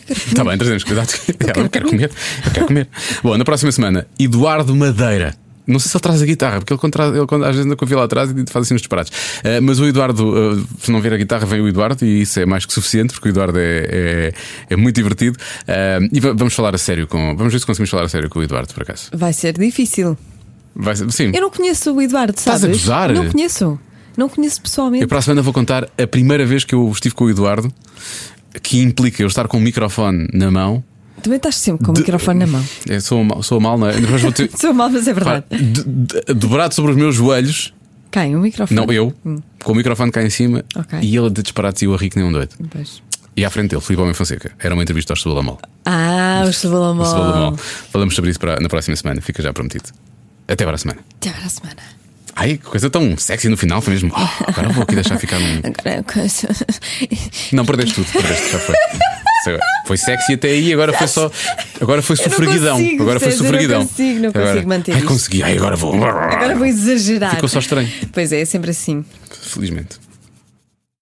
Está 0.09 0.43
bem, 0.43 0.59
trazemos 0.59 0.83
cuidado. 0.83 1.09
Eu 1.57 1.69
quero 1.71 1.87
comer. 1.89 2.11
Eu 2.47 2.51
quero 2.53 2.67
comer. 2.67 2.89
Bom, 3.23 3.37
na 3.39 3.45
próxima 3.45 3.71
semana, 3.71 4.09
Eduardo 4.19 4.75
Madeira. 4.75 5.37
Não 5.67 5.79
sei 5.79 5.91
se 5.91 5.97
ele 5.97 6.03
traz 6.03 6.23
a 6.23 6.27
guitarra, 6.27 6.59
porque 6.61 6.73
ele, 6.73 6.91
traz- 6.93 7.15
ele 7.15 7.45
às 7.45 7.51
vezes 7.55 7.67
anda 7.67 7.77
com 7.77 7.85
a 7.85 7.89
fila 7.89 8.05
atrás 8.05 8.31
e 8.31 8.45
faz 8.51 8.67
assim 8.67 8.75
uns 8.75 8.81
disparates. 8.81 9.13
Eh, 9.45 9.61
mas 9.61 9.79
o 9.79 9.87
Eduardo, 9.87 10.35
eh, 10.59 10.65
se 10.81 10.91
não 10.91 11.01
ver 11.01 11.13
a 11.13 11.17
guitarra, 11.17 11.47
vem 11.47 11.61
o 11.61 11.69
Eduardo 11.69 12.05
e 12.05 12.23
isso 12.23 12.41
é 12.41 12.47
mais 12.47 12.65
que 12.67 12.73
suficiente, 12.73 13.13
porque 13.13 13.29
o 13.29 13.31
Eduardo 13.31 13.59
é, 13.59 13.63
é, 13.91 14.33
é 14.71 14.77
muito 14.77 14.97
divertido. 14.97 15.39
Eh, 15.69 15.99
e 16.13 16.19
va- 16.19 16.33
vamos 16.33 16.55
falar 16.55 16.75
a 16.75 16.79
sério 16.79 17.07
com. 17.07 17.37
Vamos 17.37 17.53
ver 17.53 17.61
se 17.61 17.67
conseguimos 17.67 17.91
falar 17.91 18.05
a 18.05 18.09
sério 18.09 18.29
com 18.29 18.39
o 18.41 18.43
Eduardo, 18.43 18.73
por 18.75 18.83
acaso. 18.83 19.11
Vai 19.13 19.33
ser 19.33 19.57
difícil. 19.59 20.17
Vai 20.75 20.97
ser- 20.97 21.11
sim. 21.13 21.31
Eu 21.35 21.41
não 21.43 21.51
conheço 21.51 21.93
o 21.95 22.03
Eduardo, 22.03 22.35
Estás 22.37 22.61
sabes? 22.63 22.77
a 22.77 22.81
gozar? 22.81 23.13
Não 23.13 23.29
conheço. 23.31 23.79
Não 24.17 24.29
conheço 24.29 24.61
pessoalmente. 24.61 25.03
Eu 25.03 25.09
para 25.09 25.19
a 25.19 25.23
semana 25.23 25.41
vou 25.43 25.53
contar 25.53 25.89
a 25.97 26.07
primeira 26.07 26.45
vez 26.45 26.65
que 26.65 26.75
eu 26.75 26.91
estive 26.91 27.15
com 27.15 27.25
o 27.27 27.31
Eduardo, 27.31 27.73
que 28.63 28.81
implica 28.81 29.23
eu 29.23 29.27
estar 29.29 29.47
com 29.47 29.57
o 29.57 29.61
microfone 29.61 30.27
na 30.33 30.51
mão. 30.51 30.83
Também 31.23 31.37
estás 31.37 31.57
sempre 31.57 31.85
com 31.85 31.93
o 31.93 31.95
De- 31.95 32.01
microfone 32.01 32.39
na 32.41 32.47
mão. 32.47 32.65
É, 32.89 33.01
sou, 33.01 33.23
mal, 33.25 33.43
sou 33.43 33.61
mal, 33.61 33.77
não 33.79 33.89
é? 33.89 33.93
Ter. 34.33 34.51
Sou 34.57 34.73
mal, 34.75 34.89
mas 34.91 35.07
é 35.07 35.13
verdade. 35.13 35.45
Dobrado 36.35 36.75
sobre 36.75 36.93
os 36.93 36.97
meus 36.97 37.15
joelhos, 37.15 37.73
Quem? 38.11 38.35
O 38.37 38.41
microfone? 38.41 38.81
não 38.81 38.93
eu, 38.93 39.13
com 39.63 39.73
o 39.73 39.75
microfone 39.75 40.11
cá 40.11 40.23
em 40.23 40.31
cima 40.31 40.65
Ok. 40.77 40.99
e 41.03 41.17
ele 41.17 41.31
de 41.31 41.43
disparates 41.43 41.83
e 41.83 41.85
eu 41.85 41.95
a 41.95 41.97
rir 41.97 42.11
que 42.11 42.17
nem 42.19 42.27
um 42.27 42.33
doido. 42.33 42.55
Pois. 42.71 43.03
E 43.37 43.45
à 43.45 43.51
frente 43.51 43.71
dele, 43.71 43.81
Filipe 43.81 44.03
Homem 44.03 44.13
Fonseca. 44.15 44.51
Era 44.59 44.75
uma 44.75 44.83
entrevista 44.83 45.13
ao 45.13 45.17
Estabalamol. 45.17 45.59
Ah, 45.87 46.43
o 46.49 46.53
Cebolamol. 46.53 47.05
Estabalamol. 47.07 47.57
Falamos 47.91 48.15
sobre 48.15 48.31
isso 48.31 48.41
para- 48.41 48.59
na 48.61 48.69
próxima 48.69 48.97
semana, 48.97 49.21
fica 49.21 49.43
já 49.43 49.53
prometido. 49.53 49.85
Até 50.49 50.65
para 50.65 50.75
a 50.75 50.79
semana. 50.79 51.01
Até 51.17 51.31
para 51.31 51.47
a 51.47 51.49
semana. 51.49 51.77
Ai, 52.35 52.57
que 52.57 52.65
coisa 52.65 52.89
tão 52.91 53.17
sexy 53.17 53.49
no 53.49 53.57
final, 53.57 53.81
foi 53.81 53.93
mesmo. 53.95 54.13
Oh, 54.15 54.45
agora 54.51 54.69
vou 54.71 54.83
aqui 54.83 54.95
deixar 54.95 55.19
ficar 55.19 55.39
um. 55.39 55.59
Agora 55.65 55.91
é 55.99 56.03
coisa. 56.03 56.49
Não, 57.53 57.65
perdeste 57.65 57.95
tudo, 57.95 58.07
perdeste, 58.13 58.53
já 58.53 58.59
foi. 58.59 58.75
Foi 59.87 59.97
sexy 59.97 60.35
até 60.35 60.49
aí, 60.49 60.73
agora 60.73 60.93
foi 60.93 61.07
só. 61.09 61.31
Agora 61.81 62.03
foi 62.03 62.17
sofreguidão. 62.17 62.79
Agora 63.01 63.19
foi? 63.21 63.29
Eu 63.29 63.37
não 63.37 63.39
sofreguidão. 63.45 63.87
consigo, 63.87 64.21
não 64.21 64.33
consigo 64.33 64.49
Agora- 64.51 64.67
manter 64.67 64.95
Ai, 64.95 65.03
consegui, 65.03 65.43
ai, 65.43 65.57
agora 65.57 65.77
vou. 65.77 65.95
Agora 65.95 66.55
vou 66.57 66.67
exagerar. 66.67 67.35
Ficou 67.35 67.49
só 67.49 67.59
estranho. 67.59 67.91
Pois 68.13 68.33
é, 68.33 68.41
é 68.41 68.45
sempre 68.45 68.71
assim. 68.71 69.05
Felizmente. 69.43 69.99